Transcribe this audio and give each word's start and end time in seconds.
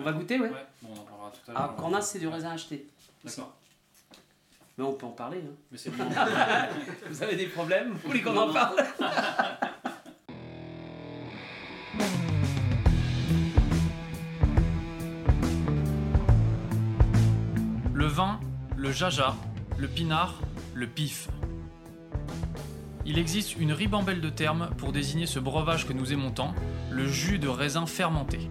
On 0.00 0.02
va 0.02 0.12
goûter, 0.12 0.38
ouais 0.40 0.48
Ouais, 0.48 0.66
bon, 0.82 0.88
on 0.96 1.00
en 1.00 1.04
parlera 1.04 1.30
tout 1.30 1.50
à 1.50 1.54
l'heure. 1.54 1.62
Ah, 1.62 1.74
Cornas, 1.78 2.00
c'est 2.02 2.18
du 2.18 2.26
raisin 2.28 2.50
acheté. 2.52 2.86
D'accord. 3.24 3.52
Mais 4.78 4.84
on 4.84 4.92
peut 4.94 5.06
en 5.06 5.10
parler. 5.10 5.38
hein. 5.46 5.54
Mais 5.70 5.76
c'est 5.78 5.90
bon. 5.90 6.04
Vous 7.10 7.22
avez 7.22 7.36
des 7.36 7.46
problèmes? 7.46 7.90
Vous 7.92 8.08
voulez 8.08 8.22
qu'on 8.22 8.36
en 8.36 8.52
parle? 8.52 8.76
Le 17.92 18.06
vin, 18.06 18.40
le 18.76 18.92
jaja, 18.92 19.36
le 19.78 19.88
pinard, 19.88 20.40
le 20.74 20.86
pif. 20.86 21.28
Il 23.06 23.18
existe 23.18 23.56
une 23.58 23.72
ribambelle 23.72 24.20
de 24.20 24.28
termes 24.30 24.70
pour 24.78 24.92
désigner 24.92 25.26
ce 25.26 25.38
breuvage 25.38 25.86
que 25.86 25.92
nous 25.92 26.12
aimons 26.12 26.30
tant, 26.30 26.54
le 26.90 27.06
jus 27.06 27.38
de 27.38 27.48
raisin 27.48 27.86
fermenté. 27.86 28.50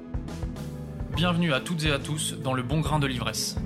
Bienvenue 1.15 1.53
à 1.53 1.59
toutes 1.59 1.83
et 1.83 1.91
à 1.91 1.99
tous 1.99 2.33
dans 2.39 2.53
le 2.53 2.63
bon 2.63 2.79
grain 2.79 2.97
de 2.97 3.05
l'ivresse. 3.05 3.57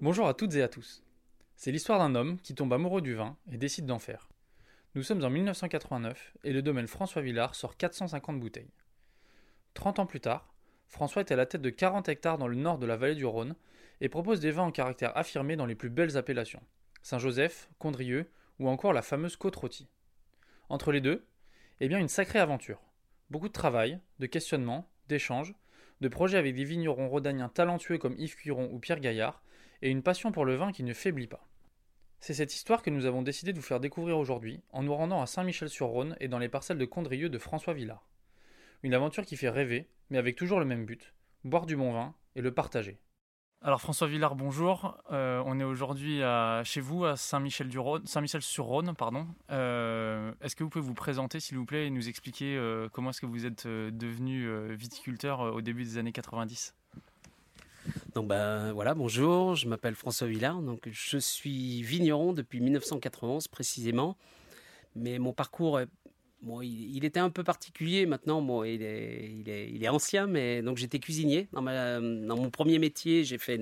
Bonjour 0.00 0.26
à 0.26 0.34
toutes 0.34 0.54
et 0.56 0.62
à 0.62 0.68
tous. 0.68 1.04
C'est 1.54 1.70
l'histoire 1.70 2.00
d'un 2.00 2.16
homme 2.16 2.38
qui 2.40 2.56
tombe 2.56 2.72
amoureux 2.72 3.02
du 3.02 3.14
vin 3.14 3.36
et 3.52 3.56
décide 3.56 3.86
d'en 3.86 4.00
faire. 4.00 4.28
Nous 4.96 5.04
sommes 5.04 5.24
en 5.24 5.30
1989 5.30 6.34
et 6.42 6.52
le 6.52 6.60
domaine 6.60 6.88
François 6.88 7.22
Villard 7.22 7.54
sort 7.54 7.76
450 7.76 8.40
bouteilles. 8.40 8.72
30 9.74 10.00
ans 10.00 10.06
plus 10.06 10.20
tard, 10.20 10.52
François 10.88 11.22
est 11.22 11.30
à 11.30 11.36
la 11.36 11.46
tête 11.46 11.62
de 11.62 11.70
40 11.70 12.08
hectares 12.08 12.38
dans 12.38 12.48
le 12.48 12.56
nord 12.56 12.78
de 12.78 12.86
la 12.86 12.96
vallée 12.96 13.14
du 13.14 13.26
Rhône 13.26 13.54
et 14.00 14.08
propose 14.08 14.40
des 14.40 14.50
vins 14.50 14.64
en 14.64 14.72
caractère 14.72 15.16
affirmé 15.16 15.54
dans 15.54 15.66
les 15.66 15.76
plus 15.76 15.90
belles 15.90 16.16
appellations 16.16 16.62
Saint-Joseph, 17.02 17.70
Condrieu 17.78 18.28
ou 18.58 18.68
encore 18.68 18.92
la 18.92 19.02
fameuse 19.02 19.36
côte 19.36 19.56
rôtie. 19.56 19.88
Entre 20.68 20.92
les 20.92 21.00
deux, 21.00 21.24
eh 21.80 21.88
bien 21.88 21.98
une 21.98 22.08
sacrée 22.08 22.38
aventure. 22.38 22.80
Beaucoup 23.30 23.48
de 23.48 23.54
travail, 23.54 23.98
de 24.18 24.26
questionnements, 24.26 24.90
d'échanges, 25.08 25.54
de 26.00 26.08
projets 26.08 26.38
avec 26.38 26.54
des 26.54 26.64
vignerons 26.64 27.08
rhodaniens 27.08 27.48
talentueux 27.48 27.98
comme 27.98 28.16
Yves 28.18 28.36
Cuiron 28.36 28.68
ou 28.72 28.78
Pierre 28.78 29.00
Gaillard 29.00 29.42
et 29.82 29.90
une 29.90 30.02
passion 30.02 30.30
pour 30.30 30.44
le 30.44 30.54
vin 30.54 30.72
qui 30.72 30.82
ne 30.82 30.94
faiblit 30.94 31.26
pas. 31.26 31.46
C'est 32.20 32.34
cette 32.34 32.54
histoire 32.54 32.82
que 32.82 32.90
nous 32.90 33.06
avons 33.06 33.22
décidé 33.22 33.52
de 33.52 33.58
vous 33.58 33.64
faire 33.64 33.80
découvrir 33.80 34.18
aujourd'hui 34.18 34.60
en 34.72 34.82
nous 34.82 34.94
rendant 34.94 35.22
à 35.22 35.26
Saint-Michel-sur-Rhône 35.26 36.16
et 36.20 36.28
dans 36.28 36.38
les 36.38 36.50
parcelles 36.50 36.76
de 36.76 36.84
Condrieu 36.84 37.30
de 37.30 37.38
François 37.38 37.72
Villard. 37.72 38.06
Une 38.82 38.94
aventure 38.94 39.24
qui 39.24 39.36
fait 39.36 39.48
rêver, 39.48 39.88
mais 40.10 40.18
avec 40.18 40.36
toujours 40.36 40.58
le 40.58 40.66
même 40.66 40.84
but, 40.84 41.14
boire 41.44 41.64
du 41.64 41.76
bon 41.76 41.92
vin 41.92 42.14
et 42.36 42.42
le 42.42 42.52
partager. 42.52 42.98
Alors 43.62 43.80
François 43.82 44.06
Villard, 44.06 44.36
bonjour. 44.36 44.96
Euh, 45.12 45.42
on 45.44 45.60
est 45.60 45.64
aujourd'hui 45.64 46.20
chez 46.64 46.80
vous 46.80 47.04
à 47.04 47.16
Saint-Michel-sur-Rhône, 47.16 48.94
pardon. 48.96 49.26
Euh, 49.50 50.32
est-ce 50.40 50.56
que 50.56 50.64
vous 50.64 50.70
pouvez 50.70 50.84
vous 50.84 50.94
présenter, 50.94 51.40
s'il 51.40 51.58
vous 51.58 51.66
plaît, 51.66 51.86
et 51.86 51.90
nous 51.90 52.08
expliquer 52.08 52.56
euh, 52.56 52.88
comment 52.90 53.10
est-ce 53.10 53.20
que 53.20 53.26
vous 53.26 53.44
êtes 53.44 53.66
devenu 53.66 54.48
viticulteur 54.74 55.40
au 55.40 55.60
début 55.60 55.84
des 55.84 55.98
années 55.98 56.12
90 56.12 56.74
Donc 58.14 58.28
ben 58.28 58.72
voilà, 58.72 58.94
bonjour, 58.94 59.54
je 59.56 59.68
m'appelle 59.68 59.94
François 59.94 60.26
Villard, 60.26 60.62
donc 60.62 60.88
je 60.90 61.18
suis 61.18 61.82
vigneron 61.82 62.32
depuis 62.32 62.60
1991 62.62 63.46
précisément, 63.48 64.16
mais 64.96 65.18
mon 65.18 65.34
parcours, 65.34 65.80
est- 65.80 65.88
bon, 66.42 66.62
il, 66.62 67.04
était 67.04 67.20
un 67.20 67.30
peu 67.30 67.44
particulier 67.44 68.06
maintenant, 68.06 68.42
bon, 68.42 68.64
il, 68.64 68.82
est, 68.82 69.30
il, 69.30 69.48
est, 69.48 69.70
il 69.70 69.84
est 69.84 69.88
ancien, 69.88 70.26
mais 70.26 70.62
donc 70.62 70.76
j'étais 70.76 70.98
cuisinier. 70.98 71.48
Dans, 71.52 71.62
mon 71.62 72.50
premier 72.50 72.78
métier, 72.78 73.24
j'ai 73.24 73.38
fait, 73.38 73.60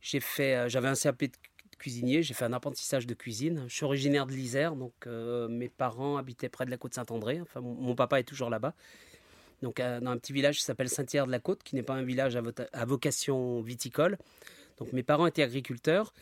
j'ai 0.00 0.20
fait, 0.20 0.56
euh, 0.56 0.68
j'avais 0.68 0.88
un 0.88 0.94
CAP 0.94 1.24
de 1.24 1.30
cuisinier, 1.78 2.22
j'ai 2.22 2.34
fait 2.34 2.44
un 2.44 2.52
apprentissage 2.52 3.06
de 3.06 3.14
cuisine. 3.14 3.64
Je 3.68 3.74
suis 3.74 3.84
originaire 3.84 4.26
de 4.26 4.32
l'Isère, 4.32 4.76
donc 4.76 4.92
euh, 5.06 5.48
mes 5.48 5.68
parents 5.68 6.16
habitaient 6.16 6.48
près 6.48 6.66
de 6.66 6.70
la 6.70 6.76
côte 6.76 6.94
Saint-André, 6.94 7.40
enfin 7.40 7.60
mon, 7.60 7.94
papa 7.94 8.20
est 8.20 8.24
toujours 8.24 8.50
là-bas. 8.50 8.74
Donc 9.62 9.80
euh, 9.80 10.00
dans 10.00 10.10
un 10.10 10.18
petit 10.18 10.32
village 10.32 10.58
qui 10.58 10.64
s'appelle 10.64 10.88
Saint-Hilaire-de-la-Côte, 10.88 11.62
qui 11.62 11.76
n'est 11.76 11.82
pas 11.82 11.94
un 11.94 12.02
village 12.02 12.36
à, 12.36 12.42
à 12.72 12.84
vocation 12.84 13.60
viticole. 13.60 14.18
Donc 14.78 14.92
mes 14.92 15.02
parents 15.02 15.26
étaient 15.26 15.42
agriculteurs. 15.42 16.14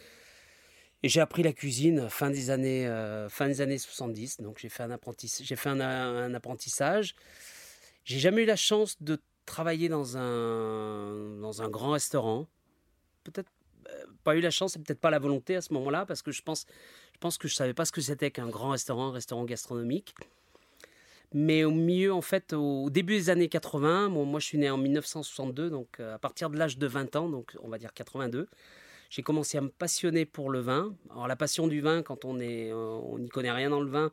Et 1.03 1.09
j'ai 1.09 1.20
appris 1.20 1.42
la 1.42 1.53
cuisine 1.53 2.09
fin 2.09 2.31
des 2.31 2.50
années, 2.50 2.86
euh, 2.86 3.28
fin 3.28 3.47
des 3.47 3.60
années 3.60 3.78
70. 3.78 4.41
Donc 4.41 4.59
j'ai 4.59 4.69
fait 4.69 4.82
un, 4.82 4.91
apprentissage. 4.91 5.47
j'ai 5.47 5.56
fait 5.56 5.69
un, 5.69 6.34
apprentissage. 6.34 7.14
J'ai 8.04 8.19
jamais 8.19 8.42
eu 8.42 8.47
la 8.47 8.56
chance 8.56 9.00
de 9.00 9.20
travailler 9.47 9.88
dans 9.88 10.16
un, 10.16 11.38
dans 11.41 11.62
un 11.62 11.69
grand 11.69 11.92
restaurant. 11.92 12.47
Peut-être 13.22 13.50
euh, 13.88 14.04
pas 14.25 14.36
eu 14.36 14.41
la 14.41 14.50
chance 14.50 14.76
et 14.76 14.78
peut-être 14.81 15.00
pas 15.00 15.10
la 15.10 15.19
volonté 15.19 15.56
à 15.56 15.60
ce 15.60 15.72
moment-là, 15.75 16.04
parce 16.04 16.22
que 16.22 16.32
je 16.32 16.42
pense, 16.42 16.66
je 17.12 17.19
pense 17.19 17.38
que 17.38 17.48
je 17.48 17.54
savais 17.54 17.75
pas 17.75 17.84
ce 17.84 17.92
que 17.92 18.00
c'était 18.00 18.30
qu'un 18.30 18.48
grand 18.48 18.70
restaurant, 18.70 19.09
un 19.09 19.12
restaurant 19.12 19.44
gastronomique. 19.44 20.15
Mais 21.34 21.65
au 21.65 21.70
milieu, 21.70 22.12
en 22.12 22.22
fait, 22.22 22.54
au 22.54 22.88
début 22.88 23.15
des 23.15 23.30
années 23.30 23.48
80, 23.48 24.09
bon, 24.10 24.25
moi 24.25 24.41
je 24.41 24.47
suis 24.47 24.59
né 24.59 24.70
en 24.70 24.78
1962, 24.78 25.69
donc 25.69 26.00
euh, 26.00 26.15
à 26.15 26.19
partir 26.19 26.48
de 26.48 26.56
l'âge 26.56 26.78
de 26.78 26.86
20 26.86 27.16
ans, 27.16 27.28
donc 27.28 27.54
on 27.62 27.69
va 27.69 27.78
dire 27.78 27.92
82, 27.92 28.48
j'ai 29.11 29.23
commencé 29.23 29.59
à 29.59 29.61
me 29.61 29.69
passionner 29.69 30.27
pour 30.27 30.51
le 30.51 30.61
vin. 30.61 30.95
Alors 31.11 31.29
la 31.29 31.37
passion 31.37 31.67
du 31.67 31.81
vin, 31.81 32.03
quand 32.03 32.25
on 32.25 32.41
est, 32.41 32.71
euh, 32.71 32.77
on 32.77 33.19
n'y 33.19 33.29
connaît 33.29 33.53
rien 33.53 33.71
dans 33.71 33.81
le 33.81 33.91
vin, 33.91 34.13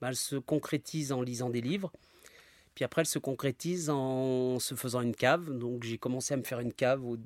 bah, 0.00 0.08
elle 0.08 0.16
se 0.16 0.36
concrétise 0.36 1.12
en 1.12 1.22
lisant 1.22 1.50
des 1.50 1.60
livres. 1.60 1.92
Puis 2.74 2.84
après, 2.84 3.02
elle 3.02 3.06
se 3.06 3.18
concrétise 3.18 3.90
en 3.90 4.58
se 4.58 4.74
faisant 4.74 5.02
une 5.02 5.14
cave. 5.14 5.56
Donc 5.56 5.84
j'ai 5.84 5.98
commencé 5.98 6.34
à 6.34 6.36
me 6.36 6.42
faire 6.42 6.60
une 6.60 6.72
cave 6.72 7.04
au, 7.04 7.18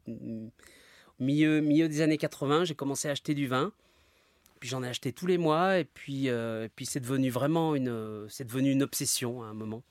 milieu, 1.18 1.88
des 1.88 2.00
années 2.00 2.18
80. 2.18 2.64
J'ai 2.64 2.74
commencé 2.74 3.08
à 3.08 3.12
acheter 3.12 3.34
du 3.34 3.46
vin. 3.46 3.72
Puis 4.60 4.68
j'en 4.68 4.82
ai 4.82 4.88
acheté 4.88 5.12
tous 5.12 5.26
les 5.26 5.38
mois 5.38 5.78
et 5.78 5.84
puis, 5.84 6.28
euh, 6.28 6.64
et 6.64 6.68
puis 6.68 6.86
c'est 6.86 7.00
devenu 7.00 7.30
vraiment 7.30 7.74
une, 7.74 8.26
c'est 8.28 8.44
devenu 8.44 8.72
une 8.72 8.82
obsession 8.82 9.42
à 9.42 9.46
un 9.46 9.54
moment. 9.54 9.82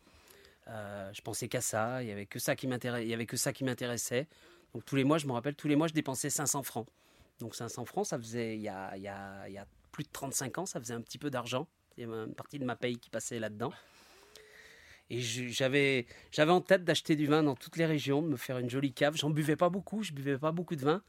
Euh, 0.68 1.10
je 1.14 1.22
pensais 1.22 1.48
qu'à 1.48 1.62
ça, 1.62 2.02
il 2.02 2.10
y 2.10 2.12
avait 2.12 2.26
que 2.26 2.40
ça 2.40 2.56
qui 2.56 2.68
m'intéressait, 2.68 3.14
avait 3.14 3.28
que 3.28 3.38
ça 3.38 3.54
qui 3.54 3.64
m'intéressait. 3.64 4.28
Donc 4.74 4.84
tous 4.84 4.96
les 4.96 5.04
mois, 5.04 5.18
je 5.20 5.28
me 5.28 5.34
rappelle, 5.34 5.56
tous 5.56 5.68
les 5.68 5.76
mois, 5.76 5.88
je 5.88 5.94
dépensais 5.94 6.30
500 6.30 6.64
francs. 6.64 6.88
Donc 7.40 7.56
500 7.56 7.86
francs, 7.86 8.08
ça 8.08 8.18
faisait 8.18 8.56
il 8.56 8.62
y 8.62 8.70
a, 8.70 8.96
y 8.98 9.08
a, 9.08 9.50
y 9.50 9.58
a 9.58 9.66
plus 9.92 10.04
de 10.04 10.10
35 10.12 10.58
ans, 10.58 10.66
ça 10.66 10.80
faisait 10.80 10.94
un 10.94 11.02
petit 11.02 11.18
peu 11.18 11.30
d'argent. 11.30 11.68
Il 11.98 12.02
y 12.02 12.04
avait 12.04 12.14
une 12.14 12.36
partie 12.36 12.60
de 12.60 12.66
ma 12.66 12.76
paye 12.76 12.98
qui 12.98 13.10
passait 13.10 13.40
là-dedans. 13.40 13.72
Et 15.10 15.22
j'avais, 15.22 16.08
en 16.40 16.62
tête 16.62 16.84
d'acheter 16.84 17.16
du 17.16 17.28
vin 17.28 17.44
dans 17.44 17.56
toutes 17.56 17.78
les 17.78 17.86
régions, 17.86 18.22
de 18.22 18.28
me 18.28 18.38
faire 18.38 18.58
une 18.58 18.70
jolie 18.70 18.92
cave. 18.92 19.16
J'en 19.16 19.30
buvais 19.30 19.56
pas 19.56 19.70
beaucoup, 19.70 20.02
je 20.02 20.14
buvais 20.14 20.38
pas 20.38 20.52
beaucoup 20.52 20.76
de 20.76 20.84
vin 20.84 21.04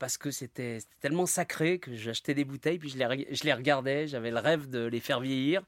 parce 0.00 0.18
que 0.18 0.30
c'était 0.30 0.78
tellement 1.00 1.24
sacré 1.24 1.78
que 1.78 1.94
j'achetais 1.94 2.34
des 2.34 2.44
bouteilles, 2.44 2.78
puis 2.78 2.90
je 2.90 2.98
les, 2.98 3.28
je 3.30 3.44
les 3.44 3.52
regardais, 3.52 4.08
j'avais 4.08 4.30
le 4.30 4.38
rêve 4.38 4.68
de 4.68 4.84
les 4.86 5.00
faire 5.00 5.20
vieillir. 5.20 5.62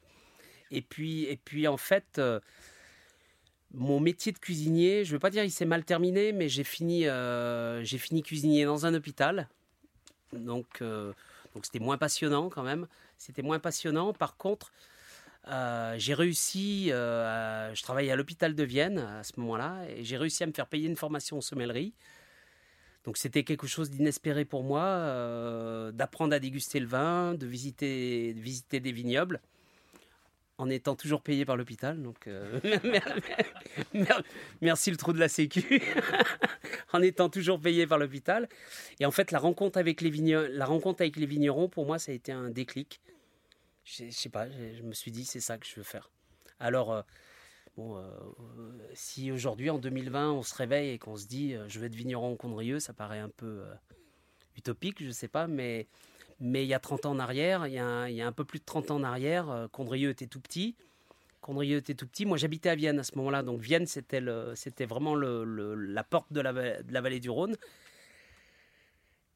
Et 0.71 0.83
puis, 0.83 1.25
et 1.25 1.37
puis 1.37 1.69
en 1.69 1.77
fait, 1.77 2.19
euh, 2.19 2.41
mon 3.77 4.01
métier 4.01 4.33
de 4.33 4.39
cuisinier, 4.39 5.05
je 5.05 5.11
ne 5.11 5.13
veux 5.17 5.19
pas 5.19 5.29
dire 5.29 5.45
il 5.45 5.51
s'est 5.51 5.67
mal 5.67 5.85
terminé, 5.85 6.33
mais 6.33 6.49
j'ai 6.49 6.65
fini, 6.65 7.07
euh, 7.07 7.85
j'ai 7.85 7.99
fini 7.99 8.23
cuisinier 8.23 8.65
dans 8.65 8.87
un 8.87 8.95
hôpital. 8.95 9.49
Donc, 10.33 10.81
euh, 10.81 11.13
donc 11.55 11.67
c'était 11.67 11.79
moins 11.79 11.99
passionnant 11.99 12.49
quand 12.49 12.63
même. 12.63 12.87
C'était 13.19 13.43
moins 13.43 13.59
passionnant. 13.59 14.15
Par 14.15 14.39
contre, 14.39 14.73
euh, 15.49 15.95
j'ai 15.99 16.15
réussi, 16.15 16.87
je 16.89 17.83
travaillais 17.83 18.11
à 18.11 18.17
l'hôpital 18.17 18.55
de 18.55 18.63
Vienne 18.65 18.99
à 18.99 19.23
ce 19.23 19.39
moment-là, 19.41 19.85
et 19.95 20.05
j'ai 20.05 20.17
réussi 20.17 20.43
à 20.43 20.47
me 20.47 20.53
faire 20.53 20.67
payer 20.67 20.89
une 20.89 20.97
formation 20.97 21.37
en 21.37 21.43
sommellerie. 21.43 21.93
Donc 23.05 23.19
c'était 23.19 23.45
quelque 23.45 23.67
chose 23.67 23.91
d'inespéré 23.91 24.47
pour 24.47 24.65
moi, 24.65 25.93
d'apprendre 25.93 26.35
à 26.35 26.39
déguster 26.39 26.81
le 26.81 26.87
vin, 26.87 27.35
de 27.35 27.47
visiter, 27.47 28.33
de 28.33 28.41
visiter 28.41 28.81
des 28.81 28.91
vignobles, 28.91 29.41
en 30.59 30.71
étant 30.71 30.97
toujours 30.97 31.23
payé 31.23 31.45
par 31.45 31.57
l'hôpital. 31.57 32.03
Donc 32.03 32.27
euh, 32.27 32.61
mer- 33.95 34.23
merci 34.61 34.91
le 34.91 34.97
trou 34.97 35.13
de 35.13 35.19
la 35.19 35.29
Sécu, 35.29 35.83
en 36.93 37.03
étant 37.03 37.29
toujours 37.29 37.61
payé 37.61 37.87
par 37.87 37.99
l'hôpital. 37.99 38.49
Et 39.01 39.07
en 39.07 39.11
fait, 39.11 39.31
la 39.33 39.39
rencontre 39.39 39.79
avec 39.79 40.01
les 40.01 40.11
vignerons, 40.11 40.49
la 40.51 40.65
rencontre 40.67 41.03
avec 41.03 41.17
les 41.17 41.27
vignerons, 41.27 41.69
pour 41.69 41.87
moi, 41.87 41.99
ça 41.99 42.13
a 42.13 42.15
été 42.15 42.33
un 42.33 42.51
déclic. 42.51 43.01
Je 43.85 44.07
je 44.07 44.11
sais 44.11 44.31
pas, 44.31 44.49
je 44.49 44.83
me 44.83 44.93
suis 44.93 45.11
dit 45.11 45.25
c'est 45.25 45.41
ça 45.41 45.59
que 45.59 45.67
je 45.67 45.75
veux 45.77 45.83
faire. 45.85 46.11
Alors 46.59 46.93
euh, 46.93 47.03
Bon, 47.77 47.99
euh, 47.99 48.09
si 48.95 49.31
aujourd'hui, 49.31 49.69
en 49.69 49.77
2020, 49.79 50.33
on 50.33 50.43
se 50.43 50.55
réveille 50.55 50.93
et 50.93 50.99
qu'on 50.99 51.17
se 51.17 51.27
dit 51.27 51.55
je 51.69 51.79
vais 51.79 51.89
être 51.89 51.95
vigneron 51.95 52.33
au 52.33 52.37
Condrieu, 52.37 52.81
ça 52.81 52.95
paraît 52.95 53.19
un 53.19 53.29
peu 53.29 53.65
utopique, 54.57 55.05
je 55.05 55.11
sais 55.11 55.29
pas, 55.29 55.47
mais, 55.47 55.87
mais 56.41 56.65
il 56.65 56.69
y 56.69 56.75
a 56.75 56.79
30 56.79 57.07
ans 57.07 57.13
en 57.13 57.19
arrière, 57.19 57.67
il 57.67 57.73
y 57.73 57.79
a, 57.79 58.27
un, 58.27 58.33
peu 58.33 58.45
plus 58.45 58.59
de 58.59 58.65
30 58.65 58.91
ans 58.91 58.97
en 58.97 59.03
arrière, 59.03 59.51
euh, 59.51 59.69
Condrieu 59.69 60.11
était 60.11 60.27
tout 60.27 60.41
petit. 60.41 60.77
Condrieu 61.41 61.79
était 61.79 61.95
tout 61.95 62.07
petit. 62.07 62.27
Moi, 62.27 62.37
j'habitais 62.37 62.69
à 62.69 62.75
Vienne 62.75 62.99
à 62.99 63.05
ce 63.05 63.17
moment-là. 63.17 63.43
Donc, 63.43 63.61
Vienne, 63.61 63.87
c'était, 63.87 64.21
vraiment 64.21 65.15
la 65.15 66.05
porte 66.05 66.33
de 66.33 66.41
la, 66.41 66.53
vallée 67.01 67.21
du 67.21 67.31
Rhône. 67.31 67.57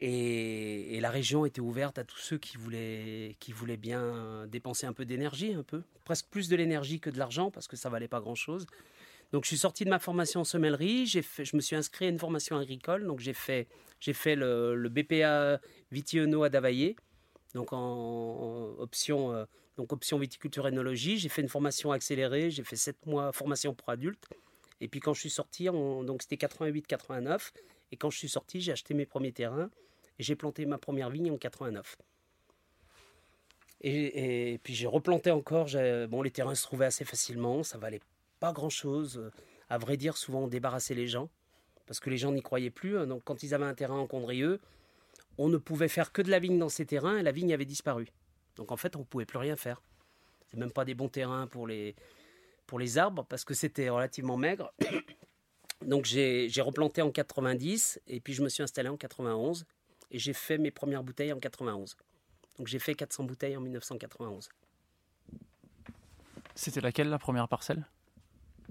Et, 0.01 0.99
la 1.01 1.11
région 1.11 1.47
était 1.47 1.61
ouverte 1.61 1.99
à 1.99 2.05
tous 2.05 2.19
ceux 2.19 2.37
qui 2.37 2.57
voulaient, 2.57 3.37
bien 3.79 4.47
dépenser 4.49 4.87
un 4.87 4.93
peu 4.93 5.05
d'énergie, 5.05 5.55
un 5.55 5.63
peu. 5.63 5.83
Presque 6.05 6.27
plus 6.27 6.49
de 6.49 6.57
l'énergie 6.57 6.99
que 6.99 7.11
de 7.11 7.19
l'argent, 7.19 7.53
parce 7.53 7.69
que 7.69 7.77
ça 7.77 7.89
valait 7.89 8.09
pas 8.09 8.21
grand-chose. 8.21 8.67
Donc, 9.33 9.45
je 9.45 9.49
suis 9.49 9.59
sorti 9.59 9.85
de 9.85 9.91
ma 9.91 10.01
formation 10.01 10.41
en 10.41 10.45
semellerie. 10.45 11.07
Je 11.07 11.57
me 11.57 11.61
suis 11.61 11.77
inscrit 11.77 12.07
à 12.07 12.09
une 12.09 12.19
formation 12.19 12.57
agricole. 12.57 13.07
Donc, 13.07 13.21
j'ai 13.21 13.35
fait, 13.35 13.69
j'ai 14.01 14.15
fait 14.15 14.35
le, 14.35 14.75
le 14.75 14.89
BPA 14.89 15.61
Vitiono 15.93 16.43
à 16.43 16.49
Davaillé. 16.49 16.97
Donc, 17.55 17.73
en, 17.73 18.75
option, 18.79 19.33
euh, 19.33 19.45
donc 19.77 19.93
option 19.93 20.19
viticulture 20.19 20.67
énologie. 20.67 21.19
J'ai 21.19 21.29
fait 21.29 21.43
une 21.43 21.49
formation 21.49 21.93
accélérée. 21.93 22.51
J'ai 22.51 22.65
fait 22.65 22.77
7 22.77 23.07
mois 23.07 23.33
formation 23.33 23.75
pour 23.75 23.91
adultes. 23.91 24.27
Et 24.81 24.89
puis, 24.89 25.01
quand 25.01 25.13
je 25.13 25.21
suis 25.21 25.31
sorti, 25.31 25.65
donc 25.67 26.23
c'était 26.23 26.47
88-89. 26.47 27.51
Et 27.93 27.97
quand 27.97 28.11
je 28.11 28.19
suis 28.19 28.29
sorti, 28.29 28.61
j'ai 28.61 28.73
acheté 28.73 28.95
mes 28.95 29.07
premiers 29.07 29.33
terrains. 29.33 29.71
Et 30.19 30.23
j'ai 30.23 30.37
planté 30.37 30.65
ma 30.65 30.79
première 30.79 31.11
vigne 31.11 31.31
en 31.31 31.37
89. 31.37 31.97
Et, 33.83 34.53
et, 34.53 34.59
puis 34.59 34.75
j'ai 34.75 34.87
replanté 34.87 35.31
encore. 35.31 35.69
Bon, 36.09 36.23
les 36.23 36.31
terrains 36.31 36.55
se 36.55 36.63
trouvaient 36.63 36.87
assez 36.87 37.05
facilement, 37.05 37.63
ça 37.63 37.79
valait 37.79 38.01
pas 38.39 38.53
grand-chose. 38.53 39.31
À 39.71 39.79
vrai 39.79 39.97
dire, 39.97 40.19
souvent 40.19 40.41
on 40.41 40.49
débarrassait 40.49 40.95
les 40.95 41.07
gens 41.07 41.31
parce 41.91 41.99
que 41.99 42.09
les 42.09 42.19
gens 42.19 42.31
n'y 42.31 42.41
croyaient 42.41 42.71
plus. 42.71 43.05
Donc 43.05 43.25
quand 43.25 43.43
ils 43.43 43.53
avaient 43.53 43.65
un 43.65 43.75
terrain 43.75 43.99
en 43.99 44.07
Condrieux, 44.07 44.61
on 45.39 45.49
ne 45.49 45.57
pouvait 45.57 45.89
faire 45.89 46.13
que 46.13 46.23
de 46.23 46.31
la 46.31 46.39
vigne 46.39 46.57
dans 46.57 46.69
ces 46.69 46.87
terrains 46.87 47.17
et 47.17 47.25
la 47.25 47.33
vigne 47.33 47.53
avait 47.53 47.65
disparu. 47.65 48.07
Donc 48.55 48.71
en 48.71 48.77
fait, 48.77 48.95
on 48.95 49.01
ne 49.01 49.05
pouvait 49.05 49.27
plus 49.27 49.39
rien 49.39 49.57
faire. 49.57 49.83
C'est 50.47 50.57
même 50.57 50.71
pas 50.71 50.85
des 50.85 50.95
bons 50.95 51.09
terrains 51.09 51.49
pour 51.49 51.67
les, 51.67 51.97
pour 52.69 52.79
les 52.79 52.97
arbres 52.97 53.25
parce 53.29 53.45
que 53.45 53.55
c'était 53.55 53.89
relativement 53.89 54.37
maigre. 54.37 54.73
Donc 55.85 56.05
j'ai 56.05 56.49
replanté 56.61 57.03
en 57.03 57.11
90 57.11 58.01
et 58.07 58.21
puis 58.21 58.35
je 58.35 58.45
me 58.45 58.49
suis 58.49 58.63
installé 58.63 58.89
en 58.89 58.97
91 58.97 59.67
et 60.13 60.21
j'ai 60.21 60.33
fait 60.33 60.59
mes 60.59 60.71
premières 60.71 61.03
bouteilles 61.03 61.33
en 61.33 61.41
91. 61.41 61.97
Donc 62.57 62.69
j'ai 62.69 62.79
fait 62.79 62.95
400 62.95 63.25
bouteilles 63.25 63.57
en 63.57 63.63
1991. 63.63 64.49
C'était 66.55 66.83
laquelle 66.83 67.09
la 67.09 67.19
première 67.19 67.49
parcelle? 67.49 67.85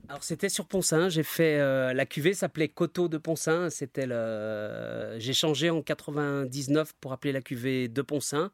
Alors 0.09 0.23
c'était 0.23 0.49
sur 0.49 0.65
Poncin, 0.65 1.07
j'ai 1.07 1.21
fait 1.21 1.59
euh, 1.59 1.93
la 1.93 2.07
cuvée 2.07 2.33
s'appelait 2.33 2.67
Coteau 2.67 3.07
de 3.07 3.19
Poncin, 3.19 3.69
c'était 3.69 4.07
le 4.07 5.15
j'ai 5.19 5.33
changé 5.33 5.69
en 5.69 5.83
99 5.83 6.93
pour 6.99 7.13
appeler 7.13 7.31
la 7.31 7.41
cuvée 7.41 7.87
de 7.87 8.01
Poncin, 8.01 8.49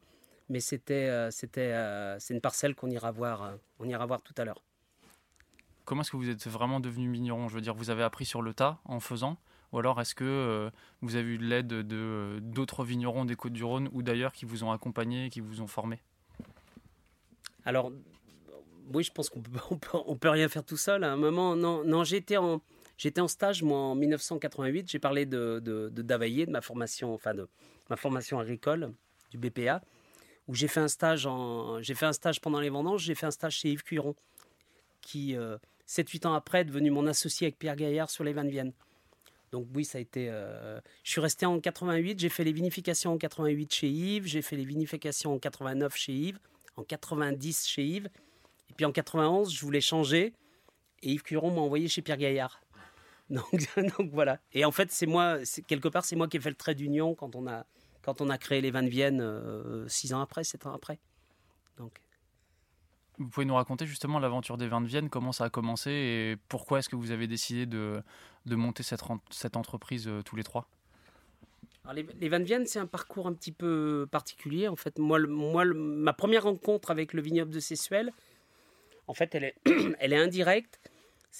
mais 0.50 0.60
c'était 0.60 1.08
euh, 1.08 1.30
c'était 1.30 1.72
euh, 1.72 2.18
c'est 2.18 2.34
une 2.34 2.42
parcelle 2.42 2.74
qu'on 2.74 2.90
ira 2.90 3.10
voir 3.10 3.54
on 3.78 3.88
ira 3.88 4.04
voir 4.04 4.20
tout 4.20 4.34
à 4.36 4.44
l'heure. 4.44 4.62
Comment 5.86 6.02
est-ce 6.02 6.10
que 6.10 6.18
vous 6.18 6.28
êtes 6.28 6.46
vraiment 6.46 6.78
devenu 6.78 7.10
vigneron 7.10 7.48
Je 7.48 7.54
veux 7.54 7.62
dire, 7.62 7.74
vous 7.74 7.88
avez 7.88 8.02
appris 8.02 8.26
sur 8.26 8.42
le 8.42 8.52
tas 8.52 8.78
en 8.84 9.00
faisant? 9.00 9.38
Ou 9.72 9.78
alors 9.78 9.98
est-ce 9.98 10.14
que 10.14 10.70
vous 11.00 11.16
avez 11.16 11.30
eu 11.30 11.38
l'aide 11.38 11.68
de 11.68 12.38
d'autres 12.42 12.84
vignerons 12.84 13.24
des 13.24 13.34
Côtes-du-Rhône 13.34 13.88
ou 13.92 14.02
d'ailleurs 14.02 14.32
qui 14.32 14.44
vous 14.44 14.62
ont 14.62 14.72
accompagné, 14.72 15.30
qui 15.30 15.40
vous 15.40 15.62
ont 15.62 15.66
formé 15.66 16.02
Alors 17.64 17.92
oui, 18.92 19.04
je 19.04 19.12
pense 19.12 19.28
qu'on 19.28 19.40
peut, 19.40 19.58
on 20.06 20.16
peut, 20.16 20.28
rien 20.28 20.48
faire 20.48 20.64
tout 20.64 20.76
seul. 20.76 21.04
À 21.04 21.12
un 21.12 21.16
moment, 21.16 21.56
non, 21.56 21.84
non 21.84 22.04
j'étais 22.04 22.36
en, 22.36 22.60
j'étais 22.96 23.20
en 23.20 23.28
stage 23.28 23.62
moi 23.62 23.78
en 23.78 23.94
1988. 23.94 24.90
J'ai 24.90 24.98
parlé 24.98 25.26
de, 25.26 25.60
de, 25.62 25.90
de 25.90 26.02
Davaillé, 26.02 26.46
de 26.46 26.50
ma 26.50 26.60
formation, 26.60 27.14
enfin 27.14 27.34
de 27.34 27.48
ma 27.90 27.96
formation 27.96 28.38
agricole 28.38 28.92
du 29.30 29.38
BPA, 29.38 29.82
où 30.48 30.54
j'ai 30.54 30.68
fait 30.68 30.80
un 30.80 30.88
stage 30.88 31.26
en, 31.26 31.80
j'ai 31.82 31.94
fait 31.94 32.06
un 32.06 32.12
stage 32.12 32.40
pendant 32.40 32.60
les 32.60 32.70
vendanges. 32.70 33.02
J'ai 33.02 33.14
fait 33.14 33.26
un 33.26 33.30
stage 33.30 33.56
chez 33.56 33.70
Yves 33.70 33.82
Cuiron, 33.82 34.14
qui 35.00 35.36
7-8 35.88 36.26
euh, 36.26 36.28
ans 36.28 36.34
après 36.34 36.60
est 36.60 36.64
devenu 36.64 36.90
mon 36.90 37.06
associé 37.06 37.46
avec 37.46 37.58
Pierre 37.58 37.76
Gaillard 37.76 38.10
sur 38.10 38.24
les 38.24 38.32
vins 38.32 38.44
de 38.44 38.50
Vienne. 38.50 38.72
Donc 39.52 39.68
oui, 39.74 39.84
ça 39.84 39.98
a 39.98 40.00
été. 40.00 40.28
Euh, 40.28 40.80
je 41.02 41.10
suis 41.10 41.20
resté 41.20 41.46
en 41.46 41.60
88. 41.60 42.18
J'ai 42.18 42.28
fait 42.28 42.44
les 42.44 42.52
vinifications 42.52 43.12
en 43.12 43.18
88 43.18 43.72
chez 43.72 43.88
Yves. 43.88 44.26
J'ai 44.26 44.42
fait 44.42 44.56
les 44.56 44.64
vinifications 44.64 45.32
en 45.34 45.38
89 45.38 45.96
chez 45.96 46.12
Yves, 46.12 46.38
en 46.76 46.82
90 46.82 47.66
chez 47.66 47.84
Yves. 47.84 48.08
Et 48.70 48.74
puis 48.74 48.84
en 48.84 48.92
91, 48.92 49.52
je 49.52 49.60
voulais 49.60 49.80
changer 49.80 50.34
et 51.02 51.10
Yves 51.10 51.22
Curon 51.22 51.52
m'a 51.52 51.60
envoyé 51.60 51.88
chez 51.88 52.02
Pierre 52.02 52.16
Gaillard. 52.16 52.60
Donc, 53.30 54.10
voilà. 54.12 54.38
Et 54.52 54.64
en 54.64 54.72
fait, 54.72 54.92
c'est 54.92 55.06
moi, 55.06 55.38
quelque 55.66 55.88
part, 55.88 56.04
c'est 56.04 56.16
moi 56.16 56.28
qui 56.28 56.36
ai 56.36 56.40
fait 56.40 56.50
le 56.50 56.56
trait 56.56 56.74
d'union 56.74 57.14
quand 57.14 57.34
on 57.34 57.46
a 57.46 57.64
quand 58.02 58.20
on 58.20 58.28
a 58.28 58.38
créé 58.38 58.60
les 58.60 58.70
vins 58.70 58.84
de 58.84 58.88
Vienne 58.88 59.20
euh, 59.20 59.88
six 59.88 60.14
ans 60.14 60.20
après, 60.20 60.44
sept 60.44 60.64
ans 60.64 60.72
après. 60.72 61.00
Donc. 61.76 62.00
Vous 63.18 63.28
pouvez 63.28 63.46
nous 63.46 63.54
raconter 63.54 63.84
justement 63.84 64.20
l'aventure 64.20 64.56
des 64.56 64.68
vins 64.68 64.80
de 64.80 64.86
Vienne, 64.86 65.08
comment 65.08 65.32
ça 65.32 65.44
a 65.44 65.50
commencé 65.50 65.90
et 65.90 66.36
pourquoi 66.48 66.78
est-ce 66.78 66.88
que 66.88 66.94
vous 66.94 67.10
avez 67.10 67.26
décidé 67.26 67.66
de, 67.66 68.00
de 68.44 68.54
monter 68.54 68.84
cette, 68.84 69.00
cette 69.30 69.56
entreprise 69.56 70.06
euh, 70.06 70.22
tous 70.22 70.36
les 70.36 70.44
trois? 70.44 70.68
Les, 71.94 72.06
les, 72.20 72.28
vins 72.28 72.38
de 72.38 72.44
Vienne, 72.44 72.66
c'est 72.66 72.78
un 72.78 72.86
parcours 72.86 73.26
un 73.26 73.32
petit 73.32 73.52
peu 73.52 74.06
particulier. 74.10 74.68
En 74.68 74.76
fait, 74.76 74.98
moi, 74.98 75.18
moi 75.20 75.64
ma 75.64 76.12
première 76.12 76.44
rencontre 76.44 76.92
avec 76.92 77.12
le 77.12 77.22
vignoble 77.22 77.50
de 77.50 77.60
Sessuel, 77.60 78.12
en 79.06 79.14
fait, 79.14 79.34
elle 79.34 79.44
est, 79.44 80.16
indirecte. 80.16 80.80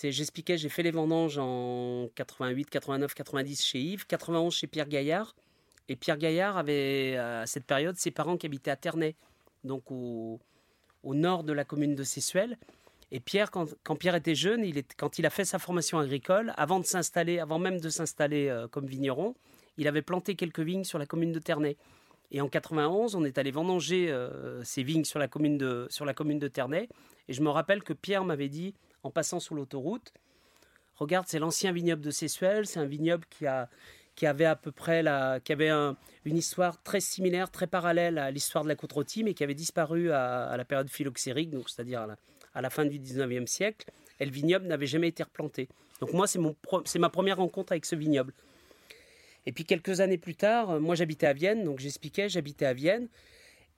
J'expliquais, 0.02 0.58
j'ai 0.58 0.68
fait 0.68 0.82
les 0.82 0.90
vendanges 0.90 1.38
en 1.38 2.08
88, 2.14 2.68
89, 2.68 3.14
90 3.14 3.64
chez 3.64 3.80
Yves, 3.80 4.06
91 4.06 4.54
chez 4.54 4.66
Pierre 4.66 4.88
Gaillard. 4.88 5.34
Et 5.88 5.96
Pierre 5.96 6.18
Gaillard 6.18 6.56
avait, 6.56 7.16
à 7.16 7.46
cette 7.46 7.64
période, 7.64 7.96
ses 7.96 8.10
parents 8.10 8.36
qui 8.36 8.46
habitaient 8.46 8.70
à 8.70 8.76
Ternay, 8.76 9.14
donc 9.64 9.90
au, 9.90 10.40
nord 11.04 11.44
de 11.44 11.52
la 11.52 11.64
commune 11.64 11.94
de 11.94 12.02
Sessuel. 12.02 12.58
Et 13.12 13.20
Pierre, 13.20 13.50
quand, 13.50 13.96
Pierre 13.98 14.16
était 14.16 14.34
jeune, 14.34 14.64
il 14.64 14.82
quand 14.96 15.18
il 15.18 15.26
a 15.26 15.30
fait 15.30 15.44
sa 15.44 15.58
formation 15.60 15.98
agricole, 15.98 16.52
avant 16.56 16.80
de 16.80 16.84
s'installer, 16.84 17.38
avant 17.38 17.60
même 17.60 17.80
de 17.80 17.88
s'installer 17.88 18.48
euh, 18.48 18.66
comme 18.66 18.86
vigneron, 18.86 19.36
il 19.78 19.86
avait 19.86 20.02
planté 20.02 20.34
quelques 20.34 20.60
vignes 20.60 20.84
sur 20.84 20.98
la 20.98 21.06
commune 21.06 21.32
de 21.32 21.38
Ternay. 21.38 21.76
Et 22.30 22.40
en 22.40 22.48
91, 22.48 23.14
on 23.14 23.24
est 23.24 23.38
allé 23.38 23.50
vendanger 23.50 24.10
euh, 24.10 24.62
ces 24.64 24.82
vignes 24.82 25.04
sur 25.04 25.18
la 25.18 25.28
commune 25.28 25.58
de, 25.58 25.86
sur 25.90 26.04
la 26.04 26.14
commune 26.14 26.38
de 26.38 26.48
Ternay. 26.48 26.88
Et 27.28 27.32
je 27.32 27.42
me 27.42 27.50
rappelle 27.50 27.82
que 27.82 27.92
Pierre 27.92 28.24
m'avait 28.24 28.48
dit, 28.48 28.74
en 29.02 29.10
passant 29.10 29.40
sur 29.40 29.54
l'autoroute, 29.54 30.12
regarde, 30.96 31.26
c'est 31.28 31.38
l'ancien 31.38 31.72
vignoble 31.72 32.02
de 32.02 32.10
Sessuel, 32.10 32.66
c'est 32.66 32.80
un 32.80 32.86
vignoble 32.86 33.24
qui, 33.30 33.46
a, 33.46 33.68
qui 34.16 34.26
avait 34.26 34.46
à 34.46 34.56
peu 34.56 34.72
près 34.72 35.02
la, 35.02 35.40
qui 35.40 35.52
avait 35.52 35.70
une 36.24 36.36
histoire 36.36 36.82
très 36.82 37.00
similaire, 37.00 37.50
très 37.50 37.66
parallèle 37.66 38.18
à 38.18 38.30
l'histoire 38.30 38.64
de 38.64 38.68
la 38.68 38.74
côte 38.74 38.92
rôtie, 38.92 39.22
mais 39.22 39.34
qui 39.34 39.44
avait 39.44 39.54
disparu 39.54 40.10
à, 40.10 40.56
la 40.56 40.64
période 40.64 40.88
phylloxérique, 40.88 41.50
donc 41.50 41.68
c'est-à-dire 41.68 42.06
à 42.54 42.60
la, 42.62 42.70
fin 42.70 42.86
du 42.86 42.98
19e 42.98 43.46
siècle. 43.46 43.90
Et 44.18 44.24
le 44.24 44.32
vignoble 44.32 44.66
n'avait 44.66 44.86
jamais 44.86 45.08
été 45.08 45.22
replanté. 45.22 45.68
Donc 46.00 46.12
moi, 46.14 46.26
c'est 46.26 46.98
ma 46.98 47.10
première 47.10 47.36
rencontre 47.36 47.72
avec 47.72 47.84
ce 47.84 47.94
vignoble. 47.94 48.32
Et 49.46 49.52
puis 49.52 49.64
quelques 49.64 50.00
années 50.00 50.18
plus 50.18 50.34
tard, 50.34 50.70
euh, 50.70 50.80
moi 50.80 50.94
j'habitais 50.94 51.26
à 51.26 51.32
Vienne, 51.32 51.64
donc 51.64 51.78
j'expliquais, 51.78 52.28
j'habitais 52.28 52.66
à 52.66 52.72
Vienne. 52.74 53.08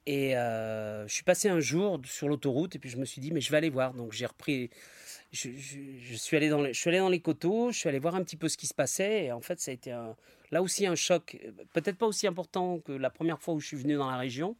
Et 0.06 0.36
euh, 0.36 1.06
je 1.06 1.12
suis 1.12 1.22
passé 1.22 1.48
un 1.48 1.60
jour 1.60 2.00
sur 2.06 2.28
l'autoroute 2.28 2.74
et 2.74 2.78
puis 2.78 2.88
je 2.88 2.96
me 2.96 3.04
suis 3.04 3.20
dit, 3.20 3.30
mais 3.30 3.42
je 3.42 3.50
vais 3.50 3.58
aller 3.58 3.68
voir. 3.68 3.92
Donc 3.92 4.12
j'ai 4.12 4.24
repris, 4.24 4.70
je, 5.32 5.50
suis 6.14 6.36
allé 6.36 6.48
dans 6.48 6.62
les, 6.62 6.72
je 6.72 6.80
suis 6.80 6.88
allé 6.88 6.98
dans 6.98 7.10
les 7.10 7.20
coteaux, 7.20 7.70
je 7.70 7.78
suis 7.78 7.88
allé 7.90 7.98
voir 7.98 8.14
un 8.14 8.22
petit 8.22 8.36
peu 8.36 8.48
ce 8.48 8.56
qui 8.56 8.66
se 8.66 8.74
passait. 8.74 9.26
Et 9.26 9.32
en 9.32 9.42
fait, 9.42 9.60
ça 9.60 9.70
a 9.70 9.74
été 9.74 9.90
là 10.50 10.62
aussi 10.62 10.86
un 10.86 10.94
choc, 10.94 11.36
peut-être 11.74 11.98
pas 11.98 12.06
aussi 12.06 12.26
important 12.26 12.78
que 12.78 12.92
la 12.92 13.10
première 13.10 13.40
fois 13.40 13.52
où 13.52 13.60
je 13.60 13.66
suis 13.66 13.76
venu 13.76 13.96
dans 13.96 14.10
la 14.10 14.16
région. 14.16 14.56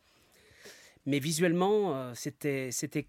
Mais 1.08 1.20
visuellement, 1.20 1.96
euh, 1.96 2.12
c'était, 2.14 2.70
c'était 2.70 3.06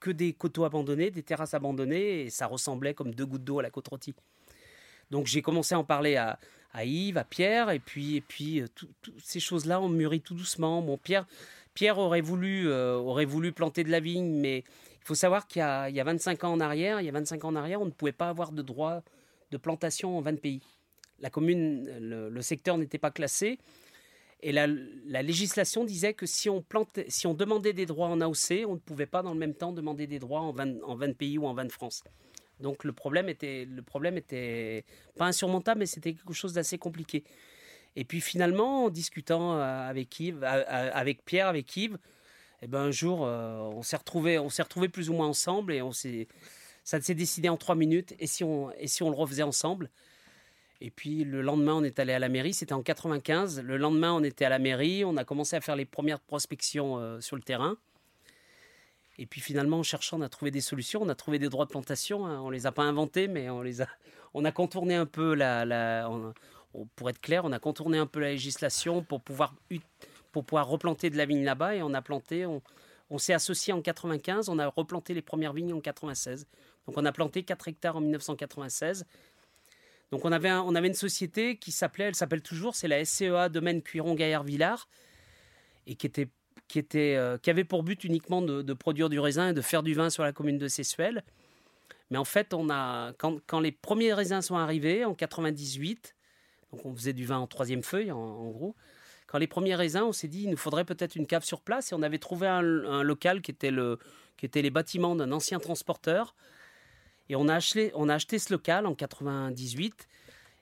que 0.00 0.10
des 0.10 0.32
coteaux 0.32 0.64
abandonnés, 0.64 1.10
des 1.10 1.22
terrasses 1.22 1.52
abandonnées, 1.52 2.22
et 2.22 2.30
ça 2.30 2.46
ressemblait 2.46 2.94
comme 2.94 3.14
deux 3.14 3.26
gouttes 3.26 3.44
d'eau 3.44 3.58
à 3.58 3.62
la 3.62 3.68
côte 3.68 3.88
rôtie. 3.88 4.14
Donc 5.10 5.26
j'ai 5.26 5.42
commencé 5.42 5.74
à 5.74 5.78
en 5.78 5.84
parler 5.84 6.16
à, 6.16 6.38
à 6.74 6.84
Yves, 6.84 7.16
à 7.16 7.24
Pierre, 7.24 7.70
et 7.70 7.78
puis, 7.78 8.16
et 8.16 8.20
puis 8.20 8.60
euh, 8.60 8.66
toutes 8.74 9.14
ces 9.22 9.40
choses-là 9.40 9.80
ont 9.80 9.88
mûri 9.88 10.20
tout 10.20 10.34
doucement. 10.34 10.82
Bon, 10.82 10.98
Pierre, 10.98 11.24
Pierre 11.72 11.98
aurait, 11.98 12.20
voulu, 12.20 12.68
euh, 12.68 12.96
aurait 12.96 13.24
voulu 13.24 13.52
planter 13.52 13.84
de 13.84 13.90
la 13.90 14.00
vigne, 14.00 14.40
mais 14.40 14.58
il 14.58 15.06
faut 15.06 15.14
savoir 15.14 15.46
qu'il 15.46 15.60
y, 15.60 15.62
a, 15.62 15.88
il 15.88 15.94
y 15.94 16.00
a 16.00 16.04
25 16.04 16.42
ans 16.44 16.52
en 16.52 16.60
arrière, 16.60 17.00
il 17.00 17.06
y 17.06 17.08
a 17.08 17.12
25 17.12 17.44
ans 17.44 17.48
en 17.48 17.56
arrière, 17.56 17.80
on 17.80 17.86
ne 17.86 17.90
pouvait 17.90 18.12
pas 18.12 18.28
avoir 18.28 18.50
de 18.50 18.60
droit 18.60 19.02
de 19.52 19.56
plantation 19.56 20.18
en 20.18 20.20
20 20.20 20.40
pays. 20.40 20.62
La 21.20 21.30
commune, 21.30 21.88
le, 22.00 22.42
secteur 22.42 22.76
n'était 22.76 22.98
pas 22.98 23.12
classé. 23.12 23.58
Et 24.42 24.50
la, 24.50 24.66
la, 25.06 25.22
législation 25.22 25.84
disait 25.84 26.12
que 26.12 26.26
si 26.26 26.50
on, 26.50 26.60
plantait, 26.60 27.06
si 27.08 27.26
on 27.26 27.34
demandait 27.34 27.72
des 27.72 27.86
droits 27.86 28.08
en 28.08 28.20
AOC, 28.20 28.64
on 28.66 28.74
ne 28.74 28.78
pouvait 28.78 29.06
pas 29.06 29.22
dans 29.22 29.32
le 29.32 29.38
même 29.38 29.54
temps 29.54 29.72
demander 29.72 30.06
des 30.06 30.18
droits 30.18 30.40
en 30.40 30.52
20, 30.52 30.82
en 30.82 30.96
20 30.96 31.16
pays 31.16 31.38
ou 31.38 31.46
en 31.46 31.54
20 31.54 31.70
France. 31.70 32.02
Donc 32.64 32.82
le 32.82 32.94
problème 32.94 33.28
était, 33.28 33.66
le 33.66 33.82
problème 33.82 34.16
était 34.16 34.86
pas 35.18 35.26
insurmontable, 35.26 35.80
mais 35.80 35.86
c'était 35.86 36.14
quelque 36.14 36.32
chose 36.32 36.54
d'assez 36.54 36.78
compliqué. 36.78 37.22
Et 37.94 38.04
puis 38.04 38.22
finalement, 38.22 38.86
en 38.86 38.88
discutant 38.88 39.58
euh, 39.58 39.88
avec 39.88 40.18
Yves, 40.18 40.42
euh, 40.42 40.64
euh, 40.66 40.90
avec 40.94 41.26
Pierre, 41.26 41.46
avec 41.46 41.76
Yves, 41.76 41.98
eh 42.62 42.66
ben 42.66 42.80
un 42.80 42.90
jour, 42.90 43.20
on 43.20 43.82
s'est 43.82 43.98
retrouvé, 43.98 44.38
on 44.38 44.48
s'est 44.48 44.62
retrouvé 44.62 44.88
plus 44.88 45.10
ou 45.10 45.12
moins 45.12 45.26
ensemble 45.26 45.74
et 45.74 45.82
on 45.82 45.92
s'est, 45.92 46.26
ça 46.84 46.98
s'est 47.02 47.14
décidé 47.14 47.50
en 47.50 47.58
trois 47.58 47.74
minutes. 47.74 48.14
Et 48.18 48.26
si 48.26 48.42
on, 48.42 48.72
et 48.78 48.86
si 48.86 49.02
on 49.02 49.10
le 49.10 49.16
refaisait 49.16 49.42
ensemble? 49.42 49.90
Et 50.80 50.90
puis 50.90 51.24
le 51.24 51.42
lendemain, 51.42 51.74
on 51.74 51.84
est 51.84 51.98
allé 51.98 52.14
à 52.14 52.18
la 52.18 52.30
mairie. 52.30 52.54
C'était 52.54 52.72
en 52.72 52.82
95. 52.82 53.60
Le 53.60 53.76
lendemain, 53.76 54.14
on 54.14 54.24
était 54.24 54.46
à 54.46 54.48
la 54.48 54.58
mairie. 54.58 55.04
On 55.04 55.18
a 55.18 55.24
commencé 55.24 55.54
à 55.54 55.60
faire 55.60 55.76
les 55.76 55.84
premières 55.84 56.20
prospections 56.20 57.20
sur 57.20 57.36
le 57.36 57.42
terrain. 57.42 57.76
Et 59.18 59.26
puis 59.26 59.40
finalement, 59.40 59.78
en 59.78 59.82
cherchant, 59.82 60.18
on 60.18 60.22
a 60.22 60.28
trouvé 60.28 60.50
des 60.50 60.60
solutions, 60.60 61.02
on 61.02 61.08
a 61.08 61.14
trouvé 61.14 61.38
des 61.38 61.48
droits 61.48 61.66
de 61.66 61.70
plantation. 61.70 62.26
Hein. 62.26 62.40
On 62.40 62.50
les 62.50 62.66
a 62.66 62.72
pas 62.72 62.82
inventés, 62.82 63.28
mais 63.28 63.48
on 63.50 63.62
les 63.62 63.82
a, 63.82 63.88
on 64.34 64.44
a 64.44 64.52
contourné 64.52 64.94
un 64.94 65.06
peu 65.06 65.34
la, 65.34 66.08
pour 66.96 67.10
être 67.10 67.20
clair, 67.20 67.44
on 67.44 67.52
a 67.52 67.58
contourné 67.58 67.98
un 67.98 68.06
peu 68.06 68.20
la 68.20 68.30
législation 68.30 69.02
pour 69.02 69.20
pouvoir, 69.20 69.54
pour 70.32 70.44
pouvoir 70.44 70.66
replanter 70.68 71.10
de 71.10 71.16
la 71.16 71.26
vigne 71.26 71.44
là-bas 71.44 71.76
et 71.76 71.82
on 71.82 71.94
a 71.94 72.02
planté, 72.02 72.46
on 72.46 73.18
s'est 73.18 73.34
associé 73.34 73.72
en 73.72 73.80
95, 73.80 74.48
on 74.48 74.58
a 74.58 74.66
replanté 74.66 75.14
les 75.14 75.22
premières 75.22 75.52
vignes 75.52 75.72
en 75.72 75.80
96. 75.80 76.48
Donc 76.86 76.98
on 76.98 77.04
a 77.04 77.12
planté 77.12 77.44
4 77.44 77.68
hectares 77.68 77.96
en 77.96 78.00
1996. 78.00 79.06
Donc 80.10 80.24
on 80.24 80.32
avait, 80.32 80.52
on 80.52 80.74
avait 80.74 80.88
une 80.88 80.94
société 80.94 81.56
qui 81.56 81.72
s'appelait, 81.72 82.04
elle 82.04 82.14
s'appelle 82.14 82.42
toujours, 82.42 82.74
c'est 82.74 82.88
la 82.88 83.04
SCEA 83.04 83.48
Domaine 83.48 83.82
Cuiron 83.82 84.14
Gaillard 84.14 84.44
Villard 84.44 84.88
et 85.86 85.94
qui 85.94 86.06
était 86.06 86.28
qui, 86.68 86.78
était, 86.78 87.16
euh, 87.16 87.38
qui 87.38 87.50
avait 87.50 87.64
pour 87.64 87.82
but 87.82 88.04
uniquement 88.04 88.42
de, 88.42 88.72
produire 88.72 89.08
du 89.08 89.18
raisin 89.18 89.50
et 89.50 89.52
de 89.52 89.60
faire 89.60 89.82
du 89.82 89.94
vin 89.94 90.10
sur 90.10 90.22
la 90.22 90.32
commune 90.32 90.58
de 90.58 90.68
Sessuel. 90.68 91.22
Mais 92.10 92.18
en 92.18 92.24
fait, 92.24 92.54
on 92.54 92.70
a, 92.70 93.12
quand, 93.14 93.38
quand, 93.46 93.60
les 93.60 93.72
premiers 93.72 94.12
raisins 94.12 94.40
sont 94.40 94.56
arrivés 94.56 95.04
en 95.04 95.14
98, 95.14 96.14
donc 96.72 96.84
on 96.86 96.94
faisait 96.94 97.12
du 97.12 97.24
vin 97.24 97.38
en 97.38 97.46
troisième 97.46 97.82
feuille 97.82 98.12
en, 98.12 98.50
gros, 98.50 98.74
quand 99.26 99.38
les 99.38 99.46
premiers 99.46 99.74
raisins, 99.74 100.02
on 100.02 100.12
s'est 100.12 100.28
dit 100.28 100.42
il 100.42 100.50
nous 100.50 100.56
faudrait 100.56 100.84
peut-être 100.84 101.16
une 101.16 101.26
cave 101.26 101.44
sur 101.44 101.60
place 101.60 101.92
et 101.92 101.94
on 101.94 102.02
avait 102.02 102.18
trouvé 102.18 102.46
un, 102.46 102.62
local 103.02 103.40
qui 103.40 103.50
était, 103.50 103.70
le, 103.70 103.98
qui 104.36 104.48
les 104.54 104.70
bâtiments 104.70 105.16
d'un 105.16 105.32
ancien 105.32 105.58
transporteur. 105.58 106.34
Et 107.30 107.36
on 107.36 107.48
a, 107.48 107.54
acheté, 107.54 107.90
on 107.94 108.08
a 108.08 108.14
acheté 108.14 108.38
ce 108.38 108.52
local 108.52 108.86
en 108.86 108.94
98. 108.94 110.08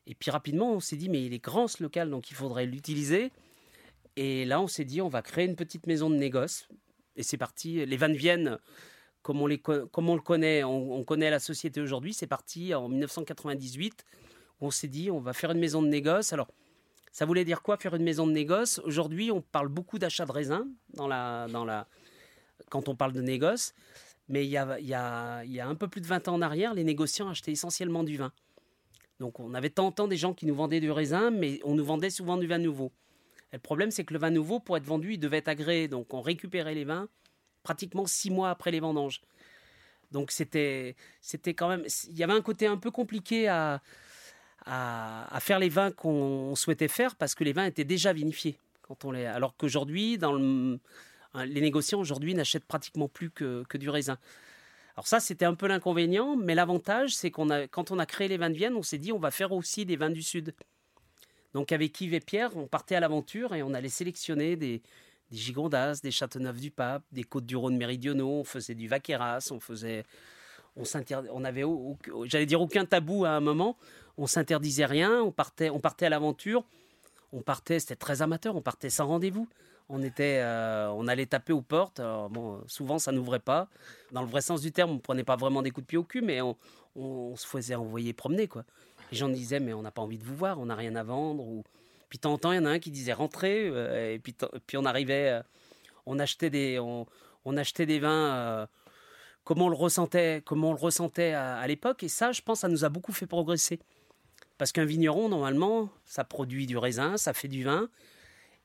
Et 0.07 0.15
puis 0.15 0.31
rapidement, 0.31 0.73
on 0.73 0.81
s'est 0.81 0.97
dit 0.97 1.09
mais 1.09 1.25
il 1.25 1.35
est 1.35 1.43
grand 1.43 1.67
ce 1.69 1.83
local, 1.83 2.09
donc 2.09 2.31
il 2.31 2.35
faudrait 2.35 2.67
l'utiliser. 2.67 3.33
Et 4.16 4.45
là, 4.45 4.61
on 4.61 4.66
s'est 4.66 4.85
dit, 4.85 5.00
on 5.00 5.09
va 5.09 5.23
créer 5.23 5.47
une 5.47 5.57
petite 5.57 5.87
maison 5.87 6.11
de 6.11 6.16
négoce. 6.16 6.69
Et 7.16 7.23
c'est 7.23 7.37
parti. 7.37 7.85
Les 7.85 7.97
Van 7.97 8.12
Vienne, 8.12 8.59
comme 9.23 9.40
on, 9.40 9.47
les, 9.47 9.59
comme 9.59 10.09
on 10.09 10.14
le 10.14 10.21
connaît, 10.21 10.64
on, 10.64 11.02
connaît 11.04 11.31
la 11.31 11.38
société 11.38 11.81
aujourd'hui, 11.81 12.12
c'est 12.12 12.26
parti 12.26 12.75
en 12.75 12.88
1998. 12.88 14.04
on 14.61 14.71
s'est 14.71 14.88
dit, 14.88 15.11
on 15.11 15.21
va 15.21 15.33
faire 15.33 15.52
une 15.52 15.61
maison 15.61 15.83
de 15.83 15.88
négoce. 15.88 16.33
Alors, 16.33 16.49
ça 17.12 17.25
voulait 17.25 17.45
dire 17.45 17.62
quoi 17.62 17.76
faire 17.76 17.95
une 17.95 18.04
maison 18.04 18.26
de 18.26 18.33
négoce? 18.33 18.81
Aujourd'hui, 18.85 19.31
on 19.31 19.42
parle 19.42 19.69
beaucoup 19.69 19.99
d'achat 19.99 20.25
de 20.25 20.33
raisins 20.33 20.66
dans 20.95 21.07
la, 21.07 21.47
dans 21.49 21.64
la, 21.64 21.87
quand 22.71 22.88
on 22.88 22.97
parle 22.97 23.12
de 23.12 23.21
négoce. 23.21 23.75
Mais 24.28 24.47
il 24.47 24.50
y, 24.50 24.57
a, 24.57 24.78
il, 24.78 24.87
y 24.87 24.95
a, 24.95 25.45
il 25.45 25.52
y 25.52 25.61
a 25.61 25.69
un 25.69 25.75
peu 25.75 25.88
plus 25.88 26.00
de 26.00 26.07
20 26.07 26.28
ans 26.28 26.35
en 26.35 26.42
arrière, 26.42 26.75
les 26.75 26.85
négociants 26.85 27.28
achetaient 27.28 27.52
essentiellement 27.52 28.04
du 28.04 28.16
vin. 28.16 28.33
Donc 29.21 29.40
on 29.40 29.52
avait 29.52 29.69
tant, 29.69 29.92
tant 29.92 30.09
des 30.09 30.16
gens 30.16 30.33
qui 30.33 30.47
nous 30.47 30.54
vendaient 30.54 30.81
du 30.81 30.90
raisin, 30.90 31.31
mais 31.31 31.61
on 31.64 31.75
nous 31.75 31.85
vendait 31.85 32.09
souvent 32.09 32.37
du 32.37 32.47
vin 32.47 32.59
nouveau 32.59 32.92
le 33.53 33.59
problème, 33.59 33.91
c'est 33.91 34.05
que 34.05 34.15
le 34.15 34.19
vin 34.19 34.31
nouveau, 34.31 34.61
pour 34.61 34.77
être 34.77 34.85
vendu, 34.85 35.15
il 35.15 35.19
devait 35.19 35.39
être 35.39 35.49
agréé. 35.49 35.89
Donc, 35.89 36.15
on 36.15 36.23
récupérait 36.23 36.75
les 36.75 36.85
vins 36.85 37.09
pratiquement 37.63 38.07
six 38.07 38.31
mois 38.31 38.51
après 38.51 38.71
les 38.71 38.81
vendanges. 38.81 39.21
Donc, 40.11 40.31
c'était, 40.31 40.97
c'était 41.21 41.55
quand 41.55 41.69
même. 41.69 41.85
Il 42.09 42.19
y 42.19 42.25
avait 42.25 42.33
un 42.33 42.43
côté 42.43 42.67
un 42.67 42.77
peu 42.77 42.91
compliqué 42.91 43.49
à, 43.49 43.81
faire 45.41 45.59
les 45.59 45.69
vins 45.69 45.91
qu'on 45.91 46.55
souhaitait 46.55 46.89
faire 46.89 47.17
parce 47.17 47.35
que 47.35 47.45
les 47.45 47.53
vins 47.53 47.67
étaient 47.67 47.85
déjà 47.85 48.13
vinifiés. 48.13 48.59
Quand 48.83 49.05
on 49.05 49.11
les, 49.11 49.27
alors 49.27 49.57
qu'aujourd'hui, 49.57 50.19
le, 50.19 50.79
les 51.45 51.61
négociants 51.61 52.01
aujourd'hui 52.01 52.35
n'achètent 52.35 52.65
pratiquement 52.65 53.09
plus 53.09 53.31
que, 53.31 53.65
que, 53.69 53.79
du 53.79 53.91
raisin. 53.91 54.19
Alors 54.97 55.07
ça, 55.07 55.21
c'était 55.21 55.45
un 55.45 55.55
peu 55.55 55.67
l'inconvénient, 55.67 56.37
mais 56.37 56.55
l'avantage, 56.55 57.15
c'est 57.15 57.31
qu'on 57.31 57.49
a, 57.51 57.67
quand 57.67 57.91
on 57.91 57.99
a 57.99 58.07
créé 58.07 58.29
les 58.29 58.37
vins 58.37 58.51
de 58.51 58.57
Vienne, 58.57 58.77
on 58.77 58.83
s'est 58.83 58.99
dit 58.99 59.13
on 59.13 59.19
va 59.19 59.31
faire 59.31 59.53
aussi 59.53 59.87
des 59.87 59.97
vins 59.97 60.11
du 60.11 60.23
Sud. 60.23 60.55
Donc 61.55 61.73
avec 61.73 62.01
Yves 62.01 62.15
et 62.15 62.21
Pierre, 62.21 62.57
on 62.57 62.67
partait 62.67 62.95
à 62.95 63.01
l'aventure 63.01 63.55
et 63.55 63.63
on 63.63 63.75
allait 63.75 63.89
sélectionner 63.89 64.57
des, 64.57 64.83
des 65.31 65.37
Gigondas, 65.37 66.01
des 66.03 66.11
Châteauneuf-du-Pape, 66.11 67.03
des 67.13 67.25
Côtes-du-Rhône 67.25 67.77
méridionaux, 67.77 68.41
on 68.41 68.45
faisait 68.45 68.75
du 68.75 68.89
Vaqueras, 68.89 69.49
on 69.51 69.61
faisait... 69.61 70.05
On, 70.75 70.85
on 71.31 71.45
avait, 71.45 71.65
j'allais 72.25 72.47
dire, 72.47 72.63
aucun 72.63 72.87
tabou 72.87 73.27
à 73.27 73.31
un 73.31 73.41
moment. 73.41 73.77
On 74.17 74.27
s'interdisait 74.27 74.87
rien, 74.87 75.21
on 75.21 75.31
partait, 75.31 75.69
on 75.69 75.81
partait 75.81 76.07
à 76.07 76.09
l'aventure. 76.09 76.65
On 77.35 77.43
partait, 77.43 77.79
c'était 77.79 77.97
très 77.97 78.23
amateur, 78.23 78.57
on 78.57 78.63
partait 78.63 78.89
sans 78.89 79.07
rendez-vous. 79.07 79.47
On 79.91 80.03
était, 80.03 80.39
euh, 80.41 80.89
on 80.93 81.07
allait 81.09 81.27
taper 81.27 81.53
aux 81.53 81.61
portes. 81.61 82.01
bon, 82.31 82.63
souvent, 82.67 82.99
ça 82.99 83.13
n'ouvrait 83.13 83.41
pas. 83.41 83.69
Dans 84.13 84.23
le 84.23 84.29
vrai 84.29 84.41
sens 84.41 84.63
du 84.63 84.73
terme, 84.73 84.93
on 84.93 84.99
prenait 84.99 85.25
pas 85.25 85.37
vraiment 85.37 85.61
des 85.61 85.71
coups 85.71 85.85
de 85.85 85.89
pied 85.89 85.99
au 85.99 86.05
cul, 86.05 86.23
mais 86.23 86.41
on, 86.41 86.57
on 86.97 87.37
se 87.37 87.47
faisait 87.47 87.75
envoyer 87.75 88.13
promener, 88.15 88.49
quoi. 88.49 88.65
Les 89.12 89.19
gens 89.19 89.28
disaient, 89.28 89.61
mais 89.61 89.75
on 89.75 89.83
n'a 89.83 89.90
pas 89.90 90.00
envie 90.00 90.16
de 90.16 90.25
vous 90.25 90.35
voir, 90.35 90.59
on 90.59 90.66
n'a 90.66 90.75
rien 90.75 90.97
à 90.97 91.02
vendre. 91.02 91.45
Ou... 91.45 91.62
Puis 92.09 92.16
de 92.16 92.23
temps 92.23 92.33
en 92.33 92.38
temps, 92.38 92.52
il 92.52 92.57
y 92.57 92.59
en 92.59 92.64
a 92.64 92.71
un 92.71 92.78
qui 92.78 92.90
disait, 92.90 93.12
rentrez. 93.12 93.69
Euh, 93.69 94.14
et 94.14 94.19
puis, 94.19 94.35
on 94.78 94.87
arrivait, 94.87 95.28
euh, 95.28 95.42
on, 96.07 96.19
achetait 96.19 96.49
des, 96.49 96.78
on, 96.78 97.07
achetait 97.59 97.85
des 97.85 97.99
vins. 97.99 98.35
Euh, 98.35 98.66
comment 99.45 99.66
on 99.66 99.69
le 99.69 99.76
ressentait, 99.76 100.42
comment 100.47 100.71
on 100.71 100.73
le 100.73 100.81
ressentait 100.81 101.35
à, 101.35 101.66
l'époque. 101.66 102.02
Et 102.02 102.09
ça, 102.09 102.33
je 102.33 102.40
pense, 102.40 102.61
ça 102.61 102.69
nous 102.69 102.87
a 102.87 102.88
beaucoup 102.88 103.12
fait 103.12 103.26
progresser. 103.26 103.81
Parce 104.57 104.73
qu'un 104.73 104.87
vigneron, 104.87 105.28
normalement, 105.28 105.90
ça 106.07 106.25
produit 106.25 106.66
du 106.66 106.78
raisin, 106.78 107.19
ça 107.19 107.35
fait 107.35 107.49
du 107.49 107.64
vin. 107.64 107.90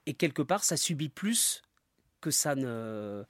Et 0.05 0.13
quelque 0.13 0.41
part, 0.41 0.63
ça 0.63 0.77
subit 0.77 1.09
plus 1.09 1.61
que 2.21 2.31
ça 2.31 2.55
ne, 2.55 3.25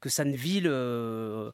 que 0.00 0.08
ça 0.08 0.24
ne 0.24 0.34
vit 0.34 0.60
le 0.60 1.52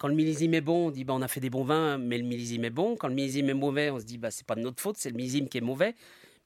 quand 0.00 0.08
le 0.08 0.14
millésime 0.14 0.54
est 0.54 0.62
bon, 0.62 0.86
on 0.86 0.90
dit 0.90 1.04
bah, 1.04 1.12
on 1.12 1.20
a 1.20 1.28
fait 1.28 1.40
des 1.40 1.50
bons 1.50 1.62
vins, 1.62 1.98
mais 1.98 2.16
le 2.16 2.24
millésime 2.24 2.64
est 2.64 2.70
bon. 2.70 2.96
Quand 2.96 3.06
le 3.06 3.12
millésime 3.12 3.50
est 3.50 3.54
mauvais, 3.54 3.90
on 3.90 4.00
se 4.00 4.06
dit 4.06 4.16
bah, 4.16 4.30
c'est 4.30 4.46
pas 4.46 4.54
de 4.54 4.62
notre 4.62 4.80
faute, 4.80 4.96
c'est 4.96 5.10
le 5.10 5.14
millésime 5.14 5.46
qui 5.46 5.58
est 5.58 5.60
mauvais. 5.60 5.94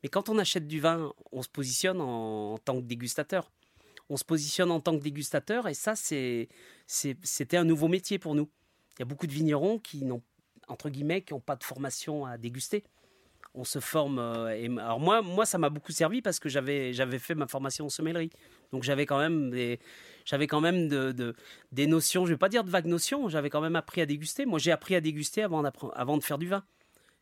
Mais 0.03 0.09
quand 0.09 0.29
on 0.29 0.39
achète 0.39 0.67
du 0.67 0.81
vin, 0.81 1.13
on 1.31 1.41
se 1.41 1.49
positionne 1.49 2.01
en, 2.01 2.59
tant 2.59 2.75
que 2.75 2.85
dégustateur. 2.85 3.53
On 4.11 4.17
se 4.17 4.25
positionne 4.25 4.73
en 4.73 4.81
tant 4.81 4.99
que 4.99 5.05
dégustateur 5.05 5.69
et 5.69 5.75
ça, 5.75 5.95
c'était 5.95 7.57
un 7.57 7.63
nouveau 7.63 7.87
métier 7.87 8.19
pour 8.19 8.35
nous. 8.35 8.51
Il 8.97 8.99
y 8.99 9.03
a 9.03 9.07
beaucoup 9.07 9.29
de 9.29 9.33
vignerons 9.33 9.79
qui 9.79 10.05
n'ont, 10.05 10.23
entre 10.67 10.91
guillemets, 10.91 11.23
qui 11.23 11.33
n'ont 11.33 11.41
pas 11.41 11.55
de 11.55 11.63
formation 11.63 12.27
à 12.27 12.39
déguster. 12.39 12.83
On 13.55 13.63
se 13.63 13.79
forme. 13.79 14.19
Euh, 14.19 14.77
alors 14.79 14.99
moi, 14.99 15.23
moi, 15.23 15.47
ça 15.47 15.59
m'a 15.59 15.71
beaucoup 15.71 15.93
servi 15.93 16.23
parce 16.23 16.41
que 16.41 16.49
j'avais, 16.49 16.93
j'avais 16.93 17.21
fait 17.21 17.37
ma 17.37 17.47
formation 17.47 17.87
en 17.87 17.89
sommellerie. 17.89 18.31
Donc 18.73 18.83
j'avais 18.83 19.07
quand 19.07 19.21
même 19.21 19.51
des, 19.51 19.79
j'avais 20.25 20.47
quand 20.47 20.61
même 20.61 20.89
de, 20.89 21.35
des 21.73 21.87
notions, 21.87 22.25
je 22.27 22.33
vais 22.33 22.39
pas 22.39 22.49
dire 22.49 22.65
de 22.65 22.71
vagues 22.71 22.87
notions, 22.87 23.29
j'avais 23.29 23.51
quand 23.51 23.61
même 23.61 23.77
appris 23.77 24.01
à 24.01 24.07
déguster. 24.07 24.47
Moi, 24.47 24.59
j'ai 24.59 24.73
appris 24.73 24.95
à 24.95 25.01
déguster 25.01 25.43
avant, 25.43 25.63
de 25.63 26.23
faire 26.23 26.39
du 26.39 26.49
vin. 26.49 26.65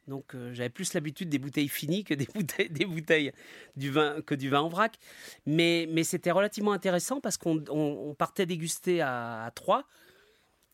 Donc 0.09 0.35
euh, 0.35 0.53
j'avais 0.53 0.69
plus 0.69 0.95
l'habitude 0.95 1.29
des 1.29 1.39
bouteilles 1.39 1.69
finies 1.69 2.03
que 2.03 2.15
des 2.15 2.27
bouteilles, 2.35 2.71
des 2.71 3.33
du 3.77 3.91
vin, 3.91 4.21
que 4.21 4.35
du 4.35 4.49
vin 4.49 4.61
en 4.61 4.69
vrac. 4.69 4.99
Mais, 5.47 5.87
c'était 6.05 6.31
relativement 6.31 6.73
intéressant 6.73 7.21
parce 7.21 7.37
qu'on 7.37 8.15
partait 8.19 8.47
déguster 8.47 9.01
à, 9.01 9.51
trois. 9.55 9.85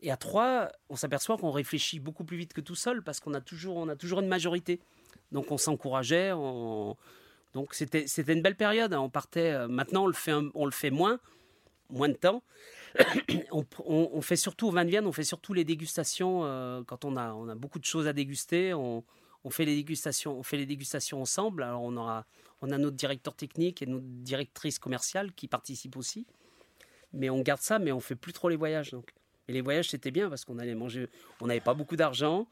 Et 0.01 0.11
à 0.11 0.17
trois, 0.17 0.71
on 0.89 0.97
s'aperçoit 0.97 1.37
qu'on 1.39 1.51
réfléchit 1.51 1.99
beaucoup 1.99 2.25
plus 2.25 2.37
vite 2.37 2.53
que 2.53 2.61
tout 2.61 2.77
seul 2.77 3.03
parce 3.03 3.21
qu'on 3.21 3.35
a 3.35 3.41
toujours, 3.41 3.85
une 3.85 4.29
majorité. 4.29 4.81
Donc 5.33 5.51
on 5.51 5.59
s'encourageait. 5.59 6.31
Donc 7.55 7.75
c'était 7.75 8.05
une 8.05 8.43
belle 8.43 8.57
période. 8.57 8.95
On 8.95 9.11
partait. 9.11 9.53
Euh, 9.53 9.69
maintenant 9.69 10.05
on 10.55 10.65
le 10.65 10.73
fait 10.73 10.91
moins 10.91 11.19
moins 11.90 12.09
de 12.09 12.14
temps. 12.14 12.42
on, 13.52 14.21
fait 14.21 14.37
surtout 14.37 14.68
au 14.68 14.71
vin 14.71 14.85
de 14.85 14.90
Vienne, 14.90 15.07
on 15.07 15.12
fait 15.12 15.25
surtout 15.25 15.54
les 15.54 15.64
dégustations 15.64 16.45
euh, 16.45 16.83
quand 16.85 17.04
on 17.04 17.16
a, 17.16 17.33
on 17.33 17.54
beaucoup 17.57 17.78
de 17.78 17.85
choses 17.85 18.07
à 18.07 18.12
déguster. 18.12 18.75
On, 18.75 19.04
fait 19.50 19.64
les 19.64 19.76
dégustations, 19.76 20.38
on 20.38 20.42
fait 20.42 20.59
les 20.59 20.66
dégustations 20.66 21.23
ensemble. 21.23 21.62
Alors 21.62 21.83
on 21.83 21.97
aura, 21.97 22.26
on 22.61 22.71
a 22.71 22.78
notre 22.78 22.97
directeur 22.97 23.35
technique 23.35 23.80
et 23.80 23.87
notre 23.87 24.04
directrice 24.04 24.78
commerciale 24.78 25.33
qui 25.33 25.49
participent 25.49 25.97
aussi. 25.97 26.26
Mais 27.14 27.30
on 27.30 27.40
garde 27.40 27.62
ça, 27.62 27.78
mais 27.78 27.92
on 27.92 28.00
fait 28.00 28.16
plus 28.16 28.35
trop 28.35 28.49
les 28.49 28.57
voyages. 28.57 28.90
Donc. 28.90 29.14
Et 29.49 29.52
les 29.52 29.62
voyages 29.62 29.88
c'était 29.88 30.11
bien 30.11 30.28
parce 30.28 30.45
qu'on 30.45 30.59
allait 30.59 30.75
manger, 30.75 31.09
on 31.40 31.47
n'avait 31.47 31.61
pas 31.61 31.73
beaucoup 31.73 31.97
d'argent 31.97 32.47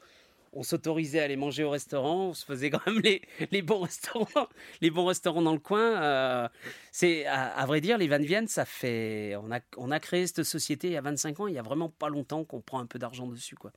on 0.57 0.63
s'autorisait 0.63 1.21
à 1.21 1.25
aller 1.25 1.37
manger 1.37 1.65
au 1.65 1.71
restaurant, 1.71 2.29
on 2.29 2.35
se 2.35 2.45
faisait 2.45 2.71
quand 2.71 2.85
même 2.87 3.01
les, 3.01 3.21
les 3.51 3.63
bons 3.63 3.81
restaurants, 3.81 4.49
les 4.81 4.91
bons 4.91 5.05
restaurants 5.05 5.43
dans 5.43 5.53
le 5.53 5.59
coin. 5.59 6.03
Euh, 6.03 6.49
c'est 6.91 7.27
à, 7.27 7.65
vrai 7.67 7.83
dire, 7.83 7.99
les 7.99 8.09
Van 8.09 8.19
Vienne, 8.19 8.49
ça 8.49 8.65
fait, 8.65 9.37
on 9.37 9.53
a, 9.53 9.61
on 9.77 9.91
a 9.91 10.01
créé 10.01 10.27
cette 10.27 10.45
société 10.45 10.89
il 10.89 10.93
y 10.95 10.97
a 10.97 11.03
25 11.03 11.41
ans. 11.41 11.47
Il 11.47 11.55
y 11.55 11.59
a 11.59 11.63
vraiment 11.63 11.91
pas 11.91 12.09
longtemps 12.09 12.45
qu'on 12.45 12.63
prend 12.63 12.81
un 12.81 12.87
peu 12.87 12.99
d'argent 12.99 13.27
dessus, 13.27 13.55
quoi. 13.55 13.71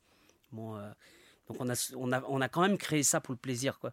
Euh, 0.57 0.91
donc 1.47 1.57
on 1.59 1.69
a, 1.69 1.91
on 1.97 2.11
a, 2.13 2.23
on 2.27 2.41
a 2.41 2.47
quand 2.47 2.61
même 2.61 2.77
créé 2.77 3.03
ça 3.03 3.19
pour 3.19 3.33
le 3.33 3.39
plaisir, 3.39 3.77
quoi. 3.79 3.91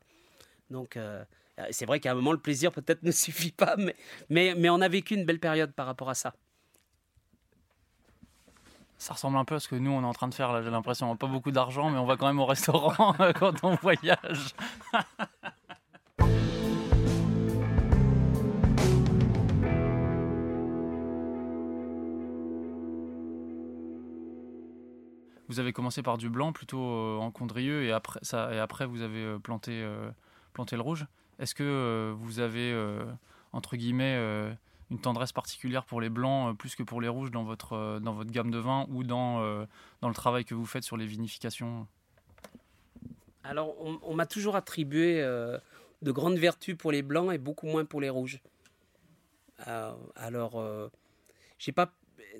Donc 0.70 0.96
euh, 0.96 1.24
c'est 1.70 1.86
vrai 1.86 1.98
qu'à 1.98 2.12
un 2.12 2.14
moment 2.14 2.32
le 2.32 2.38
plaisir 2.38 2.70
peut-être 2.70 3.02
ne 3.02 3.10
suffit 3.10 3.52
pas, 3.52 3.74
mais, 3.76 3.96
mais, 4.30 4.54
mais 4.56 4.70
on 4.70 4.80
a 4.80 4.88
vécu 4.88 5.14
une 5.14 5.24
belle 5.24 5.40
période 5.40 5.72
par 5.72 5.86
rapport 5.86 6.08
à 6.08 6.14
ça. 6.14 6.34
Ça 8.98 9.14
ressemble 9.14 9.36
un 9.36 9.44
peu 9.44 9.56
à 9.56 9.60
ce 9.60 9.68
que 9.68 9.76
nous 9.76 9.90
on 9.90 10.02
est 10.02 10.06
en 10.06 10.12
train 10.12 10.28
de 10.28 10.34
faire 10.34 10.52
là, 10.52 10.62
j'ai 10.62 10.70
l'impression. 10.70 11.14
Pas 11.16 11.26
beaucoup 11.26 11.50
d'argent, 11.50 11.90
mais 11.90 11.98
on 11.98 12.06
va 12.06 12.16
quand 12.16 12.26
même 12.26 12.40
au 12.40 12.46
restaurant 12.46 13.14
quand 13.38 13.62
on 13.62 13.74
voyage. 13.76 14.54
vous 25.56 25.60
avez 25.60 25.72
commencé 25.72 26.02
par 26.02 26.18
du 26.18 26.28
blanc 26.28 26.52
plutôt 26.52 26.82
euh, 26.82 27.18
en 27.18 27.30
condrieux 27.30 27.84
et 27.84 27.92
après, 27.92 28.20
ça, 28.22 28.52
et 28.52 28.58
après 28.58 28.84
vous 28.86 29.00
avez 29.00 29.24
euh, 29.24 29.38
planté, 29.38 29.72
euh, 29.82 30.10
planté 30.52 30.76
le 30.76 30.82
rouge. 30.82 31.06
Est-ce 31.38 31.54
que 31.54 32.14
vous 32.16 32.40
avez, 32.40 32.74
entre 33.52 33.76
guillemets, 33.76 34.18
une 34.90 35.00
tendresse 35.00 35.32
particulière 35.32 35.84
pour 35.84 36.00
les 36.00 36.08
blancs 36.08 36.56
plus 36.56 36.74
que 36.74 36.82
pour 36.82 37.00
les 37.00 37.08
rouges 37.08 37.30
dans 37.30 37.44
votre, 37.44 37.98
dans 38.00 38.12
votre 38.12 38.30
gamme 38.30 38.50
de 38.50 38.58
vins 38.58 38.86
ou 38.88 39.02
dans, 39.02 39.66
dans 40.00 40.08
le 40.08 40.14
travail 40.14 40.44
que 40.44 40.54
vous 40.54 40.66
faites 40.66 40.84
sur 40.84 40.96
les 40.96 41.06
vinifications 41.06 41.86
Alors, 43.42 43.74
on, 43.80 44.14
m'a 44.14 44.26
toujours 44.26 44.54
attribué 44.54 45.20
de 45.22 46.12
grandes 46.12 46.38
vertus 46.38 46.76
pour 46.76 46.92
les 46.92 47.02
blancs 47.02 47.32
et 47.32 47.38
beaucoup 47.38 47.66
moins 47.66 47.84
pour 47.84 48.00
les 48.00 48.10
rouges. 48.10 48.40
alors, 50.14 50.62
j'ai 51.58 51.72
pas 51.72 51.92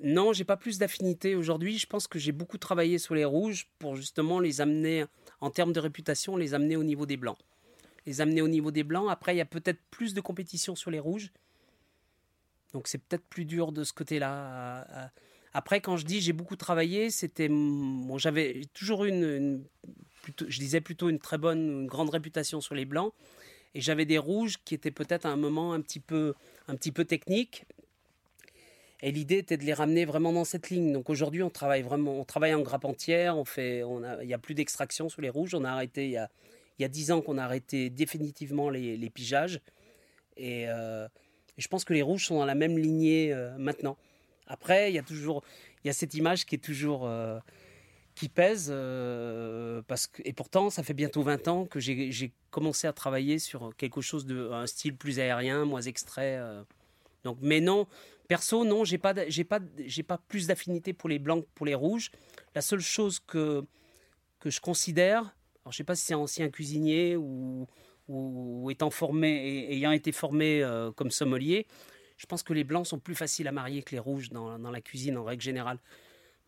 non, 0.03 0.33
j'ai 0.33 0.43
pas 0.43 0.57
plus 0.57 0.77
d'affinité 0.77 1.35
aujourd'hui. 1.35 1.77
Je 1.77 1.87
pense 1.87 2.07
que 2.07 2.19
j'ai 2.19 2.31
beaucoup 2.31 2.57
travaillé 2.57 2.99
sur 2.99 3.15
les 3.15 3.25
rouges 3.25 3.67
pour 3.79 3.95
justement 3.95 4.39
les 4.39 4.61
amener, 4.61 5.05
en 5.41 5.49
termes 5.49 5.73
de 5.73 5.79
réputation, 5.79 6.37
les 6.37 6.53
amener 6.53 6.75
au 6.75 6.83
niveau 6.83 7.05
des 7.05 7.17
blancs. 7.17 7.37
Les 8.05 8.21
amener 8.21 8.41
au 8.41 8.47
niveau 8.47 8.71
des 8.71 8.83
blancs. 8.83 9.07
Après, 9.09 9.33
il 9.33 9.37
y 9.37 9.41
a 9.41 9.45
peut-être 9.45 9.79
plus 9.91 10.13
de 10.13 10.21
compétition 10.21 10.75
sur 10.75 10.91
les 10.91 10.99
rouges. 10.99 11.31
Donc 12.73 12.87
c'est 12.87 12.97
peut-être 12.97 13.25
plus 13.25 13.45
dur 13.45 13.71
de 13.71 13.83
ce 13.83 13.93
côté-là. 13.93 15.11
Après, 15.53 15.81
quand 15.81 15.97
je 15.97 16.05
dis 16.05 16.21
j'ai 16.21 16.33
beaucoup 16.33 16.55
travaillé, 16.55 17.09
c'était. 17.09 17.49
J'avais 18.17 18.61
toujours 18.73 19.05
une. 19.05 19.63
je 20.47 20.59
disais 20.59 20.81
plutôt 20.81 21.09
une 21.09 21.19
très 21.19 21.37
bonne, 21.37 21.81
une 21.81 21.87
grande 21.87 22.09
réputation 22.09 22.61
sur 22.61 22.75
les 22.75 22.85
blancs. 22.85 23.13
Et 23.75 23.81
j'avais 23.81 24.05
des 24.05 24.17
rouges 24.17 24.57
qui 24.63 24.73
étaient 24.73 24.91
peut-être 24.91 25.25
à 25.25 25.29
un 25.29 25.35
moment 25.35 25.73
un 25.73 25.81
petit 25.81 25.99
peu, 25.99 26.33
un 26.67 26.75
petit 26.75 26.91
peu 26.91 27.05
techniques 27.05 27.65
et 29.01 29.11
l'idée 29.11 29.37
était 29.37 29.57
de 29.57 29.63
les 29.63 29.73
ramener 29.73 30.05
vraiment 30.05 30.33
dans 30.33 30.45
cette 30.45 30.69
ligne. 30.69 30.91
Donc 30.91 31.09
aujourd'hui, 31.09 31.43
on 31.43 31.49
travaille 31.49 31.83
vraiment, 31.83 32.19
on 32.19 32.23
travaille 32.23 32.53
en 32.53 32.61
grappe 32.61 32.85
entière. 32.85 33.37
On 33.37 33.45
fait, 33.45 33.83
il 34.21 34.27
n'y 34.27 34.33
a 34.33 34.39
plus 34.39 34.55
d'extraction 34.55 35.07
sur 35.09 35.21
les 35.21 35.29
rouges. 35.29 35.53
On 35.53 35.63
a 35.63 35.69
arrêté 35.69 36.05
il 36.05 36.11
y 36.11 36.17
a, 36.17 36.29
il 36.79 36.81
y 36.81 36.85
a 36.85 36.87
10 36.87 37.11
ans 37.11 37.21
qu'on 37.21 37.37
a 37.37 37.43
arrêté 37.43 37.89
définitivement 37.89 38.69
les, 38.69 38.97
les 38.97 39.09
pigeages. 39.09 39.61
Euh, 40.39 41.07
et, 41.57 41.61
je 41.61 41.67
pense 41.67 41.83
que 41.83 41.93
les 41.93 42.01
rouges 42.01 42.25
sont 42.25 42.37
dans 42.37 42.45
la 42.45 42.55
même 42.55 42.77
lignée 42.77 43.33
euh, 43.33 43.55
maintenant. 43.57 43.97
Après, 44.47 44.91
il 44.91 44.95
y 44.95 44.99
a 44.99 45.03
toujours, 45.03 45.43
il 45.83 45.87
y 45.87 45.89
a 45.89 45.93
cette 45.93 46.13
image 46.13 46.45
qui 46.45 46.55
est 46.55 46.59
toujours 46.63 47.05
euh, 47.05 47.39
qui 48.15 48.29
pèse 48.29 48.69
que 48.69 49.83
et 50.23 50.33
pourtant 50.33 50.69
ça 50.69 50.81
fait 50.81 50.93
bientôt 50.93 51.21
20 51.21 51.47
ans 51.49 51.65
que 51.65 51.79
j'ai 51.79 52.31
commencé 52.49 52.87
à 52.87 52.93
travailler 52.93 53.37
sur 53.37 53.75
quelque 53.75 54.01
chose 54.01 54.25
de 54.25 54.49
un 54.51 54.65
style 54.65 54.95
plus 54.95 55.19
aérien, 55.19 55.65
moins 55.65 55.81
extrait. 55.81 56.39
donc, 57.23 57.37
mais 57.41 57.61
non, 57.61 57.85
Perso, 58.27 58.65
non, 58.65 58.83
j'ai 58.83 58.97
pas, 58.97 59.13
j'ai 59.27 59.43
pas, 59.43 59.59
j'ai 59.85 60.03
pas 60.03 60.17
plus 60.17 60.47
d'affinité 60.47 60.93
pour 60.93 61.09
les 61.09 61.19
blancs 61.19 61.43
que 61.43 61.49
pour 61.53 61.65
les 61.65 61.75
rouges. 61.75 62.11
La 62.55 62.61
seule 62.61 62.79
chose 62.79 63.19
que 63.19 63.63
que 64.39 64.49
je 64.49 64.61
considère, 64.61 65.35
alors 65.67 65.71
je 65.71 65.77
sais 65.77 65.83
pas 65.83 65.95
si 65.95 66.05
c'est 66.05 66.13
ancien 66.13 66.49
cuisinier 66.49 67.15
ou, 67.15 67.67
ou 68.07 68.69
étant 68.71 68.89
formé, 68.89 69.71
ayant 69.71 69.91
été 69.91 70.11
formé 70.11 70.63
euh, 70.63 70.91
comme 70.91 71.11
sommelier, 71.11 71.67
je 72.17 72.25
pense 72.25 72.43
que 72.43 72.53
les 72.53 72.63
blancs 72.63 72.87
sont 72.87 72.99
plus 72.99 73.15
faciles 73.15 73.47
à 73.47 73.51
marier 73.51 73.83
que 73.83 73.91
les 73.91 73.99
rouges 73.99 74.29
dans, 74.29 74.57
la 74.57 74.81
cuisine 74.81 75.17
en 75.17 75.23
règle 75.23 75.43
générale. 75.43 75.77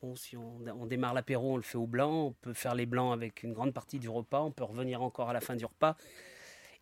Bon, 0.01 0.15
si 0.15 0.37
on, 0.37 0.85
démarre 0.85 1.13
l'apéro, 1.13 1.53
on 1.53 1.57
le 1.57 1.61
fait 1.61 1.77
au 1.77 1.85
blanc, 1.85 2.27
on 2.27 2.31
peut 2.31 2.53
faire 2.53 2.73
les 2.73 2.85
blancs 2.85 3.13
avec 3.13 3.43
une 3.43 3.53
grande 3.53 3.73
partie 3.73 3.99
du 3.99 4.09
repas, 4.09 4.41
on 4.41 4.51
peut 4.51 4.63
revenir 4.63 5.03
encore 5.03 5.29
à 5.29 5.33
la 5.33 5.41
fin 5.41 5.55
du 5.55 5.65
repas. 5.65 5.97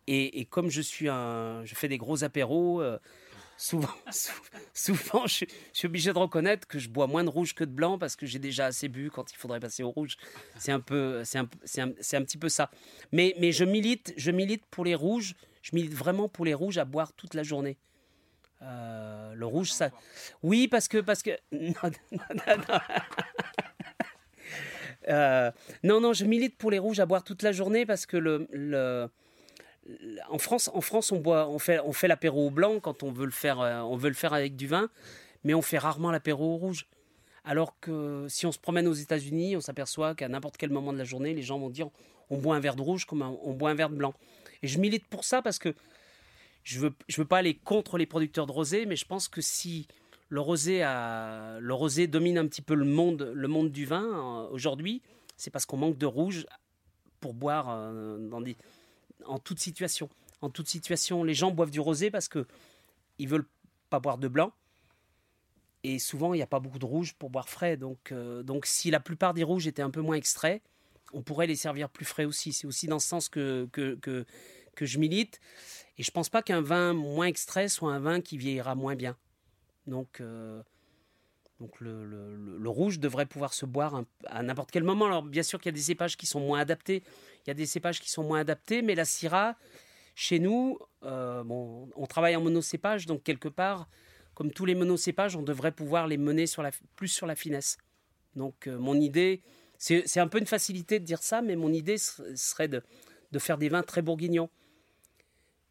Et, 0.06 0.40
et 0.40 0.44
comme 0.44 0.70
je 0.70 0.80
suis 0.80 1.08
un, 1.08 1.64
je 1.64 1.74
fais 1.74 1.88
des 1.88 1.98
gros 1.98 2.24
apéros. 2.24 2.80
Euh, 2.80 2.98
souvent, 3.58 3.88
souvent 4.72 5.26
je, 5.26 5.44
suis 5.72 5.86
obligé 5.86 6.12
de 6.12 6.18
reconnaître 6.18 6.66
que 6.66 6.78
je 6.78 6.88
bois 6.88 7.06
moins 7.06 7.24
de 7.24 7.28
rouge 7.28 7.54
que 7.54 7.64
de 7.64 7.70
blanc 7.70 7.98
parce 7.98 8.16
que 8.16 8.24
j'ai 8.24 8.38
déjà 8.38 8.66
assez 8.66 8.88
bu 8.88 9.10
quand 9.10 9.30
il 9.30 9.36
faudrait 9.36 9.60
passer 9.60 9.82
au 9.82 9.90
rouge. 9.90 10.16
C'est 10.56 10.72
un 10.72 10.80
peu, 10.80 11.22
c'est 11.24 11.38
un, 11.38 11.48
un, 11.78 11.88
un, 11.88 12.22
petit 12.22 12.38
peu 12.38 12.48
ça. 12.48 12.70
Mais, 13.12 13.34
mais 13.38 13.52
je 13.52 13.64
milite, 13.64 14.14
je 14.16 14.30
milite 14.30 14.64
pour 14.66 14.86
les 14.86 14.94
rouges. 14.94 15.34
Je 15.60 15.74
milite 15.74 15.92
vraiment 15.92 16.28
pour 16.30 16.46
les 16.46 16.54
rouges 16.54 16.78
à 16.78 16.86
boire 16.86 17.12
toute 17.12 17.34
la 17.34 17.42
journée. 17.42 17.76
Euh, 18.62 19.34
le 19.34 19.46
rouge, 19.46 19.70
ça. 19.72 19.90
Oui, 20.42 20.68
parce 20.68 20.88
que, 20.88 20.98
parce 20.98 21.22
que. 21.22 21.30
Euh, 25.08 25.50
non, 25.84 26.00
non, 26.00 26.12
je 26.12 26.24
milite 26.24 26.58
pour 26.58 26.70
les 26.70 26.78
rouges 26.78 27.00
à 27.00 27.06
boire 27.06 27.24
toute 27.24 27.42
la 27.42 27.52
journée 27.52 27.86
parce 27.86 28.04
que 28.04 28.16
le, 28.16 28.46
le 28.52 29.08
en 30.28 30.38
France, 30.38 30.70
en 30.74 30.80
France, 30.80 31.12
on 31.12 31.18
boit, 31.18 31.48
on 31.48 31.58
fait, 31.58 32.08
l'apéro 32.08 32.46
au 32.46 32.50
blanc 32.50 32.80
quand 32.80 33.02
on 33.02 33.10
veut 33.10 33.24
le 33.24 33.32
faire, 33.32 33.60
euh, 33.60 33.80
on 33.80 33.96
veut 33.96 34.08
le 34.08 34.14
faire 34.14 34.32
avec 34.32 34.56
du 34.56 34.66
vin, 34.66 34.90
mais 35.44 35.54
on 35.54 35.62
fait 35.62 35.78
rarement 35.78 36.10
l'apéro 36.10 36.56
rouge. 36.56 36.86
Alors 37.44 37.78
que 37.80 38.26
si 38.28 38.44
on 38.44 38.52
se 38.52 38.58
promène 38.58 38.86
aux 38.86 38.94
États-Unis, 38.94 39.56
on 39.56 39.60
s'aperçoit 39.60 40.14
qu'à 40.14 40.28
n'importe 40.28 40.56
quel 40.58 40.70
moment 40.70 40.92
de 40.92 40.98
la 40.98 41.04
journée, 41.04 41.32
les 41.32 41.42
gens 41.42 41.58
vont 41.58 41.70
dire 41.70 41.88
on 42.30 42.36
boit 42.36 42.56
un 42.56 42.60
verre 42.60 42.76
de 42.76 42.82
rouge 42.82 43.06
comme 43.06 43.22
on 43.22 43.54
boit 43.54 43.70
un 43.70 43.74
verre 43.74 43.88
de 43.88 43.96
blanc. 43.96 44.12
Et 44.62 44.68
je 44.68 44.78
milite 44.78 45.06
pour 45.06 45.24
ça 45.24 45.40
parce 45.40 45.58
que 45.58 45.74
je 46.62 46.80
veux, 46.80 46.94
veux 47.16 47.24
pas 47.24 47.38
aller 47.38 47.54
contre 47.54 47.96
les 47.96 48.04
producteurs 48.04 48.46
de 48.46 48.52
rosé, 48.52 48.84
mais 48.84 48.96
je 48.96 49.06
pense 49.06 49.28
que 49.28 49.40
si 49.40 49.88
le 50.28 50.40
rosé, 50.40 50.82
a, 50.82 51.58
le 51.60 51.72
rosé 51.72 52.06
domine 52.06 52.36
un 52.36 52.46
petit 52.46 52.60
peu 52.60 52.74
le 52.74 52.84
monde, 52.84 53.32
le 53.34 53.48
monde 53.48 53.70
du 53.70 53.86
vin 53.86 54.04
euh, 54.04 54.48
aujourd'hui, 54.50 55.00
c'est 55.38 55.50
parce 55.50 55.64
qu'on 55.64 55.78
manque 55.78 55.96
de 55.96 56.04
rouge 56.04 56.46
pour 57.20 57.32
boire 57.32 57.68
euh, 57.70 58.18
dans 58.28 58.42
des 58.42 58.56
en 59.28 59.38
toute 59.38 59.60
situation. 59.60 60.08
En 60.40 60.50
toute 60.50 60.68
situation, 60.68 61.24
les 61.24 61.34
gens 61.34 61.50
boivent 61.50 61.70
du 61.70 61.80
rosé 61.80 62.10
parce 62.10 62.28
que 62.28 62.46
ils 63.18 63.28
veulent 63.28 63.46
pas 63.90 64.00
boire 64.00 64.18
de 64.18 64.28
blanc. 64.28 64.52
Et 65.84 65.98
souvent, 65.98 66.34
il 66.34 66.38
n'y 66.38 66.42
a 66.42 66.46
pas 66.46 66.60
beaucoup 66.60 66.78
de 66.78 66.84
rouge 66.84 67.14
pour 67.14 67.30
boire 67.30 67.48
frais. 67.48 67.76
Donc, 67.76 68.12
euh, 68.12 68.42
donc, 68.42 68.66
si 68.66 68.90
la 68.90 69.00
plupart 69.00 69.34
des 69.34 69.44
rouges 69.44 69.66
étaient 69.66 69.82
un 69.82 69.90
peu 69.90 70.00
moins 70.00 70.16
extraits, 70.16 70.62
on 71.12 71.22
pourrait 71.22 71.46
les 71.46 71.56
servir 71.56 71.88
plus 71.88 72.04
frais 72.04 72.24
aussi. 72.24 72.52
C'est 72.52 72.66
aussi 72.66 72.86
dans 72.86 72.98
ce 72.98 73.08
sens 73.08 73.28
que, 73.28 73.68
que, 73.72 73.94
que, 73.94 74.26
que 74.74 74.86
je 74.86 74.98
milite. 74.98 75.40
Et 75.96 76.02
je 76.02 76.10
pense 76.10 76.28
pas 76.28 76.42
qu'un 76.42 76.60
vin 76.60 76.94
moins 76.94 77.26
extrait 77.26 77.68
soit 77.68 77.92
un 77.92 78.00
vin 78.00 78.20
qui 78.20 78.36
vieillira 78.36 78.74
moins 78.74 78.96
bien. 78.96 79.16
Donc, 79.86 80.20
euh, 80.20 80.62
donc 81.60 81.80
le, 81.80 82.68
rouge 82.68 83.00
devrait 83.00 83.26
pouvoir 83.26 83.52
se 83.52 83.66
boire 83.66 84.04
à 84.26 84.42
n'importe 84.42 84.70
quel 84.70 84.84
moment. 84.84 85.06
Alors 85.06 85.22
bien 85.22 85.42
sûr 85.42 85.58
qu'il 85.58 85.70
y 85.70 85.74
a 85.74 85.76
des 85.76 85.82
cépages 85.82 86.16
qui 86.16 86.26
sont 86.26 86.40
moins 86.40 86.60
adaptés. 86.60 87.02
Il 87.44 87.48
y 87.48 87.50
a 87.50 87.54
des 87.54 87.66
cépages 87.66 88.00
qui 88.00 88.10
sont 88.10 88.22
moins 88.22 88.40
adaptés, 88.40 88.82
mais 88.82 88.94
la 88.94 89.04
Syrah, 89.04 89.56
chez 90.14 90.38
nous, 90.38 90.78
euh, 91.04 91.42
bon, 91.42 91.88
on 91.96 92.06
travaille 92.06 92.36
en 92.36 92.40
monocépage, 92.40 93.06
donc 93.06 93.22
quelque 93.22 93.48
part, 93.48 93.88
comme 94.34 94.52
tous 94.52 94.66
les 94.66 94.74
monocépages, 94.74 95.34
on 95.34 95.42
devrait 95.42 95.72
pouvoir 95.72 96.06
les 96.06 96.16
mener 96.16 96.44
plus 96.94 97.08
sur 97.08 97.26
la 97.26 97.34
finesse. 97.34 97.78
Donc 98.36 98.68
euh, 98.68 98.78
mon 98.78 99.00
idée, 99.00 99.42
c'est 99.78 100.20
un 100.20 100.28
peu 100.28 100.38
une 100.38 100.46
facilité 100.46 101.00
de 101.00 101.04
dire 101.04 101.22
ça, 101.22 101.42
mais 101.42 101.56
mon 101.56 101.72
idée 101.72 101.98
serait 101.98 102.68
de, 102.68 102.82
de 103.32 103.38
faire 103.38 103.58
des 103.58 103.68
vins 103.68 103.82
très 103.82 104.02
bourguignons. 104.02 104.50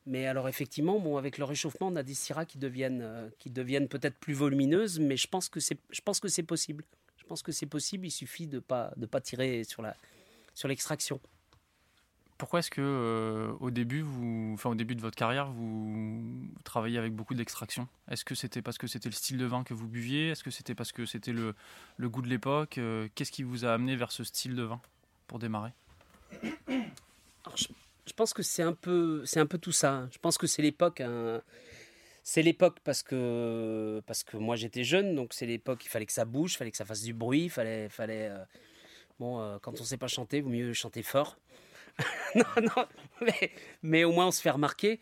Mais 0.07 0.25
alors 0.25 0.47
effectivement, 0.47 0.99
bon, 0.99 1.17
avec 1.17 1.37
le 1.37 1.43
réchauffement, 1.43 1.87
on 1.87 1.95
a 1.97 2.03
des 2.03 2.13
syrahs 2.13 2.45
qui 2.45 2.57
deviennent, 2.57 3.01
euh, 3.03 3.29
qui 3.39 3.49
deviennent 3.49 3.89
peut-être 3.89 4.15
plus 4.15 4.33
volumineuses, 4.33 4.99
mais 4.99 5.17
je 5.17 5.27
pense 5.27 5.49
que 5.49 5.59
c'est, 5.59 5.77
je 5.89 5.99
pense 5.99 6.21
que 6.21 6.29
c'est 6.29 6.43
possible. 6.43 6.85
Je 7.17 7.25
pense 7.25 7.43
que 7.43 7.51
c'est 7.51 7.65
possible. 7.65 8.07
Il 8.07 8.11
suffit 8.11 8.47
de 8.47 8.59
pas, 8.59 8.93
de 8.95 9.05
pas 9.05 9.19
tirer 9.19 9.65
sur 9.65 9.81
la, 9.81 9.97
sur 10.53 10.69
l'extraction. 10.69 11.19
Pourquoi 12.37 12.59
est-ce 12.59 12.71
que 12.71 12.81
euh, 12.81 13.51
au 13.59 13.69
début, 13.69 13.99
vous, 13.99 14.51
enfin 14.53 14.69
au 14.69 14.75
début 14.75 14.95
de 14.95 15.01
votre 15.01 15.17
carrière, 15.17 15.51
vous 15.51 16.23
travaillez 16.63 16.97
avec 16.97 17.13
beaucoup 17.13 17.33
d'extraction? 17.33 17.89
Est-ce 18.09 18.23
que 18.23 18.35
c'était 18.35 18.61
parce 18.61 18.77
que 18.77 18.87
c'était 18.87 19.09
le 19.09 19.15
style 19.15 19.37
de 19.37 19.45
vin 19.45 19.65
que 19.65 19.73
vous 19.73 19.87
buviez? 19.87 20.29
Est-ce 20.29 20.43
que 20.43 20.51
c'était 20.51 20.75
parce 20.75 20.93
que 20.93 21.05
c'était 21.05 21.33
le, 21.33 21.53
le, 21.97 22.09
goût 22.09 22.21
de 22.21 22.29
l'époque? 22.29 22.77
Euh, 22.77 23.09
Qu'est-ce 23.15 23.31
qui 23.31 23.43
vous 23.43 23.65
a 23.65 23.73
amené 23.73 23.97
vers 23.97 24.13
ce 24.13 24.23
style 24.23 24.55
de 24.55 24.63
vin 24.63 24.79
pour 25.27 25.39
démarrer? 25.39 25.71
Je 27.55 27.67
pense 28.13 28.33
que 28.33 28.43
c'est 28.43 28.63
un 28.63 28.73
peu, 28.73 29.23
c'est 29.25 29.39
un 29.39 29.45
peu 29.45 29.57
tout 29.57 29.71
ça. 29.71 30.07
Je 30.11 30.17
pense 30.19 30.37
que 30.37 30.47
c'est 30.47 30.61
l'époque. 30.61 31.01
Hein. 31.01 31.41
C'est 32.23 32.41
l'époque 32.41 32.79
parce 32.83 33.03
que 33.03 34.01
parce 34.05 34.23
que 34.23 34.35
moi 34.35 34.57
j'étais 34.57 34.83
jeune, 34.83 35.15
donc 35.15 35.33
c'est 35.33 35.45
l'époque. 35.45 35.85
Il 35.85 35.89
fallait 35.89 36.05
que 36.05 36.11
ça 36.11 36.25
bouge, 36.25 36.53
il 36.53 36.57
fallait 36.57 36.71
que 36.71 36.77
ça 36.77 36.85
fasse 36.85 37.01
du 37.01 37.13
bruit, 37.13 37.45
il 37.45 37.49
fallait 37.49 37.89
fallait. 37.89 38.27
Euh, 38.29 38.43
bon, 39.19 39.39
euh, 39.39 39.57
quand 39.61 39.79
on 39.79 39.83
sait 39.85 39.97
pas 39.97 40.07
chanter, 40.07 40.41
vaut 40.41 40.49
mieux 40.49 40.73
chanter 40.73 41.03
fort. 41.03 41.37
non, 42.35 42.43
non, 42.61 42.85
mais, 43.21 43.51
mais, 43.81 44.03
au 44.03 44.11
moins 44.11 44.27
on 44.27 44.31
se 44.31 44.41
fait 44.41 44.51
remarquer. 44.51 44.99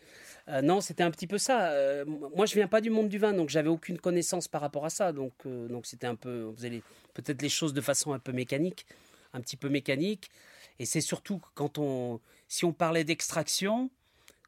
Euh, 0.48 0.62
non, 0.62 0.80
c'était 0.80 1.02
un 1.02 1.10
petit 1.10 1.26
peu 1.26 1.36
ça. 1.36 2.04
moi, 2.06 2.46
je 2.46 2.54
viens 2.54 2.68
pas 2.68 2.80
du 2.80 2.90
monde 2.90 3.08
du 3.08 3.18
vin, 3.18 3.32
donc 3.32 3.50
j'avais 3.50 3.68
aucune 3.68 3.98
connaissance 3.98 4.46
par 4.48 4.60
rapport 4.60 4.84
à 4.84 4.90
ça. 4.90 5.12
Donc, 5.12 5.34
donc 5.44 5.84
c'était 5.86 6.06
un 6.06 6.14
peu, 6.14 6.44
on 6.44 6.54
faisait 6.54 6.80
peut-être 7.12 7.42
les 7.42 7.48
choses 7.48 7.74
de 7.74 7.80
façon 7.80 8.12
un 8.12 8.20
peu 8.20 8.32
mécanique, 8.32 8.86
un 9.34 9.40
petit 9.40 9.56
peu 9.56 9.68
mécanique. 9.68 10.30
Et 10.78 10.86
c'est 10.86 11.00
surtout 11.00 11.40
quand 11.54 11.78
on, 11.78 12.20
si 12.48 12.64
on 12.64 12.72
parlait 12.72 13.04
d'extraction, 13.04 13.90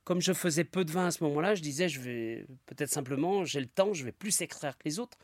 comme 0.04 0.20
je 0.20 0.32
faisais 0.32 0.64
peu 0.64 0.84
de 0.84 0.90
vin 0.90 1.06
à 1.06 1.10
ce 1.10 1.22
moment-là, 1.24 1.54
je 1.54 1.62
disais, 1.62 1.88
je 1.88 2.00
vais 2.00 2.46
peut-être 2.66 2.90
simplement, 2.90 3.44
j'ai 3.44 3.60
le 3.60 3.66
temps, 3.66 3.92
je 3.92 4.04
vais 4.04 4.12
plus 4.12 4.40
extraire 4.40 4.76
que 4.78 4.84
les 4.84 4.98
autres. 4.98 5.18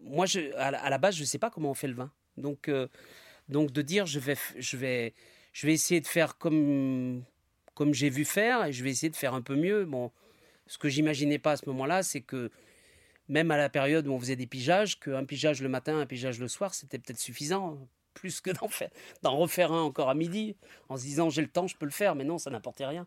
Moi, 0.00 0.26
à, 0.56 0.90
la 0.90 0.98
base, 0.98 1.16
je 1.16 1.22
ne 1.22 1.26
sais 1.26 1.38
pas 1.38 1.50
comment 1.50 1.70
on 1.70 1.74
fait 1.74 1.88
le 1.88 1.94
vin. 1.94 2.10
Donc, 2.36 2.68
euh, 2.68 2.88
donc 3.48 3.72
de 3.72 3.82
dire, 3.82 4.06
je 4.06 4.18
vais, 4.18 4.36
je, 4.56 4.76
vais, 4.76 5.14
je 5.52 5.66
vais 5.66 5.74
essayer 5.74 6.00
de 6.00 6.06
faire 6.06 6.38
comme, 6.38 7.24
comme 7.74 7.92
j'ai 7.94 8.10
vu 8.10 8.24
faire 8.24 8.64
et 8.64 8.72
je 8.72 8.82
vais 8.82 8.90
essayer 8.90 9.10
de 9.10 9.16
faire 9.16 9.34
un 9.34 9.42
peu 9.42 9.56
mieux. 9.56 9.84
Bon, 9.84 10.10
ce 10.66 10.78
que 10.78 10.88
j'imaginais 10.88 11.38
pas 11.38 11.52
à 11.52 11.56
ce 11.56 11.66
moment-là, 11.66 12.02
c'est 12.02 12.20
que 12.20 12.50
même 13.28 13.50
à 13.50 13.56
la 13.56 13.68
période 13.68 14.06
où 14.06 14.12
on 14.12 14.20
faisait 14.20 14.36
des 14.36 14.46
pigeages, 14.46 14.98
qu'un 14.98 15.24
pigeage 15.24 15.62
le 15.62 15.68
matin, 15.68 15.98
un 15.98 16.06
pigeage 16.06 16.38
le 16.38 16.48
soir, 16.48 16.74
c'était 16.74 16.98
peut-être 16.98 17.18
suffisant 17.18 17.78
plus 18.20 18.40
que 18.42 18.50
d'en, 18.50 18.68
faire, 18.68 18.90
d'en 19.22 19.36
refaire 19.36 19.72
un 19.72 19.80
encore 19.80 20.10
à 20.10 20.14
midi, 20.14 20.54
en 20.90 20.98
se 20.98 21.02
disant 21.02 21.30
j'ai 21.30 21.40
le 21.40 21.48
temps, 21.48 21.66
je 21.66 21.76
peux 21.76 21.86
le 21.86 21.90
faire, 21.90 22.14
mais 22.14 22.24
non, 22.24 22.36
ça 22.36 22.50
n'apportait 22.50 22.84
rien. 22.86 23.06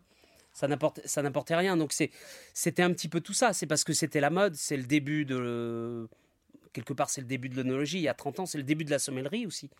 ça 0.52 0.66
n'apportait, 0.66 1.06
ça 1.06 1.22
n'apportait 1.22 1.54
rien. 1.54 1.76
Donc 1.76 1.92
c'est, 1.92 2.10
c'était 2.52 2.82
un 2.82 2.92
petit 2.92 3.08
peu 3.08 3.20
tout 3.20 3.32
ça. 3.32 3.52
C'est 3.52 3.66
parce 3.66 3.84
que 3.84 3.92
c'était 3.92 4.20
la 4.20 4.30
mode, 4.30 4.56
c'est 4.56 4.76
le 4.76 4.82
début 4.82 5.24
de 5.24 6.08
quelque 6.72 6.92
part 6.92 7.08
c'est 7.08 7.20
le 7.20 7.28
début 7.28 7.48
de 7.48 7.56
l'onologie. 7.56 7.98
Il 7.98 8.02
y 8.02 8.08
a 8.08 8.14
30 8.14 8.40
ans, 8.40 8.46
c'est 8.46 8.58
le 8.58 8.64
début 8.64 8.84
de 8.84 8.90
la 8.90 8.98
sommellerie 8.98 9.46
aussi. 9.46 9.70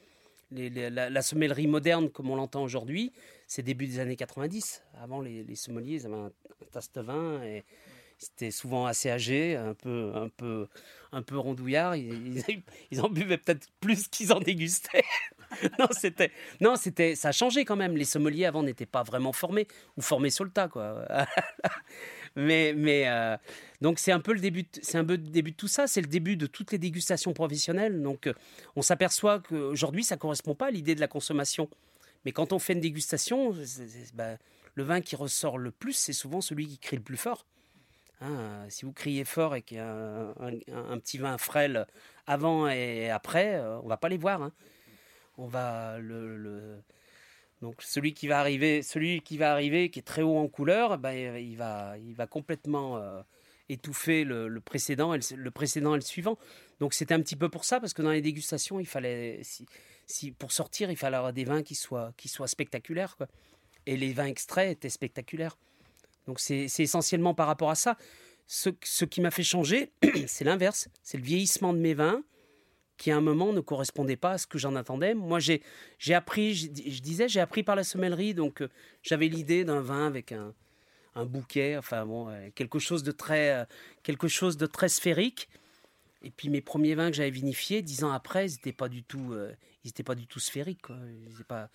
la, 0.52 1.22
sommellerie 1.22 1.66
moderne 1.66 2.08
comme 2.10 2.30
on 2.30 2.36
l'entend 2.36 2.62
aujourd'hui, 2.62 3.12
c'est 3.48 3.62
début 3.62 3.86
des 3.88 3.98
années 3.98 4.16
90. 4.16 4.82
Avant, 5.02 5.20
les, 5.20 5.42
les 5.42 5.56
sommeliers 5.56 5.96
ils 5.96 6.06
avaient 6.06 6.14
un, 6.14 6.26
un 6.26 6.66
tasse 6.70 6.92
de 6.92 7.00
vin 7.00 7.42
et 7.42 7.64
c'était 8.18 8.50
souvent 8.50 8.86
assez 8.86 9.10
âgé, 9.10 9.56
un 9.56 9.74
peu, 9.74 10.12
un 10.14 10.28
peu, 10.28 10.68
un 11.12 11.22
peu 11.22 11.36
rondouillard. 11.38 11.96
Ils, 11.96 12.42
ils 12.90 13.00
en 13.02 13.08
buvaient 13.08 13.38
peut-être 13.38 13.66
plus 13.80 14.08
qu'ils 14.08 14.32
en 14.32 14.40
dégustaient. 14.40 15.04
non, 15.78 15.88
c'était, 15.90 16.30
non, 16.60 16.76
c'était, 16.76 17.14
ça 17.14 17.28
a 17.28 17.32
changé 17.32 17.64
quand 17.64 17.76
même. 17.76 17.96
Les 17.96 18.04
sommeliers 18.04 18.46
avant 18.46 18.62
n'étaient 18.62 18.86
pas 18.86 19.02
vraiment 19.02 19.32
formés 19.32 19.66
ou 19.96 20.02
formés 20.02 20.30
sur 20.30 20.44
le 20.44 20.50
tas, 20.50 20.68
quoi. 20.68 21.04
mais, 22.36 22.72
mais 22.76 23.08
euh, 23.08 23.36
donc 23.80 23.98
c'est 23.98 24.12
un 24.12 24.20
peu 24.20 24.32
le 24.32 24.40
début, 24.40 24.64
c'est 24.82 24.98
un 24.98 25.04
peu 25.04 25.14
le 25.14 25.18
début 25.18 25.52
de 25.52 25.56
tout 25.56 25.68
ça. 25.68 25.86
C'est 25.86 26.00
le 26.00 26.08
début 26.08 26.36
de 26.36 26.46
toutes 26.46 26.72
les 26.72 26.78
dégustations 26.78 27.32
professionnelles. 27.32 28.02
Donc, 28.02 28.26
euh, 28.26 28.34
on 28.76 28.82
s'aperçoit 28.82 29.40
qu'aujourd'hui, 29.40 30.04
ça 30.04 30.16
correspond 30.16 30.54
pas 30.54 30.66
à 30.66 30.70
l'idée 30.70 30.94
de 30.94 31.00
la 31.00 31.08
consommation. 31.08 31.68
Mais 32.24 32.32
quand 32.32 32.52
on 32.52 32.58
fait 32.58 32.72
une 32.72 32.80
dégustation, 32.80 33.54
bah, 34.14 34.38
le 34.74 34.82
vin 34.82 35.00
qui 35.00 35.14
ressort 35.14 35.58
le 35.58 35.70
plus, 35.70 35.92
c'est 35.92 36.12
souvent 36.12 36.40
celui 36.40 36.66
qui 36.66 36.78
crie 36.78 36.96
le 36.96 37.02
plus 37.02 37.16
fort. 37.16 37.46
Hein, 38.24 38.64
si 38.70 38.84
vous 38.84 38.92
criez 38.92 39.24
fort 39.24 39.54
et 39.54 39.62
qu'il 39.62 39.76
y 39.76 39.80
a 39.80 40.34
un, 40.38 40.98
petit 40.98 41.18
vin 41.18 41.36
frêle 41.36 41.86
avant 42.26 42.68
et 42.68 43.10
après, 43.10 43.56
euh, 43.56 43.78
on 43.80 43.88
va 43.88 43.98
pas 43.98 44.08
les 44.08 44.16
voir. 44.16 44.42
Hein. 44.42 44.52
On 45.36 45.46
va 45.46 45.98
le, 45.98 46.80
donc 47.60 47.82
celui 47.82 48.14
qui 48.14 48.26
va 48.26 48.40
arriver, 48.40 48.82
celui 48.82 49.20
qui 49.20 49.36
va 49.36 49.52
arriver, 49.52 49.90
qui 49.90 49.98
est 49.98 50.02
très 50.02 50.22
haut 50.22 50.36
en 50.36 50.48
couleur, 50.48 50.98
ben, 50.98 51.36
il 51.36 51.56
va, 51.56 52.26
complètement 52.28 52.98
euh, 52.98 53.22
étouffer 53.68 54.24
le, 54.24 54.60
précédent, 54.60 55.14
et 55.14 55.20
le, 55.34 55.50
précédent 55.50 55.94
et 55.94 55.98
le 55.98 56.02
suivant. 56.02 56.38
Donc 56.80 56.94
c'était 56.94 57.14
un 57.14 57.20
petit 57.20 57.36
peu 57.36 57.48
pour 57.48 57.64
ça, 57.64 57.80
parce 57.80 57.94
que 57.94 58.02
dans 58.02 58.10
les 58.10 58.22
dégustations, 58.22 58.80
il 58.80 58.86
fallait, 58.86 59.40
si, 60.06 60.30
pour 60.32 60.52
sortir, 60.52 60.90
il 60.90 60.96
fallait 60.96 61.16
avoir 61.16 61.32
des 61.32 61.44
vins 61.44 61.62
qui 61.62 61.74
soient, 61.74 62.12
qui 62.16 62.28
soient 62.28 62.48
spectaculaires. 62.48 63.16
Et 63.86 63.96
les 63.96 64.12
vins 64.12 64.26
extraits 64.26 64.70
étaient 64.70 64.88
spectaculaires. 64.88 65.56
Donc 66.26 66.40
c'est 66.40 66.66
essentiellement 66.78 67.34
par 67.34 67.46
rapport 67.46 67.70
à 67.70 67.74
ça. 67.74 67.96
Ce, 68.46 69.04
qui 69.04 69.20
m'a 69.20 69.30
fait 69.30 69.42
changer, 69.42 69.92
c'est 70.26 70.44
l'inverse. 70.44 70.88
C'est 71.02 71.16
le 71.16 71.24
vieillissement 71.24 71.72
de 71.72 71.78
mes 71.78 71.94
vins 71.94 72.22
qui 72.96 73.10
à 73.10 73.16
un 73.16 73.20
moment 73.20 73.52
ne 73.52 73.60
correspondait 73.60 74.16
pas 74.16 74.32
à 74.32 74.38
ce 74.38 74.46
que 74.46 74.58
j'en 74.58 74.76
attendais. 74.76 75.14
Moi, 75.14 75.38
j'ai 75.40 76.14
appris, 76.14 76.54
je, 76.54 76.68
disais, 76.68 77.28
j'ai 77.28 77.40
appris 77.40 77.62
par 77.62 77.74
la 77.74 77.82
sommellerie, 77.82 78.34
donc 78.34 78.62
euh, 78.62 78.68
j'avais 79.02 79.26
l'idée 79.26 79.64
d'un 79.64 79.80
vin 79.80 80.06
avec 80.06 80.32
un, 80.32 80.54
bouquet, 81.24 81.76
enfin 81.76 82.06
bon, 82.06 82.28
euh, 82.28 82.50
quelque 82.54 82.78
chose 82.78 83.02
de 83.02 83.10
très, 83.10 83.50
euh, 83.50 83.64
quelque 84.02 84.28
chose 84.28 84.56
de 84.56 84.66
très 84.66 84.88
sphérique. 84.88 85.48
Et 86.22 86.30
puis 86.30 86.48
mes 86.48 86.60
premiers 86.60 86.94
vins 86.94 87.10
que 87.10 87.16
j'avais 87.16 87.30
vinifiés, 87.30 87.82
dix 87.82 88.04
ans 88.04 88.12
après, 88.12 88.46
ils 88.48 88.52
n'étaient 88.52 88.72
pas 88.72 88.88
du 88.88 89.02
tout, 89.02 89.34
pas 90.06 90.14
du 90.14 90.26
tout 90.26 90.40
sphériques. 90.40 90.80
Ils 91.28 91.44
pas, 91.44 91.68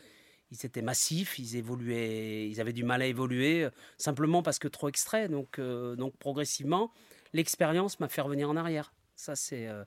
ils 0.52 0.66
étaient 0.66 0.82
massifs, 0.82 1.38
ils 1.38 1.56
évoluaient, 1.56 2.50
ils 2.50 2.60
avaient 2.60 2.74
du 2.74 2.84
mal 2.84 3.02
à 3.02 3.06
évoluer, 3.06 3.64
euh, 3.64 3.70
simplement 3.98 4.42
parce 4.42 4.60
que 4.60 4.68
trop 4.68 4.90
extrait. 4.90 5.30
Donc, 5.30 5.60
euh, 5.60 5.96
donc 5.96 6.16
progressivement, 6.18 6.92
l'expérience 7.34 8.00
m'a 8.00 8.08
fait 8.08 8.22
revenir 8.22 8.50
en 8.50 8.56
arrière. 8.56 8.94
Ça, 9.16 9.36
c'est. 9.36 9.68
Euh, 9.68 9.84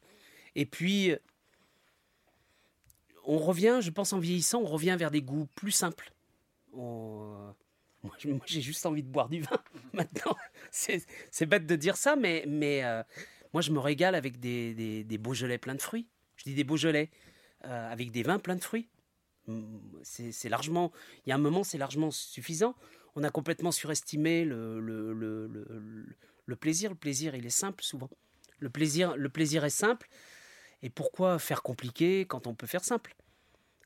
et 0.55 0.67
puis, 0.67 1.15
on 3.25 3.39
revient, 3.39 3.81
je 3.81 3.91
pense 3.91 4.13
en 4.13 4.19
vieillissant, 4.19 4.61
on 4.61 4.67
revient 4.67 4.97
vers 4.99 5.11
des 5.11 5.23
goûts 5.23 5.49
plus 5.57 5.73
simples. 5.73 6.13
Moi, 6.75 7.55
j'ai 8.47 8.61
juste 8.61 8.85
envie 8.87 9.03
de 9.03 9.09
boire 9.09 9.29
du 9.29 9.43
vin 9.43 9.63
maintenant. 9.93 10.37
C'est 10.71 11.47
bête 11.47 11.67
de 11.67 11.77
dire 11.77 11.97
ça, 11.97 12.17
mais, 12.17 12.45
mais 12.47 12.83
moi, 13.53 13.63
je 13.63 13.71
me 13.73 13.79
régale 13.79 14.15
avec 14.15 14.41
des, 14.41 14.75
des, 14.75 15.05
des 15.05 15.19
Beaujolais 15.19 15.59
pleins 15.59 15.75
de 15.75 15.83
fruits. 15.83 16.07
Je 16.37 16.45
dis 16.45 16.55
des 16.55 16.65
Beaujolais 16.65 17.11
avec 17.63 18.11
des 18.11 18.23
vins 18.23 18.39
pleins 18.39 18.57
de 18.57 18.65
fruits. 18.65 18.89
C'est 20.03 20.49
largement, 20.49 20.93
il 21.27 21.31
y 21.31 21.33
a 21.33 21.35
un 21.35 21.39
moment, 21.39 21.65
c'est 21.65 21.79
largement 21.79 22.11
suffisant. 22.11 22.75
On 23.15 23.25
a 23.25 23.31
complètement 23.31 23.73
surestimé 23.73 24.45
le, 24.45 24.81
le, 24.81 25.13
le, 26.47 26.57
plaisir. 26.57 26.91
Le 26.91 26.97
plaisir, 26.97 27.35
il 27.35 27.45
est 27.45 27.51
simple 27.51 27.83
souvent. 27.83 28.09
Le 28.59 28.71
plaisir, 28.71 29.17
le 29.17 29.29
plaisir 29.29 29.65
est 29.65 29.71
simple. 29.71 30.09
Et 30.83 30.91
pourquoi 30.91 31.39
faire 31.39 31.63
compliqué 31.63 32.25
quand 32.27 32.47
on 32.47 32.55
peut 32.55 32.67
faire 32.67 32.85
simple 32.85 33.15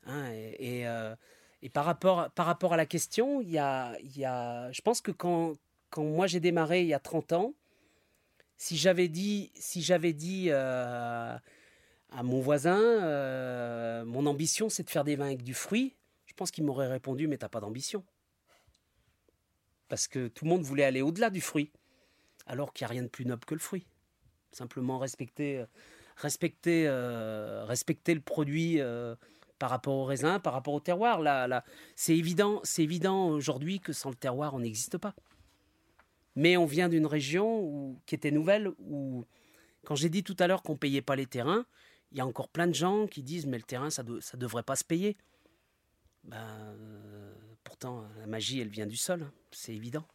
hein, 0.05 0.31
et, 0.31 0.87
euh, 0.87 1.15
et, 1.61 1.69
par, 1.69 1.85
rapport, 1.85 2.29
par 2.31 2.45
rapport 2.45 2.73
à 2.73 2.77
la 2.77 2.85
question, 2.85 3.41
y 3.41 3.57
a, 3.57 3.97
y 4.01 4.25
a, 4.25 4.71
je 4.71 4.81
pense 4.81 5.01
que 5.01 5.11
quand, 5.11 5.55
quand 5.89 6.03
moi 6.03 6.25
j'ai 6.25 6.39
démarré 6.39 6.81
il 6.81 6.87
y 6.87 6.93
a 6.93 6.99
30 6.99 7.33
ans, 7.33 7.53
si 8.57 8.77
j'avais 8.77 9.07
dit, 9.07 9.51
si 9.55 9.81
j'avais 9.81 10.13
dit 10.13 10.47
euh, 10.49 11.37
à 12.09 12.23
mon 12.23 12.39
voisin, 12.39 12.79
euh, 12.79 14.05
mon 14.05 14.25
ambition 14.25 14.69
c'est 14.69 14.83
de 14.83 14.89
faire 14.89 15.03
des 15.03 15.15
vins 15.15 15.27
avec 15.27 15.43
du 15.43 15.53
fruit, 15.53 15.95
je 16.25 16.33
pense 16.33 16.51
qu'il 16.51 16.63
m'aurait 16.63 16.87
répondu 16.87 17.27
mais 17.27 17.37
t'as 17.37 17.49
pas 17.49 17.59
d'ambition. 17.59 18.03
Parce 19.89 20.07
que 20.07 20.27
tout 20.27 20.45
le 20.45 20.49
monde 20.49 20.63
voulait 20.63 20.83
aller 20.83 21.01
au-delà 21.01 21.29
du 21.29 21.41
fruit, 21.41 21.71
alors 22.45 22.73
qu'il 22.73 22.85
n'y 22.85 22.89
a 22.89 22.93
rien 22.93 23.03
de 23.03 23.07
plus 23.07 23.25
noble 23.25 23.45
que 23.45 23.53
le 23.53 23.59
fruit. 23.59 23.87
Simplement 24.51 24.99
respecter, 24.99 25.65
respecter, 26.17 26.85
euh, 26.87 27.63
respecter 27.65 28.13
le 28.13 28.21
produit 28.21 28.81
euh, 28.81 29.15
par 29.59 29.69
rapport 29.69 29.95
au 29.95 30.05
raisin, 30.05 30.39
par 30.39 30.53
rapport 30.53 30.73
au 30.73 30.79
terroir. 30.79 31.21
Là, 31.21 31.47
là, 31.47 31.63
c'est 31.95 32.17
évident, 32.17 32.59
c'est 32.63 32.83
évident 32.83 33.29
aujourd'hui 33.29 33.79
que 33.79 33.93
sans 33.93 34.09
le 34.09 34.15
terroir 34.15 34.53
on 34.53 34.59
n'existe 34.59 34.97
pas. 34.97 35.13
Mais 36.35 36.57
on 36.57 36.65
vient 36.65 36.89
d'une 36.89 37.05
région 37.07 37.99
qui 38.05 38.13
était 38.13 38.31
nouvelle 38.31 38.69
où, 38.79 39.25
quand 39.85 39.95
j'ai 39.95 40.09
dit 40.09 40.23
tout 40.23 40.35
à 40.39 40.47
l'heure 40.47 40.61
qu'on 40.61 40.77
payait 40.77 41.01
pas 41.01 41.15
les 41.15 41.25
terrains, 41.25 41.65
il 42.11 42.17
y 42.17 42.21
a 42.21 42.25
encore 42.25 42.49
plein 42.49 42.67
de 42.67 42.73
gens 42.73 43.07
qui 43.07 43.23
disent 43.23 43.45
mais 43.45 43.57
le 43.57 43.63
terrain 43.63 43.89
ça 43.89 44.03
ne 44.03 44.37
devrait 44.37 44.63
pas 44.63 44.75
se 44.75 44.83
payer. 44.83 45.17
Ben, 46.23 46.37
euh, 46.37 47.33
pourtant 47.63 48.05
la 48.19 48.27
magie 48.27 48.59
elle 48.59 48.69
vient 48.69 48.87
du 48.87 48.97
sol, 48.97 49.23
hein. 49.23 49.31
c'est 49.51 49.73
évident. 49.73 50.05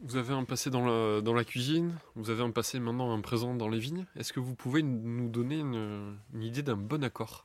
Vous 0.00 0.16
avez 0.16 0.32
un 0.32 0.44
passé 0.44 0.70
dans 0.70 0.86
la, 0.86 1.20
dans 1.20 1.34
la 1.34 1.44
cuisine, 1.44 1.92
vous 2.14 2.30
avez 2.30 2.42
un 2.42 2.52
passé 2.52 2.78
maintenant 2.78 3.12
un 3.12 3.20
présent 3.20 3.54
dans 3.54 3.68
les 3.68 3.80
vignes. 3.80 4.06
Est-ce 4.14 4.32
que 4.32 4.38
vous 4.38 4.54
pouvez 4.54 4.82
nous 4.82 5.28
donner 5.28 5.58
une, 5.58 6.18
idée 6.40 6.62
d'un 6.62 6.76
bon 6.76 7.02
accord? 7.02 7.44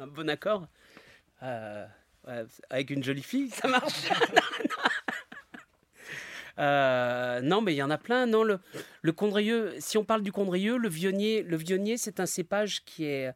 Un 0.00 0.08
bon 0.08 0.28
accord? 0.28 0.66
Euh, 1.44 1.86
Avec 2.70 2.90
une 2.90 3.04
jolie 3.04 3.22
fille, 3.22 3.50
ça 3.50 3.68
marche 3.68 4.08
Euh, 6.58 7.40
non, 7.40 7.60
mais 7.60 7.74
il 7.74 7.76
y 7.76 7.82
en 7.82 7.90
a 7.90 7.98
plein. 7.98 8.26
Non, 8.26 8.42
le, 8.42 8.58
le 9.02 9.14
si 9.80 9.98
on 9.98 10.04
parle 10.04 10.22
du 10.22 10.32
Condrieux, 10.32 10.76
le 10.76 10.88
Vionnier, 10.88 11.42
le 11.42 11.56
Vionnier, 11.56 11.96
c'est 11.96 12.20
un 12.20 12.26
cépage 12.26 12.84
qui 12.84 13.04
est. 13.04 13.32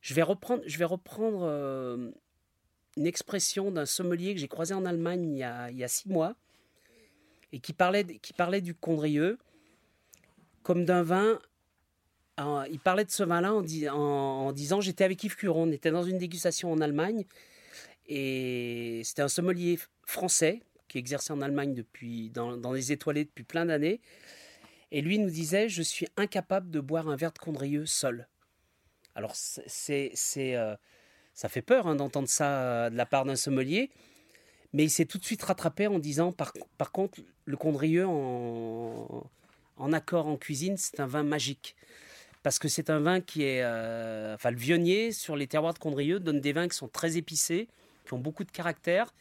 Je 0.00 0.14
vais 0.14 0.22
reprendre, 0.22 0.62
je 0.66 0.78
vais 0.78 0.84
reprendre 0.84 1.42
euh, 1.42 2.10
une 2.96 3.06
expression 3.06 3.70
d'un 3.70 3.86
sommelier 3.86 4.34
que 4.34 4.40
j'ai 4.40 4.48
croisé 4.48 4.72
en 4.74 4.86
Allemagne 4.86 5.30
il 5.32 5.38
y, 5.38 5.84
a, 5.84 5.88
six 5.88 6.08
mois 6.08 6.34
et 7.52 7.60
qui 7.60 7.72
parlait, 7.74 8.04
qui 8.04 8.32
parlait 8.32 8.62
du 8.62 8.74
Condrieux 8.74 9.38
comme 10.62 10.86
d'un 10.86 11.02
vin. 11.02 11.38
il 12.70 12.80
parlait 12.82 13.04
de 13.04 13.10
ce 13.10 13.22
vin-là 13.22 13.52
en, 13.52 14.52
disant 14.52 14.80
J'étais 14.80 15.04
avec 15.04 15.22
Yves 15.22 15.36
Curon, 15.36 15.64
on 15.64 15.72
était 15.72 15.90
dans 15.90 16.02
une 16.02 16.16
dégustation 16.16 16.72
en 16.72 16.80
Allemagne 16.80 17.26
et 18.06 19.02
c'était 19.04 19.22
un 19.22 19.28
sommelier 19.28 19.78
français 20.06 20.62
qui 20.90 20.98
exerçait 20.98 21.32
en 21.32 21.40
Allemagne 21.40 21.72
depuis, 21.72 22.30
dans, 22.30 22.72
les 22.72 22.92
étoilés 22.92 23.24
depuis 23.24 23.44
plein 23.44 23.64
d'années. 23.64 24.00
Et 24.90 25.00
lui 25.00 25.18
nous 25.18 25.30
disait 25.30 25.68
Je 25.68 25.82
suis 25.82 26.08
incapable 26.16 26.68
de 26.70 26.80
boire 26.80 27.08
un 27.08 27.16
verre 27.16 27.32
de 27.32 27.38
Condrieux 27.38 27.86
seul. 27.86 28.28
Alors, 29.14 29.34
c'est, 29.36 30.10
c'est, 30.14 30.56
euh, 30.56 30.74
ça 31.32 31.48
fait 31.48 31.62
peur 31.62 31.86
hein, 31.86 31.94
d'entendre 31.94 32.28
ça 32.28 32.60
euh, 32.60 32.90
de 32.90 32.96
la 32.96 33.06
part 33.06 33.24
d'un 33.24 33.36
sommelier. 33.36 33.90
Mais 34.72 34.84
il 34.84 34.90
s'est 34.90 35.04
tout 35.04 35.18
de 35.18 35.24
suite 35.24 35.42
rattrapé 35.42 35.86
en 35.86 36.00
disant 36.00 36.32
Par, 36.32 36.52
par 36.76 36.90
contre, 36.90 37.20
le 37.44 37.56
Condrieux 37.56 38.06
en, 38.06 39.30
en 39.76 39.92
accord 39.92 40.26
en 40.26 40.36
cuisine, 40.36 40.76
c'est 40.76 40.98
un 40.98 41.06
vin 41.06 41.22
magique. 41.22 41.76
Parce 42.42 42.58
que 42.58 42.68
c'est 42.68 42.90
un 42.90 42.98
vin 42.98 43.20
qui 43.20 43.44
est. 43.44 43.62
Euh, 43.62 44.34
enfin, 44.34 44.50
le 44.50 44.56
vionnier, 44.56 45.12
sur 45.12 45.36
les 45.36 45.46
terroirs 45.46 45.74
de 45.74 45.78
Condrieux, 45.78 46.18
donne 46.18 46.40
des 46.40 46.52
vins 46.52 46.66
qui 46.66 46.76
sont 46.76 46.88
très 46.88 47.16
épicés, 47.16 47.68
qui 48.06 48.14
ont 48.14 48.18
beaucoup 48.18 48.44
de 48.44 48.50
caractère 48.50 49.12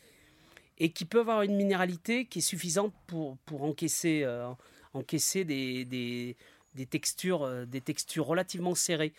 et 0.79 0.91
qui 0.91 1.05
peuvent 1.05 1.29
avoir 1.29 1.43
une 1.43 1.55
minéralité 1.55 2.25
qui 2.25 2.39
est 2.39 2.43
suffisante 2.43 2.93
pour, 3.07 3.37
pour 3.39 3.63
encaisser, 3.63 4.21
euh, 4.23 4.49
encaisser 4.93 5.43
des, 5.43 5.85
des, 5.85 6.85
textures, 6.85 7.43
euh, 7.43 7.65
des 7.65 7.81
textures 7.81 8.25
relativement 8.25 8.75
serrées. 8.75 9.13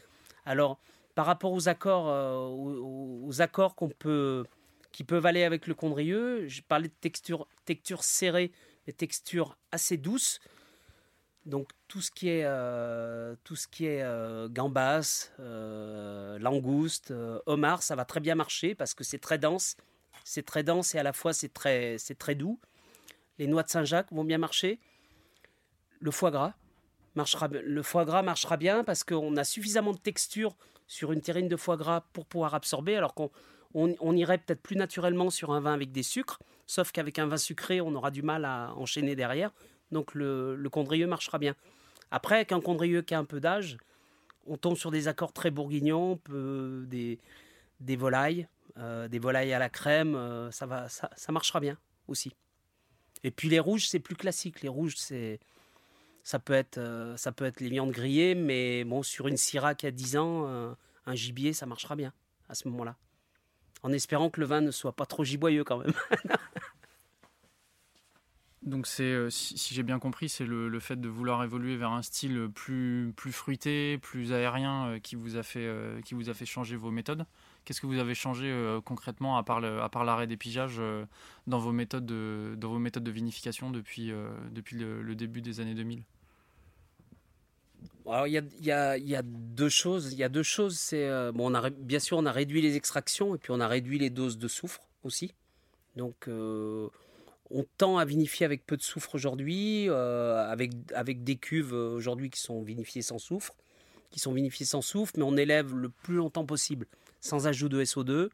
Alors, 0.46 0.80
par 1.14 1.26
rapport 1.26 1.52
aux 1.52 1.68
accords, 1.68 2.08
euh, 2.08 2.48
aux, 2.48 3.42
accords 3.42 3.74
qu'on 3.74 3.88
peut, 3.88 4.44
qui 4.92 5.04
peuvent 5.04 5.26
aller 5.26 5.44
avec 5.44 5.66
le 5.66 5.74
condrieux, 5.74 6.46
je 6.48 6.62
parlais 6.62 6.88
de 6.88 6.94
textures, 7.00 7.46
textures 7.64 8.04
serrées, 8.04 8.52
des 8.86 8.92
textures 8.92 9.56
assez 9.72 9.96
douces. 9.96 10.40
Donc 11.46 11.70
tout 11.88 12.00
ce 12.00 12.10
qui 12.10 12.28
est, 12.28 12.44
euh, 12.44 13.34
tout 13.44 13.56
ce 13.56 13.66
qui 13.66 13.86
est 13.86 14.04
gambas, 14.50 15.30
euh, 15.40 16.38
langouste, 16.38 17.12
homard, 17.46 17.82
ça 17.82 17.96
va 17.96 18.04
très 18.04 18.20
bien 18.20 18.34
marcher 18.34 18.74
parce 18.74 18.94
que 18.94 19.04
c'est 19.04 19.18
très 19.18 19.38
dense. 19.38 19.76
C'est 20.30 20.46
très 20.46 20.62
dense 20.62 20.94
et 20.94 20.98
à 21.00 21.02
la 21.02 21.12
fois 21.12 21.32
c'est 21.32 21.52
très, 21.52 21.98
doux. 22.36 22.60
Les 23.40 23.48
noix 23.48 23.64
de 23.64 23.68
Saint-Jacques 23.68 24.12
vont 24.12 24.22
bien 24.22 24.38
marcher. 24.38 24.78
Le 25.98 26.12
foie 26.12 26.30
gras 26.30 26.54
marchera, 27.16 28.56
bien 28.56 28.84
parce 28.84 29.02
qu'on 29.02 29.36
a 29.36 29.42
suffisamment 29.42 29.90
de 29.90 29.98
texture 29.98 30.54
sur 30.86 31.10
une 31.10 31.20
terrine 31.20 31.48
de 31.48 31.56
foie 31.56 31.76
gras 31.76 32.02
pour 32.12 32.26
pouvoir 32.26 32.54
absorber, 32.54 32.94
alors 32.94 33.14
qu'on 33.14 33.32
on, 33.74 34.16
irait 34.16 34.38
peut-être 34.38 34.62
plus 34.62 34.76
naturellement 34.76 35.30
sur 35.30 35.50
un 35.50 35.58
vin 35.58 35.74
avec 35.74 35.90
des 35.90 36.04
sucres, 36.04 36.38
sauf 36.68 36.92
qu'avec 36.92 37.18
un 37.18 37.26
vin 37.26 37.36
sucré, 37.36 37.80
on 37.80 37.92
aura 37.96 38.12
du 38.12 38.22
mal 38.22 38.44
à 38.44 38.72
enchaîner 38.76 39.16
derrière. 39.16 39.50
Donc 39.90 40.14
le, 40.14 40.54
le 40.54 40.70
condrieux 40.70 41.08
marchera 41.08 41.38
bien. 41.38 41.56
Après, 42.12 42.36
avec 42.36 42.52
un 42.52 42.60
condrieux 42.60 43.02
qui 43.02 43.14
a 43.14 43.18
un 43.18 43.24
peu 43.24 43.40
d'âge, 43.40 43.78
on 44.46 44.56
tombe 44.56 44.76
sur 44.76 44.92
des 44.92 45.08
accords 45.08 45.32
très 45.32 45.50
bourguignons, 45.50 46.20
des, 46.28 47.18
des 47.80 47.96
volailles, 47.96 48.46
euh, 48.80 49.08
des 49.08 49.18
volailles 49.18 49.52
à 49.52 49.58
la 49.58 49.68
crème, 49.68 50.14
euh, 50.14 50.50
ça, 50.50 50.64
va, 50.64 50.88
ça, 50.88 51.10
marchera 51.32 51.60
bien 51.60 51.76
aussi. 52.08 52.32
Et 53.22 53.30
puis 53.30 53.50
les 53.50 53.60
rouges, 53.60 53.86
c'est 53.88 53.98
plus 53.98 54.16
classique. 54.16 54.62
Les 54.62 54.70
rouges, 54.70 54.94
c'est 54.96 55.38
ça 56.22 56.38
peut 56.38 56.54
être 56.54 56.78
euh, 56.78 57.14
ça 57.16 57.32
peut 57.32 57.44
être 57.44 57.60
les 57.60 57.68
viandes 57.68 57.90
grillées, 57.90 58.34
mais 58.34 58.84
bon, 58.84 59.02
sur 59.02 59.28
une 59.28 59.36
syrah 59.36 59.74
qui 59.74 59.86
a 59.86 59.90
10 59.90 60.16
ans, 60.16 60.76
un 61.06 61.14
gibier, 61.14 61.52
ça 61.52 61.66
marchera 61.66 61.94
bien 61.94 62.14
à 62.48 62.54
ce 62.54 62.68
moment-là. 62.68 62.96
En 63.82 63.92
espérant 63.92 64.30
que 64.30 64.40
le 64.40 64.46
vin 64.46 64.62
ne 64.62 64.70
soit 64.70 64.96
pas 64.96 65.06
trop 65.06 65.24
giboyeux 65.24 65.64
quand 65.64 65.78
même. 65.78 65.92
Donc 68.62 68.86
c'est, 68.86 69.30
si, 69.30 69.74
j'ai 69.74 69.82
bien 69.82 69.98
compris, 69.98 70.28
c'est 70.28 70.44
le, 70.44 70.80
fait 70.80 70.96
de 70.96 71.08
vouloir 71.08 71.42
évoluer 71.44 71.76
vers 71.76 71.90
un 71.90 72.02
style 72.02 72.48
plus, 72.54 73.12
plus 73.16 73.32
fruité, 73.32 73.98
plus 73.98 74.32
aérien 74.32 75.00
qui, 75.02 75.16
vous 75.16 75.36
a 75.36 75.42
fait, 75.42 75.70
qui 76.04 76.14
vous 76.14 76.30
a 76.30 76.34
fait 76.34 76.46
changer 76.46 76.76
vos 76.76 76.90
méthodes. 76.90 77.26
Qu'est-ce 77.70 77.80
que 77.80 77.86
vous 77.86 78.00
avez 78.00 78.16
changé 78.16 78.52
concrètement 78.84 79.38
à 79.38 79.44
part, 79.44 79.60
l'arrêt 79.60 80.26
des 80.26 80.36
pigeages 80.36 80.80
dans, 81.46 81.58
vos 81.60 81.70
méthodes 81.70 82.04
de, 82.04 82.56
dans 82.58 82.68
vos 82.68 82.80
méthodes 82.80 83.04
de 83.04 83.12
vinification 83.12 83.70
depuis, 83.70 84.10
depuis 84.50 84.76
le, 84.76 85.14
début 85.14 85.40
des 85.40 85.60
années 85.60 85.74
2000 85.74 86.02
alors, 88.06 88.26
il, 88.26 88.32
y 88.32 88.72
a, 88.72 89.22
deux 89.22 89.68
choses. 89.68 90.12
Il 90.12 90.18
y 90.18 90.24
a 90.24 90.28
deux 90.28 90.42
choses. 90.42 90.92
Bon, 91.32 91.52
bien 91.78 92.00
sûr, 92.00 92.18
on 92.18 92.26
a 92.26 92.32
réduit 92.32 92.60
les 92.60 92.74
extractions 92.74 93.36
et 93.36 93.38
puis 93.38 93.52
on 93.52 93.60
a 93.60 93.68
réduit 93.68 94.00
les 94.00 94.10
doses 94.10 94.36
de 94.36 94.48
soufre 94.48 94.80
aussi. 95.04 95.32
Donc, 95.94 96.28
on 97.50 97.64
tend 97.78 97.98
à 97.98 98.04
vinifier 98.04 98.46
avec 98.46 98.64
peu 98.64 98.76
de 98.76 98.82
soufre 98.82 99.14
aujourd'hui, 99.14 99.88
euh, 99.88 100.48
avec, 100.48 101.24
des 101.24 101.36
cuves 101.36 101.74
euh, 101.74 101.90
aujourd'hui 101.90 102.30
qui 102.30 102.40
sont 102.40 102.62
vinifiées 102.62 103.02
sans 103.02 103.18
soufre, 103.18 103.54
qui 104.10 104.20
sont 104.20 104.32
vinifiées 104.32 104.66
sans 104.66 104.82
soufre, 104.82 105.12
mais 105.16 105.24
on 105.24 105.36
élève 105.36 105.74
le 105.74 105.88
plus 105.88 106.14
longtemps 106.14 106.46
possible 106.46 106.86
sans 107.20 107.46
ajout 107.46 107.68
de 107.68 107.82
SO2 107.82 108.28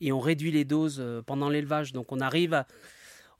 et 0.00 0.12
on 0.12 0.20
réduit 0.20 0.50
les 0.50 0.64
doses 0.64 0.98
euh, 1.00 1.22
pendant 1.22 1.48
l'élevage. 1.48 1.92
Donc 1.92 2.12
on 2.12 2.20
arrive 2.20 2.54
à, 2.54 2.66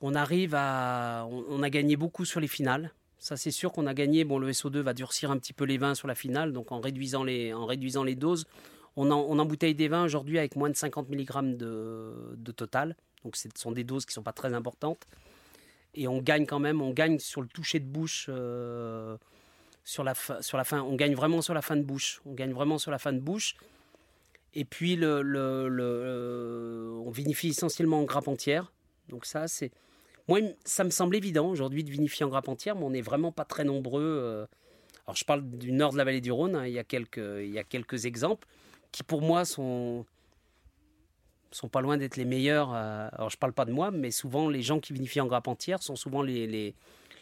on 0.01 0.15
arrive 0.15 0.55
à, 0.55 1.27
on, 1.31 1.63
a 1.63 1.71
gagné 1.71 1.97
beaucoup 1.97 2.25
sur 2.25 2.41
les 2.41 2.49
finales. 2.49 2.93
Ça 3.19 3.37
c'est 3.37 3.51
sûr 3.51 3.73
qu'on 3.73 3.87
a 3.87 3.95
gagné. 3.95 4.25
Bon, 4.25 4.39
le 4.39 4.51
SO2 4.53 4.79
va 4.79 4.95
durcir 4.95 5.31
un 5.31 5.39
petit 5.39 5.53
peu 5.53 5.65
les 5.65 5.79
vins 5.79 5.95
sur 5.95 6.09
la 6.09 6.15
finale, 6.15 6.53
donc 6.53 6.73
en 6.73 6.81
réduisant 6.81 7.25
les, 7.25 7.53
en 7.53 7.67
réduisant 7.67 8.05
les 8.05 8.15
doses, 8.15 8.47
on, 8.97 9.11
en, 9.11 9.39
embouteille 9.39 9.75
des 9.75 9.89
vins 9.89 10.05
aujourd'hui 10.05 10.39
avec 10.39 10.57
moins 10.57 10.71
de 10.71 10.77
50 10.77 11.09
mg 11.09 11.57
de, 11.57 12.35
de 12.37 12.53
total. 12.53 12.97
Donc 13.25 13.37
ce 13.37 13.49
sont 13.57 13.73
des 13.73 13.85
doses 13.85 14.05
qui 14.05 14.11
ne 14.11 14.15
sont 14.15 14.23
pas 14.23 14.33
très 14.33 14.55
importantes. 14.55 15.07
Et 15.95 16.07
on 16.09 16.21
gagne 16.21 16.47
quand 16.47 16.61
même, 16.61 16.81
on 16.81 16.93
gagne 16.93 17.19
sur 17.19 17.43
le 17.43 17.49
toucher 17.49 17.81
de 17.81 17.85
bouche, 17.85 18.27
euh, 18.29 19.17
sur, 19.85 20.05
la 20.05 20.15
sur 20.41 20.57
la 20.57 20.65
fin. 20.65 20.81
On 20.83 20.95
gagne 20.95 21.15
vraiment 21.15 21.43
sur 21.43 21.55
la 21.55 21.63
fin 21.63 21.77
de 21.77 21.83
bouche. 21.83 22.21
On 22.27 22.33
gagne 22.33 22.53
vraiment 22.53 22.79
sur 22.79 22.91
la 22.91 22.99
fin 22.99 23.13
de 23.13 23.19
bouche. 23.19 23.57
Et 24.55 24.65
puis 24.65 24.99
euh, 25.03 27.01
on 27.05 27.11
vinifie 27.11 27.49
essentiellement 27.49 28.01
en 28.01 28.05
grappe 28.05 28.29
entière. 28.29 28.73
Donc 29.09 29.25
ça, 29.25 29.49
c'est... 29.49 29.71
Moi, 30.29 30.41
ça 30.65 30.85
me 30.85 30.91
semble 30.91 31.17
évident 31.17 31.49
aujourd'hui 31.49 31.83
de 31.83 31.91
vinifier 31.91 32.25
en 32.25 32.29
grappe 32.29 32.49
entière, 32.49 32.77
mais 32.77 32.85
on 32.85 32.91
n'est 32.91 33.01
vraiment 33.01 33.33
pas 33.33 33.45
très 33.45 33.65
nombreux. 33.65 34.03
Euh. 34.03 34.47
Alors 35.07 35.17
je 35.17 35.25
parle 35.25 35.43
du 35.43 35.73
nord 35.73 35.93
de 35.93 35.99
la 35.99 36.05
vallée 36.05 36.21
du 36.21 36.31
Rhône, 36.31 36.55
hein. 36.55 36.67
il, 36.67 36.73
y 36.73 36.79
a 36.79 36.85
quelques, 36.85 37.19
il 37.19 37.51
y 37.51 37.59
a 37.59 37.65
quelques 37.65 38.07
exemples 38.07 38.47
qui 38.93 39.03
pour 39.03 39.23
moi 39.23 39.45
sont 39.45 40.05
sont 41.53 41.69
pas 41.69 41.81
loin 41.81 41.97
d'être 41.97 42.17
les 42.17 42.25
meilleurs. 42.25 42.73
Euh, 42.73 43.09
alors 43.13 43.31
je 43.31 43.37
parle 43.37 43.53
pas 43.53 43.65
de 43.65 43.73
moi, 43.73 43.91
mais 43.91 44.13
souvent 44.13 44.49
les 44.49 44.63
gens 44.63 44.79
qui 44.79 44.93
vinifient 44.93 45.21
en 45.21 45.27
grappe 45.27 45.49
entière 45.49 45.83
sont 45.83 45.97
souvent 45.97 46.23
les, 46.23 46.47
les, 46.47 46.77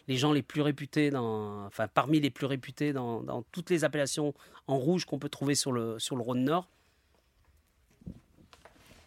les 0.07 0.15
gens 0.17 0.31
les 0.31 0.43
plus 0.43 0.61
réputés, 0.61 1.09
dans, 1.09 1.65
enfin 1.65 1.87
parmi 1.87 2.19
les 2.19 2.29
plus 2.29 2.45
réputés 2.45 2.93
dans, 2.93 3.21
dans 3.21 3.41
toutes 3.51 3.71
les 3.71 3.83
appellations 3.83 4.35
en 4.67 4.77
rouge 4.77 5.05
qu'on 5.05 5.17
peut 5.17 5.29
trouver 5.29 5.55
sur 5.55 5.71
le, 5.71 5.97
sur 5.97 6.15
le 6.15 6.21
Rhône 6.21 6.43
Nord. 6.43 6.67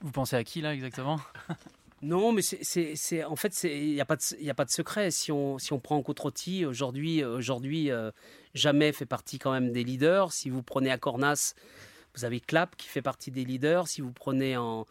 Vous 0.03 0.11
pensez 0.11 0.37
à 0.37 0.45
qui 0.45 0.61
là 0.61 0.75
exactement? 0.75 1.21
Non, 2.05 2.33
mais 2.33 2.43
c'est 2.43 3.23
en 3.23 3.37
fait 3.37 3.63
il 3.63 3.95
n'y 3.95 4.01
a 4.01 4.05
pas 4.05 4.17
de 4.17 4.23
il 4.41 4.51
a 4.51 4.55
pas 4.55 4.65
de 4.65 4.71
secret. 4.71 5.13
Si 5.13 5.31
on 5.31 5.59
si 5.59 5.73
on 5.73 5.79
prend 5.79 6.03
Côte-Rôtie 6.03 6.67
aujourd'hui 6.67 7.23
aujourd'hui 7.23 7.93
euh, 7.93 8.11
jamais 8.55 8.91
fait 8.91 9.07
partie 9.07 9.39
quand 9.39 9.53
même 9.53 9.71
des 9.71 9.85
leaders. 9.85 10.33
Si 10.33 10.51
vous 10.51 10.65
prenez 10.65 10.91
à 10.91 10.99
Cornas, 10.99 11.55
vous 12.17 12.25
avez 12.25 12.41
Clap 12.41 12.75
qui 12.75 12.89
fait 12.89 13.03
partie 13.03 13.31
des 13.31 13.45
leaders. 13.45 13.87
Si 13.87 14.01
vous 14.01 14.11
prenez 14.11 14.57
en 14.57 14.85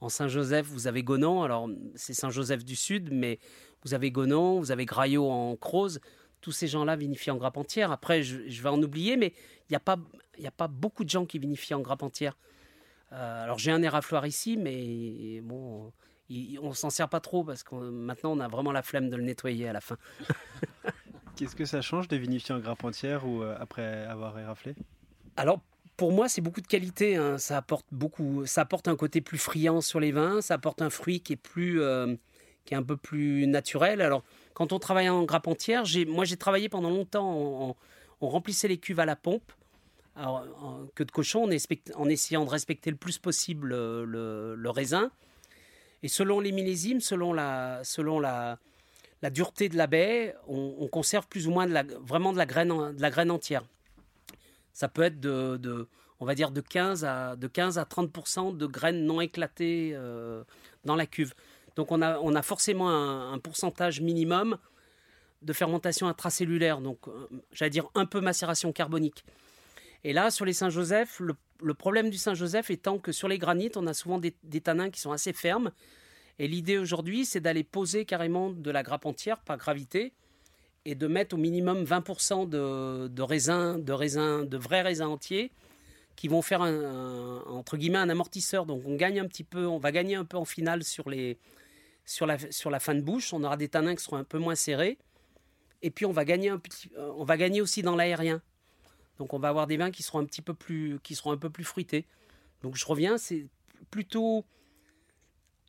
en 0.00 0.08
Saint-Joseph, 0.08 0.66
vous 0.66 0.86
avez 0.86 1.02
Gonan. 1.02 1.42
Alors, 1.42 1.68
c'est 1.94 2.14
Saint-Joseph 2.14 2.64
du 2.64 2.76
Sud, 2.76 3.08
mais 3.12 3.38
vous 3.84 3.94
avez 3.94 4.10
Gonan, 4.10 4.58
vous 4.58 4.70
avez 4.70 4.84
Graillot 4.84 5.28
en 5.28 5.56
Croze. 5.56 6.00
Tous 6.40 6.52
ces 6.52 6.68
gens-là 6.68 6.94
vinifient 6.96 7.32
en 7.32 7.36
grappe 7.36 7.56
entière. 7.56 7.90
Après, 7.90 8.22
je, 8.22 8.62
vais 8.62 8.68
en 8.68 8.80
oublier, 8.80 9.16
mais 9.16 9.32
il 9.68 9.72
n'y 9.72 9.76
a, 9.76 9.80
pas, 9.80 9.96
a 10.44 10.50
pas 10.52 10.68
beaucoup 10.68 11.02
de 11.02 11.10
gens 11.10 11.26
qui 11.26 11.38
vinifient 11.38 11.74
en 11.74 11.80
grappe 11.80 12.02
entière. 12.04 12.36
Euh, 13.12 13.44
alors, 13.44 13.58
j'ai 13.58 13.70
un 13.70 13.82
érafloir 13.82 14.26
ici, 14.26 14.56
mais 14.56 15.40
bon, 15.42 15.92
on 16.60 16.72
s'en 16.72 16.90
sert 16.90 17.08
pas 17.08 17.20
trop 17.20 17.44
parce 17.44 17.62
que 17.62 17.74
maintenant, 17.74 18.32
on 18.32 18.40
a 18.40 18.48
vraiment 18.48 18.72
la 18.72 18.82
flemme 18.82 19.08
de 19.08 19.16
le 19.16 19.22
nettoyer 19.22 19.68
à 19.68 19.72
la 19.72 19.80
fin. 19.80 19.96
Qu'est-ce 21.36 21.54
que 21.54 21.64
ça 21.64 21.80
change 21.80 22.08
de 22.08 22.16
vinifier 22.16 22.54
en 22.54 22.58
grappe 22.58 22.82
entière 22.82 23.26
ou 23.26 23.42
euh, 23.42 23.56
après 23.60 24.04
avoir 24.06 24.38
éraflé? 24.38 24.74
Alors, 25.36 25.60
pour 25.96 26.12
moi, 26.12 26.28
c'est 26.28 26.40
beaucoup 26.40 26.60
de 26.60 26.66
qualité. 26.66 27.16
Hein. 27.16 27.38
Ça 27.38 27.58
apporte 27.58 27.86
beaucoup. 27.92 28.46
Ça 28.46 28.62
apporte 28.62 28.88
un 28.88 28.96
côté 28.96 29.20
plus 29.20 29.36
friand 29.36 29.80
sur 29.80 30.00
les 30.00 30.12
vins. 30.12 30.40
Ça 30.40 30.54
apporte 30.54 30.82
un 30.82 30.90
fruit 30.90 31.20
qui 31.20 31.34
est 31.34 31.36
plus, 31.36 31.82
euh, 31.82 32.14
qui 32.64 32.74
est 32.74 32.76
un 32.76 32.82
peu 32.82 32.96
plus 32.96 33.46
naturel. 33.46 34.00
Alors, 34.00 34.22
quand 34.54 34.72
on 34.72 34.78
travaille 34.78 35.08
en 35.08 35.24
grappe 35.24 35.48
entière, 35.48 35.84
moi 36.06 36.24
j'ai 36.24 36.36
travaillé 36.36 36.68
pendant 36.68 36.90
longtemps. 36.90 37.76
On, 38.20 38.28
remplissait 38.28 38.68
les 38.68 38.78
cuves 38.78 38.98
à 38.98 39.06
la 39.06 39.14
pompe. 39.14 39.52
Alors, 40.18 40.44
que 40.94 41.04
de 41.04 41.10
cochon, 41.10 41.48
en, 41.94 42.08
essayant 42.08 42.44
de 42.44 42.50
respecter 42.50 42.90
le 42.90 42.96
plus 42.96 43.18
possible 43.18 43.72
euh, 43.72 44.04
le, 44.56 44.70
raisin. 44.70 45.10
Et 46.02 46.08
selon 46.08 46.40
les 46.40 46.52
millésimes, 46.52 47.00
selon 47.00 47.32
la, 47.32 47.80
selon 47.84 48.18
la, 48.18 48.58
dureté 49.30 49.68
de 49.68 49.76
la 49.76 49.86
baie, 49.86 50.34
on, 50.46 50.88
conserve 50.88 51.26
plus 51.28 51.46
ou 51.46 51.50
moins 51.50 51.66
vraiment 52.00 52.32
de 52.32 52.38
la 52.38 52.46
graine, 52.46 52.68
de 52.68 53.00
la 53.00 53.10
graine 53.10 53.30
entière 53.30 53.64
ça 54.78 54.86
peut 54.86 55.02
être 55.02 55.18
de, 55.18 55.88
on 56.20 56.24
va 56.24 56.36
dire 56.36 56.52
de 56.52 56.60
15 56.60 57.04
à, 57.04 57.34
de 57.34 57.48
15 57.48 57.78
à 57.78 57.82
30% 57.82 58.56
de 58.56 58.66
graines 58.66 59.04
non 59.04 59.20
éclatées 59.20 59.90
euh, 59.94 60.44
dans 60.84 60.94
la 60.94 61.04
cuve. 61.04 61.34
Donc 61.74 61.90
on 61.90 62.00
a, 62.00 62.20
on 62.20 62.36
a 62.36 62.42
forcément 62.42 62.88
un, 62.88 63.38
pourcentage 63.40 64.00
minimum 64.00 64.56
de 65.42 65.52
fermentation 65.52 66.06
intracellulaire, 66.06 66.80
donc 66.80 67.08
euh, 67.08 67.26
j'allais 67.50 67.70
dire 67.70 67.88
un 67.96 68.06
peu 68.06 68.20
macération 68.20 68.72
carbonique. 68.72 69.24
Et 70.04 70.12
là, 70.12 70.30
sur 70.30 70.44
les 70.44 70.52
Saint-Joseph, 70.52 71.20
le, 71.20 71.74
problème 71.74 72.10
du 72.10 72.18
Saint-Joseph 72.18 72.70
étant 72.70 72.98
que 72.98 73.12
sur 73.12 73.28
les 73.28 73.38
granites, 73.38 73.76
on 73.76 73.86
a 73.86 73.94
souvent 73.94 74.18
des, 74.18 74.32
tanins 74.60 74.90
qui 74.90 75.00
sont 75.00 75.12
assez 75.12 75.32
fermes. 75.32 75.72
Et 76.38 76.46
l'idée 76.46 76.78
aujourd'hui, 76.78 77.24
c'est 77.24 77.40
d'aller 77.40 77.64
poser 77.64 78.04
carrément 78.04 78.50
de 78.50 78.70
la 78.70 78.82
grappe 78.82 79.06
entière 79.06 79.40
par 79.40 79.56
gravité 79.56 80.12
et 80.84 80.94
de 80.94 81.06
mettre 81.08 81.34
au 81.34 81.38
minimum 81.38 81.82
20% 81.82 82.48
de, 82.48 83.22
raisins, 83.22 83.82
de 83.82 84.44
de 84.44 84.56
vrais 84.56 84.82
raisins 84.82 85.08
entiers 85.08 85.50
qui 86.14 86.28
vont 86.28 86.42
faire 86.42 86.62
un, 86.62 87.42
entre 87.46 87.76
guillemets 87.76 87.98
un 87.98 88.08
amortisseur. 88.08 88.66
Donc 88.66 88.82
on 88.86 88.94
gagne 88.94 89.20
un 89.20 89.26
petit 89.26 89.44
peu, 89.44 89.66
on 89.66 89.78
va 89.78 89.92
gagner 89.92 90.14
un 90.14 90.24
peu 90.24 90.36
en 90.36 90.44
finale 90.44 90.82
sur 90.84 91.08
la 91.08 92.80
fin 92.80 92.94
de 92.94 93.00
bouche. 93.00 93.32
On 93.32 93.42
aura 93.42 93.56
des 93.56 93.68
tanins 93.68 93.96
qui 93.96 94.02
seront 94.04 94.16
un 94.16 94.24
peu 94.24 94.38
moins 94.38 94.54
serrés. 94.54 94.98
Et 95.82 95.90
puis 95.90 96.06
on 96.06 96.12
va 96.12 96.24
gagner 96.24 96.50
gagner 97.36 97.60
aussi 97.60 97.82
dans 97.82 97.96
l'aérien. 97.96 98.42
Donc 99.18 99.34
on 99.34 99.38
va 99.38 99.48
avoir 99.48 99.66
des 99.66 99.76
vins 99.76 99.90
qui 99.90 100.02
seront 100.02 100.20
un 100.20 100.24
petit 100.24 100.42
peu 100.42 100.54
plus 100.54 100.98
qui 101.02 101.14
seront 101.14 101.32
un 101.32 101.36
peu 101.36 101.50
plus 101.50 101.64
fruités. 101.64 102.06
Donc 102.62 102.76
je 102.76 102.84
reviens, 102.86 103.18
c'est 103.18 103.46
plutôt 103.90 104.44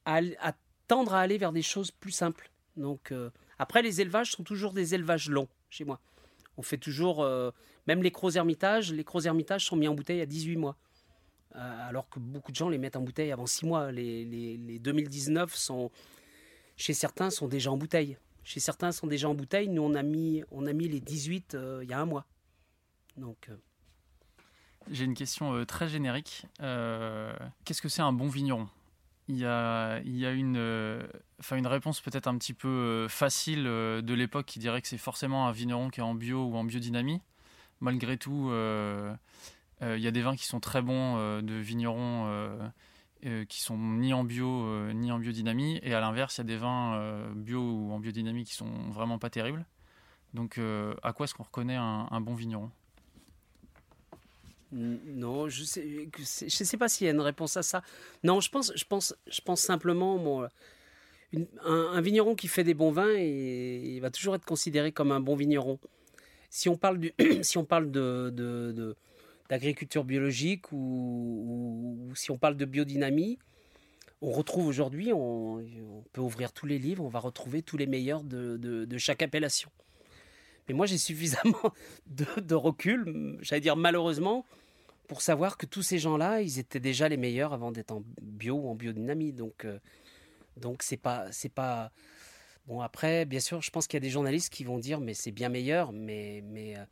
à, 0.05 0.21
tendre 0.88 1.13
à 1.13 1.21
aller 1.21 1.38
vers 1.38 1.51
des 1.51 1.62
choses 1.62 1.91
plus 1.91 2.12
simples. 2.12 2.51
Donc 2.77 3.12
euh, 3.12 3.29
après, 3.59 3.81
les 3.81 4.01
élevages 4.01 4.31
sont 4.31 4.43
toujours 4.43 4.73
des 4.73 4.95
élevages 4.95 5.29
longs 5.29 5.49
chez 5.69 5.85
moi. 5.85 5.99
On 6.57 6.62
fait 6.62 6.77
toujours, 6.77 7.23
euh, 7.23 7.51
même 7.88 8.03
les 8.03 8.12
gros 8.12 8.31
hermitages, 8.31 8.91
les 8.91 9.03
gros 9.03 9.21
hermitages 9.21 9.65
sont 9.65 9.75
mis 9.75 9.88
en 9.88 9.95
bouteille 9.95 10.21
à 10.21 10.25
18 10.25 10.57
mois. 10.57 10.77
Euh, 11.55 11.89
alors 11.89 12.07
que 12.09 12.19
beaucoup 12.19 12.51
de 12.51 12.55
gens 12.55 12.69
les 12.69 12.77
mettent 12.77 12.95
en 12.95 13.01
bouteille 13.01 13.31
avant 13.31 13.45
6 13.45 13.65
mois. 13.65 13.91
Les, 13.91 14.79
2019 14.79 15.55
sont, 15.55 15.91
chez 16.75 16.93
certains, 16.93 17.29
sont 17.29 17.47
déjà 17.47 17.71
en 17.71 17.77
bouteille. 17.77 18.17
Chez 18.43 18.59
certains, 18.59 18.91
sont 18.91 19.07
déjà 19.07 19.29
en 19.29 19.35
bouteille. 19.35 19.67
Nous, 19.67 19.81
on 19.81 19.93
a 19.95 20.03
mis, 20.03 20.43
on 20.51 20.65
a 20.67 20.73
mis 20.73 20.88
les 20.88 20.99
18 20.99 21.55
euh, 21.55 21.79
il 21.83 21.89
y 21.89 21.93
a 21.93 21.99
un 21.99 22.05
mois. 22.05 22.25
Donc, 23.19 23.49
euh, 23.49 23.55
J'ai 24.89 25.05
une 25.05 25.13
question 25.13 25.53
euh, 25.53 25.65
très 25.65 25.88
générique. 25.88 26.45
Euh, 26.62 27.34
Qu'est-ce 27.65 27.82
que 27.82 27.89
c'est 27.89 28.01
un 28.01 28.13
bon 28.13 28.27
vigneron? 28.27 28.69
Il 29.27 29.38
y, 29.38 29.45
a, 29.45 30.01
une, 30.01 30.58
réponse 31.67 32.01
peut-être 32.01 32.25
un 32.25 32.36
petit 32.39 32.55
peu 32.55 33.05
facile 33.10 33.65
de 33.65 34.13
l'époque 34.15 34.47
qui 34.47 34.58
dirait 34.58 34.82
que 34.82 34.88
c'est 34.88 34.97
forcément 34.97 35.47
un 35.47 35.51
vigneron 35.51 35.91
qui 35.91 35.99
est 35.99 36.03
en 36.03 36.15
bio 36.15 36.45
ou 36.45 36.55
en 36.55 36.63
biodynamie. 36.63 37.21
Malgré 37.79 38.17
tout, 38.17 38.49
il 38.49 39.99
y 39.99 40.08
a 40.08 40.12
des 40.12 40.21
vins 40.23 40.36
qui 40.36 40.47
sont 40.47 40.60
très 40.60 40.82
bons 40.82 41.41
de 41.43 41.53
vignerons 41.53 42.71
qui 43.47 43.62
sont 43.62 43.77
ni 43.77 44.15
en 44.15 44.23
bio 44.23 44.91
ni 44.93 45.12
en 45.12 45.19
biodynamie. 45.19 45.79
Et 45.84 45.93
à 45.93 45.99
l'inverse, 45.99 46.38
il 46.38 46.39
y 46.39 46.41
a 46.41 46.45
des 46.45 46.58
vins 46.58 47.29
bio 47.36 47.62
ou 47.62 47.91
en 47.91 47.99
biodynamie 47.99 48.45
qui 48.45 48.55
sont 48.55 48.89
vraiment 48.89 49.19
pas 49.19 49.29
terribles. 49.29 49.63
Donc, 50.34 50.60
à 51.03 51.13
quoi 51.13 51.25
est-ce 51.25 51.36
qu'on 51.36 51.43
reconnaît 51.43 51.77
un, 51.77 52.19
bon 52.19 52.34
vigneron? 52.34 52.71
Non, 54.71 55.49
je 55.49 55.63
sais, 55.63 55.84
sais 56.49 56.77
pas 56.77 56.88
s'il 56.88 57.05
y 57.05 57.10
a 57.10 57.13
une 57.13 57.21
réponse 57.21 57.58
à 57.58 57.63
ça. 57.63 57.82
Non, 58.23 58.39
je 58.39 58.49
pense, 58.49 58.71
je 58.75 58.86
pense, 58.86 59.15
je 59.27 59.41
pense 59.41 59.62
simplement, 59.62 60.17
bon, 60.17 60.47
un, 61.63 62.01
vigneron 62.01 62.36
qui 62.36 62.47
fait 62.47 62.63
des 62.63 62.73
bons 62.73 62.91
vins, 62.91 63.15
et, 63.15 63.95
il 63.95 63.99
va 63.99 64.10
toujours 64.10 64.36
être 64.36 64.45
considéré 64.45 64.91
comme 64.91 65.12
un 65.12 65.19
bon 65.19 65.36
vigneron. 65.36 65.79
Si 66.49 66.69
on 66.69 66.77
parle, 66.77 66.99
si 67.41 67.58
on 67.58 67.65
parle 67.65 67.91
d'agriculture 69.49 70.03
biologique 70.03 70.71
ou, 70.71 72.12
si 72.15 72.32
on 72.32 72.38
parle 72.38 72.58
de 72.58 72.65
biodynamie, 72.65 73.38
on 74.21 74.32
retrouve 74.32 74.67
aujourd'hui, 74.67 75.13
on, 75.13 75.63
peut 76.12 76.21
ouvrir 76.21 76.51
tous 76.51 76.65
les 76.65 76.77
livres, 76.79 77.03
on 77.03 77.10
va 77.10 77.19
retrouver 77.19 77.62
tous 77.62 77.77
les 77.77 77.88
meilleurs 77.88 78.23
de, 78.23 78.97
chaque 78.97 79.21
appellation. 79.21 79.69
Mais 80.67 80.75
moi, 80.75 80.86
j'ai 80.86 80.97
suffisamment 80.97 81.73
de 82.08 82.55
recul, 82.55 83.38
j'allais 83.41 83.62
dire 83.62 83.75
malheureusement, 83.75 84.45
pour 85.10 85.24
savoir 85.24 85.58
que 85.58 85.65
tous 85.65 85.82
ces 85.82 85.98
gens-là, 85.98 86.41
ils 86.41 86.60
étaient 86.60 86.80
déjà 86.80 87.10
les 87.10 87.17
meilleurs 87.17 87.52
avant 87.52 87.72
d'être 87.72 87.91
en 87.91 88.04
bio 88.22 88.56
ou 88.56 88.69
en 88.69 88.76
biodynamie. 88.76 89.34
Donc, 89.34 89.65
euh, 89.65 89.80
donc 90.56 90.84
c'est 90.84 90.98
pas, 90.98 91.26
c'est 91.32 91.50
pas. 91.54 91.91
Bon 92.67 92.82
après, 92.82 93.26
bien 93.26 93.39
sûr, 93.39 93.63
je 93.63 93.72
pense 93.72 93.88
qu'il 93.88 93.98
y 93.98 94.02
a 94.04 94.08
des 94.08 94.12
journalistes 94.12 94.54
qui 94.54 94.63
vont 94.63 94.78
dire, 94.78 95.00
mais 95.00 95.15
c'est 95.15 95.32
bien 95.32 95.50
meilleur. 95.50 95.91
Mais, 95.91 96.43
mais, 96.45 96.78
euh, 96.78 96.84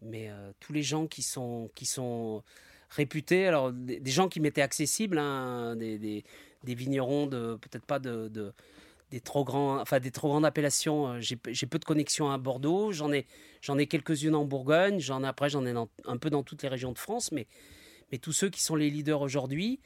mais 0.00 0.30
euh, 0.30 0.50
tous 0.60 0.72
les 0.72 0.82
gens 0.82 1.06
qui 1.06 1.22
sont, 1.22 1.70
qui 1.74 1.84
sont 1.84 2.42
réputés, 2.88 3.46
alors 3.46 3.70
des, 3.70 4.00
gens 4.10 4.30
qui 4.30 4.40
m'étaient 4.40 4.62
accessibles, 4.62 5.18
hein, 5.18 5.76
des, 5.76 5.98
des, 5.98 6.24
des 6.64 6.74
vignerons 6.74 7.26
de 7.26 7.56
peut-être 7.60 7.84
pas 7.84 7.98
de, 7.98 8.28
de- 8.28 8.54
des 9.10 9.20
trop 9.20 9.44
grands, 9.44 9.78
enfin 9.78 10.00
des 10.00 10.10
trop 10.10 10.28
grandes 10.28 10.46
appellations. 10.46 11.08
euh, 11.08 11.20
J'ai 11.20 11.38
j'ai 11.48 11.66
peu 11.66 11.78
de 11.78 11.84
connexions 11.84 12.30
à 12.30 12.38
Bordeaux. 12.38 12.92
J'en 12.92 13.12
ai 13.12 13.26
J'en 13.60 13.78
ai 13.78 13.86
quelques-unes 13.86 14.34
en 14.34 14.44
Bourgogne, 14.44 15.00
j'en 15.00 15.22
après 15.22 15.50
j'en 15.50 15.66
ai 15.66 15.74
un 16.04 16.16
peu 16.16 16.30
dans 16.30 16.42
toutes 16.42 16.62
les 16.62 16.68
régions 16.68 16.92
de 16.92 16.98
France, 16.98 17.32
mais, 17.32 17.46
tous 18.22 18.32
ceux 18.32 18.48
qui 18.48 18.62
sont 18.62 18.74
les 18.74 18.88
leaders 18.90 19.20
aujourd'hui 19.20 19.80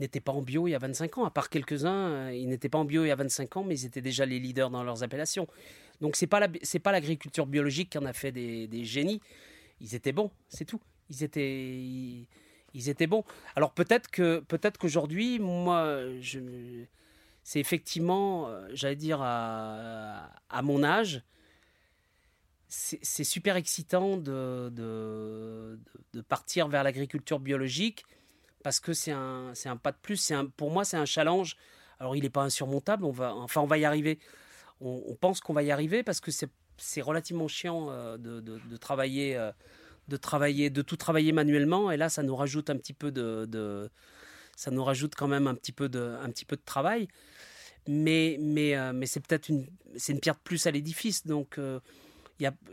n'étaient 0.00 0.20
pas 0.20 0.32
en 0.32 0.40
bio 0.42 0.66
il 0.66 0.70
y 0.70 0.74
a 0.74 0.78
25 0.78 1.18
ans, 1.18 1.24
à 1.24 1.30
part 1.30 1.50
quelques-uns, 1.50 2.08
euh, 2.08 2.34
ils 2.34 2.48
n'étaient 2.48 2.70
pas 2.70 2.78
en 2.78 2.84
bio 2.84 3.04
il 3.04 3.08
y 3.08 3.10
a 3.10 3.16
25 3.16 3.56
ans, 3.58 3.64
mais 3.64 3.78
ils 3.78 3.84
étaient 3.84 4.00
déjà 4.00 4.24
les 4.24 4.38
leaders 4.38 4.70
dans 4.70 4.82
leurs 4.82 5.02
appellations. 5.02 5.46
Donc 6.00 6.16
c'est 6.16 6.26
pas 6.26 6.40
pas 6.48 6.92
l'agriculture 6.92 7.46
biologique 7.46 7.90
qui 7.90 7.98
en 7.98 8.06
a 8.06 8.12
fait 8.12 8.32
des, 8.32 8.84
génies, 8.84 9.20
ils 9.80 9.94
étaient 9.94 10.12
bons, 10.12 10.30
c'est 10.48 10.64
tout. 10.64 10.80
Ils 11.10 11.22
étaient 11.22 12.26
ils, 12.74 12.88
étaient 12.88 13.06
bons. 13.06 13.24
Alors 13.54 13.72
peut-être 13.72 14.10
que 14.10 14.40
peut-être 14.40 14.78
qu'aujourd'hui, 14.78 15.38
moi, 15.38 16.00
c'est 17.42 17.60
effectivement, 17.60 18.48
euh, 18.48 18.66
j'allais 18.72 18.96
dire 18.96 19.20
à 19.20 20.62
mon 20.62 20.82
âge, 20.82 21.22
c'est 22.74 23.24
super 23.24 23.56
excitant 23.56 24.16
de, 24.16 24.70
de, 24.70 26.20
partir 26.22 26.68
vers 26.68 26.82
l'agriculture 26.82 27.38
biologique 27.38 28.06
parce 28.64 28.80
que 28.80 28.94
c'est 28.94 29.12
un, 29.12 29.52
un 29.66 29.76
pas 29.76 29.92
de 29.92 29.98
plus. 30.00 30.30
Un, 30.30 30.46
pour 30.46 30.70
moi, 30.70 30.86
c'est 30.86 30.96
un 30.96 31.04
challenge. 31.04 31.56
Alors, 32.00 32.16
il 32.16 32.22
n'est 32.22 32.30
pas 32.30 32.42
insurmontable. 32.42 33.04
On 33.04 33.10
va, 33.10 33.34
enfin, 33.34 33.60
on 33.60 33.66
va 33.66 33.76
y 33.76 33.84
arriver. 33.84 34.18
On, 34.80 35.14
pense 35.14 35.40
qu'on 35.40 35.52
va 35.52 35.62
y 35.62 35.70
arriver 35.70 36.02
parce 36.02 36.20
que 36.20 36.30
c'est 36.30 37.00
relativement 37.02 37.46
chiant 37.46 37.90
euh, 37.90 38.16
de, 38.16 38.40
de- 38.40 38.76
travailler, 38.78 39.36
euh, 39.36 39.52
de 40.08 40.16
travailler, 40.16 40.70
de 40.70 40.80
tout 40.80 40.96
travailler 40.96 41.32
manuellement. 41.32 41.90
Et 41.90 41.98
là, 41.98 42.08
ça 42.08 42.22
nous 42.22 42.34
rajoute 42.34 42.70
un 42.70 42.78
petit 42.78 42.94
peu 42.94 43.12
de, 43.12 43.44
de- 43.44 43.90
ça 44.56 44.70
nous 44.70 44.82
rajoute 44.82 45.14
quand 45.14 45.28
même 45.28 45.46
un 45.46 45.54
petit 45.54 45.72
peu 45.72 45.90
de, 45.90 46.16
un 46.22 46.30
petit 46.30 46.46
peu 46.46 46.56
de 46.56 46.64
travail. 46.64 47.06
Mais, 47.86 48.38
mais, 48.40 48.76
euh, 48.76 48.94
mais 48.94 49.04
c'est 49.04 49.20
peut-être 49.20 49.50
une, 49.50 49.66
une 50.08 50.20
pierre 50.20 50.36
de 50.36 50.40
plus 50.42 50.66
à 50.66 50.70
l'édifice. 50.70 51.26
Donc, 51.26 51.58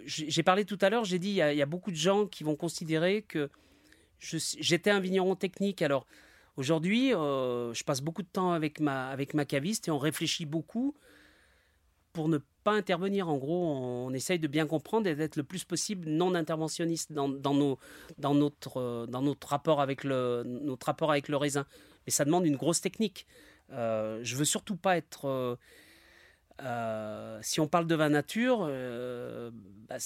j'ai 0.05 0.43
parlé 0.43 0.65
tout 0.65 0.77
à 0.81 0.89
l'heure, 0.89 1.05
j'ai 1.05 1.19
dit, 1.19 1.29
il 1.29 1.35
y, 1.35 1.61
a, 1.61 1.65
beaucoup 1.65 1.91
de 1.91 1.95
gens 1.95 2.25
qui 2.25 2.43
vont 2.43 2.55
considérer 2.55 3.21
que 3.21 3.49
j'étais 4.19 4.89
un 4.89 4.99
vigneron 4.99 5.35
technique. 5.35 5.81
Alors 5.81 6.05
aujourd'hui, 6.57 7.13
euh, 7.13 7.73
je 7.73 7.83
passe 7.83 8.01
beaucoup 8.01 8.23
de 8.23 8.27
temps 8.27 8.51
avec 8.51 8.79
ma, 8.79 9.09
avec 9.09 9.33
ma 9.33 9.45
caviste 9.45 9.87
et 9.87 9.91
on 9.91 9.97
réfléchit 9.97 10.45
beaucoup 10.45 10.95
pour 12.13 12.27
ne 12.27 12.39
pas 12.63 12.71
intervenir. 12.71 13.29
En 13.29 13.37
gros, 13.37 13.75
on, 13.75 14.13
essaye 14.13 14.39
de 14.39 14.47
bien 14.47 14.65
comprendre 14.65 15.07
et 15.07 15.15
d'être 15.15 15.35
le 15.35 15.43
plus 15.43 15.63
possible 15.63 16.09
non 16.09 16.35
interventionniste 16.35 17.11
dans, 17.11 17.29
dans, 17.29 17.53
nos, 17.53 17.77
dans, 18.17 18.33
notre, 18.33 18.77
euh, 18.77 19.05
dans 19.05 19.21
notre, 19.21 19.47
rapport 19.47 19.81
avec 19.81 20.03
le, 20.03 20.43
notre 20.45 20.87
rapport 20.87 21.11
avec 21.11 21.27
le 21.27 21.37
raisin. 21.37 21.65
Mais 22.05 22.11
ça 22.11 22.25
demande 22.25 22.45
une 22.45 22.57
grosse 22.57 22.81
technique. 22.81 23.25
Euh, 23.71 24.19
je 24.23 24.35
veux 24.35 24.45
surtout 24.45 24.75
pas 24.75 24.97
être... 24.97 25.25
euh, 25.25 25.55
euh, 26.61 27.39
si 27.41 27.59
on 27.59 27.67
parle 27.67 27.87
de 27.87 27.95
vin 27.95 28.09
nature, 28.09 28.65
euh, 28.69 29.51
bah, 29.87 29.97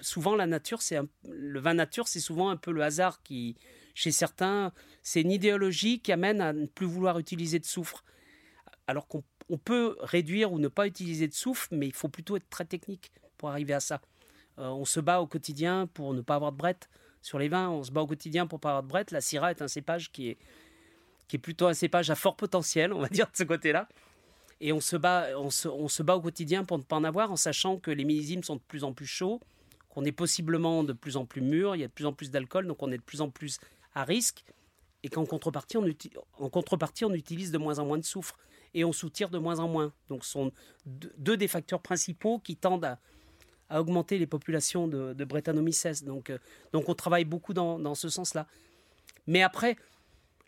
souvent 0.00 0.36
la 0.36 0.46
nature, 0.46 0.80
le 1.28 1.60
vin 1.60 1.74
nature, 1.74 2.08
c'est 2.08 2.20
souvent 2.20 2.50
un 2.50 2.56
peu 2.56 2.70
le 2.70 2.82
hasard 2.82 3.22
qui, 3.22 3.56
chez 3.94 4.12
certains, 4.12 4.72
c'est 5.02 5.20
une 5.20 5.32
idéologie 5.32 6.00
qui 6.00 6.12
amène 6.12 6.40
à 6.40 6.52
ne 6.52 6.66
plus 6.66 6.86
vouloir 6.86 7.18
utiliser 7.18 7.58
de 7.58 7.64
soufre. 7.64 8.04
Alors 8.86 9.08
qu'on 9.08 9.22
on 9.50 9.58
peut 9.58 9.96
réduire 10.00 10.52
ou 10.52 10.58
ne 10.58 10.68
pas 10.68 10.86
utiliser 10.86 11.28
de 11.28 11.34
soufre, 11.34 11.68
mais 11.70 11.86
il 11.86 11.94
faut 11.94 12.08
plutôt 12.08 12.36
être 12.36 12.48
très 12.48 12.64
technique 12.64 13.12
pour 13.36 13.50
arriver 13.50 13.74
à 13.74 13.80
ça. 13.80 14.00
Euh, 14.58 14.68
on 14.68 14.84
se 14.84 15.00
bat 15.00 15.20
au 15.20 15.26
quotidien 15.26 15.86
pour 15.86 16.14
ne 16.14 16.20
pas 16.20 16.36
avoir 16.36 16.52
de 16.52 16.56
brette 16.56 16.88
sur 17.20 17.38
les 17.38 17.48
vins. 17.48 17.68
On 17.68 17.82
se 17.82 17.90
bat 17.90 18.00
au 18.00 18.06
quotidien 18.06 18.46
pour 18.46 18.58
ne 18.58 18.60
pas 18.60 18.70
avoir 18.70 18.82
de 18.82 18.88
brette. 18.88 19.10
La 19.10 19.20
Syrah 19.20 19.50
est 19.50 19.62
un 19.62 19.68
cépage 19.68 20.12
qui 20.12 20.30
est 20.30 21.38
plutôt 21.38 21.66
un 21.66 21.74
cépage 21.74 22.10
à 22.10 22.14
fort 22.14 22.36
potentiel, 22.36 22.92
on 22.92 23.00
va 23.00 23.08
dire 23.08 23.26
de 23.26 23.36
ce 23.36 23.42
côté-là. 23.42 23.88
Et 24.66 24.72
on 24.72 24.80
se, 24.80 24.96
bat, 24.96 25.26
on, 25.36 25.50
se, 25.50 26.02
bat 26.02 26.16
au 26.16 26.22
quotidien 26.22 26.64
pour 26.64 26.78
ne 26.78 26.82
pas 26.82 26.96
en 26.96 27.04
avoir, 27.04 27.30
en 27.30 27.36
sachant 27.36 27.76
que 27.76 27.90
les 27.90 28.06
millésimes 28.06 28.42
sont 28.42 28.56
de 28.56 28.62
plus 28.66 28.82
en 28.82 28.94
plus 28.94 29.06
chauds, 29.06 29.38
qu'on 29.90 30.06
est 30.06 30.12
possiblement 30.12 30.84
de 30.84 30.94
plus 30.94 31.18
en 31.18 31.26
plus 31.26 31.42
mûr, 31.42 31.76
il 31.76 31.82
y 31.82 31.84
a 31.84 31.86
de 31.86 31.92
plus 31.92 32.06
en 32.06 32.14
plus 32.14 32.30
d'alcool, 32.30 32.66
donc 32.66 32.82
on 32.82 32.90
est 32.90 32.96
de 32.96 33.02
plus 33.02 33.20
en 33.20 33.28
plus 33.28 33.58
à 33.94 34.04
risque, 34.04 34.42
et 35.02 35.10
qu'en 35.10 35.26
contrepartie, 35.26 35.76
on 35.76 35.86
en 36.38 36.48
contrepartie, 36.48 37.04
on 37.04 37.12
utilise 37.12 37.52
de 37.52 37.58
moins 37.58 37.78
en 37.78 37.84
moins 37.84 37.98
de 37.98 38.06
soufre, 38.06 38.38
et 38.72 38.86
on 38.86 38.92
soutire 38.94 39.28
de 39.28 39.36
moins 39.36 39.58
en 39.58 39.68
moins. 39.68 39.92
Donc 40.08 40.24
ce 40.24 40.30
sont 40.30 40.50
deux, 40.86 41.36
des 41.36 41.46
facteurs 41.46 41.82
principaux 41.82 42.38
qui 42.38 42.56
tendent 42.56 42.86
à, 42.86 42.98
augmenter 43.78 44.16
les 44.16 44.26
populations 44.26 44.88
de, 44.88 45.12
de. 45.12 46.04
Donc, 46.06 46.30
euh, 46.30 46.38
donc 46.72 46.88
on 46.88 46.94
travaille 46.94 47.26
beaucoup 47.26 47.52
dans 47.52 47.94
ce 47.94 48.08
sens-là. 48.08 48.46
Mais 49.26 49.42
après, 49.42 49.76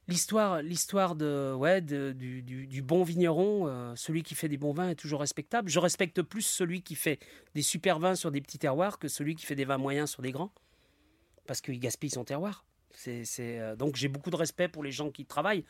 l'histoire, 0.08 0.62
l'histoire 0.62 1.16
de, 1.16 1.52
ouais, 1.54 1.80
du- 1.80 2.42
du 2.42 2.82
bon 2.82 3.02
vigneron, 3.02 3.66
euh, 3.66 3.94
celui 3.96 4.22
qui 4.22 4.34
fait 4.34 4.48
des 4.48 4.56
bons 4.58 4.72
vins 4.72 4.90
est 4.90 4.94
toujours 4.94 5.20
respectable. 5.20 5.68
Je 5.68 5.78
respecte 5.78 6.22
plus 6.22 6.42
celui 6.42 6.82
qui 6.82 6.94
fait 6.94 7.18
des 7.54 7.62
super 7.62 7.98
vins 7.98 8.14
sur 8.14 8.30
des 8.30 8.40
petits 8.40 8.58
terroirs 8.58 8.98
que 8.98 9.08
celui 9.08 9.34
qui 9.34 9.46
fait 9.46 9.54
des 9.56 9.64
vins 9.64 9.78
moyens 9.78 10.10
sur 10.10 10.22
des 10.22 10.32
grands, 10.32 10.52
parce 11.46 11.60
qu'il 11.60 11.78
gaspille 11.80 12.10
son 12.10 12.24
terroir. 12.24 12.64
C'est, 12.92 13.24
c'est, 13.24 13.58
euh, 13.58 13.76
donc 13.76 13.96
j'ai 13.96 14.08
beaucoup 14.08 14.30
de 14.30 14.36
respect 14.36 14.68
pour 14.68 14.82
les 14.82 14.92
gens 14.92 15.10
qui 15.10 15.26
travaillent. 15.26 15.64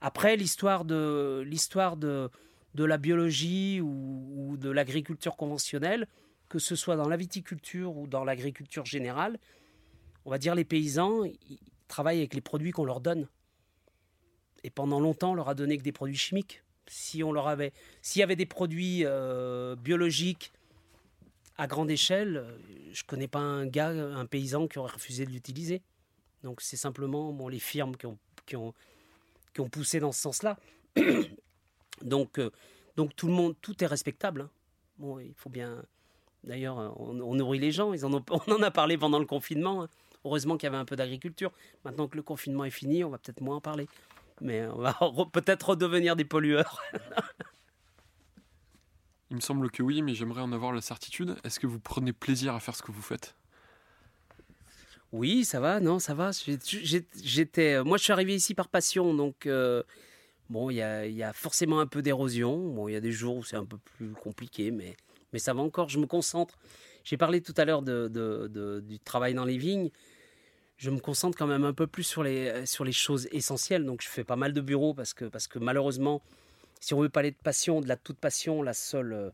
Après, 0.00 0.36
l'histoire 0.36 0.84
de, 0.84 1.42
l'histoire 1.46 1.96
de, 1.96 2.30
de 2.74 2.84
la 2.84 2.96
biologie 2.96 3.80
ou, 3.80 4.32
ou 4.34 4.56
de 4.56 4.70
l'agriculture 4.70 5.36
conventionnelle, 5.36 6.06
que 6.48 6.58
ce 6.58 6.74
soit 6.76 6.96
dans 6.96 7.08
la 7.08 7.16
viticulture 7.16 7.96
ou 7.96 8.06
dans 8.06 8.24
l'agriculture 8.24 8.84
générale, 8.84 9.38
on 10.24 10.30
va 10.30 10.38
dire 10.38 10.54
les 10.54 10.64
paysans, 10.64 11.24
ils 11.24 11.58
travaillent 11.88 12.18
avec 12.18 12.34
les 12.34 12.40
produits 12.40 12.70
qu'on 12.70 12.84
leur 12.84 13.00
donne. 13.00 13.26
Et 14.64 14.70
pendant 14.70 15.00
longtemps, 15.00 15.32
on 15.32 15.34
leur 15.34 15.48
a 15.48 15.54
donné 15.54 15.78
que 15.78 15.82
des 15.82 15.92
produits 15.92 16.16
chimiques. 16.16 16.62
Si 16.86 17.22
on 17.22 17.32
leur 17.32 17.48
avait, 17.48 17.72
s'il 18.02 18.20
y 18.20 18.22
avait 18.22 18.36
des 18.36 18.46
produits 18.46 19.02
euh, 19.04 19.76
biologiques 19.76 20.52
à 21.56 21.66
grande 21.66 21.90
échelle, 21.90 22.38
euh, 22.38 22.58
je 22.92 23.04
connais 23.04 23.28
pas 23.28 23.38
un 23.38 23.66
gars, 23.66 23.90
un 23.90 24.26
paysan 24.26 24.66
qui 24.66 24.78
aurait 24.78 24.92
refusé 24.92 25.24
de 25.24 25.30
l'utiliser. 25.30 25.82
Donc 26.42 26.60
c'est 26.60 26.76
simplement 26.76 27.32
bon, 27.32 27.48
les 27.48 27.58
firmes 27.58 27.96
qui 27.96 28.06
ont, 28.06 28.18
qui 28.46 28.56
ont, 28.56 28.74
qui 29.54 29.60
ont 29.60 29.68
poussé 29.68 30.00
dans 30.00 30.12
ce 30.12 30.20
sens-là. 30.20 30.58
donc, 32.02 32.38
euh, 32.38 32.50
donc 32.96 33.14
tout 33.14 33.28
le 33.28 33.34
monde, 33.34 33.54
tout 33.60 33.82
est 33.84 33.86
respectable. 33.86 34.42
hein. 34.42 34.50
Bon, 34.98 35.18
il 35.20 35.34
faut 35.34 35.50
bien. 35.50 35.82
D'ailleurs, 36.44 36.76
on, 36.98 37.34
nourrit 37.34 37.58
les 37.58 37.70
gens. 37.70 37.92
On 38.02 38.52
en 38.52 38.62
a 38.62 38.70
parlé 38.70 38.98
pendant 38.98 39.18
le 39.18 39.26
confinement. 39.26 39.82
hein. 39.82 39.88
Heureusement 40.24 40.56
qu'il 40.56 40.66
y 40.66 40.68
avait 40.68 40.76
un 40.76 40.84
peu 40.84 40.96
d'agriculture. 40.96 41.52
Maintenant 41.84 42.08
que 42.08 42.16
le 42.16 42.22
confinement 42.22 42.64
est 42.64 42.70
fini, 42.70 43.04
on 43.04 43.10
va 43.10 43.18
peut-être 43.18 43.40
moins 43.40 43.56
en 43.56 43.60
parler. 43.60 43.86
Mais 44.40 44.66
on 44.66 44.78
va 44.78 44.90
re- 45.00 45.30
peut-être 45.30 45.70
redevenir 45.70 46.16
des 46.16 46.24
pollueurs. 46.24 46.82
Il 49.30 49.36
me 49.36 49.40
semble 49.40 49.70
que 49.70 49.82
oui, 49.82 50.02
mais 50.02 50.14
j'aimerais 50.14 50.42
en 50.42 50.52
avoir 50.52 50.72
la 50.72 50.80
certitude. 50.80 51.36
Est-ce 51.44 51.60
que 51.60 51.66
vous 51.66 51.78
prenez 51.78 52.12
plaisir 52.12 52.54
à 52.54 52.60
faire 52.60 52.74
ce 52.74 52.82
que 52.82 52.90
vous 52.90 53.02
faites? 53.02 53.36
Oui, 55.12 55.44
ça 55.44 55.60
va, 55.60 55.80
non, 55.80 55.98
ça 55.98 56.14
va. 56.14 56.30
J'étais, 57.14 57.82
moi, 57.82 57.96
je 57.96 58.04
suis 58.04 58.12
arrivé 58.12 58.34
ici 58.34 58.54
par 58.54 58.68
passion, 58.68 59.14
donc 59.14 59.46
euh, 59.46 59.82
bon, 60.48 60.70
il 60.70 60.76
y 60.76 60.82
a, 60.82 61.32
forcément 61.32 61.80
un 61.80 61.86
peu 61.86 62.02
d'érosion. 62.02 62.72
Bon, 62.72 62.88
il 62.88 62.92
y 62.92 62.96
a 62.96 63.00
des 63.00 63.12
jours 63.12 63.36
où 63.36 63.44
c'est 63.44 63.56
un 63.56 63.64
peu 63.64 63.78
plus 63.78 64.12
compliqué, 64.12 64.70
mais, 64.70 64.96
mais 65.32 65.38
ça 65.38 65.52
va 65.52 65.62
encore. 65.62 65.88
Je 65.88 65.98
me 65.98 66.06
concentre. 66.06 66.58
J'ai 67.02 67.16
parlé 67.16 67.40
tout 67.40 67.54
à 67.56 67.64
l'heure 67.64 67.82
de, 67.82 68.80
du 68.80 68.98
travail 69.00 69.34
dans 69.34 69.44
les 69.44 69.58
vignes. 69.58 69.90
Je 70.80 70.88
me 70.88 70.98
concentre 70.98 71.36
quand 71.36 71.46
même 71.46 71.64
un 71.64 71.74
peu 71.74 71.86
plus 71.86 72.04
sur 72.04 72.22
les, 72.22 72.64
sur 72.64 72.84
les 72.84 72.92
choses 72.92 73.28
essentielles. 73.32 73.84
Donc, 73.84 74.00
je 74.00 74.08
fais 74.08 74.24
pas 74.24 74.36
mal 74.36 74.54
de 74.54 74.62
bureaux 74.62 74.94
parce 74.94 75.12
que, 75.12 75.26
parce 75.26 75.46
que 75.46 75.58
malheureusement, 75.58 76.22
si 76.80 76.94
on 76.94 77.00
veut 77.00 77.10
parler 77.10 77.32
de 77.32 77.36
passion, 77.36 77.82
de 77.82 77.86
la 77.86 77.96
toute 77.96 78.16
passion, 78.16 78.62
la 78.62 78.72
seule. 78.72 79.12
Euh, 79.12 79.30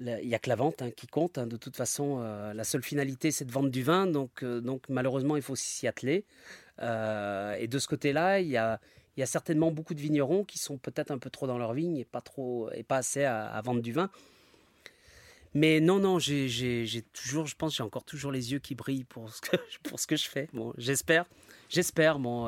il 0.00 0.28
n'y 0.28 0.34
a 0.34 0.40
que 0.40 0.48
la 0.48 0.56
vente 0.56 0.82
hein, 0.82 0.90
qui 0.90 1.06
compte. 1.06 1.38
Hein. 1.38 1.46
de 1.46 1.56
toute 1.56 1.76
façon, 1.76 2.18
euh, 2.20 2.52
la 2.52 2.64
seule 2.64 2.82
finalité, 2.82 3.30
c'est 3.30 3.44
de 3.44 3.52
vendre 3.52 3.70
du 3.70 3.84
vin. 3.84 4.08
Donc, 4.08 4.42
euh, 4.42 4.60
donc 4.60 4.88
malheureusement, 4.88 5.36
il 5.36 5.42
faut 5.42 5.56
s'y 5.56 5.86
atteler. 5.86 6.24
et 6.80 7.68
de 7.68 7.78
ce 7.78 7.86
côté-là, 7.86 8.40
il 8.40 8.48
y 8.48 8.56
a, 8.56 8.80
y 9.16 9.22
a 9.22 9.26
certainement 9.26 9.70
beaucoup 9.70 9.94
de 9.94 10.00
vignerons 10.00 10.42
qui 10.44 10.58
sont 10.58 10.78
peut-être 10.78 11.12
un 11.12 11.18
peu 11.18 11.30
trop 11.30 11.46
dans 11.46 11.58
leur 11.58 11.74
vigne 11.74 11.96
et 11.96 12.04
pas, 12.04 12.20
trop, 12.20 12.70
et 12.72 12.82
pas 12.82 12.96
assez 12.96 13.24
à, 13.24 13.60
vendre 13.64 13.82
du 13.82 13.92
vin. 13.92 14.10
Mais 15.58 15.80
non, 15.80 15.98
non, 15.98 16.20
j'ai 16.20 17.04
toujours, 17.12 17.46
je 17.46 17.56
pense, 17.56 17.74
j'ai 17.74 17.82
encore 17.82 18.04
toujours 18.04 18.30
les 18.30 18.52
yeux 18.52 18.60
qui 18.60 18.76
brillent 18.76 19.02
pour 19.02 19.28
ce 19.28 19.40
que, 19.40 19.56
pour 19.82 19.98
ce 19.98 20.06
que 20.06 20.14
je 20.14 20.28
fais. 20.28 20.48
Bon, 20.52 20.72
j'espère, 20.78 21.24
j'espère. 21.68 22.20
Bon, 22.20 22.46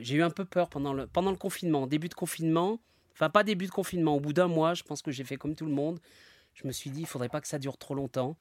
j'ai 0.00 0.16
eu 0.16 0.22
un 0.22 0.30
peu 0.30 0.44
peur 0.44 0.68
pendant 0.68 0.92
le, 0.92 1.06
pendant 1.06 1.30
le 1.30 1.36
confinement, 1.36 1.86
début 1.86 2.08
de 2.08 2.14
confinement. 2.14 2.80
Enfin, 3.12 3.30
pas 3.30 3.44
début 3.44 3.66
de 3.66 3.70
confinement, 3.70 4.16
au 4.16 4.20
bout 4.20 4.32
d'un 4.32 4.48
mois, 4.48 4.74
je 4.74 4.82
pense 4.82 5.02
que 5.02 5.12
j'ai 5.12 5.22
fait 5.22 5.36
comme 5.36 5.54
tout 5.54 5.66
le 5.66 5.72
monde. 5.72 6.00
Je 6.54 6.66
me 6.66 6.72
suis 6.72 6.90
dit, 6.90 7.02
il 7.02 7.06
faudrait 7.06 7.28
pas 7.28 7.40
que 7.40 7.46
ça 7.46 7.60
dure 7.60 7.78
trop 7.78 7.94
longtemps. 7.94 8.36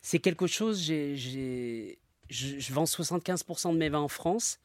C'est 0.00 0.18
quelque 0.18 0.46
chose, 0.46 0.80
j'ai, 0.80 1.14
je, 1.16 2.58
je, 2.58 2.72
vends 2.72 2.84
75% 2.84 3.74
de 3.74 3.76
mes 3.76 3.90
vins 3.90 4.00
en 4.00 4.08
France. 4.08 4.60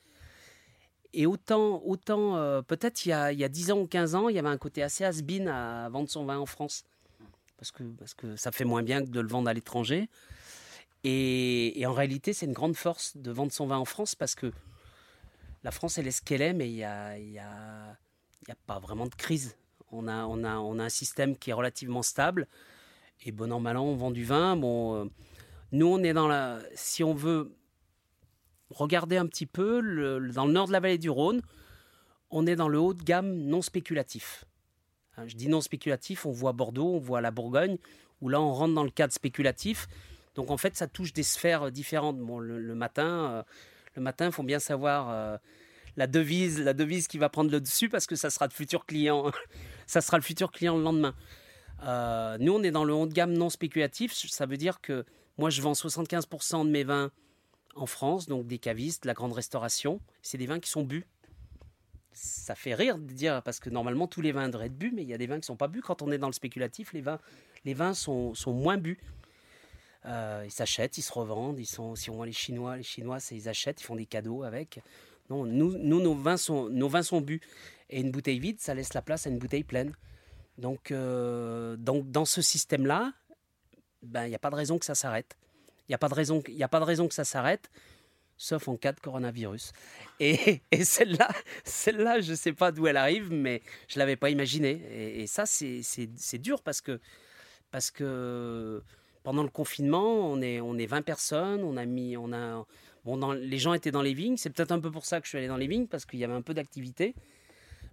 Et 1.13 1.25
autant, 1.25 1.81
autant 1.83 2.37
euh, 2.37 2.61
peut-être 2.61 3.05
il, 3.05 3.09
y 3.09 3.11
a, 3.11 3.33
il 3.33 3.39
y 3.39 3.43
a 3.43 3.49
10 3.49 3.71
ans 3.71 3.79
ou 3.79 3.87
15 3.87 4.15
ans, 4.15 4.29
il 4.29 4.35
y 4.35 4.39
avait 4.39 4.47
un 4.47 4.57
côté 4.57 4.81
assez 4.81 5.03
has 5.03 5.21
à 5.49 5.89
vendre 5.89 6.09
son 6.09 6.23
vin 6.23 6.37
en 6.37 6.45
France. 6.45 6.85
Parce 7.57 7.71
que, 7.71 8.35
ça 8.35 8.51
fait 8.51 8.65
moins 8.65 8.83
bien 8.83 9.03
que 9.03 9.09
de 9.09 9.19
le 9.19 9.27
vendre 9.27 9.49
à 9.49 9.53
l'étranger. 9.53 10.09
Et, 11.03 11.83
en 11.85 11.93
réalité, 11.93 12.33
c'est 12.33 12.45
une 12.45 12.53
grande 12.53 12.75
force 12.75 13.17
de 13.17 13.31
vendre 13.31 13.51
son 13.51 13.65
vin 13.65 13.77
en 13.77 13.85
France 13.85 14.15
parce 14.15 14.35
que 14.35 14.51
la 15.63 15.71
France, 15.71 15.97
elle 15.97 16.07
est 16.07 16.11
ce 16.11 16.21
qu'elle 16.21 16.41
est, 16.41 16.53
mais 16.53 16.69
il 16.69 16.75
n'y 16.75 16.83
a, 16.83 17.97
pas 18.65 18.79
vraiment 18.79 19.05
de 19.05 19.15
crise. 19.15 19.57
On 19.91 20.07
a 20.07 20.13
un 20.13 20.89
système 20.89 21.37
qui 21.37 21.49
est 21.49 21.53
relativement 21.53 22.03
stable. 22.03 22.47
Et 23.25 23.31
bon 23.31 23.51
an, 23.51 23.59
mal 23.59 23.77
an, 23.77 23.83
on 23.83 23.95
vend 23.95 24.11
du 24.11 24.23
vin. 24.23 24.55
Bon, 24.55 24.95
euh, 24.95 25.05
nous, 25.71 25.87
on 25.87 26.03
est 26.03 26.13
dans 26.13 26.27
la. 26.27 26.59
Si 26.75 27.03
on 27.03 27.13
veut 27.13 27.55
regarder 28.69 29.17
un 29.17 29.25
petit 29.25 29.45
peu, 29.45 29.81
dans 30.31 30.45
le 30.45 30.51
nord 30.51 30.67
de 30.67 30.71
la 30.71 30.79
vallée 30.79 30.97
du 30.97 31.09
Rhône, 31.09 31.41
on 32.29 32.45
est 32.45 32.55
dans 32.55 32.67
le 32.67 32.79
haut 32.79 32.93
de 32.93 33.03
gamme 33.03 33.33
non 33.33 33.61
spéculatif. 33.61 34.45
Hein, 35.17 35.23
je 35.27 35.35
dis 35.35 35.49
non 35.49 35.61
spéculatif, 35.61 36.25
on 36.25 36.31
voit 36.31 36.53
Bordeaux, 36.53 36.95
on 36.95 36.99
voit 36.99 37.21
la 37.21 37.31
Bourgogne, 37.31 37.77
où 38.21 38.29
là, 38.29 38.39
on 38.39 38.53
rentre 38.53 38.73
dans 38.73 38.83
le 38.83 38.91
cadre 38.91 39.13
spéculatif. 39.13 39.87
Donc, 40.35 40.51
en 40.51 40.57
fait, 40.57 40.75
ça 40.75 40.87
touche 40.87 41.13
des 41.13 41.23
sphères 41.23 41.71
différentes. 41.71 42.19
Bon, 42.19 42.39
le, 42.39 42.75
matin. 42.75 43.07
Euh, 43.07 43.43
le 43.95 44.01
matin, 44.03 44.29
faut 44.29 44.43
bien 44.43 44.59
savoir 44.59 45.09
euh, 45.09 45.37
la 45.97 46.05
devise, 46.05 46.61
la 46.61 46.73
devise 46.73 47.07
qui 47.07 47.17
va 47.17 47.29
prendre 47.29 47.49
le 47.49 47.59
dessus 47.59 47.89
parce 47.89 48.05
que 48.05 48.15
ça 48.15 48.29
sera 48.29 48.45
le 48.45 48.51
futur 48.51 48.85
client. 48.85 49.31
ça 49.87 50.01
sera 50.01 50.17
le 50.17 50.23
futur 50.23 50.51
client 50.51 50.77
le 50.77 50.83
lendemain. 50.83 51.15
Euh, 51.83 52.37
nous, 52.39 52.53
on 52.53 52.61
est 52.63 52.71
dans 52.71 52.83
le 52.83 52.93
haut 52.93 53.07
de 53.07 53.13
gamme 53.13 53.33
non 53.33 53.49
spéculatif. 53.49 54.13
Ça 54.13 54.45
veut 54.45 54.57
dire 54.57 54.81
que 54.81 55.05
moi, 55.39 55.49
je 55.49 55.61
vends 55.61 55.73
75% 55.73 56.65
de 56.65 56.69
mes 56.69 56.83
vins 56.83 57.11
en 57.75 57.85
France, 57.87 58.27
donc 58.27 58.47
des 58.47 58.59
cavistes, 58.59 59.05
la 59.05 59.13
grande 59.13 59.33
restauration. 59.33 59.99
C'est 60.21 60.37
des 60.37 60.47
vins 60.47 60.59
qui 60.59 60.69
sont 60.69 60.83
bu. 60.83 61.05
Ça 62.19 62.55
fait 62.55 62.73
rire 62.73 62.97
de 62.97 63.13
dire, 63.13 63.43
parce 63.43 63.59
que 63.59 63.69
normalement 63.69 64.07
tous 64.07 64.21
les 64.21 64.31
vins 64.31 64.49
devraient 64.49 64.65
être 64.65 64.77
bu, 64.77 64.91
mais 64.91 65.03
il 65.03 65.07
y 65.07 65.13
a 65.13 65.19
des 65.19 65.27
vins 65.27 65.35
qui 65.35 65.41
ne 65.41 65.45
sont 65.45 65.55
pas 65.55 65.67
bu. 65.67 65.81
Quand 65.81 66.01
on 66.01 66.11
est 66.11 66.17
dans 66.17 66.27
le 66.27 66.33
spéculatif, 66.33 66.91
les 66.93 67.01
vins, 67.01 67.19
les 67.63 67.75
vins 67.75 67.93
sont, 67.93 68.33
moins 68.47 68.77
bu. 68.77 68.97
Euh, 70.05 70.41
ils 70.43 70.51
s'achètent, 70.51 70.97
ils 70.97 71.03
se 71.03 71.13
revendent. 71.13 71.59
Ils 71.59 71.67
sont, 71.67 71.93
si 71.95 72.09
on 72.09 72.15
voit 72.15 72.25
les 72.25 72.31
Chinois, 72.31 72.75
les 72.77 72.83
Chinois, 72.83 73.19
ils 73.29 73.47
achètent, 73.47 73.81
ils 73.81 73.83
font 73.83 73.95
des 73.95 74.07
cadeaux 74.07 74.41
avec. 74.41 74.79
Non, 75.29 75.45
nous, 75.45 75.77
nous 75.77 76.01
nos, 76.01 76.15
vins 76.15 76.37
sont, 76.37 76.69
nos 76.69 76.89
vins 76.89 77.03
sont 77.03 77.21
bu. 77.21 77.39
Et 77.91 78.01
une 78.01 78.11
bouteille 78.11 78.39
vide, 78.39 78.59
ça 78.59 78.73
laisse 78.73 78.95
la 78.95 79.03
place 79.03 79.27
à 79.27 79.29
une 79.29 79.37
bouteille 79.37 79.63
pleine. 79.63 79.93
Donc, 80.57 80.89
euh, 80.89 81.75
donc 81.77 82.09
dans 82.09 82.25
ce 82.25 82.41
système-là, 82.41 83.13
ben, 84.01 84.25
il 84.25 84.29
n'y 84.29 84.35
a 84.35 84.39
pas 84.39 84.49
de 84.49 84.55
raison 84.55 84.79
que 84.79 84.85
ça 84.85 84.95
s'arrête. 84.95 85.37
Il 85.87 85.91
n'y 85.91 85.95
a, 85.95 85.99
pas 85.99 86.09
de 86.09 86.15
raison, 86.15 86.41
y 86.47 86.63
a 86.63 86.67
pas 86.67 86.79
de 86.79 86.85
raison 86.85 87.07
que 87.07 87.13
ça 87.13 87.23
s'arrête, 87.23 87.69
sauf 88.37 88.67
en 88.67 88.77
cas 88.77 88.93
de 88.93 88.99
coronavirus. 88.99 89.73
Et, 90.19 90.61
celle-là, 90.83 91.29
celle-là, 91.63 92.21
je 92.21 92.31
ne 92.31 92.35
sais 92.35 92.53
pas 92.53 92.71
d'où 92.71 92.87
elle 92.87 92.97
arrive, 92.97 93.31
mais 93.31 93.61
je 93.87 93.95
ne 93.95 93.99
l'avais 93.99 94.15
pas 94.15 94.29
imaginée. 94.29 94.81
Et, 95.21 95.27
ça, 95.27 95.45
c'est 95.45 96.37
dur 96.37 96.61
parce 96.61 96.81
que, 96.81 96.99
parce 97.71 97.91
que 97.91 98.81
pendant 99.23 99.43
le 99.43 99.49
confinement, 99.49 100.31
on 100.31 100.41
est, 100.41 100.61
on 100.61 100.77
est 100.77 100.85
20 100.85 101.01
personnes, 101.01 101.63
on 101.63 101.75
a 101.77 101.85
mis, 101.85 102.15
on 102.15 102.31
a, 102.31 102.65
bon, 103.03 103.31
les 103.31 103.59
gens 103.59 103.73
étaient 103.73 103.91
dans 103.91 104.01
les 104.01 104.13
vignes, 104.13 104.37
c'est 104.37 104.49
peut-être 104.49 104.71
un 104.71 104.79
peu 104.79 104.91
pour 104.91 105.05
ça 105.05 105.19
que 105.19 105.25
je 105.25 105.29
suis 105.29 105.37
allé 105.37 105.47
dans 105.47 105.57
les 105.57 105.67
vignes, 105.67 105.87
parce 105.87 106.05
qu'il 106.05 106.19
y 106.19 106.23
avait 106.23 106.33
un 106.33 106.41
peu 106.41 106.53
d'activité, 106.53 107.13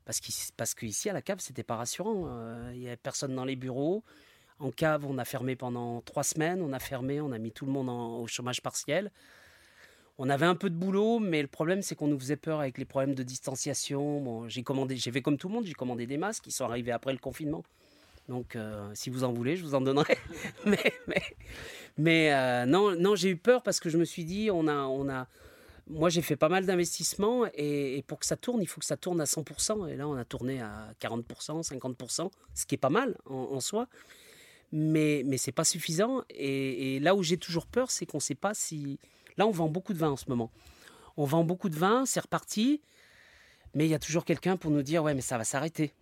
parce 0.04 0.20
qu'ici, 0.20 0.52
parce 0.56 0.74
qu'ici 0.74 1.10
à 1.10 1.12
la 1.12 1.22
cave, 1.22 1.40
c'était 1.40 1.64
pas 1.64 1.76
rassurant, 1.76 2.26
euh, 2.28 2.70
il 2.74 2.82
y 2.82 2.86
avait 2.86 2.96
personne 2.96 3.34
dans 3.34 3.44
les 3.44 3.56
bureaux, 3.56 4.04
en 4.60 4.70
cave, 4.70 5.04
on 5.06 5.18
a 5.18 5.24
fermé 5.24 5.56
pendant 5.56 6.00
trois 6.02 6.22
semaines, 6.22 6.62
on 6.62 6.72
a 6.72 6.78
fermé, 6.78 7.20
on 7.20 7.32
a 7.32 7.38
mis 7.38 7.50
tout 7.50 7.66
le 7.66 7.72
monde 7.72 7.88
au 7.88 8.26
chômage 8.28 8.62
partiel. 8.62 9.10
On 10.18 10.28
avait 10.30 10.46
un 10.46 10.54
peu 10.54 10.70
de 10.70 10.76
boulot, 10.76 11.18
mais 11.18 11.42
le 11.42 11.48
problème, 11.48 11.82
c'est 11.82 11.96
qu'on 11.96 12.06
nous 12.06 12.18
faisait 12.18 12.36
peur 12.36 12.60
avec 12.60 12.78
les 12.78 12.84
problèmes 12.84 13.14
de 13.14 13.22
distanciation. 13.22 14.20
Bon, 14.20 14.48
j'ai 14.48 14.62
commandé, 14.62 14.96
j'ai 14.96 15.10
fait 15.10 15.22
comme 15.22 15.38
tout 15.38 15.48
le 15.48 15.54
monde, 15.54 15.66
j'ai 15.66 15.72
commandé 15.72 16.06
des 16.06 16.18
masques 16.18 16.44
qui 16.44 16.52
sont 16.52 16.64
arrivés 16.64 16.92
après 16.92 17.12
le 17.12 17.18
confinement. 17.18 17.64
Donc, 18.28 18.56
euh, 18.56 18.90
si 18.94 19.10
vous 19.10 19.24
en 19.24 19.32
voulez, 19.32 19.56
je 19.56 19.64
vous 19.64 19.74
en 19.74 19.80
donnerai. 19.80 20.16
mais 20.66 20.94
mais, 21.96 22.32
euh, 22.32 22.66
non, 22.66 22.96
non 22.96 23.14
j'ai 23.14 23.30
eu 23.30 23.36
peur 23.36 23.62
parce 23.62 23.80
que 23.80 23.88
je 23.88 23.98
me 23.98 24.04
suis 24.04 24.24
dit, 24.24 24.50
on 24.50 24.66
a, 24.66 24.74
on 24.74 25.08
a, 25.08 25.28
moi, 25.86 26.08
j'ai 26.08 26.22
fait 26.22 26.36
pas 26.36 26.48
mal 26.48 26.66
d'investissements 26.66 27.44
et, 27.54 28.02
pour 28.06 28.18
que 28.18 28.26
ça 28.26 28.36
tourne, 28.36 28.62
il 28.62 28.66
faut 28.66 28.80
que 28.80 28.86
ça 28.86 28.96
tourne 28.96 29.20
à 29.20 29.24
100%. 29.24 29.88
Et 29.88 29.96
là, 29.96 30.08
on 30.08 30.16
a 30.16 30.24
tourné 30.24 30.60
à 30.60 30.88
40%, 31.00 31.62
50%, 31.62 32.30
ce 32.54 32.66
qui 32.66 32.74
est 32.74 32.78
pas 32.78 32.90
mal 32.90 33.16
en, 33.26 33.60
soi. 33.60 33.86
Mais, 34.72 35.22
mais 35.26 35.36
c'est 35.36 35.52
pas 35.52 35.64
suffisant. 35.64 36.22
Et, 36.30 36.96
et, 36.96 37.00
là 37.00 37.14
où 37.14 37.22
j'ai 37.22 37.36
toujours 37.36 37.66
peur, 37.66 37.90
c'est 37.90 38.06
qu'on 38.06 38.18
ne 38.18 38.22
sait 38.22 38.34
pas 38.34 38.54
si. 38.54 38.98
Là, 39.36 39.46
on 39.46 39.50
vend 39.50 39.68
beaucoup 39.68 39.92
de 39.92 39.98
vin 39.98 40.10
en 40.10 40.16
ce 40.16 40.28
moment. 40.28 40.50
On 41.16 41.24
vend 41.24 41.44
beaucoup 41.44 41.68
de 41.68 41.76
vin, 41.76 42.06
c'est 42.06 42.20
reparti. 42.20 42.80
Mais 43.74 43.86
il 43.86 43.90
y 43.90 43.94
a 43.94 43.98
toujours 43.98 44.24
quelqu'un 44.24 44.56
pour 44.56 44.70
nous 44.70 44.82
dire 44.82 45.02
Ouais, 45.02 45.14
mais 45.14 45.20
ça 45.20 45.38
va 45.38 45.44
s'arrêter 45.44 45.92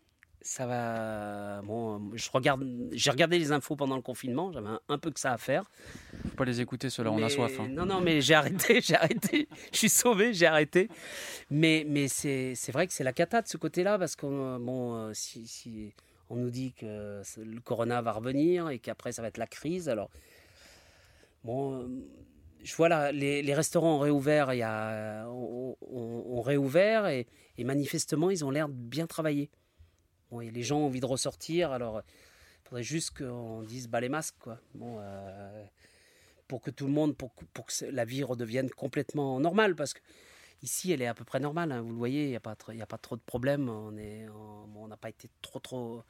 ça 0.42 0.66
va. 0.66 1.62
Bon, 1.62 2.10
je 2.14 2.28
regarde. 2.30 2.64
J'ai 2.92 3.10
regardé 3.10 3.38
les 3.38 3.52
infos 3.52 3.76
pendant 3.76 3.96
le 3.96 4.02
confinement. 4.02 4.52
J'avais 4.52 4.68
un, 4.88 4.98
peu 4.98 5.10
que 5.10 5.20
ça 5.20 5.32
à 5.32 5.38
faire. 5.38 5.64
Faut 6.22 6.36
pas 6.36 6.44
les 6.44 6.60
écouter, 6.60 6.90
ceux-là. 6.90 7.10
On 7.10 7.22
a 7.22 7.28
soif. 7.28 7.58
Hein. 7.60 7.68
Non, 7.70 7.86
non, 7.86 8.00
mais 8.00 8.20
j'ai 8.20 8.34
arrêté. 8.34 8.80
J'ai 8.82 8.96
arrêté. 8.96 9.48
Je 9.72 9.78
suis 9.78 9.88
sauvé. 9.88 10.34
J'ai 10.34 10.46
arrêté. 10.46 10.88
Mais, 11.50 11.84
mais 11.88 12.08
c'est, 12.08 12.54
vrai 12.72 12.86
que 12.86 12.92
c'est 12.92 13.04
la 13.04 13.12
cata 13.12 13.42
de 13.42 13.48
ce 13.48 13.56
côté-là 13.56 13.98
parce 13.98 14.16
que 14.16 14.58
bon, 14.58 14.94
euh, 14.94 15.14
si, 15.14 15.46
si, 15.46 15.92
on 16.28 16.36
nous 16.36 16.50
dit 16.50 16.72
que 16.72 17.22
le 17.38 17.60
corona 17.60 18.02
va 18.02 18.12
revenir 18.12 18.68
et 18.70 18.78
qu'après 18.78 19.12
ça 19.12 19.22
va 19.22 19.28
être 19.28 19.38
la 19.38 19.46
crise, 19.46 19.88
alors 19.88 20.10
bon. 21.44 21.88
Euh, 22.62 22.64
je 22.64 22.76
vois 22.76 22.88
là, 22.88 23.12
les, 23.12 23.54
restaurants 23.54 23.96
ont 23.96 24.00
réouvert, 24.00 24.52
il 24.54 24.58
y 24.58 24.62
a, 24.62 25.26
ont, 25.28 26.40
réouvert 26.40 27.06
et, 27.08 27.26
manifestement 27.58 28.30
ils 28.30 28.44
ont 28.44 28.50
l'air 28.50 28.68
de 28.68 28.74
bien 28.74 29.06
travailler 29.06 29.48
les 30.40 30.62
gens 30.62 30.78
ont 30.78 30.86
envie 30.86 31.00
de 31.00 31.06
ressortir, 31.06 31.72
alors 31.72 32.02
il 32.64 32.68
faudrait 32.68 32.82
juste 32.82 33.18
qu'on 33.18 33.62
dise 33.62 33.88
bah, 33.88 34.00
les 34.00 34.08
masques, 34.08 34.36
quoi. 34.38 34.58
Euh, 34.80 35.64
pour 36.48 36.60
que 36.60 36.70
tout 36.70 36.86
le 36.86 36.92
monde, 36.92 37.16
pour, 37.16 37.34
que 37.34 37.84
la 37.86 38.04
vie 38.04 38.22
redevienne 38.22 38.70
complètement 38.70 39.40
normale, 39.40 39.74
parce 39.74 39.94
que 39.94 40.00
ici, 40.62 40.92
elle 40.92 41.02
est 41.02 41.06
à 41.06 41.14
peu 41.14 41.24
près 41.24 41.40
normale. 41.40 41.72
Hein, 41.72 41.80
vous 41.82 41.90
le 41.90 41.96
voyez, 41.96 42.24
il 42.24 42.30
n'y 42.30 42.36
a, 42.36 42.40
pas, 42.40 42.52
a 42.52 42.86
pas 42.86 42.98
trop 42.98 43.16
de 43.16 43.22
problèmes. 43.22 43.68
On 43.68 43.90
n'a 43.92 44.32
on, 44.74 44.88
pas 45.00 45.08
été 45.08 45.28
trop, 45.40 45.60
trop. 45.60 46.04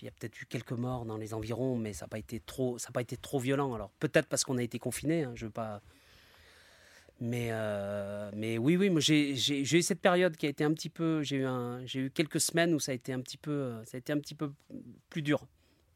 Il 0.00 0.06
y 0.06 0.08
a 0.08 0.10
peut-être 0.10 0.40
eu 0.40 0.46
quelques 0.46 0.72
morts 0.72 1.04
dans 1.04 1.16
les 1.16 1.34
environs, 1.34 1.76
mais 1.76 1.92
ça 1.92 2.04
n'a 2.04 2.08
pas 2.08 2.18
été 2.18 2.40
trop, 2.40 2.76
pas 2.92 3.00
été 3.00 3.16
trop 3.16 3.38
violent. 3.38 3.74
Alors 3.74 3.90
peut-être 4.00 4.26
parce 4.26 4.44
qu'on 4.44 4.58
a 4.58 4.62
été 4.62 4.78
confinés. 4.78 5.24
Hein, 5.24 5.32
je 5.34 5.46
veux 5.46 5.52
pas. 5.52 5.80
Mais, 7.20 7.48
euh, 7.52 8.30
mais 8.34 8.58
oui, 8.58 8.76
oui, 8.76 8.90
j'ai 9.00 9.78
eu 9.78 9.82
cette 9.82 10.00
période 10.00 10.36
qui 10.36 10.46
a 10.46 10.48
été 10.48 10.64
un 10.64 10.72
petit 10.72 10.90
peu. 10.90 11.22
J'ai 11.22 11.36
eu, 11.38 11.46
j'ai 11.86 12.00
eu 12.00 12.10
quelques 12.10 12.40
semaines 12.40 12.74
où 12.74 12.80
ça 12.80 12.92
a 12.92 12.94
été 12.94 13.12
un 13.12 13.20
petit 13.20 13.36
peu, 13.36 13.50
euh, 13.50 13.84
ça 13.84 13.96
a 13.96 13.98
été 13.98 14.12
un 14.12 14.18
petit 14.18 14.34
peu 14.34 14.52
plus 15.10 15.22
dur. 15.22 15.46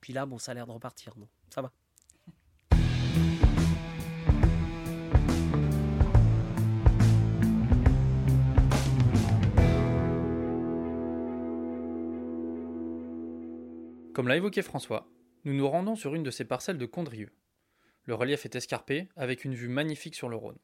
Puis 0.01 0.13
là, 0.13 0.27
bon, 0.27 0.39
ça 0.39 0.53
a 0.53 0.55
l'air 0.55 0.67
de 0.67 0.73
repartir. 0.73 1.15
Non, 1.17 1.29
ça 1.51 1.61
va. 1.61 1.73
Comme 14.19 14.27
l'a 14.27 14.37
évoqué 14.37 14.63
François, 14.63 15.07
nous 15.45 15.55
nous 15.55 15.69
rendons 15.69 15.95
sur 15.95 16.17
une 16.17 16.25
de 16.25 16.33
ces 16.33 16.45
parcelles 16.45 16.77
de 16.77 16.87
Condrieu. 16.87 17.31
Le 18.03 18.17
relief 18.17 18.45
est 18.45 18.57
escarpé, 18.57 19.07
avec 19.15 19.45
une 19.45 19.55
vue 19.55 19.69
magnifique 19.69 20.17
sur 20.17 20.29
le 20.29 20.35
Rhône. 20.35 20.59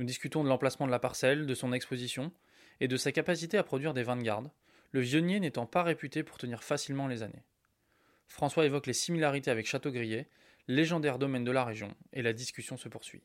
Nous 0.00 0.04
discutons 0.04 0.42
de 0.42 0.48
l'emplacement 0.48 0.86
de 0.86 0.90
la 0.90 0.98
parcelle, 0.98 1.46
de 1.46 1.54
son 1.54 1.72
exposition, 1.72 2.32
et 2.80 2.88
de 2.88 2.96
sa 2.96 3.12
capacité 3.12 3.58
à 3.58 3.62
produire 3.62 3.94
des 3.94 4.02
vins 4.02 4.16
de 4.16 4.24
garde, 4.24 4.50
le 4.90 4.98
vionnier 4.98 5.38
n'étant 5.38 5.66
pas 5.66 5.84
réputé 5.84 6.24
pour 6.24 6.36
tenir 6.36 6.64
facilement 6.64 7.06
les 7.06 7.22
années. 7.22 7.44
François 8.26 8.66
évoque 8.66 8.88
les 8.88 8.92
similarités 8.92 9.52
avec 9.52 9.68
Château-Grillet, 9.68 10.28
légendaire 10.66 11.20
domaine 11.20 11.44
de 11.44 11.52
la 11.52 11.64
région, 11.64 11.94
et 12.12 12.22
la 12.22 12.32
discussion 12.32 12.76
se 12.76 12.88
poursuit. 12.88 13.22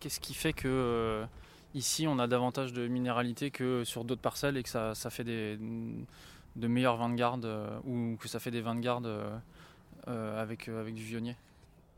Qu'est-ce 0.00 0.18
qui 0.18 0.34
fait 0.34 0.52
que 0.52 0.66
euh, 0.66 1.26
ici 1.74 2.08
on 2.08 2.18
a 2.18 2.26
davantage 2.26 2.72
de 2.72 2.88
minéralité 2.88 3.52
que 3.52 3.84
sur 3.84 4.04
d'autres 4.04 4.20
parcelles 4.20 4.56
et 4.56 4.64
que 4.64 4.68
ça, 4.68 4.96
ça 4.96 5.10
fait 5.10 5.22
des, 5.22 5.56
de 6.56 6.66
meilleurs 6.66 6.98
garde 7.14 7.44
euh, 7.44 7.78
ou 7.84 8.16
que 8.16 8.28
ça 8.28 8.40
fait 8.40 8.50
des 8.50 8.62
garde 8.80 9.06
euh, 9.06 9.38
euh, 10.08 10.40
avec, 10.40 10.68
euh, 10.68 10.80
avec 10.80 10.94
du 10.94 11.02
vionnier 11.02 11.36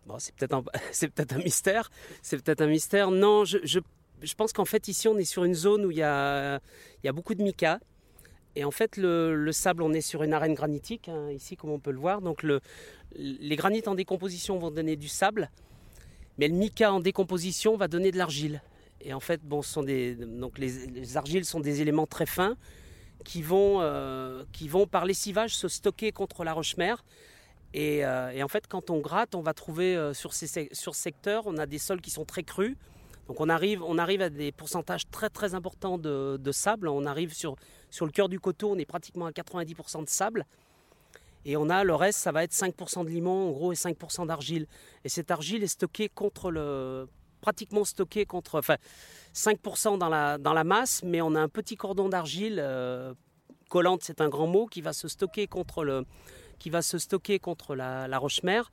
Bon, 0.06 0.18
c'est 0.18 0.34
peut-être 0.34 0.54
un, 0.54 0.62
peut-être 0.62 1.34
un 1.34 1.38
mystère. 1.38 1.90
C'est 2.22 2.42
peut-être 2.42 2.62
un 2.62 2.66
mystère. 2.66 3.10
Non, 3.10 3.44
je, 3.44 3.58
je, 3.62 3.78
je 4.22 4.34
pense 4.34 4.52
qu'en 4.52 4.64
fait, 4.64 4.88
ici, 4.88 5.06
on 5.06 5.16
est 5.18 5.24
sur 5.24 5.44
une 5.44 5.54
zone 5.54 5.84
où 5.84 5.90
il 5.90 5.98
y 5.98 6.02
a, 6.02 6.58
y 7.04 7.08
a 7.08 7.12
beaucoup 7.12 7.34
de 7.34 7.42
mica. 7.42 7.78
Et 8.56 8.64
en 8.64 8.70
fait, 8.70 8.96
le, 8.96 9.36
le 9.36 9.52
sable, 9.52 9.82
on 9.82 9.92
est 9.92 10.00
sur 10.00 10.22
une 10.24 10.32
arène 10.32 10.54
granitique, 10.54 11.08
hein, 11.08 11.30
ici, 11.30 11.56
comme 11.56 11.70
on 11.70 11.78
peut 11.78 11.92
le 11.92 11.98
voir. 11.98 12.20
Donc, 12.20 12.42
le, 12.42 12.60
les 13.14 13.54
granites 13.54 13.86
en 13.86 13.94
décomposition 13.94 14.58
vont 14.58 14.70
donner 14.70 14.96
du 14.96 15.06
sable. 15.06 15.50
Mais 16.38 16.48
le 16.48 16.54
mica 16.54 16.92
en 16.92 17.00
décomposition 17.00 17.76
va 17.76 17.86
donner 17.86 18.10
de 18.10 18.18
l'argile. 18.18 18.62
Et 19.02 19.12
en 19.14 19.20
fait, 19.20 19.40
bon, 19.44 19.62
ce 19.62 19.70
sont 19.72 19.82
des, 19.82 20.14
donc 20.14 20.58
les, 20.58 20.86
les 20.86 21.16
argiles 21.16 21.44
sont 21.44 21.60
des 21.60 21.80
éléments 21.80 22.06
très 22.06 22.26
fins 22.26 22.56
qui 23.24 23.42
vont, 23.42 23.78
euh, 23.80 24.44
qui 24.52 24.68
vont 24.68 24.86
par 24.86 25.04
lessivage 25.04 25.56
se 25.56 25.68
stocker 25.68 26.12
contre 26.12 26.44
la 26.44 26.52
roche-mère. 26.52 27.04
Euh, 27.76 28.30
et 28.30 28.42
en 28.42 28.48
fait, 28.48 28.66
quand 28.66 28.90
on 28.90 28.98
gratte, 28.98 29.34
on 29.34 29.42
va 29.42 29.54
trouver 29.54 29.96
euh, 29.96 30.12
sur, 30.12 30.32
ces, 30.32 30.68
sur 30.72 30.94
ce 30.94 31.02
secteur, 31.02 31.44
on 31.46 31.56
a 31.56 31.66
des 31.66 31.78
sols 31.78 32.00
qui 32.00 32.10
sont 32.10 32.24
très 32.24 32.42
crus. 32.42 32.76
Donc 33.28 33.40
on 33.40 33.48
arrive, 33.48 33.82
on 33.84 33.96
arrive 33.96 34.22
à 34.22 34.30
des 34.30 34.50
pourcentages 34.50 35.08
très 35.08 35.30
très 35.30 35.54
importants 35.54 35.98
de, 35.98 36.36
de 36.40 36.52
sable. 36.52 36.88
On 36.88 37.06
arrive 37.06 37.32
sur, 37.32 37.54
sur 37.90 38.04
le 38.06 38.12
cœur 38.12 38.28
du 38.28 38.40
coteau, 38.40 38.72
on 38.72 38.78
est 38.78 38.86
pratiquement 38.86 39.26
à 39.26 39.30
90% 39.30 40.04
de 40.04 40.08
sable. 40.08 40.46
Et 41.44 41.56
on 41.56 41.70
a 41.70 41.84
le 41.84 41.94
reste, 41.94 42.18
ça 42.18 42.32
va 42.32 42.42
être 42.42 42.52
5% 42.52 43.04
de 43.04 43.08
limon 43.08 43.48
en 43.48 43.52
gros 43.52 43.72
et 43.72 43.76
5% 43.76 44.26
d'argile. 44.26 44.66
Et 45.04 45.08
cette 45.08 45.30
argile 45.30 45.62
est 45.62 45.68
stockée 45.68 46.08
contre 46.08 46.50
le, 46.50 47.08
pratiquement 47.40 47.84
stockée 47.84 48.26
contre, 48.26 48.58
enfin 48.58 48.76
5% 49.34 49.98
dans 49.98 50.08
la, 50.08 50.64
masse, 50.64 51.02
mais 51.04 51.20
on 51.20 51.34
a 51.34 51.40
un 51.40 51.48
petit 51.48 51.76
cordon 51.76 52.08
d'argile 52.08 52.58
euh, 52.58 53.14
collante, 53.68 54.02
c'est 54.02 54.20
un 54.20 54.28
grand 54.28 54.46
mot, 54.46 54.66
qui 54.66 54.80
va 54.80 54.92
se 54.92 55.08
stocker 55.08 55.46
contre 55.46 55.84
la, 57.74 58.18
roche-mère 58.18 58.70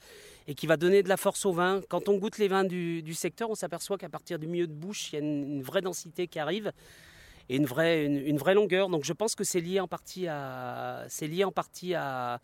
et 0.48 0.56
qui 0.56 0.68
va 0.68 0.78
donner 0.78 1.04
de 1.04 1.10
la 1.10 1.18
force 1.18 1.46
au 1.46 1.54
vin. 1.54 1.82
Quand 1.90 2.10
on 2.10 2.18
goûte 2.18 2.38
les 2.38 2.48
vins 2.48 2.64
du, 2.64 3.14
secteur, 3.14 3.50
on 3.50 3.56
s'aperçoit 3.56 3.98
qu'à 3.98 4.10
partir 4.10 4.40
du 4.40 4.48
milieu 4.48 4.68
de 4.68 4.74
bouche, 4.74 5.12
il 5.12 5.16
y 5.16 5.18
a 5.18 5.22
une, 5.22 5.62
vraie 5.62 5.82
densité 5.82 6.28
qui 6.28 6.40
arrive 6.40 6.72
et 7.50 7.56
une 7.56 7.66
vraie, 7.66 8.06
une, 8.06 8.18
une 8.18 8.38
vraie 8.38 8.56
longueur. 8.56 8.90
Donc 8.90 9.06
je 9.06 9.14
pense 9.14 9.36
que 9.36 9.44
c'est 9.44 9.62
lié 9.62 9.80
en 9.80 9.88
partie 9.88 10.28
à, 10.28 11.06
c'est 11.10 11.28
lié 11.28 11.44
en 11.44 11.52
partie 11.52 11.94
à, 11.94 12.42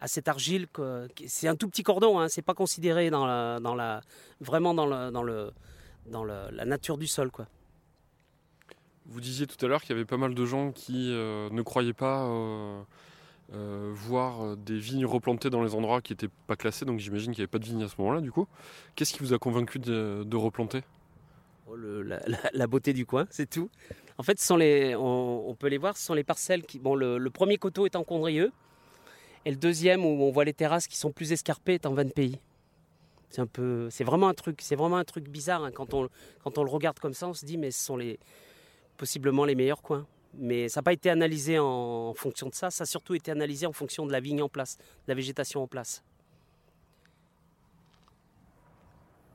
à 0.00 0.08
cette 0.08 0.28
argile. 0.28 0.66
que- 0.68 1.08
C'est 1.26 1.48
un 1.48 1.56
tout 1.56 1.68
petit 1.68 1.82
cordon, 1.82 2.18
hein, 2.18 2.28
c'est 2.28 2.42
pas 2.42 2.54
considéré 2.54 3.10
dans 3.10 3.26
la, 3.26 3.60
dans 3.60 3.74
la, 3.74 4.00
vraiment 4.40 4.74
dans, 4.74 4.86
le, 4.86 5.10
dans, 5.10 5.22
le, 5.22 5.50
dans 6.06 6.24
le- 6.24 6.50
la 6.52 6.64
nature 6.64 6.98
du 6.98 7.06
sol. 7.06 7.30
Quoi. 7.30 7.46
Vous 9.06 9.20
disiez 9.20 9.46
tout 9.46 9.62
à 9.64 9.68
l'heure 9.68 9.80
qu'il 9.82 9.90
y 9.90 9.98
avait 9.98 10.04
pas 10.04 10.16
mal 10.16 10.34
de 10.34 10.44
gens 10.46 10.72
qui 10.72 11.12
euh, 11.12 11.48
ne 11.50 11.62
croyaient 11.62 11.92
pas 11.92 12.26
euh, 12.26 12.80
euh, 13.54 13.90
voir 13.94 14.56
des 14.56 14.78
vignes 14.78 15.04
replantées 15.06 15.50
dans 15.50 15.62
les 15.62 15.74
endroits 15.74 16.00
qui 16.00 16.12
n'étaient 16.12 16.28
pas 16.46 16.54
classés, 16.56 16.84
donc 16.84 17.00
j'imagine 17.00 17.32
qu'il 17.32 17.40
n'y 17.40 17.44
avait 17.44 17.50
pas 17.50 17.58
de 17.58 17.64
vignes 17.64 17.82
à 17.82 17.88
ce 17.88 17.94
moment-là 17.98 18.20
du 18.20 18.30
coup. 18.30 18.46
Qu'est-ce 18.94 19.12
qui 19.12 19.18
vous 19.20 19.32
a 19.32 19.38
convaincu 19.38 19.78
de, 19.80 20.22
de 20.24 20.36
replanter? 20.36 20.82
Oh, 21.66 21.74
la, 21.76 22.20
la- 22.26 22.38
la 22.52 22.66
beauté 22.66 22.92
du 22.92 23.04
coin, 23.06 23.26
c'est 23.30 23.48
tout. 23.50 23.68
En 24.18 24.22
fait, 24.22 24.38
ce 24.38 24.46
sont 24.46 24.56
les, 24.56 24.94
on, 24.94 25.48
on 25.48 25.54
peut 25.54 25.68
les 25.68 25.78
voir, 25.78 25.96
ce 25.96 26.04
sont 26.04 26.14
les 26.14 26.24
parcelles 26.24 26.64
qui. 26.64 26.78
Bon, 26.78 26.94
le, 26.94 27.16
le 27.18 27.30
premier 27.30 27.56
coteau 27.58 27.86
est 27.86 27.96
en 27.96 28.04
Condrieux, 28.04 28.52
et 29.44 29.50
le 29.50 29.56
deuxième 29.56 30.04
où 30.04 30.08
on 30.08 30.30
voit 30.30 30.44
les 30.44 30.52
terrasses 30.52 30.86
qui 30.86 30.96
sont 30.96 31.12
plus 31.12 31.32
escarpées 31.32 31.74
est 31.74 31.86
en 31.86 31.94
Van 31.94 32.08
Pays. 32.08 32.38
C'est 33.30 33.40
un 33.40 33.46
peu, 33.46 33.88
c'est 33.90 34.04
vraiment 34.04 34.28
un 34.28 34.34
truc, 34.34 34.60
c'est 34.60 34.74
vraiment 34.74 34.96
un 34.96 35.04
truc 35.04 35.28
bizarre 35.28 35.64
hein. 35.64 35.70
quand 35.70 35.94
on 35.94 36.08
quand 36.42 36.58
on 36.58 36.64
le 36.64 36.70
regarde 36.70 36.98
comme 36.98 37.14
ça, 37.14 37.28
on 37.28 37.34
se 37.34 37.46
dit 37.46 37.58
mais 37.58 37.70
ce 37.70 37.84
sont 37.84 37.96
les 37.96 38.18
possiblement 38.96 39.44
les 39.44 39.54
meilleurs 39.54 39.82
coins. 39.82 40.06
Mais 40.34 40.68
ça 40.68 40.80
n'a 40.80 40.82
pas 40.84 40.92
été 40.92 41.10
analysé 41.10 41.58
en, 41.58 42.14
fonction 42.14 42.48
de 42.48 42.54
ça, 42.54 42.70
ça 42.70 42.82
a 42.82 42.86
surtout 42.86 43.14
été 43.14 43.30
analysé 43.30 43.66
en 43.66 43.72
fonction 43.72 44.06
de 44.06 44.12
la 44.12 44.20
vigne 44.20 44.42
en 44.42 44.48
place, 44.48 44.76
de 44.78 45.08
la 45.08 45.14
végétation 45.14 45.62
en 45.62 45.66
place. 45.66 46.04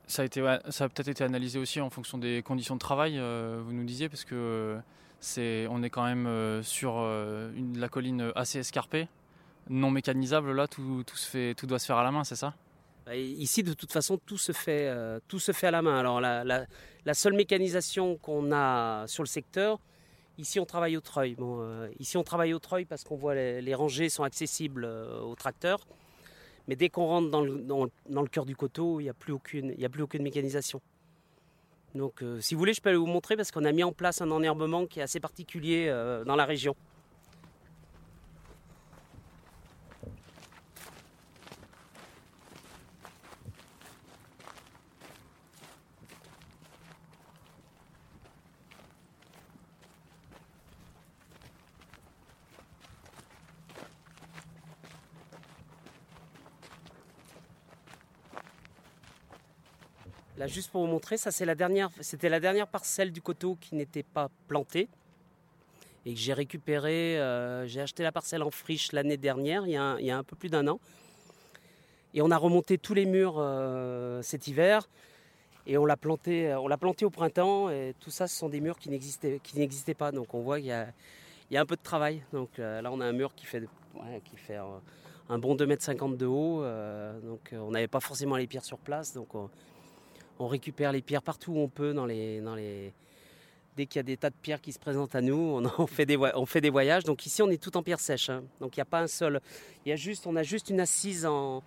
Ça 0.07 0.21
a, 0.21 0.25
été, 0.25 0.41
ça 0.69 0.83
a 0.83 0.89
peut-être 0.89 1.07
été 1.07 1.23
analysé 1.23 1.57
aussi 1.57 1.81
en 1.81 1.89
fonction 1.89 2.17
des 2.17 2.43
conditions 2.43 2.75
de 2.75 2.79
travail, 2.79 3.17
euh, 3.17 3.61
vous 3.65 3.73
nous 3.73 3.83
disiez, 3.83 4.07
parce 4.07 4.23
que 4.23 4.35
euh, 4.35 4.79
c'est, 5.19 5.67
on 5.69 5.81
est 5.81 5.89
quand 5.89 6.05
même 6.05 6.27
euh, 6.27 6.61
sur 6.61 7.01
la 7.01 7.89
colline 7.89 8.31
assez 8.35 8.59
escarpée, 8.59 9.07
non 9.69 9.89
mécanisable. 9.91 10.51
Là, 10.53 10.67
tout, 10.67 11.03
se 11.15 11.27
fait, 11.29 11.53
tout 11.55 11.65
doit 11.67 11.79
se 11.79 11.85
faire 11.85 11.97
à 11.97 12.03
la 12.03 12.11
main, 12.11 12.23
c'est 12.23 12.35
ça? 12.35 12.53
Et 13.11 13.23
Ici, 13.23 13.61
de 13.63 13.73
toute 13.73 13.91
façon, 13.91 14.17
tout 14.17 14.37
se 14.37 14.51
fait, 14.51 14.87
euh, 14.87 15.19
tout 15.27 15.39
se 15.39 15.51
fait 15.51 15.67
à 15.67 15.71
la 15.71 15.81
main. 15.81 15.99
Alors, 15.99 16.19
la, 16.21 16.43
la- 16.43 17.13
seule 17.13 17.33
mécanisation 17.33 18.17
qu'on 18.17 18.51
a 18.51 19.05
sur 19.07 19.21
le 19.21 19.27
secteur, 19.27 19.79
ici, 20.39 20.59
on 20.59 20.65
travaille 20.65 20.97
au 20.97 21.01
treuil. 21.01 21.35
Euh, 21.39 21.87
ici, 21.99 22.17
on 22.17 22.23
travaille 22.23 22.53
au 22.53 22.59
treuil 22.59 22.85
parce 22.85 23.03
qu'on 23.03 23.15
voit 23.15 23.35
les, 23.35 23.61
les 23.61 23.75
rangées 23.75 24.09
sont 24.09 24.23
accessibles 24.23 24.85
euh, 24.85 25.19
aux 25.21 25.35
tracteurs. 25.35 25.85
Mais 26.67 26.75
dès 26.75 26.89
qu'on 26.89 27.05
rentre 27.05 27.29
dans 27.29 27.41
le, 27.41 27.59
dans 28.09 28.25
cœur 28.25 28.45
du 28.45 28.55
coteau, 28.55 28.99
il 28.99 29.03
n'y 29.03 29.09
a, 29.09 29.13
plus 29.13 29.33
aucune- 29.33 29.75
a 29.83 29.89
plus 29.89 30.01
aucune 30.01 30.23
mécanisation. 30.23 30.81
Donc, 31.93 32.23
euh, 32.23 32.41
si 32.41 32.55
vous 32.55 32.59
voulez, 32.59 32.73
je 32.73 32.81
peux 32.81 32.89
aller 32.89 32.97
vous 32.97 33.05
montrer 33.05 33.37
parce 33.37 33.51
qu'on 33.51 33.65
a 33.65 33.71
mis 33.71 33.83
en 33.83 33.93
place 33.93 34.21
un 34.21 34.31
enherbement 34.31 34.87
qui 34.87 34.99
est 34.99 35.03
assez 35.03 35.19
particulier 35.19 35.87
dans 36.25 36.35
la 36.35 36.45
région. 36.45 36.75
Là, 60.37 60.47
juste 60.47 60.69
pour 60.69 60.81
vous 60.81 60.91
montrer, 60.91 61.17
ça 61.17 61.31
c'est 61.31 61.45
la 61.45 61.55
dernière, 61.55 61.89
c'était 62.01 62.29
la 62.29 62.39
dernière 62.39 62.67
parcelle 62.67 63.11
du 63.11 63.21
coteau 63.21 63.57
qui 63.61 63.75
n'était 63.75 64.03
pas 64.03 64.29
plantée 64.47 64.89
et 66.05 66.13
que 66.13 66.19
j'ai 66.19 66.33
récupéré. 66.33 67.19
euh, 67.19 67.65
j'ai 67.67 67.81
acheté 67.81 68.03
la 68.03 68.11
parcelle 68.11 68.43
en 68.43 68.51
friche 68.51 68.91
l'année 68.91 69.17
dernière, 69.17 69.65
il 69.65 69.71
y, 69.71 69.77
a 70.11 70.17
un, 70.17 70.23
peu 70.23 70.35
plus 70.35 70.49
d'un 70.49 70.67
an. 70.67 70.79
Et 72.13 72.21
on 72.21 72.31
a 72.31 72.37
remonté 72.37 72.77
tous 72.77 72.93
les 72.93 73.05
murs 73.05 73.35
euh, 73.37 74.21
cet 74.21 74.47
hiver 74.47 74.87
et 75.67 75.77
on 75.77 75.85
l'a 75.85 75.97
planté, 75.97 76.53
on 76.53 76.67
l'a 76.67 76.77
planté 76.77 77.05
au 77.05 77.09
printemps. 77.09 77.69
Et 77.69 77.95
tout 77.99 78.11
ça, 78.11 78.27
ce 78.27 78.35
sont 78.35 78.49
des 78.49 78.61
murs 78.61 78.77
qui 78.77 78.89
n'existaient, 78.89 79.39
qui 79.43 79.57
n'existaient 79.57 79.93
pas. 79.93 80.11
Donc 80.11 80.33
on 80.33 80.41
voit 80.41 80.57
qu'il 80.59 80.67
y 80.67 80.71
a, 81.57 81.61
un 81.61 81.65
peu 81.65 81.75
de 81.75 81.81
travail. 81.81 82.21
Donc 82.33 82.59
euh, 82.59 82.81
là, 82.81 82.91
on 82.91 82.99
a 83.01 83.05
un 83.05 83.13
mur 83.13 83.33
qui 83.35 83.45
fait, 83.45 83.63
qui 84.25 84.37
fait 84.37 84.57
euh, 84.57 84.77
un 85.29 85.39
bon 85.39 85.55
2,50 85.55 86.05
m 86.05 86.17
de 86.17 86.25
haut. 86.25 86.63
euh, 86.63 87.19
donc 87.21 87.51
euh, 87.51 87.57
on 87.59 87.71
n'avait 87.71 87.87
pas 87.87 87.99
forcément 87.99 88.35
les 88.35 88.47
pierres 88.47 88.65
sur 88.65 88.77
place. 88.77 89.13
Donc 89.13 89.29
on, 90.39 90.47
récupère 90.47 90.91
les 90.91 91.01
pierres 91.01 91.21
partout 91.21 91.53
où 91.53 91.59
on 91.59 91.67
peut 91.67 91.93
dans 91.93 92.05
les. 92.05 92.93
Dès 93.75 93.87
qu'il 93.87 93.99
y 93.99 93.99
a 93.99 94.03
des 94.03 94.15
tas 94.15 94.29
de 94.29 94.35
pierres 94.41 94.61
qui 94.61 94.71
se 94.71 94.79
présentent 94.79 95.15
à 95.15 95.21
nous, 95.21 95.61
on, 95.77 95.87
fait, 95.87 96.05
des, 96.05 96.69
voyages. 96.69 97.03
Donc 97.03 97.25
ici, 97.25 97.41
on 97.41 97.49
est 97.49 97.61
tout 97.61 97.75
en 97.75 97.83
pierre 97.83 97.99
sèche. 97.99 98.29
hein. 98.29 98.43
Donc 98.61 98.77
il 98.77 98.79
n'y 98.79 98.83
a 98.83 98.85
pas 98.85 99.01
un 99.01 99.07
seul... 99.07 99.41
On 100.25 100.35
a 100.37 100.43
juste 100.43 100.69
une 100.69 100.79
assise 100.79 101.25
en, 101.25 101.61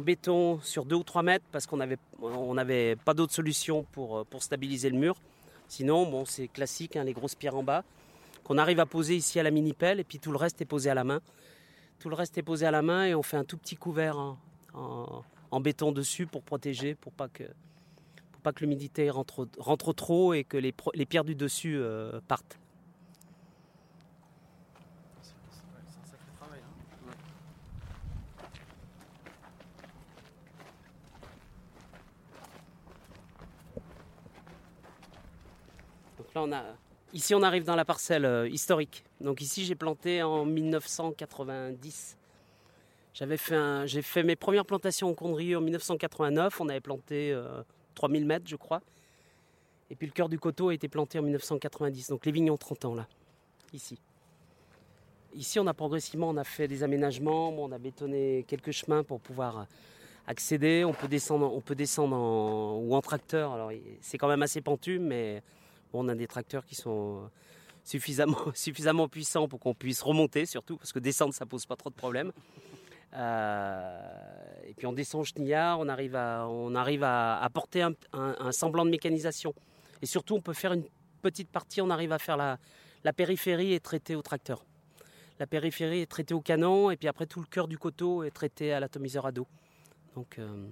béton 0.00 0.60
sur 0.62 0.84
2 0.84 0.94
ou 0.94 1.02
3 1.02 1.24
mètres 1.24 1.44
parce 1.50 1.66
qu'on 1.66 1.76
n'avait 1.76 2.96
pas 3.04 3.14
d'autre 3.14 3.32
solution 3.32 3.84
pour, 3.90 4.18
euh, 4.18 4.24
pour 4.24 4.44
stabiliser 4.44 4.90
le 4.90 4.98
mur. 4.98 5.16
Sinon, 5.66 6.08
bon, 6.08 6.24
c'est 6.24 6.46
classique, 6.46 6.94
hein, 6.94 7.02
les 7.02 7.12
grosses 7.12 7.34
pierres 7.34 7.56
en 7.56 7.64
bas, 7.64 7.82
qu'on 8.44 8.56
arrive 8.56 8.78
à 8.78 8.86
poser 8.86 9.16
ici 9.16 9.40
à 9.40 9.42
la 9.42 9.50
mini-pelle 9.50 9.98
et 9.98 10.04
puis 10.04 10.20
tout 10.20 10.30
le 10.30 10.38
reste 10.38 10.60
est 10.62 10.66
posé 10.66 10.88
à 10.88 10.94
la 10.94 11.02
main. 11.02 11.20
Tout 11.98 12.08
le 12.10 12.14
reste 12.14 12.38
est 12.38 12.42
posé 12.42 12.64
à 12.64 12.70
la 12.70 12.82
main 12.82 13.06
et 13.06 13.14
on 13.16 13.24
fait 13.24 13.36
un 13.36 13.44
tout 13.44 13.56
petit 13.56 13.76
couvert 13.76 14.36
en 14.72 15.60
béton 15.60 15.90
dessus 15.90 16.26
pour 16.26 16.42
protéger, 16.42 16.94
pour 16.94 17.12
pas 17.12 17.28
que 17.28 17.44
pas 18.40 18.52
que 18.52 18.60
l'humidité 18.60 19.10
rentre, 19.10 19.48
rentre 19.58 19.92
trop 19.92 20.34
et 20.34 20.44
que 20.44 20.56
les, 20.56 20.74
les 20.94 21.06
pierres 21.06 21.24
du 21.24 21.34
dessus 21.34 21.76
euh, 21.78 22.20
partent. 22.26 22.58
Donc 36.18 36.34
là, 36.34 36.42
on 36.42 36.52
a, 36.52 36.64
ici, 37.12 37.34
on 37.34 37.42
arrive 37.42 37.64
dans 37.64 37.76
la 37.76 37.84
parcelle 37.84 38.24
euh, 38.24 38.48
historique. 38.48 39.04
Donc 39.20 39.40
ici, 39.40 39.64
j'ai 39.64 39.74
planté 39.74 40.22
en 40.22 40.44
1990. 40.44 42.16
J'avais 43.12 43.36
fait 43.36 43.86
j'ai 43.86 44.02
fait 44.02 44.22
mes 44.22 44.36
premières 44.36 44.64
plantations 44.64 45.10
en 45.10 45.14
Condrieu 45.14 45.58
en 45.58 45.60
1989. 45.60 46.60
On 46.60 46.68
avait 46.68 46.80
planté 46.80 47.32
euh, 47.32 47.62
3000 47.94 48.24
mètres, 48.24 48.46
je 48.46 48.56
crois. 48.56 48.80
Et 49.90 49.96
puis 49.96 50.06
le 50.06 50.12
cœur 50.12 50.28
du 50.28 50.38
coteau 50.38 50.68
a 50.68 50.74
été 50.74 50.88
planté 50.88 51.18
en 51.18 51.22
1990. 51.22 52.08
Donc 52.08 52.24
les 52.26 52.32
vignes 52.32 52.50
ont 52.50 52.56
30 52.56 52.84
ans 52.86 52.94
là, 52.94 53.06
ici. 53.72 53.98
Ici, 55.34 55.60
on 55.60 55.66
a 55.66 55.74
progressivement, 55.74 56.28
on 56.28 56.36
a 56.36 56.44
fait 56.44 56.66
des 56.66 56.82
aménagements, 56.82 57.50
on 57.50 57.70
a 57.70 57.78
bétonné 57.78 58.44
quelques 58.48 58.72
chemins 58.72 59.04
pour 59.04 59.20
pouvoir 59.20 59.66
accéder. 60.26 60.84
On 60.84 60.92
peut 60.92 61.08
descendre, 61.08 61.52
on 61.52 61.60
peut 61.60 61.74
descendre 61.74 62.16
en, 62.16 62.78
ou 62.78 62.94
en 62.94 63.00
tracteur. 63.00 63.52
Alors 63.52 63.70
c'est 64.00 64.18
quand 64.18 64.28
même 64.28 64.42
assez 64.42 64.60
pentu, 64.60 64.98
mais 64.98 65.42
bon, 65.92 66.04
on 66.04 66.08
a 66.08 66.14
des 66.14 66.26
tracteurs 66.26 66.64
qui 66.64 66.74
sont 66.74 67.30
suffisamment, 67.84 68.38
suffisamment 68.54 69.08
puissants 69.08 69.48
pour 69.48 69.60
qu'on 69.60 69.74
puisse 69.74 70.02
remonter, 70.02 70.46
surtout 70.46 70.76
parce 70.76 70.92
que 70.92 70.98
descendre, 70.98 71.34
ça 71.34 71.46
pose 71.46 71.66
pas 71.66 71.76
trop 71.76 71.90
de 71.90 71.94
problèmes. 71.94 72.32
Euh, 73.14 74.59
et 74.70 74.74
puis 74.74 74.86
on 74.86 74.92
descend 74.92 75.22
au 75.22 75.24
chenillard, 75.24 75.80
on 75.80 75.88
arrive 75.88 76.14
à, 76.16 76.46
on 76.48 76.74
arrive 76.76 77.02
à 77.02 77.38
apporter 77.42 77.82
un, 77.82 77.92
un- 78.12 78.36
un 78.38 78.52
semblant 78.52 78.84
de 78.84 78.90
mécanisation. 78.90 79.52
Et 80.00 80.06
surtout, 80.06 80.36
on 80.36 80.40
peut 80.40 80.52
faire 80.54 80.72
une 80.72 80.84
petite 81.22 81.50
partie, 81.50 81.80
on 81.82 81.90
arrive 81.90 82.12
à 82.12 82.18
faire 82.18 82.36
la, 82.36 82.56
la 83.04 83.12
périphérie 83.12 83.72
est 83.74 83.80
traitée 83.84 84.14
au 84.14 84.22
tracteur. 84.22 84.64
La 85.40 85.46
périphérie 85.46 86.00
est 86.00 86.06
traitée 86.10 86.34
au 86.34 86.40
canon, 86.40 86.90
et 86.90 86.96
puis 86.96 87.08
après 87.08 87.26
tout 87.26 87.40
le 87.40 87.46
cœur 87.46 87.66
du 87.66 87.78
coteau 87.78 88.22
est 88.22 88.30
traité 88.30 88.72
à 88.72 88.78
l'atomiseur 88.80 89.26
à 89.26 89.32
dos. 89.32 89.46
Donc, 90.14 90.38
euh, 90.38 90.66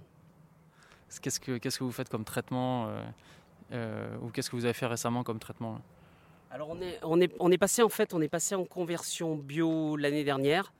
Qu'est-ce 1.22 1.40
que, 1.40 1.56
qu'est-ce 1.58 1.78
que 1.78 1.84
vous 1.84 1.92
faites 1.92 2.10
comme 2.10 2.24
traitement 2.24 2.86
euh, 2.88 3.02
euh, 3.72 4.16
ou 4.20 4.28
qu'est-ce 4.30 4.50
que 4.50 4.56
vous 4.56 4.64
avez 4.66 4.74
fait 4.74 4.86
récemment 4.86 5.24
comme 5.24 5.38
traitement 5.38 5.80
Alors 6.50 6.68
on 6.68 6.80
est, 6.82 6.98
on, 7.02 7.18
est, 7.20 7.34
on 7.40 7.50
est 7.50 7.56
passé 7.58 7.82
en 7.82 7.88
fait, 7.88 8.12
on 8.12 8.20
est 8.20 8.28
passé 8.28 8.54
en 8.54 8.64
conversion 8.66 9.34
bio 9.34 9.96
l'année 9.96 10.22
dernière. 10.24 10.70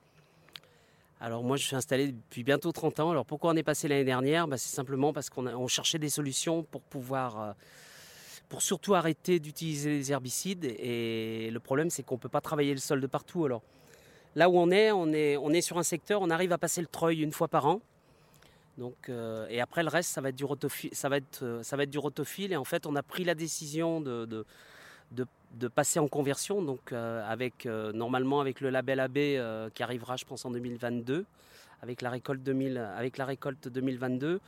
Alors 1.21 1.43
moi 1.43 1.57
je 1.57 1.65
suis 1.65 1.75
installé 1.75 2.13
depuis 2.13 2.43
bientôt 2.43 2.71
30 2.71 3.01
ans. 3.01 3.11
Alors 3.11 3.25
pourquoi 3.25 3.51
on 3.51 3.55
est 3.55 3.63
passé 3.63 3.89
l'année 3.89 4.05
dernière? 4.05 4.47
Bah, 4.47 4.57
C'est 4.57 4.73
simplement 4.73 5.11
parce 5.11 5.29
qu'on 5.29 5.67
cherchait 5.67 5.99
des 5.99 6.09
solutions 6.09 6.63
pour 6.63 6.81
pouvoir, 6.81 7.41
euh, 7.41 7.51
pour 8.47 8.61
surtout 8.61 8.95
arrêter 8.95 9.39
d'utiliser 9.39 9.89
les 9.89 10.11
herbicides. 10.13 10.63
Et 10.63 11.49
le 11.51 11.59
problème 11.59 11.89
c'est 11.89 12.03
qu'on 12.03 12.15
ne 12.15 12.19
peut 12.19 12.29
pas 12.29 12.39
travailler 12.39 12.73
le 12.73 12.79
sol 12.79 13.01
de 13.01 13.07
partout. 13.07 13.43
Alors 13.43 13.61
là 14.35 14.49
où 14.49 14.57
on 14.57 14.71
est, 14.71 14.91
on 14.91 15.11
est, 15.11 15.61
sur 15.61 15.77
un 15.77 15.83
secteur, 15.83 16.21
on 16.21 16.29
arrive 16.29 16.53
à 16.53 16.57
passer 16.57 16.79
le 16.79 16.87
treuil 16.87 17.21
une 17.21 17.33
fois 17.33 17.49
par 17.49 17.65
an. 17.65 17.81
Donc, 18.77 19.09
euh, 19.09 19.45
et 19.49 19.59
après 19.59 19.83
le 19.83 19.89
reste, 19.89 20.09
ça 20.09 20.21
va 20.21 20.29
être 20.29 20.37
du 20.37 20.45
être, 20.45 21.43
euh, 21.43 21.85
du 21.85 21.97
rotophile. 21.97 22.53
Et 22.53 22.55
en 22.55 22.63
fait, 22.63 22.85
on 22.85 22.95
a 22.95 23.03
pris 23.03 23.25
la 23.25 23.35
décision 23.35 23.99
de, 23.99 24.45
de 25.53 25.67
passer 25.67 25.99
en 25.99 26.07
conversion, 26.07 26.61
donc 26.61 26.91
euh, 26.91 27.23
avec 27.27 27.65
euh, 27.65 27.91
normalement 27.91 28.39
avec 28.39 28.61
le 28.61 28.69
label 28.69 28.99
AB 28.99 29.17
euh, 29.17 29.69
qui 29.71 29.83
arrivera, 29.83 30.15
je 30.15 30.25
pense, 30.25 30.45
en 30.45 30.51
2022, 30.51 31.25
avec 31.81 32.01
la 32.01 32.09
récolte 32.09 32.43
2000, 32.43 32.77
avec 32.77 33.17
la 33.17 33.25
récolte 33.25 33.67
2022. 33.67 34.39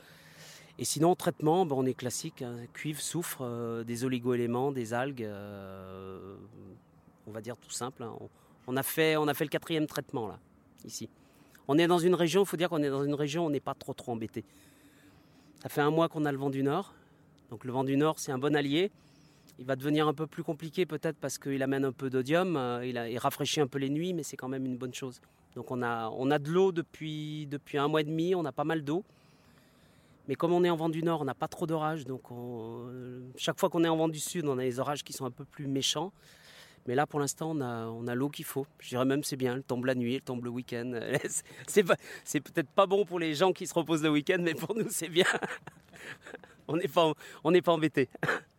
Et 0.78 0.84
sinon, 0.84 1.10
en 1.10 1.16
traitement, 1.16 1.66
ben, 1.66 1.76
on 1.76 1.84
est 1.84 1.94
classique, 1.94 2.42
hein, 2.42 2.56
cuivre, 2.72 3.00
soufre, 3.00 3.84
des 3.84 4.04
oligo-éléments, 4.04 4.72
des 4.72 4.94
algues, 4.94 5.28
on 7.26 7.30
va 7.30 7.40
dire 7.40 7.56
tout 7.56 7.70
simple. 7.70 8.02
hein. 8.02 8.14
On, 8.66 8.76
a 8.76 8.82
fait, 8.82 9.16
on 9.16 9.28
a 9.28 9.34
fait 9.34 9.44
le 9.44 9.50
quatrième 9.50 9.86
traitement 9.86 10.28
là, 10.28 10.38
ici. 10.84 11.08
On 11.68 11.78
est 11.78 11.86
dans 11.86 11.98
une 11.98 12.14
région, 12.14 12.42
il 12.42 12.46
faut 12.46 12.56
dire 12.56 12.68
qu'on 12.68 12.82
est 12.82 12.90
dans 12.90 13.04
une 13.04 13.14
région 13.14 13.46
on 13.46 13.50
n'est 13.50 13.60
pas 13.60 13.74
trop 13.74 13.92
trop 13.92 14.12
embêté. 14.12 14.44
Ça 15.62 15.68
fait 15.68 15.80
un 15.80 15.90
mois 15.90 16.08
qu'on 16.08 16.24
a 16.24 16.32
le 16.32 16.38
vent 16.38 16.50
du 16.50 16.62
nord, 16.62 16.94
donc 17.50 17.64
le 17.64 17.72
vent 17.72 17.84
du 17.84 17.96
nord 17.96 18.18
c'est 18.18 18.32
un 18.32 18.38
bon 18.38 18.56
allié. 18.56 18.90
Il 19.62 19.66
va 19.66 19.76
devenir 19.76 20.08
un 20.08 20.12
peu 20.12 20.26
plus 20.26 20.42
compliqué 20.42 20.86
peut-être 20.86 21.16
parce 21.20 21.38
qu'il 21.38 21.62
amène 21.62 21.84
un 21.84 21.92
peu 21.92 22.10
d'odium, 22.10 22.56
euh, 22.56 22.84
il, 22.84 22.96
il 23.12 23.18
rafraîchit 23.18 23.60
un 23.60 23.68
peu 23.68 23.78
les 23.78 23.90
nuits, 23.90 24.12
mais 24.12 24.24
c'est 24.24 24.36
quand 24.36 24.48
même 24.48 24.66
une 24.66 24.76
bonne 24.76 24.92
chose. 24.92 25.20
Donc 25.54 25.70
on 25.70 25.82
a, 25.82 26.08
on 26.10 26.32
a 26.32 26.40
de 26.40 26.50
l'eau 26.50 26.72
depuis, 26.72 27.46
depuis 27.46 27.78
un 27.78 27.86
mois 27.86 28.00
et 28.00 28.04
demi, 28.04 28.34
on 28.34 28.44
a 28.44 28.50
pas 28.50 28.64
mal 28.64 28.82
d'eau. 28.82 29.04
Mais 30.26 30.34
comme 30.34 30.52
on 30.52 30.64
est 30.64 30.70
en 30.70 30.74
vent 30.74 30.88
du 30.88 31.04
nord, 31.04 31.20
on 31.20 31.24
n'a 31.24 31.34
pas 31.36 31.46
trop 31.46 31.66
d'orages. 31.68 32.04
Donc 32.06 32.32
on- 32.32 32.88
euh, 32.88 33.20
chaque 33.36 33.60
fois 33.60 33.70
qu'on 33.70 33.84
est 33.84 33.88
en 33.88 33.96
vent 33.96 34.08
du 34.08 34.18
sud, 34.18 34.46
on 34.46 34.58
a 34.58 34.62
des 34.62 34.80
orages 34.80 35.04
qui 35.04 35.12
sont 35.12 35.26
un 35.26 35.30
peu 35.30 35.44
plus 35.44 35.68
méchants. 35.68 36.12
Mais 36.88 36.96
là, 36.96 37.06
pour 37.06 37.20
l'instant, 37.20 37.52
on 37.52 37.60
a, 37.60 37.86
on 37.86 38.08
a 38.08 38.16
l'eau 38.16 38.30
qu'il 38.30 38.44
faut. 38.44 38.66
Je 38.80 38.88
dirais 38.88 39.04
même 39.04 39.22
c'est 39.22 39.36
bien. 39.36 39.54
Elle 39.54 39.62
tombe 39.62 39.84
la 39.84 39.94
nuit, 39.94 40.16
elle 40.16 40.22
tombe 40.22 40.42
le 40.44 40.50
week-end. 40.50 40.98
C'est- 41.68 41.84
C'est 42.24 42.40
peut-être 42.40 42.70
pas 42.70 42.86
bon 42.86 43.04
pour 43.04 43.20
les 43.20 43.34
gens 43.34 43.52
qui 43.52 43.68
se 43.68 43.74
reposent 43.74 44.02
le 44.02 44.10
week-end, 44.10 44.38
mais 44.40 44.54
pour 44.54 44.74
nous, 44.74 44.88
c'est 44.90 45.08
bien. 45.08 45.26
on 46.66 46.76
n'est 46.76 46.88
pas, 46.88 47.12
on 47.44 47.52
pas 47.60 47.72
embêtés. 47.72 48.08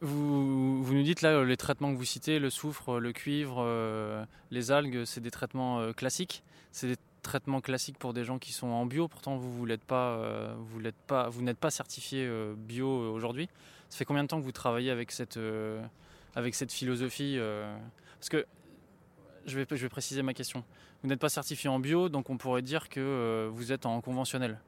Vous, 0.00 0.84
nous 0.92 1.02
dites 1.02 1.22
là 1.22 1.42
les 1.44 1.56
traitements 1.56 1.92
que 1.92 1.98
vous 1.98 2.04
citez, 2.04 2.38
le 2.38 2.50
soufre, 2.50 3.00
le 3.00 3.12
cuivre, 3.12 3.56
euh, 3.58 4.24
les 4.50 4.70
algues, 4.70 5.04
c'est 5.04 5.20
des 5.20 5.30
traitements 5.30 5.80
euh, 5.80 5.92
classiques. 5.92 6.42
C'est 6.72 6.86
des 6.86 6.96
traitements 7.22 7.60
classiques 7.60 7.98
pour 7.98 8.14
des 8.14 8.24
gens 8.24 8.38
qui 8.38 8.52
sont 8.52 8.68
en 8.68 8.86
bio. 8.86 9.08
Pourtant, 9.08 9.36
vous 9.36 9.52
vous 9.52 9.66
l'êtes 9.66 9.84
pas, 9.84 10.16
euh, 10.16 10.54
vous 10.56 10.78
l'êtes 10.80 10.96
pas, 11.06 11.30
n'êtes 11.40 11.58
pas 11.58 11.70
certifié 11.70 12.24
euh, 12.24 12.54
bio 12.56 12.88
euh, 12.88 13.10
aujourd'hui. 13.10 13.48
Ça 13.88 13.98
fait 13.98 14.04
combien 14.04 14.22
de 14.22 14.28
temps 14.28 14.38
que 14.38 14.44
vous 14.44 14.52
travaillez 14.52 14.90
avec 14.90 15.10
cette, 15.10 15.36
euh, 15.36 15.82
avec 16.34 16.54
cette 16.54 16.72
philosophie 16.72 17.36
euh, 17.38 17.76
Parce 18.18 18.28
que 18.28 18.46
je 19.46 19.58
vais, 19.58 19.66
je 19.70 19.82
vais 19.82 19.88
préciser 19.88 20.22
ma 20.22 20.34
question. 20.34 20.62
Vous 21.02 21.08
n'êtes 21.08 21.20
pas 21.20 21.28
certifié 21.28 21.68
en 21.70 21.78
bio, 21.78 22.08
donc 22.08 22.28
on 22.30 22.36
pourrait 22.36 22.62
dire 22.62 22.88
que 22.88 23.00
euh, 23.00 23.48
vous 23.52 23.72
êtes 23.72 23.86
en 23.86 24.00
conventionnel. 24.00 24.58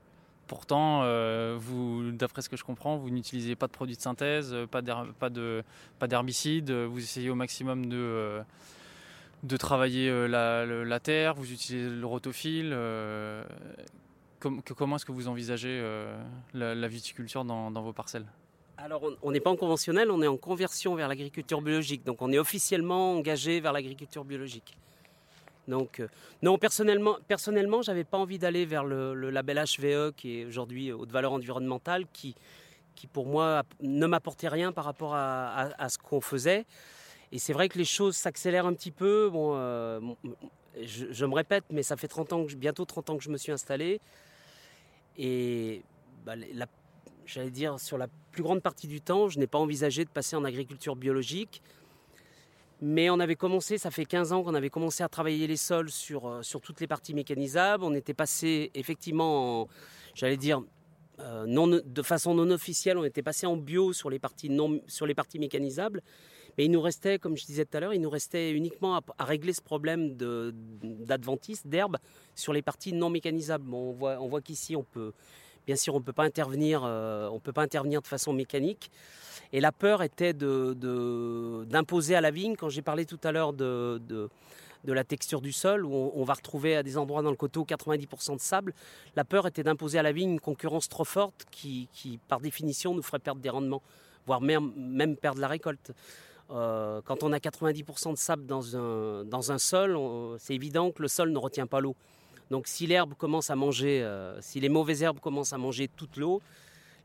Pourtant, 0.51 1.03
euh, 1.05 2.11
d'après 2.11 2.43
ce 2.43 2.49
que 2.49 2.57
je 2.57 2.65
comprends, 2.65 2.97
vous 2.97 3.09
n'utilisez 3.11 3.55
pas 3.55 3.69
de 3.69 3.73
produits 3.73 3.95
de 3.95 4.01
synthèse, 4.01 4.53
euh, 4.53 4.67
pas 4.67 4.83
d'her- 4.83 5.07
pas 5.21 5.31
de 5.31 5.63
pas 6.01 6.09
d'herbicides. 6.09 6.73
euh, 6.73 6.89
Vous 6.91 6.99
essayez 6.99 7.31
au 7.31 7.37
maximum 7.37 7.89
de 7.89 8.43
travailler 9.59 10.11
la, 10.27 10.99
terre. 10.99 11.35
Vous 11.35 11.53
utilisez 11.53 11.89
le 11.89 12.05
rotophile. 12.05 12.77
comment 14.41 14.97
est-ce 14.97 15.07
que 15.07 15.13
vous 15.13 15.29
envisagez 15.29 15.81
la, 16.53 16.89
viticulture 16.89 17.45
dans, 17.45 17.71
vos 17.71 17.93
parcelles? 17.93 18.27
Alors, 18.77 19.05
on 19.23 19.31
n'est 19.31 19.39
pas 19.39 19.51
en 19.51 19.57
conventionnel, 19.57 20.11
on 20.11 20.21
est 20.21 20.27
en 20.27 20.37
conversion 20.37 20.97
vers 20.97 21.07
l'agriculture 21.07 21.63
biologique. 21.63 22.05
Donc, 22.05 22.23
on 22.23 22.33
est 22.33 22.41
officiellement 22.41 23.13
engagé 23.13 23.61
vers 23.61 23.73
l'agriculture 23.73 24.25
biologique. 24.25 24.77
Donc, 25.71 26.01
euh, 26.01 26.09
non, 26.43 26.59
personnellement, 26.59 27.17
personnellement 27.27 27.83
j'avais 27.83 28.05
pas 28.05 28.19
envie 28.19 28.39
d'aller 28.39 28.67
vers 28.67 28.85
le, 28.85 29.31
label 29.31 29.59
HVE, 29.59 30.13
qui 30.17 30.41
est 30.41 30.45
aujourd'hui 30.45 30.93
haute 30.93 31.11
valeur 31.11 31.33
environnementale, 31.33 32.05
qui, 32.13 32.35
qui 32.95 33.07
pour 33.07 33.27
moi 33.27 33.63
ne 33.81 34.07
m'apportait 34.07 34.49
rien 34.49 34.73
par 34.73 34.85
rapport 34.85 35.15
à, 35.15 35.89
ce 35.89 35.99
qu'on 35.99 36.21
faisait. 36.21 36.67
Et 37.33 37.39
c'est 37.39 37.53
vrai 37.53 37.69
que 37.69 37.79
les 37.79 37.85
choses 37.85 38.17
s'accélèrent 38.17 38.67
un 38.67 38.75
petit 38.75 38.91
peu. 38.91 39.31
Bon, 39.31 39.53
euh, 39.55 40.01
je, 40.83 41.25
me 41.25 41.35
répète, 41.35 41.65
mais 41.71 41.83
ça 41.83 41.97
fait 41.97 42.09
30 42.09 42.33
ans 42.33 42.45
que 42.45 42.55
bientôt 42.55 42.85
30 42.85 43.11
ans 43.11 43.17
que 43.17 43.25
je 43.25 43.31
me 43.31 43.37
suis 43.39 43.53
installé. 43.53 44.01
Et 45.17 45.83
bah, 46.25 46.35
la 46.37 46.67
j'allais 47.31 47.51
dire, 47.51 47.79
sur 47.79 47.99
la 47.99 48.09
plus 48.33 48.43
grande 48.43 48.61
partie 48.61 48.89
du 48.89 49.01
temps, 49.01 49.29
je 49.29 49.39
n'ai 49.39 49.47
pas 49.47 49.59
envisagé 49.59 50.05
de 50.05 50.11
passer 50.11 50.37
en 50.37 50.45
agriculture 50.45 50.97
biologique. 50.97 51.63
Mais 52.83 53.11
on 53.11 53.21
avait 53.21 53.37
commencé, 53.37 53.77
ça 53.77 53.91
fait 53.91 54.07
15 54.07 54.33
ans 54.33 54.43
qu'on 54.43 54.55
avait 54.55 54.71
commencé 54.71 55.03
à 55.03 55.09
travailler 55.09 55.47
les 55.47 55.57
sols 55.59 55.91
sur, 55.91 56.27
euh, 56.27 56.43
sur 56.43 56.63
toutes 56.63 56.81
les 56.81 56.87
parties 56.87 57.13
mécanisables. 57.13 57.85
On 57.85 57.95
était 57.95 58.15
passé 58.15 58.71
effectivement, 58.75 59.63
en- 59.63 59.69
j'allais 60.15 60.39
dire, 60.39 60.63
euh, 61.21 61.81
de 61.85 62.03
façon 62.03 62.35
non 62.35 62.51
officielle, 62.51 62.97
on 62.97 63.05
était 63.05 63.23
passé 63.23 63.47
en 63.47 63.57
bio 63.57 63.93
sur 63.93 64.09
les 64.09 64.19
parties, 64.19 64.49
non, 64.49 64.81
sur 64.87 65.07
les 65.07 65.15
parties 65.15 65.39
mécanisables. 65.39 66.03
Mais 66.57 66.65
il 66.65 66.71
nous 66.71 66.81
restait, 66.81 67.19
comme 67.19 67.37
je 67.37 67.45
disais 67.45 67.67
tout 67.67 67.77
à 67.77 67.81
l'heure, 67.81 67.95
il 67.95 68.01
nous 68.01 68.11
restait 68.11 68.53
uniquement 68.53 68.97
à, 68.97 69.25
régler 69.25 69.53
ce 69.53 69.61
problème 69.61 70.17
d'adventice, 70.17 71.67
d'herbe, 71.67 71.99
sur 72.35 72.53
les 72.53 72.63
parties 72.63 72.93
non 72.93 73.11
mécanisables. 73.11 73.73
On 73.73 73.93
voit, 73.93 74.19
on 74.21 74.29
voit 74.29 74.41
qu'ici, 74.41 74.75
on 74.75 74.83
peut, 74.83 75.13
Bien 75.71 75.77
sûr, 75.77 75.95
on 75.95 76.01
ne 76.01 76.03
peut 76.03 76.13
pas 76.13 76.25
intervenir, 76.25 76.83
euh, 76.85 77.31
peut 77.45 77.53
pas 77.53 77.63
intervenir 77.63 78.03
de 78.03 78.09
façon 78.09 78.33
mécanique. 78.33 78.91
Et 79.53 79.61
la 79.61 79.71
peur 79.71 80.03
était 80.03 80.33
d'imposer 80.33 82.17
à 82.17 82.21
la 82.21 82.33
vigne, 82.33 82.57
quand 82.57 82.69
j'ai 82.69 82.83
parlé 82.83 83.07
tout 83.07 83.21
à 83.23 83.31
l'heure 83.31 83.53
de, 83.53 84.29
la 84.85 85.05
texture 85.05 85.41
du 85.41 85.53
sol, 85.53 85.87
où 85.87 86.11
on, 86.13 86.25
va 86.25 86.35
retrouver 86.35 86.75
à 86.75 86.83
des 86.83 86.99
endroits 86.99 87.23
dans 87.23 87.31
le 87.31 87.37
coteau 87.37 87.65
90% 87.65 88.35
de 88.35 88.41
sable, 88.41 88.75
la 89.15 89.25
peur 89.25 89.47
était 89.47 89.63
d'imposer 89.63 90.01
à 90.01 90.03
la 90.03 90.11
vigne 90.11 90.31
une 90.31 90.41
concurrence 90.41 90.89
trop 90.89 91.05
forte 91.05 91.47
qui, 91.53 91.89
par 92.27 92.41
définition, 92.41 92.93
nous 92.93 93.03
ferait 93.03 93.21
perdre 93.21 93.41
des 93.41 93.51
rendements, 93.51 93.83
voire 94.27 94.41
même, 94.41 95.17
perdre 95.19 95.41
la 95.41 95.47
récolte. 95.47 95.93
Euh, 96.51 97.01
quand 97.05 97.23
on 97.23 97.33
a 97.33 97.39
90% 97.39 98.11
de 98.11 98.19
sable 98.19 98.45
dans 98.45 99.53
un, 99.53 99.59
sol, 99.59 99.97
c'est 100.41 100.57
évident 100.57 100.91
que 100.91 101.03
le 101.03 101.07
sol 101.07 101.31
ne 101.31 101.39
retient 101.39 101.69
pas 101.69 101.79
l'eau. 101.79 101.95
Donc 102.51 102.67
si 102.67 102.87
l'herbe 102.87 103.15
commence 103.15 103.51
à 103.51 103.57
manger, 103.57 104.03
euh, 104.03 104.41
si 104.41 104.61
les 104.61 104.69
mauvaises 104.69 105.03
herbes 105.03 105.21
commencent 105.21 105.53
à 105.53 105.59
manger 105.59 105.89
toute 105.89 106.17
l'eau, 106.17 106.43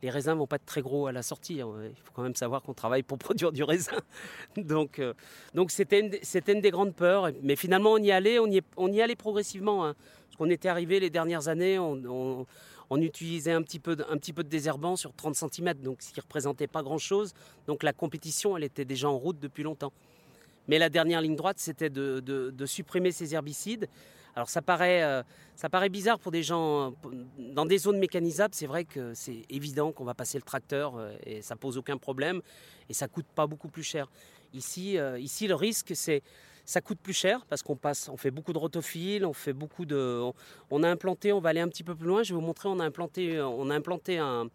les 0.02 0.10
raisins 0.10 0.34
vont 0.34 0.48
pas 0.48 0.58
être 0.58 0.66
très 0.66 0.82
gros 0.82 1.08
à 1.08 1.12
la 1.12 1.22
sortie. 1.24 1.62
hein. 1.62 1.70
Il 1.90 1.96
faut 2.04 2.12
quand 2.14 2.24
même 2.24 2.36
savoir 2.36 2.62
qu'on 2.62 2.74
travaille 2.74 3.04
pour 3.04 3.18
produire 3.20 3.52
du 3.52 3.64
raisin. 3.64 3.98
donc 4.58 5.00
euh, 5.00 5.14
donc 5.54 5.72
c'était 5.72 6.00
une, 6.00 6.12
c'était 6.22 6.54
une 6.54 6.62
des 6.62 6.72
grandes 6.72 6.96
peurs. 6.96 7.30
Mais 7.44 7.56
finalement 7.56 7.92
on 7.94 7.98
y 7.98 8.12
allait, 8.12 8.40
on 8.40 8.48
y, 8.48 8.62
on 8.78 8.92
y 8.92 9.02
allait 9.02 9.16
progressivement. 9.16 9.86
hein. 9.86 9.96
Parce 10.28 10.38
qu'on 10.38 10.50
était 10.50 10.68
arrivé 10.68 11.00
les 11.00 11.10
dernières 11.10 11.48
années, 11.48 11.80
on, 11.80 12.46
on- 12.90 13.02
utilisait 13.02 13.52
un 13.52 13.62
petit, 13.62 13.80
peu 13.80 13.96
de, 13.96 14.04
un 14.10 14.18
petit 14.18 14.34
peu 14.34 14.44
de 14.44 14.50
désherbant 14.50 14.96
sur 14.96 15.14
30 15.14 15.36
cm, 15.36 15.74
donc 15.76 16.02
ce 16.02 16.12
qui 16.14 16.20
représentait 16.20 16.68
pas 16.68 16.82
grand-chose. 16.84 17.34
Donc 17.68 17.84
la 17.84 17.94
compétition, 17.94 18.58
elle 18.58 18.64
était 18.64 18.86
déjà 18.86 19.10
en 19.10 19.18
route 19.18 19.40
depuis 19.40 19.64
longtemps. 19.64 19.94
Mais 20.68 20.78
la 20.80 20.90
dernière 20.90 21.22
ligne 21.22 21.36
droite, 21.36 21.58
c'était 21.60 21.90
de- 21.90 22.20
de 22.20 22.66
supprimer 22.66 23.12
ces 23.12 23.34
herbicides 23.34 23.88
Alors 24.36 24.50
ça 24.50 24.62
paraît, 24.62 25.02
euh, 25.02 25.24
ça 25.56 25.70
paraît 25.70 25.88
bizarre 25.88 26.20
pour 26.20 26.32
des 26.32 26.44
gens 26.44 26.94
dans 27.38 27.66
des 27.66 27.78
zones 27.78 27.98
mécanisables. 27.98 28.54
C'est 28.54 28.68
vrai 28.68 28.84
que 28.84 29.14
c'est 29.14 29.46
évident 29.50 29.94
qu'on 29.94 30.04
va 30.04 30.14
passer 30.14 30.38
le 30.38 30.44
tracteur 30.44 30.98
euh, 30.98 31.16
et 31.26 31.42
ça 31.42 31.56
pose 31.56 31.78
aucun 31.78 31.98
problème 31.98 32.42
et 32.90 32.94
ça 32.94 33.08
coûte 33.08 33.28
pas 33.34 33.48
beaucoup 33.48 33.70
plus 33.70 33.84
cher. 33.84 34.12
Ici, 34.54 34.98
euh, 34.98 35.18
ici 35.18 35.48
le 35.48 35.56
risque 35.56 35.94
c'est 35.96 36.22
ça 36.66 36.82
coûte 36.82 37.00
plus 37.02 37.14
cher 37.14 37.46
parce 37.46 37.62
qu'on 37.62 37.76
passe, 37.76 38.10
on 38.10 38.18
fait 38.18 38.32
beaucoup 38.32 38.52
de 38.52 38.58
rotophiles, 38.58 39.26
on 39.26 39.34
fait 39.34 39.54
beaucoup 39.54 39.86
de, 39.86 40.20
on, 40.72 40.84
a 40.84 40.90
implanté, 40.90 41.32
on 41.32 41.40
va 41.40 41.50
aller 41.50 41.60
un 41.60 41.70
petit 41.70 41.84
peu 41.84 41.94
plus 41.94 42.08
loin. 42.08 42.24
Je 42.24 42.34
vais 42.34 42.40
vous 42.40 42.46
montrer, 42.46 42.68
on 42.68 42.80
a 42.80 42.84
implanté, 42.84 43.40
on 43.40 43.70
a 43.70 43.76
implanté 43.76 44.18
un, 44.18 44.50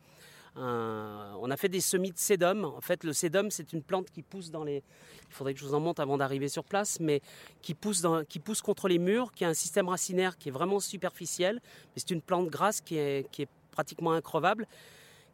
on 0.56 1.50
a 1.50 1.56
fait 1.56 1.68
des 1.68 1.80
semis 1.80 2.10
de 2.10 2.18
sédum. 2.18 2.64
En 2.64 2.80
fait, 2.80 3.04
le 3.04 3.12
sédum, 3.12 3.50
c'est 3.50 3.72
une 3.72 3.82
plante 3.82 4.10
qui 4.10 4.22
pousse 4.22 4.50
dans 4.50 4.64
les. 4.64 4.82
Il 5.28 5.34
faudrait 5.34 5.54
que 5.54 5.60
je 5.60 5.64
vous 5.64 5.74
en 5.74 5.80
monte 5.80 6.00
avant 6.00 6.18
d'arriver 6.18 6.48
sur 6.48 6.64
place, 6.64 6.98
mais 7.00 7.20
qui 7.62 7.74
pousse, 7.74 8.00
dans, 8.00 8.24
qui 8.24 8.40
pousse 8.40 8.62
contre 8.62 8.88
les 8.88 8.98
murs, 8.98 9.32
qui 9.32 9.44
a 9.44 9.48
un 9.48 9.54
système 9.54 9.88
racinaire 9.88 10.36
qui 10.38 10.48
est 10.48 10.52
vraiment 10.52 10.80
superficiel. 10.80 11.60
Mais 11.64 11.96
c'est 11.96 12.10
une 12.10 12.22
plante 12.22 12.48
grasse 12.48 12.80
qui 12.80 12.96
est, 12.96 13.30
qui 13.30 13.42
est 13.42 13.48
pratiquement 13.70 14.12
increvable, 14.12 14.66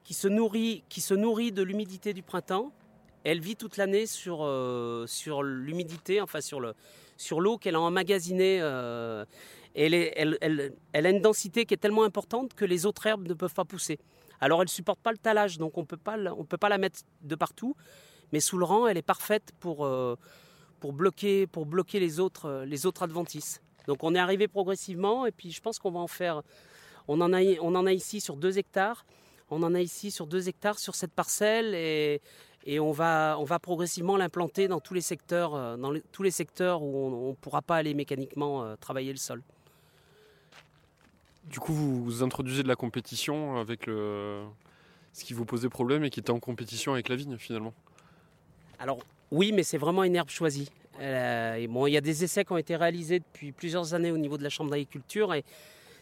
qui 0.04 0.14
se 0.14 0.28
nourrit, 0.28 0.84
qui 0.88 1.00
se 1.00 1.14
nourrit 1.14 1.50
de 1.50 1.62
l'humidité 1.62 2.12
du 2.12 2.22
printemps. 2.22 2.72
Elle 3.24 3.40
vit 3.40 3.56
toute 3.56 3.76
l'année 3.76 4.06
sur, 4.06 4.44
euh, 4.44 5.06
sur 5.06 5.42
l'humidité, 5.42 6.20
enfin 6.20 6.40
sur 6.40 6.60
le 6.60 6.74
sur 7.16 7.40
l'eau 7.40 7.56
qu'elle 7.56 7.74
a 7.74 7.80
emmagasinée. 7.80 8.58
Euh, 8.60 9.24
elle 9.74 9.94
a 11.06 11.10
une 11.10 11.20
densité 11.20 11.66
qui 11.66 11.74
est 11.74 11.78
tellement 11.78 12.04
importante 12.04 12.54
que 12.54 12.64
les 12.64 12.86
autres 12.86 13.06
herbes 13.06 13.26
ne 13.28 13.34
peuvent 13.34 13.54
pas 13.54 13.64
pousser. 13.64 13.98
Alors 14.40 14.62
elle 14.62 14.68
supporte 14.68 15.00
pas 15.00 15.12
le 15.12 15.18
talage, 15.18 15.58
donc 15.58 15.78
on 15.78 15.82
ne 15.82 15.86
peut 15.86 15.96
pas 15.96 16.68
la 16.68 16.78
mettre 16.78 17.00
de 17.22 17.34
partout. 17.34 17.74
Mais 18.32 18.40
sous 18.40 18.58
le 18.58 18.64
rang, 18.64 18.86
elle 18.86 18.96
est 18.96 19.02
parfaite 19.02 19.52
pour, 19.60 19.84
euh, 19.84 20.16
pour, 20.80 20.92
bloquer, 20.92 21.46
pour 21.46 21.66
bloquer 21.66 22.00
les 22.00 22.20
autres, 22.20 22.46
euh, 22.46 22.64
les 22.64 22.86
autres 22.86 23.02
adventices. 23.02 23.60
Donc 23.86 24.02
on 24.02 24.14
est 24.14 24.18
arrivé 24.18 24.48
progressivement 24.48 25.26
et 25.26 25.32
puis 25.32 25.52
je 25.52 25.60
pense 25.60 25.78
qu'on 25.78 25.92
va 25.92 26.00
en 26.00 26.08
faire. 26.08 26.42
On 27.08 27.20
en, 27.20 27.32
a, 27.32 27.40
on 27.60 27.74
en 27.74 27.86
a 27.86 27.92
ici 27.92 28.20
sur 28.20 28.36
2 28.36 28.58
hectares. 28.58 29.06
On 29.48 29.62
en 29.62 29.74
a 29.74 29.80
ici 29.80 30.10
sur 30.10 30.26
2 30.26 30.48
hectares 30.48 30.80
sur 30.80 30.96
cette 30.96 31.12
parcelle 31.12 31.72
et, 31.74 32.20
et 32.64 32.80
on, 32.80 32.90
va, 32.90 33.36
on 33.38 33.44
va 33.44 33.60
progressivement 33.60 34.16
l'implanter 34.16 34.66
dans 34.66 34.80
tous 34.80 34.94
les 34.94 35.00
secteurs, 35.00 35.54
euh, 35.54 35.76
dans 35.76 35.94
tous 36.10 36.24
les 36.24 36.32
secteurs 36.32 36.82
où 36.82 36.96
on 36.96 37.30
ne 37.30 37.34
pourra 37.34 37.62
pas 37.62 37.76
aller 37.76 37.94
mécaniquement 37.94 38.76
travailler 38.78 39.12
le 39.12 39.18
sol. 39.18 39.42
Du 41.46 41.60
coup, 41.60 41.72
vous, 41.72 42.22
introduisez 42.22 42.62
de 42.62 42.68
la 42.68 42.76
compétition 42.76 43.56
avec 43.58 43.84
ce 43.84 45.24
qui 45.24 45.32
vous 45.32 45.44
posait 45.44 45.68
problème 45.68 46.04
et 46.04 46.10
qui 46.10 46.20
était 46.20 46.30
en 46.30 46.40
compétition 46.40 46.92
avec 46.92 47.08
la 47.08 47.16
vigne 47.16 47.38
finalement 47.38 47.72
Alors 48.78 48.98
oui, 49.30 49.52
mais 49.52 49.62
c'est 49.62 49.78
vraiment 49.78 50.04
une 50.04 50.14
herbe 50.14 50.28
choisie. 50.28 50.70
Euh, 51.00 51.66
bon, 51.68 51.86
il 51.86 51.92
y 51.92 51.96
a 51.96 52.00
des 52.00 52.24
essais 52.24 52.44
qui 52.44 52.52
ont 52.52 52.56
été 52.56 52.76
réalisés 52.76 53.20
depuis 53.20 53.52
plusieurs 53.52 53.94
années 53.94 54.10
au 54.10 54.18
niveau 54.18 54.38
de 54.38 54.42
la 54.42 54.48
Chambre 54.48 54.70
d'agriculture 54.70 55.34
et 55.34 55.44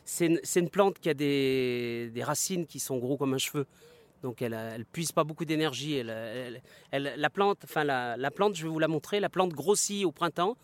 c'est 0.05 0.27
une, 0.27 0.69
plante 0.69 0.99
qui 0.99 1.09
a 1.09 1.15
des, 1.15 2.13
racines 2.21 2.67
qui 2.67 2.79
sont 2.79 2.99
gros 2.99 3.17
comme 3.17 3.35
un 3.35 3.39
cheveu. 3.39 3.67
Donc 4.23 4.43
elle 4.43 4.53
ne 4.53 4.85
puise 4.85 5.13
pas 5.13 5.25
beaucoup 5.25 5.45
d'énergie. 5.45 6.03
la, 6.03 7.31
plante, 7.31 7.59
enfin 7.65 7.85
la, 7.85 8.31
plante, 8.31 8.55
je 8.55 8.65
vais 8.65 8.69
vous 8.69 8.79
la 8.79 8.89
montrer, 8.89 9.21
la 9.21 9.31
plante 9.31 9.53
grossit 9.53 10.05
au 10.05 10.13
printemps 10.13 10.57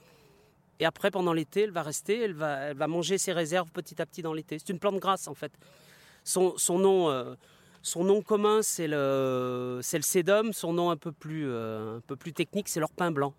et 0.81 0.87
après, 0.87 1.11
pendant 1.11 1.35
l'été, 1.35 1.63
elle 1.63 1.73
va 1.73 1.83
rester, 1.83 2.23
elle 2.23 2.33
va, 2.33 2.57
elle 2.57 2.77
va 2.77 2.89
manger 2.89 3.19
ses 3.19 3.35
réserves 3.35 3.71
petit 3.71 4.01
à 4.01 4.07
petit 4.07 4.23
dans 4.23 4.33
l'été. 4.33 4.59
C'est 4.59 4.71
une 4.71 4.79
plante 4.79 4.99
grasse, 4.99 5.29
en 5.29 5.35
fait. 5.35 5.53
Son, 6.25 6.55
nom, 6.71 7.11
euh, 7.11 7.35
son 7.83 8.03
nom 8.03 8.23
commun, 8.23 8.63
c'est 8.63 8.89
le, 8.89 9.81
le 9.93 10.03
sédum. 10.03 10.55
Son 10.55 10.73
nom 10.73 10.91
un 10.91 10.97
peu 10.97 11.13
plus, 11.13 11.47
euh, 11.47 11.99
un 11.99 12.01
peu 12.01 12.17
plus 12.17 12.33
technique, 12.33 12.67
c'est 12.69 12.81
l'orpin 12.81 13.11
blanc. 13.11 13.35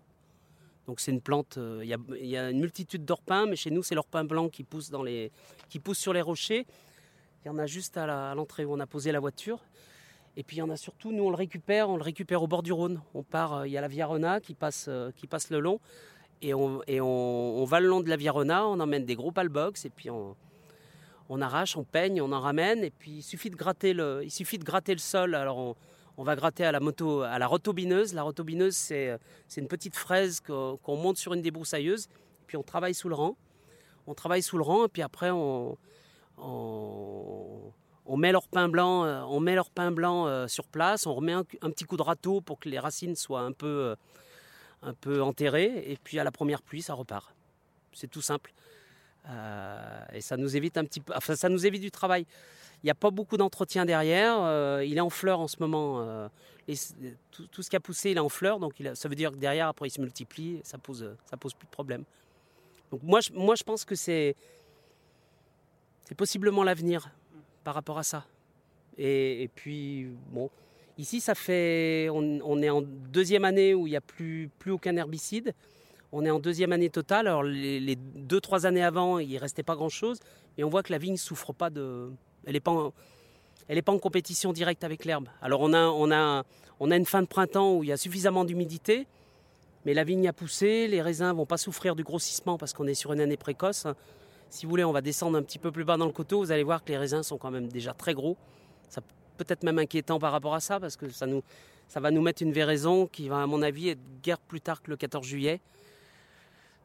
Donc 0.86 1.00
c'est 1.00 1.10
une 1.10 1.20
plante, 1.20 1.58
euh, 1.58 1.80
il 1.84 1.88
y, 1.88 2.28
y, 2.28 2.36
a 2.36 2.50
une 2.50 2.60
multitude 2.60 3.04
d'orpins, 3.04 3.46
mais 3.46 3.56
chez 3.56 3.70
nous, 3.70 3.82
c'est 3.82 3.94
l'orpin 3.94 4.24
blanc 4.24 4.48
qui 4.48 4.62
pousse, 4.62 4.90
dans 4.90 5.02
les, 5.02 5.32
qui 5.68 5.80
pousse 5.80 5.98
sur 5.98 6.12
les 6.12 6.22
rochers. 6.22 6.64
Il 7.44 7.48
y 7.48 7.50
en 7.50 7.58
a 7.58 7.66
juste 7.66 7.96
à 7.96 8.34
l'entrée 8.36 8.64
où 8.64 8.72
on 8.72 8.80
a 8.80 8.86
posé 8.86 9.10
la 9.10 9.18
voiture. 9.18 9.58
Et 10.36 10.44
puis 10.44 10.56
il 10.56 10.60
y 10.60 10.62
en 10.62 10.70
a 10.70 10.76
surtout, 10.76 11.12
nous 11.12 11.24
on 11.24 11.30
le 11.30 11.36
récupère, 11.36 11.90
on 11.90 11.96
le 11.96 12.02
récupère 12.02 12.42
au 12.42 12.46
bord 12.46 12.62
du 12.62 12.72
Rhône. 12.72 13.00
On 13.14 13.22
part, 13.22 13.66
il 13.66 13.72
y 13.72 13.76
a 13.76 13.80
la 13.80 13.88
Viarona 13.88 14.40
qui 14.40 14.54
passe, 14.54 14.88
qui 15.16 15.26
passe 15.26 15.50
le 15.50 15.60
long 15.60 15.80
et 16.42 16.54
on, 17.00 17.64
va 17.64 17.80
le 17.80 17.86
long 17.86 18.00
de 18.00 18.08
la 18.08 18.16
Virona, 18.16 18.66
on 18.66 18.80
emmène 18.80 19.04
des 19.04 19.14
gros 19.14 19.30
palbox 19.30 19.84
et 19.84 19.90
puis 19.90 20.10
on, 20.10 20.36
arrache, 21.40 21.76
on 21.76 21.84
peigne, 21.84 22.20
on 22.20 22.32
en 22.32 22.40
ramène 22.40 22.82
et 22.82 22.90
puis 22.90 23.18
il 23.18 23.22
suffit 23.22 23.48
de 23.48 23.56
gratter 23.56 23.94
le, 23.94 24.22
il 24.24 24.30
suffit 24.30 24.58
de 24.58 24.64
gratter 24.64 24.92
le 24.92 24.98
sol. 24.98 25.36
Alors 25.36 25.76
on, 26.16 26.24
va 26.24 26.36
gratter 26.36 26.64
à 26.64 26.72
la 26.72 26.80
moto, 26.80 27.22
à 27.22 27.38
la 27.38 27.46
rotobineuse. 27.46 28.12
La 28.12 28.22
rotobineuse 28.22 28.74
c'est, 28.74 29.18
une 29.56 29.68
petite 29.68 29.96
fraise 29.96 30.40
qu'on 30.40 30.96
monte 30.96 31.16
sur 31.16 31.32
une 31.32 31.42
débroussailleuse 31.42 32.08
puis 32.46 32.56
on 32.56 32.62
travaille 32.62 32.94
sous 32.94 33.08
le 33.08 33.14
rang. 33.14 33.36
On 34.08 34.14
travaille 34.14 34.42
sous 34.42 34.58
le 34.58 34.64
rang 34.64 34.86
et 34.86 34.88
puis 34.88 35.02
après 35.02 35.30
on, 35.30 35.78
met 38.16 38.32
leur 38.32 38.48
pain 38.48 38.68
blanc, 38.68 39.04
on 39.28 39.38
met 39.38 39.54
leur 39.54 39.70
pain 39.70 39.92
blanc 39.92 40.26
euh, 40.26 40.48
sur 40.48 40.66
place. 40.66 41.06
On 41.06 41.14
remet 41.14 41.32
un, 41.32 41.44
un, 41.62 41.70
petit 41.70 41.84
coup 41.84 41.96
de 41.96 42.02
râteau 42.02 42.40
pour 42.40 42.58
que 42.58 42.68
les 42.68 42.80
racines 42.80 43.14
soient 43.14 43.42
un 43.42 43.52
peu 43.52 43.66
euh, 43.66 43.94
un 44.82 44.94
peu 44.94 45.22
enterré, 45.22 45.84
et 45.86 45.96
puis 46.02 46.18
à 46.18 46.24
la 46.24 46.32
première 46.32 46.62
pluie, 46.62 46.82
ça 46.82 46.94
repart. 46.94 47.34
C'est 47.92 48.10
tout 48.10 48.22
simple. 48.22 48.52
Euh, 49.28 50.04
et 50.12 50.20
ça 50.20 50.36
nous 50.36 50.56
évite 50.56 50.76
un 50.76 50.84
petit 50.84 51.00
peu, 51.00 51.12
enfin, 51.14 51.36
ça 51.36 51.48
nous 51.48 51.64
évite 51.66 51.82
du 51.82 51.90
travail. 51.90 52.26
Il 52.82 52.86
n'y 52.86 52.90
a 52.90 52.96
pas 52.96 53.10
beaucoup 53.10 53.36
d'entretien 53.36 53.84
derrière. 53.84 54.36
Euh, 54.40 54.84
il 54.84 54.96
est 54.96 55.00
en 55.00 55.10
fleurs 55.10 55.38
en 55.38 55.46
ce 55.46 55.56
moment. 55.60 56.00
Euh, 56.00 56.28
tout, 57.30 57.62
ce 57.62 57.70
qui 57.70 57.76
a 57.76 57.80
poussé, 57.80 58.10
il 58.10 58.16
est 58.16 58.20
en 58.20 58.28
fleurs. 58.28 58.58
Donc 58.58 58.80
il 58.80 58.96
ça 58.96 59.08
veut 59.08 59.14
dire 59.14 59.30
que 59.30 59.36
derrière, 59.36 59.68
après, 59.68 59.86
il 59.86 59.90
se 59.90 60.00
multiplie. 60.00 60.60
ça 60.64 60.78
pose, 60.78 61.14
ça 61.30 61.36
pose 61.36 61.54
plus 61.54 61.66
de 61.66 61.70
problème. 61.70 62.04
Donc 62.90 63.02
moi, 63.04 63.20
je, 63.20 63.32
moi, 63.32 63.54
je 63.54 63.62
pense 63.62 63.84
que 63.84 63.94
c'est, 63.94 64.34
c'est 66.04 66.16
possiblement 66.16 66.64
l'avenir 66.64 67.08
par 67.62 67.74
rapport 67.74 67.98
à 67.98 68.02
ça. 68.02 68.26
Et, 68.98 69.44
et 69.44 69.48
puis, 69.48 70.08
bon, 70.30 70.50
Ici, 70.98 71.20
ça 71.20 71.34
fait, 71.34 72.08
on, 72.10 72.62
est 72.62 72.68
en 72.68 72.82
deuxième 72.82 73.44
année 73.44 73.74
où 73.74 73.86
il 73.86 73.90
n'y 73.90 73.96
a 73.96 74.02
plus, 74.02 74.50
aucun 74.68 74.96
herbicide. 74.96 75.54
On 76.12 76.24
est 76.24 76.30
en 76.30 76.38
deuxième 76.38 76.72
année 76.72 76.90
totale. 76.90 77.26
Alors 77.26 77.42
les, 77.42 77.96
deux, 77.96 78.40
trois 78.40 78.66
années 78.66 78.84
avant, 78.84 79.18
il 79.18 79.32
ne 79.32 79.38
restait 79.38 79.62
pas 79.62 79.74
grand-chose. 79.74 80.18
Et 80.58 80.64
on 80.64 80.68
voit 80.68 80.82
que 80.82 80.92
la 80.92 80.98
vigne 80.98 81.16
souffre 81.16 81.52
pas 81.54 81.70
de... 81.70 82.10
Elle 82.44 82.52
n'est 82.52 82.60
pas, 82.60 82.72
en, 82.72 82.92
pas 83.84 83.92
en 83.92 83.98
compétition 83.98 84.52
directe 84.52 84.84
avec 84.84 85.06
l'herbe. 85.06 85.28
Alors 85.40 85.62
on 85.62 85.72
a, 85.72 85.86
on, 85.86 86.12
a, 86.12 86.44
on 86.78 86.90
a 86.90 86.96
une 86.96 87.06
fin 87.06 87.22
de 87.22 87.26
printemps 87.26 87.76
où 87.76 87.84
il 87.84 87.88
y 87.88 87.92
a 87.92 87.96
suffisamment 87.96 88.44
d'humidité. 88.44 89.06
Mais 89.86 89.94
la 89.94 90.04
vigne 90.04 90.28
a 90.28 90.32
poussé, 90.32 90.86
les 90.88 91.00
raisins 91.00 91.32
vont 91.32 91.46
pas 91.46 91.56
souffrir 91.56 91.96
du 91.96 92.04
grossissement 92.04 92.58
parce 92.58 92.74
qu'on 92.74 92.86
est 92.86 92.94
sur 92.94 93.14
une 93.14 93.20
année 93.20 93.38
précoce. 93.38 93.86
Si 94.50 94.66
vous 94.66 94.70
voulez, 94.70 94.84
on 94.84 94.92
va 94.92 95.00
descendre 95.00 95.38
un 95.38 95.42
petit 95.42 95.58
peu 95.58 95.72
plus 95.72 95.84
bas 95.84 95.96
dans 95.96 96.04
le 96.04 96.12
coteau. 96.12 96.40
Vous 96.40 96.52
allez 96.52 96.62
voir 96.62 96.84
que 96.84 96.90
les 96.90 96.98
raisins 96.98 97.22
sont 97.22 97.38
quand 97.38 97.50
même 97.50 97.68
déjà 97.68 97.94
très 97.94 98.12
gros. 98.12 98.36
Peut-être 99.44 99.62
même 99.64 99.78
inquiétant 99.78 100.18
par 100.18 100.32
rapport 100.32 100.54
à 100.54 100.60
ça, 100.60 100.80
parce 100.80 100.96
que 100.96 101.08
ça, 101.10 101.26
nous, 101.26 101.42
ça 101.88 102.00
va 102.00 102.10
nous 102.10 102.22
mettre 102.22 102.42
une 102.42 102.52
véraison 102.52 103.06
qui 103.06 103.28
va, 103.28 103.42
à 103.42 103.46
mon 103.46 103.62
avis, 103.62 103.90
être 103.90 104.00
guère 104.22 104.38
plus 104.38 104.60
tard 104.60 104.82
que 104.82 104.90
le 104.90 104.96
14 104.96 105.26
juillet. 105.26 105.60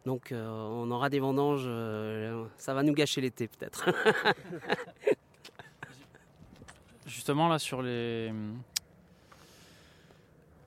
Donc 0.07 0.31
euh, 0.31 0.47
on 0.47 0.89
aura 0.89 1.09
des 1.09 1.19
vendanges, 1.19 1.65
euh, 1.67 2.45
ça 2.57 2.73
va 2.73 2.81
nous 2.81 2.93
gâcher 2.93 3.19
l'été 3.19 3.49
peut-être. 3.49 3.89
Justement 7.05 7.49
là 7.49 7.59
sur 7.59 7.81
les... 7.81 8.31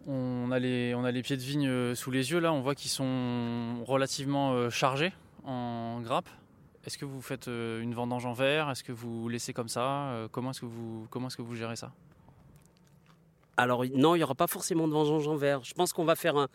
On 0.06 0.50
a, 0.50 0.58
les, 0.58 0.94
on 0.94 1.04
a 1.04 1.10
les 1.10 1.22
pieds 1.22 1.38
de 1.38 1.42
vigne 1.42 1.68
euh, 1.68 1.94
sous 1.94 2.10
les 2.10 2.32
yeux, 2.32 2.38
là 2.38 2.52
on 2.52 2.60
voit 2.60 2.74
qu'ils 2.74 2.90
sont 2.90 3.82
relativement 3.86 4.68
chargés 4.68 5.14
en 5.44 6.02
grappes. 6.02 6.28
Est-ce 6.86 6.96
que 6.96 7.04
vous 7.04 7.20
faites 7.20 7.48
euh, 7.48 7.82
une 7.82 7.94
vendange 7.94 8.24
en 8.24 8.32
verre? 8.32 8.70
Est-ce 8.70 8.82
que 8.82 8.92
vous 8.92 9.28
laissez 9.28 9.52
comme 9.52 9.68
ça? 9.68 10.12
Euh, 10.12 10.28
Comment 10.30 10.50
est-ce 10.50 10.60
que 10.60 10.66
vous 10.66 11.06
comment 11.10 11.28
est-ce 11.28 11.36
que 11.36 11.42
vous 11.42 11.54
gérez 11.54 11.76
ça? 11.76 11.92
Alors 13.56 13.84
non, 13.94 14.14
il 14.14 14.18
n'y 14.18 14.24
aura 14.24 14.34
pas 14.34 14.46
forcément 14.46 14.88
de 14.88 14.92
vendange 14.94 15.28
en 15.28 15.36
verre. 15.36 15.62
Je 15.62 15.74
pense 15.74 15.92
qu'on 15.92 16.06
va 16.06 16.16
faire 16.16 16.36
un, 16.38 16.48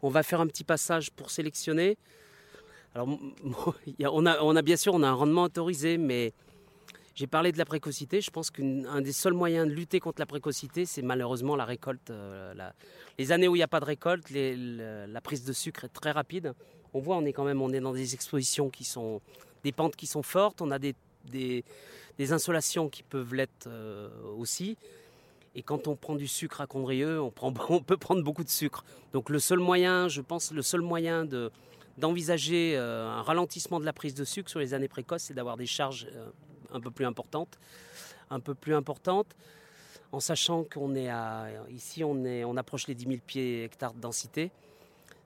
on 0.00 0.08
va 0.08 0.22
faire 0.22 0.40
un 0.40 0.46
petit 0.46 0.62
passage 0.62 1.10
pour 1.10 1.30
sélectionner. 1.30 1.98
Alors 2.94 3.08
on 4.00 4.26
a, 4.26 4.40
on 4.42 4.54
a 4.54 4.62
bien 4.62 4.76
sûr 4.76 4.94
on 4.94 5.02
a 5.02 5.08
un 5.08 5.14
rendement 5.14 5.42
autorisé, 5.42 5.98
mais 5.98 6.32
j'ai 7.16 7.26
parlé 7.26 7.50
de 7.50 7.58
la 7.58 7.64
précocité. 7.64 8.20
Je 8.20 8.30
pense 8.30 8.52
qu'un 8.52 9.00
des 9.00 9.12
seuls 9.12 9.32
moyens 9.32 9.66
de 9.66 9.72
lutter 9.72 9.98
contre 9.98 10.20
la 10.20 10.26
précocité, 10.26 10.86
c'est 10.86 11.02
malheureusement 11.02 11.56
la 11.56 11.64
récolte. 11.64 12.10
Euh, 12.10 12.54
les 13.18 13.32
années 13.32 13.48
où 13.48 13.56
il 13.56 13.58
n'y 13.58 13.64
a 13.64 13.68
pas 13.68 13.80
de 13.80 13.84
récolte, 13.84 14.30
la 14.30 15.20
prise 15.20 15.44
de 15.44 15.52
sucre 15.52 15.84
est 15.84 15.88
très 15.88 16.12
rapide. 16.12 16.52
On 16.94 17.00
voit, 17.00 17.16
on 17.16 17.24
est 17.24 17.32
quand 17.32 17.44
même, 17.44 17.60
on 17.60 17.70
est 17.72 17.80
dans 17.80 17.92
des 17.92 18.14
expositions 18.14 18.70
qui 18.70 18.84
sont 18.84 19.20
des 19.64 19.72
pentes 19.72 19.96
qui 19.96 20.06
sont 20.06 20.22
fortes, 20.22 20.60
on 20.60 20.70
a 20.70 20.78
des, 20.78 20.94
des, 21.30 22.32
insolations 22.32 22.88
qui 22.88 23.02
peuvent 23.02 23.34
l'être 23.34 23.66
euh, 23.66 24.08
aussi. 24.36 24.76
Et 25.54 25.62
quand 25.62 25.86
on 25.86 25.96
prend 25.96 26.14
du 26.14 26.28
sucre 26.28 26.60
à 26.60 26.66
Condrieux, 26.66 27.20
on, 27.20 27.30
peut 27.30 27.96
prendre 27.96 28.22
beaucoup 28.22 28.44
de 28.44 28.48
sucre. 28.48 28.84
Donc 29.12 29.28
le 29.28 29.38
seul 29.38 29.58
moyen, 29.58 30.08
je 30.08 30.20
pense, 30.20 30.52
le 30.52 30.62
seul 30.62 30.80
moyen 30.80 31.24
de, 31.24 31.50
d'envisager 31.98 32.76
euh, 32.76 33.08
un 33.08 33.22
ralentissement 33.22 33.80
de 33.80 33.84
la 33.84 33.92
prise 33.92 34.14
de 34.14 34.24
sucre 34.24 34.48
sur 34.48 34.60
les 34.60 34.74
années 34.74 34.88
précoces, 34.88 35.24
c'est 35.24 35.34
d'avoir 35.34 35.56
des 35.56 35.66
charges 35.66 36.06
euh, 36.14 36.30
un 36.72 36.80
peu 36.80 36.90
plus 36.90 37.04
importantes, 37.04 37.58
un 38.30 38.40
peu 38.40 38.54
plus 38.54 38.74
importantes, 38.74 39.36
en 40.10 40.20
sachant 40.20 40.64
qu'on 40.64 40.94
est 40.94 41.08
à, 41.08 41.48
ici 41.70 42.04
on, 42.04 42.24
est, 42.24 42.44
on 42.44 42.56
approche 42.56 42.86
les 42.86 42.94
10 42.94 43.06
000 43.06 43.18
pieds 43.26 43.64
hectares 43.64 43.94
de 43.94 44.00
densité. 44.00 44.50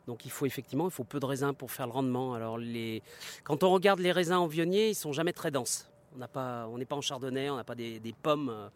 Donc 0.07 0.25
il 0.25 0.31
faut 0.31 0.47
effectivement, 0.47 0.87
il 0.87 0.93
faut 0.93 1.05
peu 1.05 1.19
de 1.19 1.27
raisins 1.27 1.53
pour 1.53 1.71
faire 1.71 1.87
le 1.87 1.93
rendement. 1.93 2.35
Alors 2.35 2.59
les, 2.59 3.03
quand 3.45 3.63
on 3.63 3.71
regarde 3.71 3.99
les 4.01 4.13
raisins 4.13 4.35
en 4.35 4.47
vionnier, 4.47 4.91
ils 4.91 4.95
sont 4.95 5.13
jamais 5.13 5.33
très 5.33 5.51
denses. 5.51 5.89
On 6.15 6.19
n'a 6.19 6.29
pas, 6.29 6.69
on 6.69 6.79
n'est 6.79 6.85
pas 6.85 6.97
en 6.97 7.01
chardonnay, 7.01 7.51
on 7.51 7.57
n'a 7.57 7.65
pas 7.65 7.75
des, 7.75 8.01
pommes, 8.23 8.49
euh, 8.49 8.69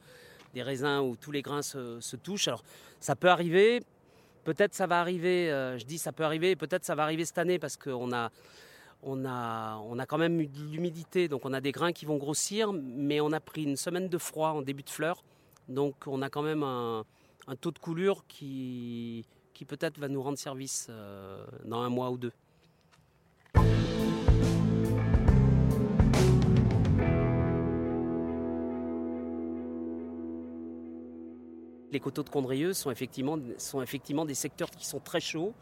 des 0.55 0.63
raisins 0.63 0.99
où 0.99 1.17
tous 1.17 1.31
les 1.31 1.43
grains 1.43 1.63
se, 1.63 2.01
se 2.01 2.17
touchent. 2.17 2.49
Alors 2.49 2.65
ça 2.99 3.17
peut 3.17 3.31
arriver. 3.31 3.81
Peut-être 4.45 4.75
ça 4.75 4.87
va 4.87 5.01
arriver. 5.01 5.51
euh, 5.51 5.79
je 5.79 5.85
dis 5.85 5.99
ça 5.99 6.13
peut 6.13 6.25
arriver. 6.25 6.57
Peut-être 6.57 6.85
ça 6.85 6.95
va 6.95 7.05
arriver 7.05 7.25
cette 7.25 7.39
année 7.39 7.59
parce 7.59 7.77
qu'on 7.77 8.13
a, 8.13 8.31
on 9.03 9.25
a, 9.25 9.77
on 9.87 9.99
a 9.99 10.07
quand 10.07 10.19
même 10.19 10.41
eu 10.41 10.47
de 10.47 10.61
l'humidité, 10.65 11.29
donc 11.29 11.45
on 11.45 11.53
a 11.53 11.61
des 11.61 11.73
grains 11.73 11.93
qui 11.93 12.05
vont 12.07 12.17
grossir, 12.17 12.73
mais 12.73 13.21
on 13.21 13.33
a 13.33 13.41
pris 13.41 13.63
une 13.63 13.77
semaine 13.77 14.09
de 14.09 14.19
froid 14.19 14.51
en 14.51 14.63
début 14.63 14.83
de 14.83 14.91
fleur, 14.91 15.23
donc 15.69 15.95
on 16.07 16.21
a 16.23 16.29
quand 16.29 16.43
même 16.43 16.63
un, 16.63 17.05
un 17.47 17.57
taux 17.57 17.71
de 17.71 17.79
coulure 17.79 18.25
qui, 18.29 19.25
peut-être 19.65 19.99
va 19.99 20.09
nous 20.09 20.23
rendre 20.23 20.39
service 20.39 20.87
euh, 20.91 21.45
dans 21.65 21.81
un 21.81 21.89
mois 21.89 22.11
ou 22.11 22.19
deux. 22.19 22.33
Les 31.93 31.99
coteaux 31.99 32.23
de 32.23 32.29
Condrieux 32.29 32.73
sont 32.73 32.91
effectivement, 32.91 33.37
sont 33.59 33.83
effectivement 33.83 34.25
des 34.25 34.35
secteurs 34.35 34.71
qui 34.71 34.87
sont 34.87 35.01
très 35.01 35.21
chauds. 35.21 35.53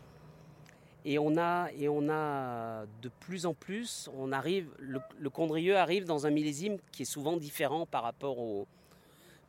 Et 1.05 1.19
on 1.19 1.39
a, 1.39 1.71
et 1.73 1.89
on 1.89 2.11
a 2.11 2.85
de 3.01 3.11
plus 3.21 3.47
en 3.47 3.55
plus, 3.55 4.11
on 4.15 4.31
arrive, 4.33 4.69
le, 4.79 5.31
Condrieux 5.31 5.77
arrive 5.77 6.05
dans 6.05 6.27
un 6.27 6.31
millésime 6.31 6.77
qui 6.93 7.03
est 7.03 7.07
souvent 7.07 7.37
différent 7.37 7.87
par 7.87 8.03
rapport 8.03 8.39
au, 8.39 8.67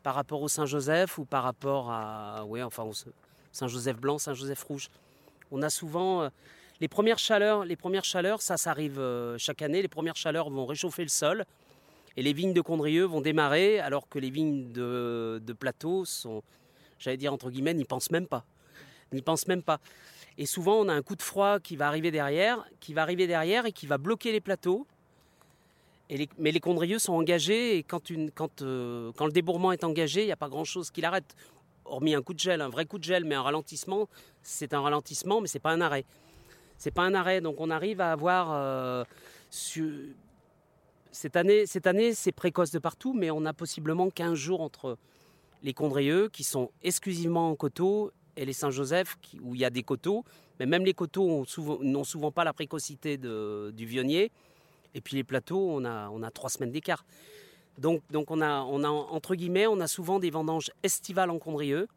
par 0.04 0.16
rapport 0.16 0.41
au 0.41 0.47
Saint-Joseph 0.47 1.18
ou 1.18 1.26
par 1.26 1.43
rapport 1.43 1.91
à, 1.91 2.45
ouais, 2.45 2.64
enfin, 2.64 2.84
au 2.84 2.93
Saint-Joseph 3.52 3.97
blanc, 3.97 4.18
Saint-Joseph 4.18 4.64
rouge. 4.64 4.89
On 5.52 5.62
a 5.62 5.70
souvent 5.70 6.24
euh, 6.24 6.30
les 6.82 6.88
premières 6.88 7.20
chaleurs, 7.20 7.66
les 7.66 7.76
premières 7.76 8.06
chaleurs, 8.06 8.41
ça, 8.41 8.58
ça 8.58 8.72
arrive 8.72 9.00
euh, 9.00 9.38
chaque 9.38 9.62
année. 9.62 9.82
Les 9.82 9.88
premières 9.88 10.16
chaleurs 10.16 10.50
vont 10.50 10.66
réchauffer 10.66 11.04
le 11.04 11.10
sol 11.10 11.45
et 12.20 12.22
les 12.22 12.34
vignes 12.34 12.54
de 12.54 12.62
Condrieux 12.62 13.06
vont 13.06 13.22
démarrer, 13.22 13.80
alors 13.80 14.10
que 14.10 14.20
les 14.20 14.30
vignes 14.30 14.72
de, 14.74 15.56
plateau 15.58 16.06
sont, 16.06 16.43
j'allais 17.00 17.18
dire 17.18 17.34
entre 17.34 17.50
guillemets, 17.50 17.74
n'y 17.74 17.86
pensent 17.86 18.12
même 18.12 18.28
pas, 18.28 18.43
n'y 19.14 19.22
pensent 19.22 19.47
même 19.47 19.64
pas. 19.64 19.80
Et 20.38 20.45
souvent, 20.45 20.76
on 20.76 20.89
a 20.89 20.93
un 20.93 21.02
coup 21.02 21.16
de 21.16 21.22
froid 21.22 21.60
qui 21.60 21.76
va 21.76 21.88
arriver 21.88 22.12
derrière, 22.12 22.66
qui 22.80 22.93
va 22.93 23.04
arriver 23.04 23.28
derrière 23.28 23.66
et 23.66 23.72
qui 23.72 23.88
va 23.88 23.97
bloquer 23.97 24.32
les 24.32 24.41
plateaux. 24.41 24.86
Mais 26.39 26.52
les 26.52 26.60
condrieux 26.60 26.97
sont 26.97 27.14
engagés 27.14 27.78
et 27.78 27.84
quand, 27.84 28.10
euh, 28.62 29.12
le 29.18 29.32
débourrement 29.32 29.72
est 29.72 29.84
engagé, 29.84 30.24
il 30.24 30.26
n'y 30.26 30.32
a 30.32 30.38
pas 30.38 30.50
grand-chose 30.50 30.89
qui 30.89 31.02
l'arrête. 31.02 31.36
Hormis 31.90 32.16
un 32.16 32.22
coup 32.22 32.34
de 32.34 32.40
gel, 32.40 32.62
un 32.62 32.70
vrai 32.70 32.86
coup 32.86 33.00
de 33.00 33.04
gel, 33.04 33.26
mais 33.26 33.36
un 33.36 33.42
ralentissement, 33.42 34.08
c'est 34.44 34.74
un 34.74 34.82
ralentissement, 34.82 35.42
mais 35.42 35.48
c'est 35.48 35.60
pas 35.60 35.72
un 35.72 35.82
arrêt. 35.82 36.06
C'est 36.78 36.92
pas 36.92 37.02
un 37.04 37.14
arrêt. 37.14 37.42
Donc 37.42 37.60
on 37.60 37.70
arrive 37.70 38.00
à 38.00 38.12
avoir 38.12 38.52
euh, 38.54 39.04
cette 41.12 41.36
année, 41.36 41.66
cette 41.66 41.88
année, 41.88 42.14
c'est 42.14 42.32
précoce 42.32 42.72
de 42.72 42.80
partout, 42.80 43.14
mais 43.14 43.32
on 43.32 43.46
a 43.46 43.54
possiblement 43.54 44.10
15 44.10 44.36
jours 44.36 44.62
entre 44.62 44.98
les 45.64 45.74
condrieux 45.74 46.30
qui 46.30 46.44
sont 46.44 46.72
exclusivement 46.84 47.50
en 47.50 47.56
coteaux 47.56 48.12
et 48.38 48.46
les 48.46 48.54
Saint-Joseph 48.54 49.18
où 49.42 49.56
il 49.56 49.62
y 49.62 49.66
a 49.66 49.70
des 49.70 49.84
coteaux. 49.84 50.24
Mais 50.60 50.66
même 50.66 50.86
les 50.86 50.94
coteaux 50.94 51.46
n'ont 51.82 52.04
souvent 52.04 52.32
pas 52.32 52.44
la 52.44 52.54
précocité 52.54 53.18
du 53.18 53.86
vionnier. 53.86 54.32
Et 54.94 55.02
puis 55.02 55.16
les 55.16 55.24
plateaux, 55.24 55.70
on 55.72 55.86
a, 55.86 56.10
on 56.10 56.24
a 56.24 56.32
trois 56.32 56.50
semaines 56.50 56.72
d'écart. 56.72 57.06
Donc, 57.80 58.02
on, 58.30 58.42
a, 58.42 58.62
on 58.62 58.84
a, 58.84 58.90
entre 58.90 59.36
guillemets, 59.36 59.68
on 59.68 59.80
a 59.80 59.88
souvent 59.88 60.20
des 60.20 60.30
vendanges 60.30 60.72
estivales 60.84 61.30
en 61.30 61.40
Condrieux. 61.40 61.88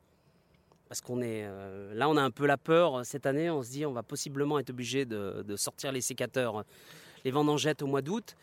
Parce 0.89 1.01
qu'on 1.01 1.23
est. 1.23 1.45
euh, 1.47 1.95
là, 1.95 2.09
on 2.09 2.17
a 2.17 2.23
un 2.23 2.31
peu 2.31 2.47
la 2.47 2.59
peur. 2.59 3.05
Cette 3.05 3.27
année, 3.27 3.51
on 3.51 3.63
se 3.63 3.71
dit 3.71 3.87
on 3.87 3.93
va 3.93 4.03
possiblement 4.03 4.59
être 4.59 4.71
obligé 4.71 5.05
de, 5.07 5.57
sortir 5.57 5.91
les 5.91 6.03
sécateurs, 6.03 6.65
les 7.25 7.31
vendangettes 7.31 7.83
au 7.83 7.87
mois 7.87 8.03
d'août. 8.03 8.37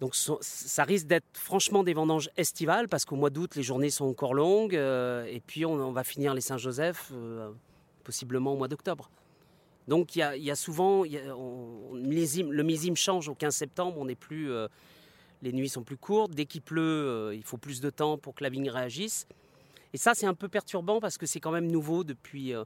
Donc 0.00 0.14
ça 0.14 0.84
risque 0.84 1.06
d'être 1.06 1.26
franchement 1.34 1.84
des 1.84 1.92
vendanges 1.92 2.30
estivales 2.38 2.88
parce 2.88 3.04
qu'au 3.04 3.16
mois 3.16 3.28
d'août, 3.28 3.54
les 3.54 3.62
journées 3.62 3.90
sont 3.90 4.06
encore 4.06 4.32
longues. 4.32 4.74
euh, 4.74 5.26
et 5.26 5.40
puis 5.40 5.66
on, 5.66 5.92
va 5.92 6.04
finir 6.04 6.32
les 6.32 6.40
Saint-Joseph 6.40 7.10
euh, 7.12 7.50
possiblement 8.02 8.54
au 8.54 8.56
mois 8.56 8.68
d'octobre. 8.68 9.10
Donc 9.88 10.16
il 10.16 10.20
y 10.20 10.50
a, 10.50 10.56
souvent, 10.56 11.02
le 11.04 12.62
millésime 12.62 12.96
change 12.96 13.28
au 13.28 13.34
15 13.34 13.54
septembre, 13.54 13.96
on 13.98 14.06
n'est 14.06 14.14
plus, 14.14 14.50
euh, 14.50 14.68
les 15.42 15.52
nuits 15.52 15.68
sont 15.68 15.82
plus 15.82 15.96
courtes. 15.96 16.32
Dès 16.32 16.46
qu'il 16.46 16.62
pleut, 16.62 16.82
euh, 16.82 17.34
il 17.34 17.42
faut 17.42 17.56
plus 17.56 17.80
de 17.80 17.90
temps 17.90 18.18
pour 18.18 18.34
que 18.34 18.44
la 18.44 18.50
vigne 18.50 18.70
réagisse. 18.70 19.26
Et 19.92 19.98
ça, 19.98 20.14
c'est 20.14 20.26
un 20.26 20.34
peu 20.34 20.48
perturbant 20.48 21.00
parce 21.00 21.18
que 21.18 21.26
c'est 21.26 21.40
quand 21.40 21.50
même 21.50 21.70
nouveau 21.70 22.04
depuis. 22.04 22.54
euh, 22.54 22.64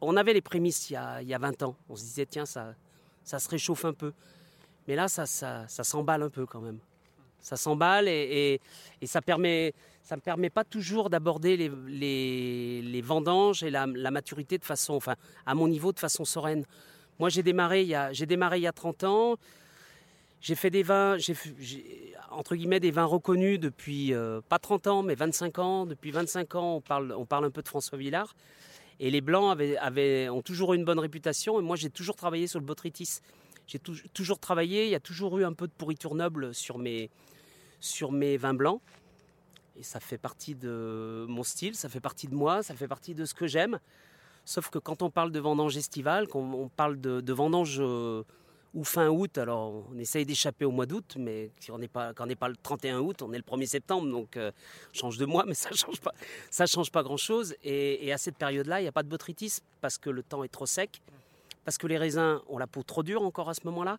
on 0.00 0.16
avait 0.16 0.34
les 0.34 0.42
prémices 0.42 0.90
il 0.90 0.94
y, 0.94 0.96
a, 0.96 1.22
il 1.22 1.28
y 1.28 1.34
a 1.34 1.38
20 1.38 1.62
ans. 1.62 1.76
On 1.88 1.96
se 1.96 2.02
disait, 2.02 2.26
tiens, 2.26 2.44
ça, 2.44 2.74
ça 3.24 3.38
se 3.38 3.48
réchauffe 3.48 3.84
un 3.84 3.94
peu. 3.94 4.12
Mais 4.86 4.96
là, 4.96 5.08
ça, 5.08 5.26
ça, 5.26 5.66
s'emballe 5.68 6.22
un 6.22 6.30
peu 6.30 6.46
quand 6.46 6.60
même. 6.60 6.78
Ça 7.38 7.56
s'emballe 7.56 8.08
et, 8.08 8.60
ça 9.04 9.22
permet, 9.22 9.72
ça 10.02 10.16
ne 10.16 10.20
permet 10.20 10.50
pas 10.50 10.64
toujours 10.64 11.08
d'aborder 11.08 11.56
les, 11.56 13.00
vendanges 13.02 13.62
et 13.62 13.70
la, 13.70 13.86
maturité 13.86 14.58
de 14.58 14.64
façon, 14.64 14.94
enfin, 14.94 15.14
à 15.46 15.54
mon 15.54 15.68
niveau, 15.68 15.92
de 15.92 15.98
façon 15.98 16.24
sereine. 16.24 16.64
Moi, 17.18 17.28
j'ai 17.28 17.42
démarré, 17.42 17.88
j'ai 18.12 18.26
démarré 18.26 18.58
il 18.58 18.62
y 18.62 18.66
a 18.66 18.72
30 18.72 19.04
ans. 19.04 19.36
J'ai 20.40 20.54
fait 20.54 20.70
des 20.70 20.82
vins, 20.82 21.16
j'ai, 21.18 21.34
entre 22.30 22.56
guillemets, 22.56 22.80
des 22.80 22.90
vins 22.90 23.04
reconnus 23.04 23.60
depuis, 23.60 24.14
euh, 24.14 24.40
pas 24.48 24.58
30 24.58 24.86
ans, 24.86 25.02
mais 25.02 25.14
25 25.14 25.58
ans. 25.58 25.84
Depuis 25.86 26.10
25 26.10 26.54
ans, 26.54 26.76
on 26.76 26.80
parle, 26.80 27.12
on 27.16 27.26
parle 27.26 27.44
un 27.44 27.50
peu 27.50 27.62
de 27.62 27.68
François 27.68 27.98
Villard. 27.98 28.34
Et 29.00 29.10
les 29.10 29.20
Blancs 29.20 29.52
avaient, 29.52 29.76
avaient- 29.76 30.28
ont 30.30 30.42
toujours 30.42 30.72
eu 30.72 30.76
une 30.76 30.84
bonne 30.84 30.98
réputation. 30.98 31.58
Et 31.60 31.62
moi, 31.62 31.76
j'ai 31.76 31.90
toujours 31.90 32.16
travaillé 32.16 32.46
sur 32.46 32.58
le 32.58 32.64
botrytis. 32.64 33.20
J'ai 33.66 33.78
tou- 33.78 33.94
toujours 34.14 34.38
travaillé, 34.38 34.84
il 34.84 34.90
y 34.90 34.94
a 34.94 35.00
toujours 35.00 35.38
eu 35.38 35.44
un 35.44 35.52
peu 35.52 35.66
de 35.66 35.72
pourriture 35.72 36.14
noble 36.14 36.54
sur 36.54 36.78
mes, 36.78 37.10
sur 37.78 38.10
mes 38.10 38.36
vins 38.38 38.54
blancs. 38.54 38.80
Et 39.76 39.82
ça 39.82 40.00
fait 40.00 40.18
partie 40.18 40.54
de 40.54 41.26
mon 41.28 41.42
style, 41.42 41.74
ça 41.74 41.88
fait 41.88 42.00
partie 42.00 42.28
de 42.28 42.34
moi, 42.34 42.62
ça 42.62 42.74
fait 42.74 42.88
partie 42.88 43.14
de 43.14 43.24
ce 43.24 43.34
que 43.34 43.46
j'aime. 43.46 43.78
Sauf 44.44 44.70
que 44.70 44.78
quand 44.78 45.02
on 45.02 45.10
parle 45.10 45.32
de 45.32 45.38
vendange 45.40 45.76
estivale, 45.76 46.28
quand 46.28 46.40
on 46.40 46.68
parle 46.68 47.00
de, 47.00 47.20
de 47.20 47.32
vendange 47.32 47.76
euh, 47.80 48.22
ou 48.74 48.84
fin 48.84 49.08
août, 49.08 49.36
alors 49.38 49.84
on 49.90 49.98
essaye 49.98 50.24
d'échapper 50.24 50.64
au 50.64 50.70
mois 50.70 50.86
d'août, 50.86 51.16
mais 51.18 51.50
on 51.70 51.78
quand 51.78 52.14
on 52.20 52.26
n'est 52.26 52.36
pas 52.36 52.48
le 52.48 52.56
31 52.56 53.00
août, 53.00 53.22
on 53.22 53.32
est 53.32 53.38
le 53.38 53.42
1er 53.42 53.66
septembre, 53.66 54.08
donc 54.10 54.36
euh, 54.36 54.52
change 54.92 55.18
de 55.18 55.26
mois, 55.26 55.44
mais 55.48 55.54
ça 55.54 55.70
change 55.72 56.00
pas, 56.00 56.12
ça 56.50 56.66
change 56.66 56.90
pas 56.92 57.02
grand-chose. 57.02 57.54
Et, 57.64 58.06
et 58.06 58.12
à 58.12 58.18
cette 58.18 58.36
période-là, 58.36 58.80
il 58.80 58.84
n'y 58.84 58.88
a 58.88 58.92
pas 58.92 59.02
de 59.02 59.08
botrytis 59.08 59.58
parce 59.80 59.98
que 59.98 60.10
le 60.10 60.22
temps 60.22 60.44
est 60.44 60.48
trop 60.48 60.66
sec, 60.66 61.02
parce 61.64 61.78
que 61.78 61.86
les 61.86 61.98
raisins 61.98 62.40
ont 62.48 62.58
la 62.58 62.66
peau 62.66 62.82
trop 62.82 63.02
dure 63.02 63.22
encore 63.22 63.48
à 63.48 63.54
ce 63.54 63.62
moment-là, 63.64 63.98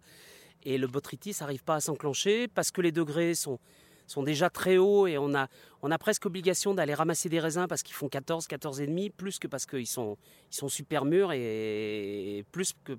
et 0.63 0.77
le 0.77 0.87
botrytis 0.87 1.35
n'arrive 1.41 1.63
pas 1.63 1.75
à 1.75 1.79
s'enclencher 1.81 2.47
parce 2.47 2.71
que 2.71 2.81
les 2.81 2.91
degrés 2.91 3.35
sont, 3.35 3.59
sont 4.07 4.23
déjà 4.23 4.49
très 4.49 4.77
hauts 4.77 5.07
et 5.07 5.17
on 5.17 5.33
a, 5.33 5.47
on 5.81 5.91
a 5.91 5.97
presque 5.97 6.25
obligation 6.25 6.73
d'aller 6.73 6.93
ramasser 6.93 7.29
des 7.29 7.39
raisins 7.39 7.65
parce 7.67 7.83
qu'ils 7.83 7.95
font 7.95 8.09
14, 8.09 8.47
14 8.47 8.79
et 8.81 8.87
demi, 8.87 9.09
plus 9.09 9.39
que 9.39 9.47
parce 9.47 9.65
qu'ils 9.65 9.87
sont, 9.87 10.17
ils 10.51 10.55
sont 10.55 10.69
super 10.69 11.03
mûrs 11.03 11.31
et 11.33 12.45
plus 12.51 12.73
que 12.83 12.93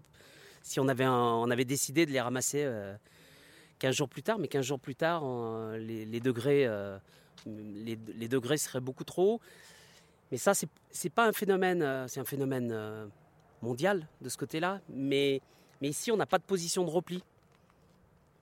si 0.63 0.81
on 0.81 0.89
avait, 0.89 1.07
on 1.07 1.51
avait 1.51 1.65
décidé 1.65 2.07
de 2.07 2.11
les 2.11 2.21
ramasser 2.21 2.63
euh, 2.65 2.95
15 3.79 3.95
jours 3.95 4.09
plus 4.09 4.23
tard. 4.23 4.39
Mais 4.39 4.49
15 4.49 4.65
jours 4.65 4.81
plus 4.81 4.95
tard, 4.95 5.25
les, 5.77 6.21
degrés, 6.21 6.67
euh, 6.67 6.99
les, 7.47 8.29
degrés 8.29 8.57
seraient 8.57 8.81
beaucoup 8.81 9.05
trop 9.05 9.35
hauts. 9.35 9.41
Mais 10.33 10.39
ça, 10.39 10.55
c'est 10.55 10.69
c'est 10.91 11.11
pas 11.11 11.27
un 11.27 11.33
phénomène, 11.33 11.83
euh, 11.83 12.09
c'est 12.09 12.21
un 12.21 12.25
phénomène 12.25 12.71
euh, 12.73 13.07
mondial 13.61 14.09
de 14.23 14.29
ce 14.31 14.39
côté-là. 14.39 14.81
Mais, 14.89 15.43
mais 15.81 15.91
ici, 15.91 16.11
on 16.11 16.17
n'a 16.17 16.27
pas 16.27 16.39
de 16.39 16.43
position 16.43 16.85
de 16.85 16.91
repli. 16.91 17.23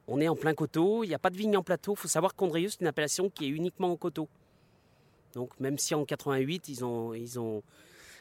On 0.06 0.20
est 0.20 0.28
en 0.28 0.36
plein 0.36 0.54
coteau, 0.54 1.04
il 1.04 1.08
n'y 1.08 1.14
a 1.14 1.18
pas 1.18 1.30
de 1.30 1.36
vigne 1.36 1.56
en 1.56 1.62
plateau. 1.62 1.94
Il 1.94 1.98
faut 1.98 2.08
savoir 2.08 2.32
que 2.32 2.36
Condrieux, 2.36 2.68
c'est 2.68 2.80
une 2.80 2.86
appellation 2.86 3.28
qui 3.28 3.46
est 3.46 3.48
uniquement 3.48 3.90
en 3.90 3.96
coteau. 3.96 4.28
Donc 5.34 5.58
même 5.60 5.78
si 5.78 5.94
en 5.94 6.04
88, 6.04 6.68
ils 6.68 6.84
ont, 6.84 7.14
ils 7.14 7.38
ont, 7.38 7.62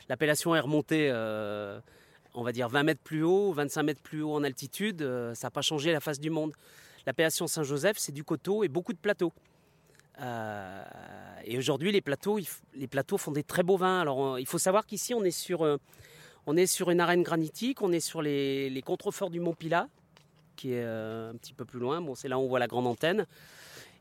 l'appellation 0.07 0.55
est 0.55 0.59
remontée, 0.59 1.09
euh, 1.11 1.79
on 2.33 2.43
va 2.43 2.51
dire 2.51 2.69
20 2.69 2.83
mètres 2.83 3.01
plus 3.03 3.23
haut, 3.23 3.51
25 3.51 3.83
mètres 3.83 4.01
plus 4.01 4.21
haut 4.21 4.33
en 4.33 4.43
altitude, 4.43 5.01
euh, 5.01 5.33
ça 5.33 5.47
n'a 5.47 5.51
pas 5.51 5.61
changé 5.61 5.91
la 5.91 5.99
face 5.99 6.19
du 6.19 6.29
monde. 6.29 6.53
L'appellation 7.05 7.47
Saint-Joseph, 7.47 7.97
c'est 7.97 8.11
du 8.11 8.23
coteau 8.23 8.63
et 8.63 8.67
beaucoup 8.67 8.93
de 8.93 8.97
plateaux. 8.97 9.33
Euh, 10.21 10.83
et 11.45 11.57
aujourd'hui, 11.57 11.91
les 11.91 12.01
plateaux, 12.01 12.39
les 12.75 12.87
plateaux 12.87 13.17
font 13.17 13.31
des 13.31 13.43
très 13.43 13.63
beaux 13.63 13.77
vins. 13.77 14.01
Alors, 14.01 14.37
il 14.37 14.45
faut 14.45 14.57
savoir 14.57 14.85
qu'ici, 14.85 15.13
on 15.13 15.23
est 15.23 15.31
sur, 15.31 15.63
euh, 15.63 15.77
on 16.45 16.57
est 16.57 16.67
sur 16.67 16.91
une 16.91 16.99
arène 16.99 17.23
granitique, 17.23 17.81
on 17.81 17.91
est 17.91 17.99
sur 18.01 18.21
les, 18.21 18.69
les 18.69 18.81
contreforts 18.81 19.29
du 19.29 19.39
Mont 19.39 19.53
Pilat, 19.53 19.87
qui 20.55 20.73
est 20.73 20.83
un 20.83 21.35
petit 21.35 21.53
peu 21.53 21.65
plus 21.65 21.79
loin. 21.79 22.01
Bon, 22.01 22.15
c'est 22.15 22.27
là 22.27 22.37
où 22.37 22.41
on 22.41 22.47
voit 22.47 22.59
la 22.59 22.67
grande 22.67 22.87
antenne. 22.87 23.25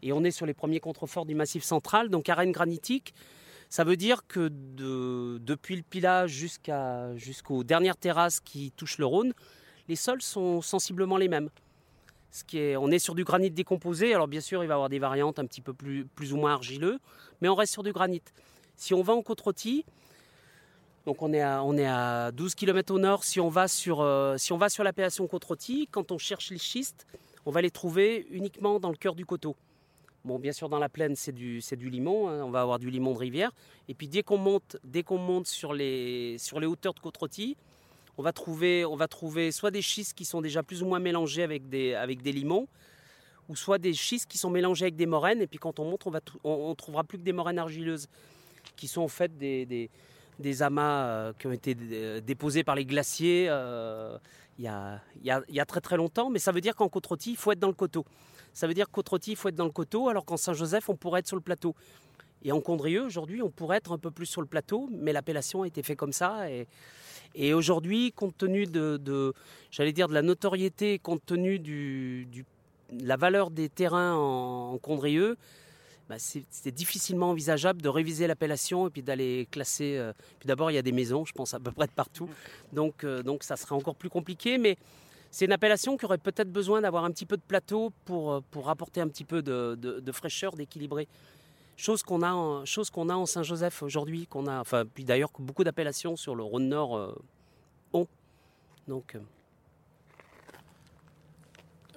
Et 0.02 0.12
on 0.12 0.22
est 0.24 0.30
sur 0.30 0.46
les 0.46 0.54
premiers 0.54 0.80
contreforts 0.80 1.24
du 1.24 1.34
Massif 1.34 1.62
central, 1.64 2.08
donc 2.08 2.28
arène 2.28 2.52
granitique. 2.52 3.14
Ça 3.68 3.84
veut 3.84 3.96
dire 3.96 4.26
que 4.26 4.48
de- 4.48 5.38
depuis 5.38 5.76
le 5.76 6.26
jusqu'à, 6.26 7.14
jusqu'aux 7.16 7.64
dernières 7.64 7.96
terrasses 7.96 8.40
qui 8.40 8.72
touchent 8.72 8.98
le 8.98 9.06
Rhône, 9.06 9.34
les 9.88 9.96
sols 9.96 10.22
sont 10.22 10.60
sensiblement 10.62 11.16
les 11.16 11.28
mêmes. 11.28 11.50
On 12.78 12.90
est 12.90 12.98
sur 12.98 13.14
du 13.14 13.24
granit 13.24 13.50
décomposé. 13.50 14.14
Alors 14.14 14.28
bien 14.28 14.40
sûr, 14.40 14.62
il 14.62 14.66
va 14.66 14.74
y 14.74 14.76
avoir 14.76 14.88
des 14.88 14.98
variantes 14.98 15.38
un 15.38 15.46
petit 15.46 15.60
peu 15.60 15.72
plus, 15.72 16.06
ou 16.32 16.36
moins 16.36 16.52
argileux, 16.52 16.98
mais 17.40 17.48
on 17.48 17.54
reste 17.54 17.72
sur 17.72 17.82
du 17.82 17.92
granit. 17.92 18.22
Si 18.76 18.94
on 18.94 19.02
va 19.02 19.14
en 19.14 19.22
côte 19.22 19.40
rôtie, 19.40 19.84
Donc 21.06 21.22
on 21.22 21.32
est 21.32 21.40
à, 21.40 21.62
on 21.64 21.74
est 21.78 21.86
à 21.86 22.30
12 22.32 22.54
km 22.54 22.92
au 22.92 22.98
nord. 22.98 23.24
Si 23.24 23.40
on 23.40 23.48
va 23.48 23.66
sur, 23.66 24.02
euh, 24.02 24.36
si 24.36 24.52
on 24.52 24.58
va 24.58 24.68
sur 24.68 24.84
l'appellation 24.84 25.26
Côte-Rôtie, 25.26 25.88
quand 25.90 26.12
on 26.12 26.18
cherche 26.18 26.50
les 26.50 26.58
schistes, 26.58 27.06
on 27.46 27.50
va 27.50 27.62
les 27.62 27.70
trouver 27.70 28.26
uniquement 28.30 28.78
dans 28.78 28.90
le 28.90 28.96
cœur 28.96 29.14
du 29.14 29.24
coteau. 29.24 29.56
Bon, 30.24 30.38
bien 30.38 30.52
sûr, 30.52 30.68
dans 30.68 30.78
la 30.78 30.88
plaine, 30.88 31.14
c'est 31.16 31.32
du, 31.32 31.60
du 31.60 31.90
limon. 31.90 32.28
hein, 32.28 32.42
on 32.44 32.50
va 32.50 32.60
avoir 32.60 32.78
du 32.78 32.90
limon 32.90 33.12
de 33.14 33.18
rivière. 33.18 33.52
Et 33.88 33.94
puis 33.94 34.08
dès 34.08 34.22
qu'on 34.22 34.36
monte, 34.36 34.76
dès 34.84 35.02
qu'on 35.02 35.18
monte 35.18 35.46
sur, 35.46 35.72
les, 35.72 36.36
sur 36.38 36.60
les 36.60 36.66
hauteurs 36.66 36.92
de 36.94 37.00
Côte-Rôtie, 37.00 37.56
on 38.18 38.22
va, 38.22 38.32
trouver, 38.32 38.84
on 38.84 38.96
va 38.96 39.06
trouver 39.06 39.52
soit 39.52 39.70
des 39.70 39.80
schistes 39.80 40.14
qui 40.14 40.24
sont 40.24 40.40
déjà 40.40 40.62
plus 40.64 40.82
ou 40.82 40.86
moins 40.86 40.98
mélangés 40.98 41.44
avec 41.44 41.68
des, 41.68 41.94
avec 41.94 42.20
des 42.20 42.32
limons, 42.32 42.66
ou 43.48 43.54
soit 43.54 43.78
des 43.78 43.94
schistes 43.94 44.28
qui 44.28 44.38
sont 44.38 44.50
mélangés 44.50 44.86
avec 44.86 44.96
des 44.96 45.06
moraines. 45.06 45.40
Et 45.40 45.46
puis 45.46 45.58
quand 45.58 45.78
on 45.78 45.84
monte, 45.84 46.06
on, 46.06 46.10
va 46.10 46.20
on, 46.42 46.74
trouvera 46.74 47.04
plus 47.04 47.18
que 47.18 47.22
des 47.22 47.32
moraines 47.32 47.60
argileuses, 47.60 48.08
qui 48.76 48.88
sont 48.88 49.02
en 49.02 49.08
fait 49.08 49.38
des, 49.38 49.66
des, 49.66 49.88
des 50.40 50.62
amas 50.62 51.04
euh, 51.06 51.32
qui 51.38 51.46
ont 51.46 51.52
été 51.52 51.76
euh, 51.80 52.20
déposés 52.20 52.64
par 52.64 52.74
les 52.74 52.84
glaciers 52.84 53.46
euh, 53.48 54.18
il 54.58 54.64
y, 54.64 54.68
a, 54.68 55.00
y 55.22 55.30
y 55.48 55.60
a 55.60 55.64
très 55.64 55.80
très 55.80 55.96
longtemps. 55.96 56.28
Mais 56.28 56.40
ça 56.40 56.50
veut 56.50 56.60
dire 56.60 56.74
qu'en 56.74 56.88
Côte-Rôtie, 56.88 57.30
il 57.30 57.36
faut 57.36 57.52
être 57.52 57.60
dans 57.60 57.68
le 57.68 57.72
coteau. 57.72 58.04
Ça 58.58 58.66
veut 58.66 58.74
dire 58.74 58.86
qu'en 58.86 58.94
Côte-Rôtie, 58.94 59.30
il 59.30 59.36
faut 59.36 59.48
être 59.50 59.54
dans 59.54 59.66
le 59.66 59.70
coteau, 59.70 60.08
alors 60.08 60.24
qu'en 60.24 60.36
Saint-Joseph, 60.36 60.88
on 60.88 60.96
pourrait 60.96 61.20
être 61.20 61.28
sur 61.28 61.36
le 61.36 61.42
plateau. 61.42 61.76
Et 62.42 62.50
en 62.50 62.60
Condrieu, 62.60 63.04
aujourd'hui, 63.04 63.40
on 63.40 63.50
pourrait 63.50 63.76
être 63.76 63.92
un 63.92 63.98
peu 63.98 64.10
plus 64.10 64.26
sur 64.26 64.40
le 64.40 64.48
plateau, 64.48 64.88
mais 64.90 65.12
l'appellation 65.12 65.62
a 65.62 65.68
été 65.68 65.80
faite 65.84 65.96
comme 65.96 66.12
ça. 66.12 66.50
Et, 66.50 66.66
et 67.36 67.54
aujourd'hui, 67.54 68.10
compte 68.10 68.36
tenu 68.36 68.66
de, 68.66 68.96
de- 68.96 69.32
j'allais 69.70 69.92
dire, 69.92 70.08
de 70.08 70.14
la 70.14 70.22
notoriété, 70.22 70.98
compte 70.98 71.24
tenu 71.24 71.60
du, 71.60 72.26
la 73.00 73.16
valeur 73.16 73.52
des 73.52 73.68
terrains 73.68 74.16
en, 74.16 74.72
en 74.72 74.78
Condrieu, 74.78 75.36
bah, 76.08 76.16
c'est 76.18 76.74
difficilement 76.74 77.30
envisageable 77.30 77.80
de 77.80 77.88
réviser 77.88 78.26
l'appellation 78.26 78.88
et 78.88 78.90
puis 78.90 79.02
d'aller 79.04 79.46
classer. 79.52 79.98
euh, 79.98 80.12
puis 80.40 80.48
d'abord, 80.48 80.72
il 80.72 80.74
y 80.74 80.78
a 80.78 80.82
des 80.82 80.90
maisons, 80.90 81.24
je 81.24 81.32
pense, 81.32 81.54
à 81.54 81.60
peu 81.60 81.70
près 81.70 81.86
de 81.86 81.92
partout. 81.92 82.28
Donc, 82.72 83.04
euh, 83.04 83.22
donc 83.22 83.44
ça 83.44 83.54
serait 83.54 83.76
encore 83.76 83.94
plus 83.94 84.10
compliqué. 84.10 84.58
Mais 84.58 84.76
c'est 85.30 85.44
une 85.44 85.52
appellation 85.52 85.96
qui 85.96 86.04
aurait 86.04 86.18
peut-être 86.18 86.50
besoin 86.50 86.80
d'avoir 86.80 87.04
un 87.04 87.10
petit 87.10 87.26
peu 87.26 87.36
de 87.36 87.42
plateau 87.42 87.92
pour, 88.04 88.32
euh, 88.32 88.40
pour 88.50 88.70
apporter 88.70 89.00
un 89.00 89.08
petit 89.08 89.24
peu 89.24 89.42
de, 89.42 90.12
fraîcheur, 90.12 90.54
d'équilibré. 90.56 91.06
Chose 91.76 92.02
qu'on 92.02 92.22
a, 92.22 92.32
en- 92.32 92.64
a 92.64 93.14
en 93.14 93.26
Saint-Joseph 93.26 93.82
aujourd'hui, 93.82 94.26
qu'on 94.26 94.46
a, 94.46 94.58
enfin, 94.60 94.84
puis 94.84 95.04
d'ailleurs 95.04 95.30
beaucoup 95.38 95.64
d'appellations 95.64 96.16
sur 96.16 96.34
le 96.34 96.42
Rhône 96.42 96.68
Nord 96.68 96.96
euh, 96.96 97.14
ont. 97.92 98.08
Donc, 98.88 99.14
euh, 99.14 99.20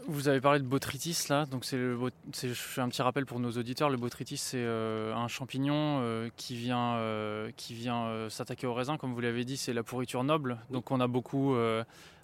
Vous 0.08 0.28
avez 0.28 0.42
parlé 0.42 0.60
de 0.60 0.66
botrytis 0.66 1.26
là, 1.30 1.46
donc 1.46 1.64
c'est 1.64 1.78
je 1.78 2.54
fais 2.54 2.82
un 2.82 2.90
petit 2.90 3.02
rappel 3.02 3.26
pour 3.26 3.40
nos 3.40 3.52
auditeurs. 3.52 3.90
Le 3.90 3.98
botrytis 3.98 4.38
c'est 4.38 4.66
un 4.66 5.28
champignon 5.28 6.30
qui 6.36 6.56
vient 6.56 7.00
qui 7.56 7.74
vient 7.76 8.28
s'attaquer 8.30 8.68
au 8.68 8.74
raisin, 8.74 8.98
comme 8.98 9.14
vous 9.14 9.22
l'avez 9.22 9.46
dit, 9.46 9.58
c'est 9.58 9.74
la 9.74 9.84
pourriture 9.84 10.24
noble. 10.24 10.58
Donc 10.70 10.92
on 10.92 11.00
a 11.00 11.08
beaucoup 11.08 11.56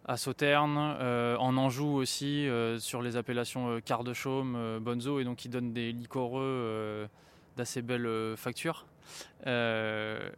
à 0.07 0.15
Sauternes, 0.15 0.77
euh, 0.99 1.35
en 1.37 1.57
Anjou 1.57 1.87
aussi, 1.87 2.47
euh, 2.47 2.79
sur 2.79 3.01
les 3.01 3.17
appellations 3.17 3.69
euh, 3.69 3.79
quart 3.81 4.03
de 4.03 4.13
chaume, 4.13 4.55
euh, 4.55 4.79
bonzo, 4.79 5.19
et 5.19 5.25
donc 5.25 5.37
qui 5.37 5.49
donnent 5.49 5.73
des 5.73 5.91
liquoreux 5.91 6.41
euh, 6.43 7.07
d'assez 7.57 7.81
belles 7.81 8.05
euh, 8.05 8.37
factures. 8.37 8.85
Euh, 9.47 10.29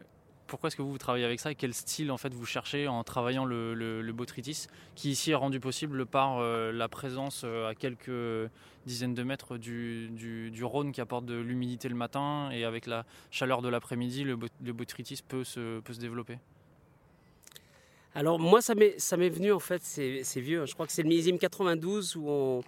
pourquoi 0.48 0.66
est-ce 0.66 0.76
que 0.76 0.82
vous, 0.82 0.98
travaillez 0.98 1.24
avec 1.24 1.38
ça 1.38 1.52
et 1.52 1.54
quel 1.54 1.72
style 1.72 2.10
en 2.10 2.16
fait 2.16 2.34
vous 2.34 2.44
cherchez 2.44 2.88
en 2.88 3.04
travaillant 3.04 3.44
le, 3.44 3.72
le, 3.72 4.12
botrytis 4.12 4.66
qui 4.96 5.10
ici 5.10 5.30
est 5.30 5.36
rendu 5.36 5.60
possible 5.60 6.06
par 6.06 6.38
euh, 6.38 6.72
la 6.72 6.88
présence 6.88 7.42
euh, 7.44 7.68
à 7.68 7.76
quelques 7.76 8.50
dizaines 8.84 9.14
de 9.14 9.22
mètres 9.22 9.58
du, 9.58 10.10
Rhône 10.64 10.90
qui 10.90 11.00
apporte 11.00 11.24
de 11.24 11.38
l'humidité 11.38 11.88
le 11.88 11.94
matin 11.94 12.50
et 12.50 12.64
avec 12.64 12.86
la 12.86 13.06
chaleur 13.30 13.62
de 13.62 13.68
l'après-midi 13.68 14.24
le, 14.24 14.36
le 14.60 14.72
botrytis 14.72 15.22
peut 15.26 15.44
se 15.44 16.00
développer? 16.00 16.38
Alors 18.14 18.40
moi, 18.40 18.60
ça 18.60 18.74
m'est, 18.74 19.28
venu 19.28 19.52
en 19.52 19.60
fait, 19.60 19.82
c'est, 19.84 20.40
vieux, 20.40 20.62
hein. 20.62 20.66
je 20.66 20.74
crois 20.74 20.86
que 20.86 20.92
c'est 20.92 21.02
le 21.02 21.08
millésime 21.08 21.38
92 21.38 22.16
où. 22.16 22.62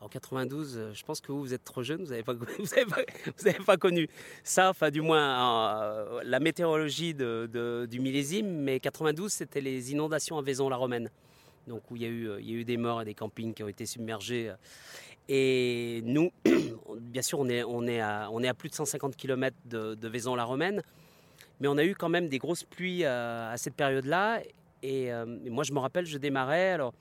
En 0.00 0.08
92, 0.08 0.76
euh, 0.76 0.92
je 0.92 1.02
pense 1.02 1.22
que 1.22 1.32
vous, 1.32 1.40
vous 1.40 1.54
êtes 1.54 1.64
trop 1.64 1.82
jeune, 1.82 2.04
vous 2.04 2.10
n'avez 2.10 2.22
pas, 2.22 2.34
pas, 3.66 3.76
connu 3.78 4.06
ça, 4.42 4.68
enfin 4.68 4.90
du 4.90 5.00
moins 5.00 5.80
euh, 5.82 6.20
la 6.24 6.40
météorologie 6.40 7.14
du 7.14 8.00
millésime, 8.00 8.46
mais 8.46 8.80
92, 8.80 9.32
c'était 9.32 9.62
les 9.62 9.92
inondations 9.92 10.36
à 10.36 10.42
Vaison-la-Romaine, 10.42 11.08
donc 11.66 11.90
où 11.90 11.96
il 11.96 12.02
y, 12.02 12.04
a 12.04 12.08
eu, 12.08 12.28
euh, 12.28 12.40
il 12.42 12.50
y 12.50 12.52
a 12.52 12.56
eu 12.56 12.64
des 12.64 12.76
morts 12.76 13.00
et 13.00 13.06
des 13.06 13.14
campings 13.14 13.54
qui 13.54 13.62
ont 13.62 13.68
été 13.68 13.86
submergés. 13.86 14.52
Et 15.26 16.02
nous, 16.04 16.30
bien 17.00 17.22
sûr, 17.22 17.40
on 17.40 17.48
est, 17.48 17.64
on 17.64 17.86
est, 17.86 18.00
à, 18.00 18.28
on 18.30 18.42
est 18.42 18.48
à 18.48 18.54
plus 18.54 18.68
de 18.68 18.74
150 18.74 19.16
km 19.16 19.56
de, 19.64 20.08
Vaison-la-Romaine, 20.08 20.82
mais 21.60 21.68
on 21.68 21.78
a 21.78 21.84
eu 21.84 21.94
quand 21.94 22.10
même 22.10 22.28
des 22.28 22.38
grosses 22.38 22.64
pluies 22.64 23.06
à 23.06 23.54
cette 23.56 23.74
période-là. 23.74 24.42
Et, 24.84 25.10
euh, 25.10 25.24
et 25.44 25.48
moi, 25.50 25.64
je 25.64 25.72
me 25.72 25.78
rappelle, 25.78 26.04
je 26.04 26.18
démarrais. 26.18 26.72
Alors, 26.72 26.92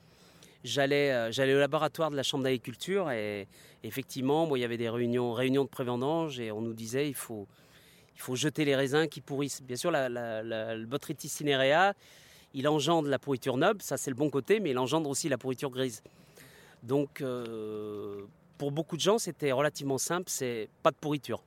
j'allais, 0.64 1.12
euh, 1.12 1.32
j'allais 1.34 1.54
au 1.54 1.60
laboratoire 1.60 2.10
de 2.12 2.16
la 2.16 2.24
chambre 2.24 2.46
d'agriculture 2.46 3.12
et 3.12 3.46
effectivement, 3.84 4.56
il 4.56 4.62
y 4.62 4.64
avait 4.64 4.78
des 4.78 4.90
réunions, 4.90 5.34
réunions 5.34 5.66
de 5.66 5.70
prévendange 5.70 6.40
et 6.40 6.50
on 6.54 6.62
nous 6.62 6.74
disait 6.74 7.10
il 7.10 7.14
faut, 7.14 7.46
il 8.16 8.22
faut 8.22 8.38
jeter 8.38 8.64
les 8.64 8.78
raisins 8.78 9.08
qui 9.08 9.20
pourrissent. 9.20 9.62
Bien 9.62 9.76
sûr, 9.76 9.92
la- 9.92 10.08
le 10.08 10.86
Botrytis 10.86 11.28
cinerea, 11.28 11.94
il 12.54 12.70
engendre 12.70 13.10
la 13.10 13.20
pourriture 13.20 13.58
noble, 13.58 13.82
ça 13.82 13.98
c'est 13.98 14.12
le 14.12 14.16
bon 14.16 14.30
côté, 14.30 14.62
mais 14.62 14.70
il 14.70 14.78
engendre 14.80 15.10
aussi 15.10 15.28
la 15.28 15.38
pourriture 15.38 15.70
grise. 15.70 16.02
Donc, 16.84 17.20
euh, 17.20 18.22
pour 18.58 18.72
beaucoup 18.72 18.96
de 18.96 19.02
gens, 19.02 19.18
c'était 19.18 19.52
relativement 19.52 19.98
simple, 19.98 20.30
c'est 20.30 20.70
pas 20.84 20.92
de 20.92 20.96
pourriture. 20.96 21.42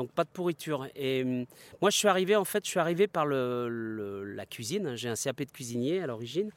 Donc 0.00 0.12
pas 0.12 0.24
de 0.24 0.30
pourriture. 0.30 0.88
Et 0.96 1.22
hum, 1.22 1.44
moi, 1.82 1.90
je 1.90 1.98
suis 1.98 2.08
arrivé, 2.08 2.34
en 2.36 2.46
fait, 2.46 2.64
je 2.64 2.70
suis 2.70 2.80
arrivé 2.80 3.06
par 3.06 3.26
le- 3.26 4.24
la 4.34 4.46
cuisine. 4.46 4.96
J'ai 4.96 5.10
un 5.10 5.14
CAP 5.14 5.42
de 5.44 5.50
cuisinier 5.50 6.00
à 6.00 6.06
l'origine. 6.06 6.50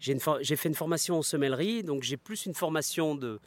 J'ai 0.00 0.56
fait 0.56 0.68
une 0.70 0.74
formation 0.74 1.18
en 1.18 1.22
semellerie, 1.22 1.82
donc 1.82 2.02
j'ai 2.04 2.16
plus 2.16 2.46
une 2.46 2.54
formation 2.54 3.14
de, 3.14 3.38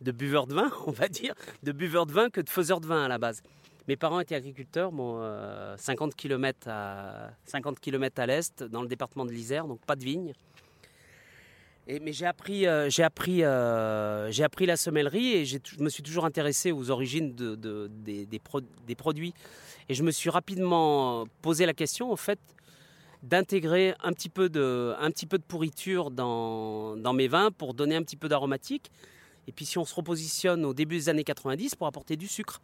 de 0.00 0.10
buveur 0.12 0.48
de 0.48 0.54
vin, 0.54 0.72
on 0.86 0.90
va 0.90 1.06
dire, 1.08 1.34
de 1.62 1.70
buveur 1.70 2.04
de 2.06 2.12
vin 2.12 2.30
que 2.30 2.40
de 2.40 2.50
faiseur 2.50 2.80
de 2.80 2.86
vin 2.86 3.04
à 3.04 3.08
la 3.08 3.18
base. 3.18 3.42
Mes 3.86 3.96
parents 3.96 4.18
étaient 4.18 4.34
agriculteurs, 4.34 4.90
bon, 4.90 5.18
euh, 5.20 5.76
50 5.76 6.16
km 6.16 6.66
à, 6.68 7.30
50 7.46 7.78
km 7.78 8.20
à 8.20 8.26
l'est, 8.26 8.64
dans 8.64 8.82
le 8.82 8.88
département 8.88 9.24
de 9.24 9.30
l'Isère, 9.30 9.66
donc 9.68 9.80
pas 9.86 9.94
de 9.94 10.02
vigne. 10.04 10.32
Mais 11.86 12.12
j'ai 12.14 12.24
appris, 12.26 12.66
euh, 12.66 12.88
j'ai 12.88 13.02
appris, 13.02 13.44
euh, 13.44 14.30
j'ai 14.30 14.42
appris 14.42 14.64
la 14.64 14.76
semellerie 14.76 15.32
et 15.34 15.44
je 15.44 15.58
me 15.80 15.90
suis 15.90 16.02
toujours 16.02 16.24
intéressé 16.24 16.72
aux 16.72 16.90
origines 16.90 17.34
de- 17.34 17.56
de- 17.56 17.90
des, 17.92 18.24
des 18.24 18.38
pro- 18.38 18.62
des 18.86 18.94
produits. 18.94 19.34
Et 19.90 19.94
je 19.94 20.02
me 20.02 20.10
suis 20.10 20.30
rapidement 20.30 21.26
posé 21.42 21.66
la 21.66 21.74
question, 21.74 22.10
en 22.10 22.16
fait, 22.16 22.38
d'intégrer 23.22 23.94
un 24.02 24.12
petit 24.14 24.30
peu 24.30 24.48
de, 24.48 24.94
un 24.98 25.10
petit 25.10 25.26
peu 25.26 25.36
de 25.36 25.42
pourriture 25.42 26.10
dans, 26.10 26.96
mes 27.12 27.28
vins 27.28 27.50
pour 27.50 27.74
donner 27.74 27.96
un 27.96 28.02
petit 28.02 28.16
peu 28.16 28.28
d'aromatique. 28.28 28.90
Et 29.46 29.52
puis 29.52 29.66
si 29.66 29.76
on 29.76 29.84
se 29.84 29.94
repositionne 29.94 30.64
au 30.64 30.72
début 30.72 30.96
des 30.96 31.08
années 31.10 31.24
90 31.24 31.74
pour 31.74 31.86
apporter 31.86 32.16
du 32.16 32.28
sucre. 32.28 32.62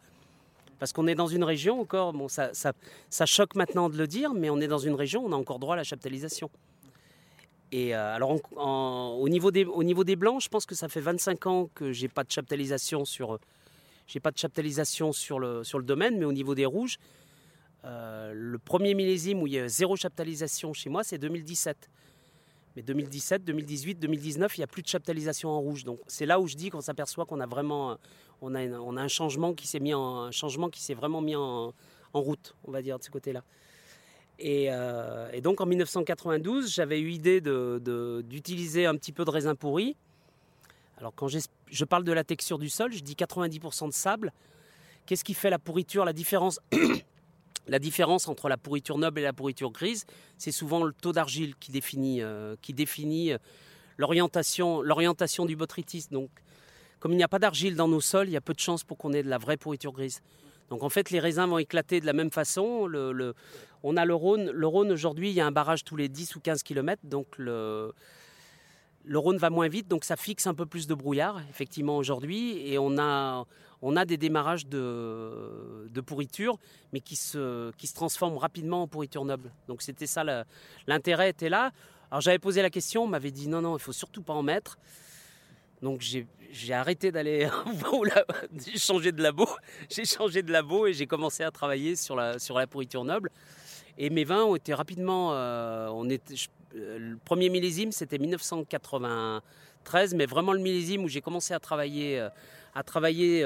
Parce 0.79 0.93
qu'on 0.93 1.05
est 1.05 1.13
dans 1.13 1.27
une 1.27 1.43
région 1.43 1.79
encore, 1.79 2.11
bon, 2.11 2.27
ça, 2.27 2.55
ça, 2.55 2.73
ça 3.11 3.27
choque 3.27 3.53
maintenant 3.53 3.87
de 3.87 3.97
le 3.97 4.07
dire, 4.07 4.33
mais 4.33 4.49
on 4.49 4.59
est 4.59 4.67
dans 4.67 4.79
une 4.79 4.95
région, 4.95 5.23
on 5.23 5.31
a 5.31 5.35
encore 5.35 5.59
droit 5.59 5.75
à 5.75 5.77
la 5.77 5.83
chaptalisation. 5.83 6.49
Et 7.71 7.95
euh, 7.95 8.15
alors, 8.15 8.37
au, 8.55 9.29
niveau 9.29 9.49
des, 9.51 10.15
blancs, 10.15 10.41
je 10.41 10.49
pense 10.49 10.65
que 10.65 10.75
ça 10.75 10.89
fait 10.89 10.99
25 10.99 11.45
ans 11.47 11.69
que 11.73 11.91
j'ai 11.93 12.09
pas 12.09 12.23
de 12.23 12.31
sur, 13.05 13.39
j'ai 14.07 14.19
pas 14.19 14.31
de 14.31 14.37
chaptalisation 14.37 15.13
sur 15.13 15.39
le, 15.39 15.63
domaine, 15.81 16.17
mais 16.17 16.25
au 16.25 16.33
niveau 16.33 16.53
des 16.53 16.65
rouges, 16.65 16.97
euh, 17.85 18.33
le 18.35 18.59
premier 18.59 18.93
millésime 18.93 19.41
où 19.41 19.47
il 19.47 19.53
y 19.53 19.59
a 19.59 19.67
zéro 19.67 19.95
chaptalisation 19.95 20.73
chez 20.73 20.89
moi, 20.89 21.03
c'est 21.03 21.17
2017. 21.17 21.89
Mais 22.75 22.81
2017, 22.83 23.43
2018, 23.43 23.99
2019, 23.99 24.57
il 24.57 24.59
n'y 24.61 24.63
a 24.63 24.67
plus 24.67 24.81
de 24.81 24.87
chaptalisation 24.87 25.49
en 25.49 25.59
rouge. 25.59 25.83
Donc 25.83 25.99
c'est 26.07 26.25
là 26.25 26.39
où 26.39 26.47
je 26.47 26.55
dis 26.55 26.69
qu'on 26.69 26.81
s'aperçoit 26.81 27.25
qu'on 27.25 27.39
a 27.39 27.47
vraiment, 27.47 27.97
on 28.41 28.53
a, 28.55 28.61
un 28.61 29.07
changement 29.07 29.53
qui 29.53 29.67
s'est 29.67 30.93
vraiment 30.93 31.21
mis 31.21 31.35
en, 31.35 31.73
en 32.13 32.21
route, 32.21 32.55
on 32.63 32.71
va 32.71 32.81
dire 32.81 32.97
de 32.97 33.03
ce 33.03 33.09
côté-là. 33.09 33.43
Et, 34.43 34.67
euh, 34.71 35.29
et 35.31 35.41
donc 35.41 35.61
en 35.61 35.67
1992, 35.67 36.73
j'avais 36.73 36.99
eu 36.99 37.11
idée 37.11 37.41
d'utiliser 37.41 38.87
un 38.87 38.95
petit 38.95 39.11
peu 39.11 39.23
de 39.23 39.29
raisin 39.29 39.53
pourri. 39.55 39.95
Alors 40.97 41.13
quand 41.15 41.27
je 41.27 41.85
parle 41.85 42.03
de 42.03 42.11
la 42.11 42.23
texture 42.23 42.57
du 42.57 42.69
sol, 42.69 42.91
je 42.91 43.01
dis 43.01 43.13
90% 43.13 43.87
de 43.87 43.93
sable. 43.93 44.33
Qu'est-ce 45.05 45.23
qui 45.23 45.35
fait 45.35 45.49
la 45.49 45.59
pourriture, 45.59 46.05
la 46.05 46.13
différence 46.13 46.59
La 47.67 47.77
différence 47.77 48.27
entre 48.27 48.49
la 48.49 48.57
pourriture 48.57 48.97
noble 48.97 49.19
et 49.19 49.23
la 49.23 49.33
pourriture 49.33 49.71
grise, 49.71 50.05
c'est 50.37 50.51
souvent 50.51 50.83
le 50.83 50.93
taux 50.93 51.11
d'argile 51.11 51.55
qui 51.59 51.71
définit, 51.71 52.21
euh, 52.21 52.55
euh, 52.55 53.37
l'orientation, 53.97 55.45
du 55.45 55.55
botrytis. 55.55 56.07
Donc, 56.09 56.29
comme 56.99 57.11
il 57.11 57.17
n'y 57.17 57.23
a 57.23 57.27
pas 57.27 57.37
d'argile 57.39 57.75
dans 57.75 57.87
nos 57.87 58.01
sols, 58.01 58.29
il 58.29 58.31
y 58.31 58.37
a 58.37 58.41
peu 58.41 58.53
de 58.53 58.59
chances 58.59 58.83
pour 58.83 58.97
qu'on 58.97 59.13
ait 59.13 59.21
de 59.21 59.29
la 59.29 59.37
vraie 59.37 59.57
pourriture 59.57 59.91
grise. 59.91 60.21
Donc, 60.69 60.81
en 60.81 60.89
fait, 60.89 61.11
les 61.11 61.19
raisins 61.19 61.45
vont 61.45 61.59
éclater 61.59 61.99
de 61.99 62.05
la 62.05 62.13
même 62.13 62.31
façon. 62.31 62.89
On 63.83 63.97
a 63.97 64.05
le 64.05 64.13
Rhône. 64.13 64.51
Le 64.51 64.67
Rhône, 64.67 64.91
aujourd'hui, 64.91 65.29
il 65.29 65.33
y 65.33 65.41
a 65.41 65.45
un 65.45 65.51
barrage 65.51 65.83
tous 65.83 65.95
les 65.95 66.09
10 66.09 66.35
ou 66.35 66.39
15 66.39 66.63
km. 66.63 67.01
Donc, 67.03 67.27
le, 67.37 67.93
Rhône 69.13 69.37
va 69.37 69.49
moins 69.49 69.67
vite. 69.67 69.87
Donc, 69.87 70.03
ça 70.03 70.15
fixe 70.15 70.47
un 70.47 70.53
peu 70.53 70.65
plus 70.65 70.87
de 70.87 70.93
brouillard, 70.93 71.41
effectivement, 71.49 71.97
aujourd'hui. 71.97 72.57
Et 72.67 72.77
on 72.77 72.97
a, 72.97 73.45
a 73.95 74.05
des 74.05 74.17
démarrages 74.17 74.67
de, 74.67 76.01
pourriture, 76.05 76.57
mais 76.93 76.99
qui 76.99 77.15
se, 77.15 77.71
qui 77.77 77.91
transforment 77.91 78.37
rapidement 78.37 78.83
en 78.83 78.87
pourriture 78.87 79.25
noble. 79.25 79.51
Donc 79.67 79.81
c'était 79.81 80.07
ça, 80.07 80.23
l'intérêt 80.87 81.29
était 81.29 81.49
là. 81.49 81.71
Alors 82.09 82.21
j'avais 82.21 82.39
posé 82.39 82.61
la 82.61 82.69
question, 82.69 83.03
on 83.03 83.07
m'avait 83.07 83.31
dit 83.31 83.47
non, 83.47 83.61
non, 83.61 83.77
il 83.77 83.79
faut 83.79 83.93
surtout 83.93 84.23
pas 84.23 84.33
en 84.33 84.43
mettre. 84.43 84.77
Donc 85.81 86.01
j'ai 86.01 86.73
arrêté 86.73 87.11
d'aller 87.11 87.47
changé 88.75 89.11
de 89.11 89.21
labo, 89.21 89.47
j'ai 89.89 90.05
changé 90.05 90.41
de 90.41 90.51
labo 90.51 90.87
et 90.87 90.93
j'ai 90.93 91.07
commencé 91.07 91.43
à 91.43 91.51
travailler 91.51 91.95
sur 91.95 92.15
la 92.15 92.67
pourriture 92.67 93.03
noble. 93.03 93.31
Et 94.03 94.09
mes 94.09 94.23
vins 94.23 94.43
ont 94.45 94.55
été 94.55 94.73
rapidement, 94.73 95.29
euh, 95.33 95.87
on 95.91 96.09
je- 96.33 96.47
euh, 96.75 96.97
le 96.97 97.17
premier 97.17 97.49
millésime 97.49 97.91
c'était 97.91 98.17
1993, 98.17 100.15
mais 100.15 100.25
vraiment 100.25 100.53
le 100.53 100.59
millésime 100.59 101.03
où 101.03 101.07
j'ai 101.07 101.21
commencé 101.21 101.53
à 101.53 101.59
travailler, 101.59 102.19
euh, 102.19 102.27
à 102.73 102.81
travailler 102.81 103.43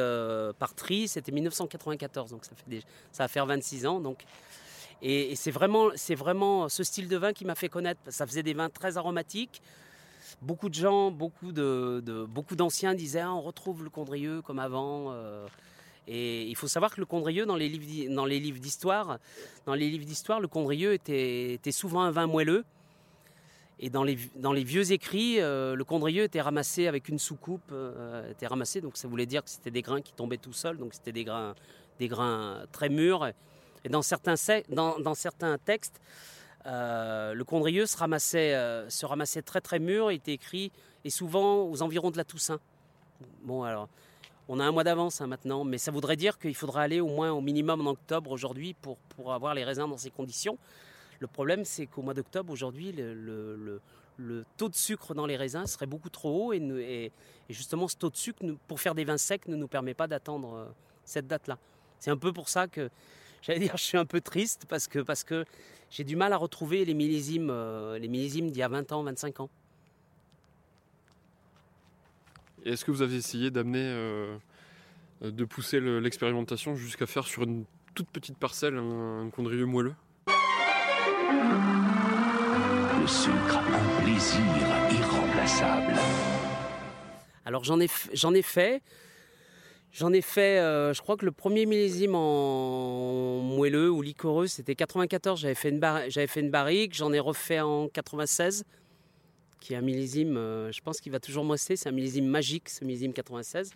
par 0.57 0.73
tri, 0.73 1.09
c'était 1.09 1.33
1994, 1.33 2.31
donc 2.31 2.45
ça 2.45 2.51
fait 2.55 2.83
ça 3.11 3.23
va 3.23 3.27
faire 3.27 3.45
26 3.45 3.85
ans. 3.85 3.99
Donc, 3.99 4.23
et, 5.01 5.35
c'est 5.35 5.51
vraiment, 5.51 5.89
vraiment 6.15 6.69
ce 6.69 6.85
style 6.85 7.09
de 7.09 7.17
vin 7.17 7.33
qui 7.33 7.43
m'a 7.43 7.55
fait 7.55 7.67
connaître. 7.67 7.99
Ça 8.07 8.25
faisait 8.25 8.43
des 8.43 8.53
vins 8.53 8.69
très 8.69 8.95
aromatiques. 8.95 9.61
Beaucoup 10.41 10.69
de 10.69 10.73
gens, 10.75 11.11
beaucoup 11.11 11.51
de, 11.51 12.01
de- 12.05 12.23
d'anciens 12.55 12.93
disaient 12.95 13.19
Ah, 13.19 13.33
on 13.33 13.41
retrouve 13.41 13.83
le 13.83 13.89
Condrieu 13.89 14.41
comme 14.41 14.59
avant. 14.59 15.11
Et 16.07 16.43
il 16.43 16.55
faut 16.55 16.67
savoir 16.67 16.93
que 16.93 16.99
le 16.99 17.05
Condrieu, 17.05 17.45
dans 17.45 17.55
les 17.55 17.67
livres, 17.67 18.59
d'histoire, 18.59 19.17
dans 19.65 19.73
les 19.73 19.89
livres 19.89 20.05
d'histoire, 20.05 20.39
le 20.39 20.47
Condrieu 20.47 20.93
était, 20.93 21.59
souvent 21.71 22.01
un 22.01 22.11
vin 22.11 22.27
moelleux. 22.27 22.63
Et 23.79 23.89
dans 23.89 24.03
les, 24.03 24.63
vieux 24.63 24.91
écrits, 24.93 25.41
euh, 25.41 25.75
le 25.75 25.83
Condrieu 25.83 26.23
était 26.23 26.41
ramassé 26.41 26.87
avec 26.87 27.09
une 27.09 27.19
soucoupe, 27.19 27.71
euh, 27.71 28.31
était 28.31 28.47
ramassé, 28.47 28.79
donc 28.79 28.95
ça 28.95 29.07
voulait 29.07 29.25
dire 29.25 29.43
que 29.43 29.49
c'était 29.49 29.71
des 29.71 29.81
grains 29.81 30.01
qui 30.01 30.13
tombaient 30.13 30.37
tout 30.37 30.53
seuls, 30.53 30.77
donc 30.77 30.93
c'était 30.93 31.11
des 31.11 31.25
grains, 31.25 31.55
très 32.71 32.87
mûrs. 32.87 33.31
Et 33.83 33.89
dans 33.89 34.01
certains, 34.01 34.35
textes, 35.57 35.99
euh, 36.67 37.33
le 37.33 37.43
Condrieu 37.43 37.85
se 37.85 37.97
ramassait, 37.97 38.53
se 38.89 39.05
ramassait 39.05 39.41
très 39.41 39.59
très 39.59 39.79
mûr, 39.79 40.11
il 40.11 40.15
était 40.15 40.33
écrit, 40.33 40.71
et 41.03 41.09
souvent 41.09 41.63
aux 41.63 41.81
environs 41.81 42.11
de 42.11 42.17
la 42.17 42.23
Toussaint. 42.23 42.59
Bon 43.43 43.63
alors, 43.63 43.89
on 44.47 44.59
a 44.59 44.63
un 44.65 44.71
mois 44.71 44.83
d'avance 44.83 45.21
hein, 45.21 45.27
maintenant, 45.27 45.63
mais 45.63 45.77
ça 45.77 45.91
voudrait 45.91 46.15
dire 46.15 46.37
qu'il 46.37 46.55
faudra 46.55 46.81
aller 46.81 46.99
au 46.99 47.07
moins 47.07 47.31
au 47.31 47.41
minimum 47.41 47.85
en 47.87 47.91
octobre 47.91 48.31
aujourd'hui 48.31 48.73
pour, 48.75 48.97
pour 49.15 49.33
avoir 49.33 49.53
les 49.55 49.63
raisins 49.63 49.87
dans 49.89 49.97
ces 49.97 50.11
conditions. 50.11 50.57
Le 51.19 51.27
problème, 51.27 51.65
c'est 51.65 51.87
qu'au 51.87 52.01
mois 52.01 52.13
d'octobre, 52.13 52.51
aujourd'hui, 52.51 52.91
le, 52.91 53.13
le- 53.13 53.81
le- 54.17 54.45
taux 54.57 54.69
de 54.69 54.75
sucre 54.75 55.13
dans 55.13 55.25
les 55.25 55.37
raisins 55.37 55.65
serait 55.65 55.85
beaucoup 55.87 56.09
trop 56.09 56.47
haut. 56.47 56.53
Et, 56.53 56.57
et- 56.57 57.11
justement, 57.49 57.87
ce 57.87 57.95
taux 57.95 58.09
de 58.09 58.17
sucre, 58.17 58.39
pour 58.67 58.79
faire 58.79 58.95
des 58.95 59.05
vins 59.05 59.17
secs, 59.17 59.47
ne 59.47 59.55
nous 59.55 59.67
permet 59.67 59.93
pas 59.93 60.07
d'attendre 60.07 60.53
euh, 60.55 60.65
cette 61.05 61.27
date-là. 61.27 61.57
C'est 61.99 62.11
un 62.11 62.17
peu 62.17 62.33
pour 62.33 62.49
ça 62.49 62.67
que, 62.67 62.89
j'allais 63.41 63.59
dire, 63.59 63.77
je 63.77 63.83
suis 63.83 63.97
un 63.97 64.05
peu 64.05 64.21
triste, 64.21 64.65
parce 64.67 64.87
que, 64.87 64.99
parce 64.99 65.23
que 65.23 65.45
j'ai 65.89 66.03
du 66.03 66.15
mal 66.15 66.33
à 66.33 66.37
retrouver 66.37 66.83
les 66.85 66.93
millésimes, 66.93 67.49
euh, 67.49 67.97
les 67.97 68.07
millésimes 68.09 68.51
d'il 68.51 68.59
y 68.59 68.63
a 68.63 68.67
20 68.67 68.91
ans, 68.91 69.03
25 69.03 69.39
ans. 69.39 69.49
Et 72.54 72.54
est-ce 72.65 72.85
que 72.85 72.91
vous 72.91 73.01
avez 73.01 73.15
essayé 73.15 73.51
d'amener, 73.51 73.81
euh, 73.83 74.37
de 75.21 75.45
pousser 75.45 75.79
le- 75.79 75.99
l'expérimentation 75.99 76.75
jusqu'à 76.75 77.05
faire 77.05 77.25
sur 77.27 77.43
une 77.43 77.65
toute 77.93 78.07
petite 78.09 78.37
parcelle 78.37 78.75
un, 78.77 79.25
un 79.25 79.29
condrieu 79.29 79.65
moelleux? 79.65 79.93
Le 83.01 83.07
sucre, 83.07 83.57
un 83.59 84.01
plaisir 84.03 84.41
irremplaçable. 84.91 85.93
Alors 87.45 87.63
j'en 87.63 87.79
ai, 87.79 87.87
j'en 88.13 88.33
ai 88.33 88.41
fait. 88.41 88.81
J'en 89.91 90.11
ai 90.11 90.21
fait, 90.21 90.59
euh, 90.59 90.93
je 90.93 91.01
crois 91.01 91.15
que 91.15 91.23
le 91.23 91.31
premier 91.31 91.65
millésime 91.65 92.15
en 92.15 93.39
moelleux 93.39 93.89
ou 93.89 94.01
liquoreux, 94.01 94.47
c'était 94.47 94.75
94. 94.75 95.39
J'avais 95.39 95.55
fait 95.55 95.69
une, 95.69 95.79
j'avais 96.09 96.27
fait 96.27 96.41
une 96.41 96.49
barrique. 96.51 96.93
J'en 96.95 97.13
ai 97.13 97.19
refait 97.19 97.61
en 97.61 97.87
96, 97.87 98.65
qui 99.65 99.73
est 99.73 99.77
un 99.77 99.81
millésime, 99.81 100.37
euh, 100.37 100.71
je 100.71 100.79
pense 100.81 101.01
qu'il 101.01 101.11
va 101.11 101.19
toujours 101.19 101.43
me 101.43 101.51
rester. 101.51 101.75
C'est 101.75 101.89
un 101.89 101.91
millésime 101.91 102.27
magique, 102.27 102.69
ce 102.69 102.85
millésime 102.85 103.13
96. 103.13 103.71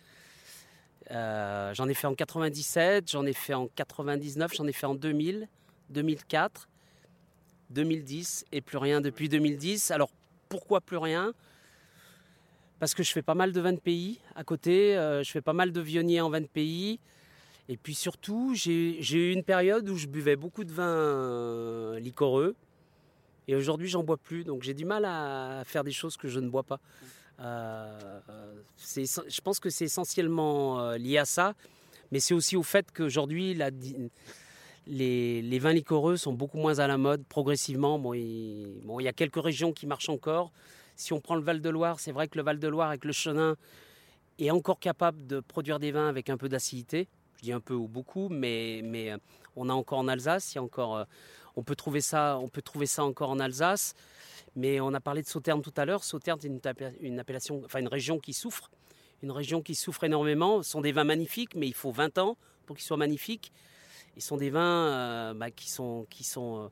Euh, 1.09 1.73
j'en 1.73 1.89
ai 1.89 1.95
fait 1.95 2.05
en 2.05 2.13
97, 2.13 3.09
j'en 3.09 3.25
ai 3.25 3.33
fait 3.33 3.55
en 3.55 3.67
99, 3.67 4.53
j'en 4.53 4.67
ai 4.67 4.71
fait 4.71 4.85
en 4.85 4.93
2000, 4.93 5.47
2004, 5.89 6.69
2010 7.71 8.45
et 8.51 8.61
plus 8.61 8.77
rien 8.77 9.01
depuis 9.01 9.29
2010. 9.29 9.89
Alors 9.89 10.11
pourquoi 10.47 10.79
plus 10.79 10.97
rien? 10.97 11.33
Parce 12.77 12.93
que 12.93 13.01
je 13.01 13.11
fais 13.11 13.23
pas 13.23 13.33
mal 13.33 13.51
de 13.51 13.59
vins 13.59 13.73
de 13.73 13.79
pays 13.79 14.19
à 14.35 14.43
côté, 14.43 14.95
euh, 14.95 15.23
je 15.23 15.31
fais 15.31 15.41
pas 15.41 15.53
mal 15.53 15.71
de 15.71 15.81
vionniers 15.81 16.21
en 16.21 16.29
vins 16.29 16.41
de 16.41 16.45
pays. 16.45 16.99
Et 17.67 17.77
puis 17.77 17.95
surtout, 17.95 18.53
j'ai 18.53 18.99
eu 19.01 19.31
une 19.31 19.43
période 19.43 19.89
où 19.89 19.95
je 19.95 20.05
buvais 20.05 20.35
beaucoup 20.35 20.63
de 20.63 20.71
vins 20.71 21.99
liquoreux. 21.99 22.55
Et 23.49 23.55
aujourd'hui, 23.55 23.87
j'en 23.87 24.03
bois 24.03 24.17
plus. 24.17 24.43
Donc 24.43 24.61
j'ai 24.61 24.75
du 24.75 24.85
mal 24.85 25.05
à 25.05 25.63
faire 25.65 25.83
des 25.83 25.91
choses 25.91 26.17
que 26.17 26.27
je 26.27 26.39
ne 26.39 26.49
bois 26.49 26.61
pas. 26.61 26.79
Euh, 27.39 28.19
euh, 28.29 28.61
je 28.95 29.41
pense 29.41 29.59
que 29.59 29.71
c'est 29.71 29.85
essentiellement 29.85 30.79
euh, 30.79 30.97
lié 30.99 31.17
à 31.17 31.25
ça. 31.25 31.55
Mais 32.11 32.19
c'est 32.19 32.35
aussi 32.35 32.55
au 32.55 32.61
fait 32.61 32.91
qu'aujourd'hui, 32.91 33.57
les, 34.85 35.59
vins 35.59 35.73
liquoreux 35.73 36.15
sont 36.15 36.33
beaucoup 36.33 36.59
moins 36.59 36.77
à 36.77 36.85
la 36.85 36.99
mode 36.99 37.25
progressivement. 37.25 37.97
Bon, 37.97 38.13
il, 38.13 38.83
y 38.99 39.07
a 39.07 39.13
quelques 39.13 39.43
régions 39.43 39.73
qui 39.73 39.87
marchent 39.87 40.09
encore. 40.09 40.51
Si 40.95 41.11
on 41.11 41.19
prend 41.19 41.33
le 41.33 41.41
Val-de-Loire, 41.41 41.99
c'est 41.99 42.11
vrai 42.11 42.27
que 42.27 42.37
le 42.37 42.43
Val-de-Loire 42.43 42.89
avec 42.89 43.03
le 43.03 43.13
Chenin 43.13 43.55
est 44.37 44.51
encore 44.51 44.79
capable 44.79 45.25
de 45.25 45.39
produire 45.39 45.79
des 45.79 45.91
vins 45.91 46.07
avec 46.07 46.29
un 46.29 46.37
peu 46.37 46.49
d'acidité. 46.49 47.07
Je 47.37 47.45
dis 47.45 47.51
un 47.51 47.61
peu 47.61 47.73
ou 47.73 47.87
beaucoup, 47.87 48.29
mais, 48.29 48.81
mais 48.83 49.15
on 49.55 49.69
a 49.69 49.73
encore 49.73 49.97
en 49.97 50.07
Alsace, 50.07 50.53
il 50.53 50.57
y 50.57 50.59
a 50.59 50.63
encore, 50.63 51.03
on, 51.59 51.63
peut 51.63 51.75
trouver 51.75 52.01
ça, 52.01 53.05
encore 53.05 53.29
en 53.29 53.39
Alsace. 53.39 53.93
Mais 54.55 54.79
on 54.79 54.93
a 54.93 54.99
parlé 54.99 55.21
de 55.21 55.27
Sauternes 55.27 55.61
tout 55.61 55.73
à 55.77 55.85
l'heure. 55.85 56.03
Sauternes 56.03 56.39
est 56.43 56.47
une, 56.47 56.59
appella- 56.59 56.95
une 57.01 57.19
appellation, 57.19 57.61
enfin 57.65 57.85
région 57.87 58.19
qui 58.19 58.33
souffre. 58.33 58.71
Une 59.21 59.31
région 59.31 59.61
qui 59.61 59.75
souffre 59.75 60.03
énormément. 60.05 60.63
Ce 60.63 60.71
sont 60.71 60.81
des 60.81 60.91
vins 60.91 61.03
magnifiques, 61.03 61.55
mais 61.55 61.67
il 61.67 61.73
faut 61.73 61.91
20 61.91 62.17
ans 62.17 62.37
pour 62.65 62.75
qu'ils 62.75 62.85
soient 62.85 62.97
magnifiques. 62.97 63.51
Ils 64.15 64.21
sont 64.21 64.37
des 64.37 64.49
vins 64.49 64.87
euh, 64.87 65.33
bah, 65.33 65.51
qui 65.51 65.69
sont, 65.69 66.05
euh, 66.27 66.67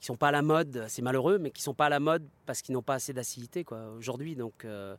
sont 0.00 0.16
pas 0.16 0.28
à 0.28 0.32
la 0.32 0.42
mode. 0.42 0.84
C'est 0.88 1.02
malheureux, 1.02 1.38
mais 1.38 1.50
qui 1.50 1.62
sont 1.62 1.74
pas 1.74 1.86
à 1.86 1.88
la 1.88 2.00
mode 2.00 2.26
parce 2.46 2.62
qu'ils 2.62 2.74
n'ont 2.74 2.82
pas 2.82 2.94
assez 2.94 3.12
d'acidité 3.12 3.64
aujourd'hui. 3.96 4.36
Euh, 4.64 4.96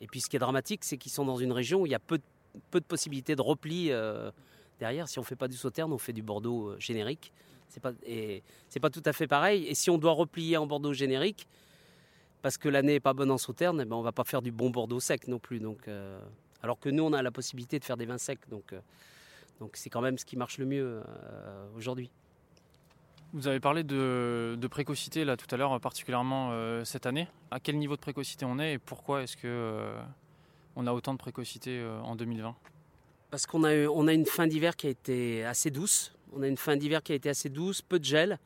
et 0.00 0.06
puis 0.06 0.20
ce 0.20 0.28
qui 0.28 0.36
est 0.36 0.40
dramatique, 0.40 0.84
c'est 0.84 0.96
qu'ils 0.96 1.12
sont 1.12 1.24
dans 1.24 1.36
une 1.36 1.52
région 1.52 1.82
où 1.82 1.86
il 1.86 1.92
y 1.92 1.94
a 1.94 1.98
peu 1.98 2.18
de, 2.18 2.78
possibilités 2.80 3.36
de 3.36 3.42
repli 3.42 3.90
derrière. 4.78 5.08
Si 5.08 5.18
on 5.18 5.22
fait 5.22 5.36
pas 5.36 5.48
du 5.48 5.56
Sauterne, 5.56 5.92
on 5.92 5.98
fait 5.98 6.14
du 6.14 6.22
Bordeaux 6.22 6.74
générique. 6.78 7.32
C'est 7.70 7.80
pas 7.80 7.92
et 8.04 8.42
c'est 8.68 8.80
pas 8.80 8.90
tout 8.90 9.02
à 9.04 9.12
fait 9.12 9.26
pareil. 9.26 9.66
Et 9.66 9.74
si 9.74 9.88
on 9.90 9.98
doit 9.98 10.12
replier 10.12 10.56
en 10.56 10.66
Bordeaux 10.66 10.92
générique 10.92 11.46
parce 12.42 12.58
que 12.58 12.68
l'année 12.68 12.94
est 12.94 13.00
pas 13.00 13.12
bonne 13.12 13.30
en 13.30 13.38
Sauterne, 13.38 13.80
eh 13.82 13.84
ben 13.84 13.96
on 13.96 14.02
va 14.02 14.12
pas 14.12 14.24
faire 14.24 14.42
du 14.42 14.52
bon 14.52 14.70
Bordeaux 14.70 15.00
sec 15.00 15.28
non 15.28 15.38
plus. 15.38 15.60
Donc, 15.60 15.88
euh, 15.88 16.20
alors 16.62 16.78
que 16.78 16.88
nous, 16.88 17.02
on 17.02 17.12
a 17.12 17.22
la 17.22 17.30
possibilité 17.30 17.78
de 17.78 17.84
faire 17.84 17.96
des 17.96 18.06
vins 18.06 18.18
secs. 18.18 18.48
Donc, 18.48 18.72
euh, 18.72 18.80
donc 19.60 19.72
c'est 19.74 19.90
quand 19.90 20.00
même 20.00 20.18
ce 20.18 20.24
qui 20.24 20.36
marche 20.36 20.58
le 20.58 20.66
mieux 20.66 21.02
euh, 21.06 21.66
aujourd'hui. 21.76 22.10
Vous 23.32 23.46
avez 23.46 23.60
parlé 23.60 23.84
de, 23.84 24.56
de 24.58 24.66
précocité 24.66 25.24
là 25.24 25.36
tout 25.36 25.46
à 25.54 25.56
l'heure, 25.56 25.78
particulièrement 25.80 26.52
cette 26.84 27.06
année. 27.06 27.28
À 27.52 27.60
quel 27.60 27.78
niveau 27.78 27.94
de 27.94 28.00
précocité 28.00 28.44
on 28.44 28.58
est 28.58 28.72
et 28.72 28.78
pourquoi 28.78 29.22
est-ce 29.22 29.36
que 29.36 29.88
on 30.74 30.84
a 30.88 30.92
autant 30.92 31.12
de 31.12 31.18
précocité 31.18 31.80
en 32.02 32.16
2020 32.16 32.56
Parce 33.30 33.46
qu'on 33.46 33.62
a, 33.62 33.86
on 33.86 34.08
a 34.08 34.12
une 34.14 34.26
fin 34.26 34.48
d'hiver 34.48 34.74
qui 34.74 34.88
a 34.88 34.90
été 34.90 35.44
assez 35.44 35.70
douce. 35.70 36.12
On 36.32 36.42
a 36.42 36.48
une 36.48 36.56
fin 36.56 36.76
d'hiver 36.76 37.02
qui 37.02 37.12
a 37.12 37.14
été 37.14 37.28
assez 37.28 37.48
douce, 37.48 37.82
peu 37.82 37.98
de 37.98 38.04
gel. 38.04 38.38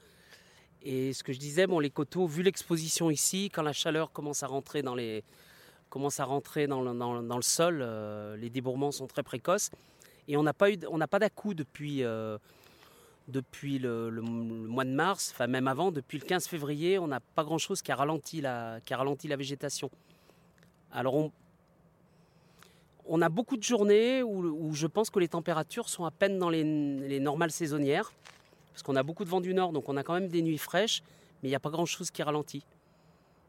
Et 0.82 1.12
ce 1.12 1.22
que 1.22 1.32
je 1.32 1.38
disais, 1.38 1.66
bon, 1.66 1.78
les 1.80 1.90
coteaux, 1.90 2.26
vu 2.26 2.42
l'exposition 2.42 3.10
ici, 3.10 3.50
quand 3.52 3.62
la 3.62 3.72
chaleur 3.72 4.12
commence 4.12 4.42
à 4.42 4.46
rentrer 4.46 4.82
dans, 4.82 4.94
le, 4.94 5.22
sol, 7.40 7.80
euh, 7.82 8.36
les 8.36 8.50
débourrements 8.50 8.92
sont 8.92 9.06
très 9.06 9.22
précoces. 9.22 9.70
Et 10.28 10.36
on 10.36 10.42
n'a 10.42 10.52
pas, 10.52 10.70
eu 10.70 10.78
pas 10.78 11.18
d'à-coup 11.18 11.54
depuis, 11.54 12.02
euh, 12.02 12.38
le, 13.28 14.20
mois 14.20 14.84
de 14.84 14.90
mars, 14.90 15.30
enfin 15.34 15.46
même 15.46 15.68
avant, 15.68 15.90
depuis 15.90 16.18
le 16.18 16.24
15 16.24 16.46
février, 16.46 16.98
on 16.98 17.06
n'a 17.06 17.20
pas 17.20 17.44
grand-chose 17.44 17.82
qui, 17.82 17.92
a 17.92 17.96
ralenti 17.96 18.40
la- 18.40 18.80
qui 18.84 18.92
a 18.94 18.96
ralenti 18.98 19.28
la 19.28 19.36
végétation. 19.36 19.90
On 23.06 23.20
a 23.22 23.28
beaucoup 23.28 23.56
de 23.56 23.62
journées 23.62 24.22
où, 24.22 24.74
je 24.74 24.86
pense 24.86 25.10
que 25.10 25.18
les 25.18 25.28
températures 25.28 25.88
sont 25.88 26.04
à 26.04 26.10
peine 26.10 26.38
dans 26.38 26.50
les, 26.50 26.64
les 26.64 27.20
normales 27.20 27.50
saisonnières. 27.50 28.12
Parce 28.72 28.82
qu'on 28.82 28.96
a 28.96 29.02
beaucoup 29.02 29.24
de 29.24 29.30
vent 29.30 29.40
du 29.40 29.54
nord, 29.54 29.72
donc 29.72 29.88
on 29.88 29.96
a 29.96 30.02
quand 30.02 30.14
même 30.14 30.28
des 30.28 30.42
nuits 30.42 30.58
fraîches, 30.58 31.02
mais 31.42 31.48
il 31.48 31.52
n'y 31.52 31.56
a 31.56 31.60
pas 31.60 31.70
grand-chose 31.70 32.10
qui 32.10 32.22
ralentit. 32.22 32.64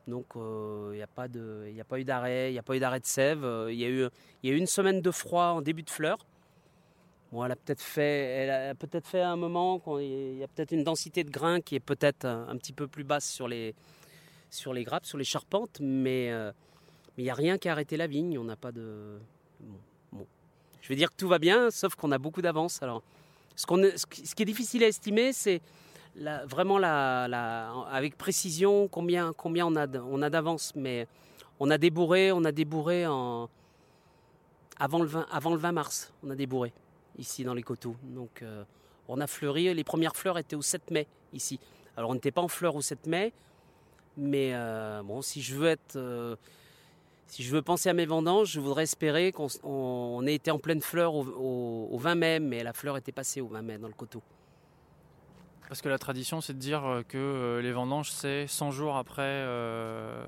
Donc 0.07 0.36
euh, 0.36 0.91
il 0.94 0.98
n'y 0.98 1.02
a, 1.02 1.07
pas 1.07 1.23
a 1.23 1.84
pas 1.84 1.99
eu 1.99 2.03
d'arrêt, 2.03 2.52
il 2.52 2.53
n'y 2.53 2.60
a 2.60 2.64
pas 2.64 2.76
eu 2.76 2.80
d'arrêt 2.80 2.99
de 2.99 3.06
sève. 3.06 3.44
Euh, 3.44 3.73
Il 3.73 3.80
y, 3.80 3.86
a 3.86 3.90
eu, 3.90 4.07
y 4.44 4.49
une 4.49 4.68
semaine 4.68 5.02
de 5.02 5.10
froid 5.10 5.45
en 5.45 5.61
début 5.61 5.82
de 5.82 5.90
fleurs. 5.90 6.19
Bon, 7.32 7.44
elle 7.44 7.52
a 7.52 7.56
peut-être 7.56 7.82
fait, 7.82 9.22
un 9.22 9.36
moment, 9.36 9.80
quand 9.80 9.98
il 9.98 10.38
y 10.38 10.44
a 10.44 10.48
peut-être 10.48 10.72
une 10.72 10.84
densité 10.84 11.23
de 11.23 11.32
grains 11.32 11.60
qui 11.60 11.76
est 11.76 11.80
peut-être 11.80 12.26
un, 12.26 12.56
petit 12.57 12.72
peu 12.72 12.88
plus 12.88 13.03
basse 13.03 13.27
sur 13.27 13.48
les, 13.48 13.73
grappes, 14.84 15.07
sur 15.07 15.18
les 15.18 15.23
charpentes, 15.23 15.80
mais 15.82 16.30
euh, 16.32 16.52
mais 17.18 17.23
il 17.23 17.26
n'y 17.26 17.32
a 17.32 17.36
rien 17.36 17.57
qui 17.57 17.69
a 17.69 17.72
arrêté 17.72 17.98
la 17.98 18.07
vigne. 18.07 18.38
On 18.38 18.44
n'a 18.44 18.56
pas 18.56 18.72
de. 18.72 19.18
Je 20.82 20.90
vais 20.90 20.95
dire 20.95 21.10
que 21.10 21.15
tout 21.18 21.27
va 21.27 21.40
bien, 21.40 21.72
sauf 21.72 21.95
qu'on 21.95 22.11
a 22.11 22.18
beaucoup 22.18 22.41
d'avance. 22.41 22.84
Alors, 22.84 23.02
ce, 23.56 23.65
qui 23.65 24.44
est 24.44 24.45
difficile 24.45 24.84
à 24.84 24.88
estimer, 24.88 25.34
c'est 25.34 25.61
vraiment 26.48 26.77
avec 26.77 28.18
précision 28.18 28.88
combien, 28.88 29.34
on 29.44 29.76
a, 29.76 30.30
d'avance. 30.30 30.73
Mais 30.76 31.07
on 31.60 31.72
a 31.72 31.77
débourré, 31.77 32.32
on 32.32 32.44
a 32.44 32.52
débourré 32.52 33.07
en, 33.07 33.49
avant, 34.77 34.99
le 34.99 35.07
20, 35.07 35.27
avant 35.32 35.52
le 35.52 35.57
20 35.57 35.72
mars. 35.72 36.14
On 36.23 36.30
a 36.30 36.36
débourré 36.36 36.72
ici 37.18 37.44
dans 37.44 37.53
les 37.53 37.64
coteaux. 37.64 37.95
Donc, 38.03 38.41
euh, 38.41 38.64
on 39.07 39.19
a 39.22 39.27
fleuri. 39.27 39.73
Les 39.73 39.84
premières 39.84 40.15
fleurs 40.15 40.38
étaient 40.38 40.56
au 40.56 40.61
7 40.61 40.91
mai 40.91 41.07
ici. 41.34 41.60
Alors, 41.98 42.11
on 42.11 42.14
n'était 42.14 42.32
pas 42.32 42.41
en 42.41 42.48
fleurs 42.48 42.76
au 42.76 42.82
7 42.82 43.07
mai, 43.07 43.34
mais 44.18 44.52
euh, 44.53 45.02
bon, 45.03 45.22
si 45.22 45.41
je 45.41 45.56
veux 45.56 45.68
être, 45.68 45.95
euh, 45.95 46.36
si 47.27 47.43
je 47.43 47.52
veux 47.52 47.61
penser 47.61 47.89
à 47.89 47.93
mes 47.93 48.06
vendanges, 48.06 48.52
je 48.52 48.60
voudrais 48.60 48.84
espérer 48.84 49.31
qu'on 49.31 50.26
ait 50.27 50.35
été 50.35 50.52
en 50.52 50.60
pleine 50.60 50.81
fleur 50.81 51.14
au, 51.15 51.26
au- 51.26 51.89
au 51.91 51.97
20 51.97 52.15
mai, 52.15 52.39
mais 52.39 52.64
la 52.64 52.73
fleur 52.73 52.97
était 52.97 53.11
passée 53.11 53.41
au 53.41 53.47
20 53.47 53.61
mai 53.61 53.77
dans 53.77 53.88
le 53.88 53.93
coteau. 53.93 54.22
Parce 55.68 55.81
que 55.81 55.89
la 55.89 55.97
tradition, 55.97 56.41
c'est 56.41 56.53
de 56.53 56.60
dire 56.60 56.85
euh, 56.85 57.02
que 57.02 57.18
euh, 57.18 57.61
les 57.61 57.72
vendanges, 57.72 58.11
c'est 58.11 58.45
100 58.47 58.69
jours 58.72 58.97
après 58.97 59.23
euh, 59.23 60.23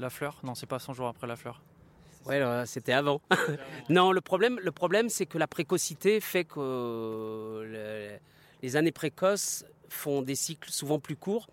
la 0.00 0.10
fleur. 0.10 0.38
Non, 0.42 0.56
c'est 0.56 0.66
pas 0.66 0.80
100 0.80 0.94
jours 0.94 1.06
après 1.06 1.28
la 1.28 1.36
fleur. 1.36 1.62
Là, 2.26 2.66
c'était 2.66 2.92
avant. 2.92 3.20
non, 3.88 4.10
le 4.12 4.20
problème, 4.20 4.58
le 4.60 4.72
problème, 4.72 5.08
c'est 5.08 5.26
que 5.26 5.38
la 5.38 5.46
précocité 5.46 6.20
fait 6.20 6.44
que 6.44 6.58
euh, 6.58 7.64
le- 8.12 8.18
les 8.62 8.76
années 8.76 8.92
précoces 8.92 9.64
font 9.88 10.20
des 10.22 10.34
cycles 10.34 10.70
souvent 10.70 10.98
plus 10.98 11.16
courts. 11.16 11.46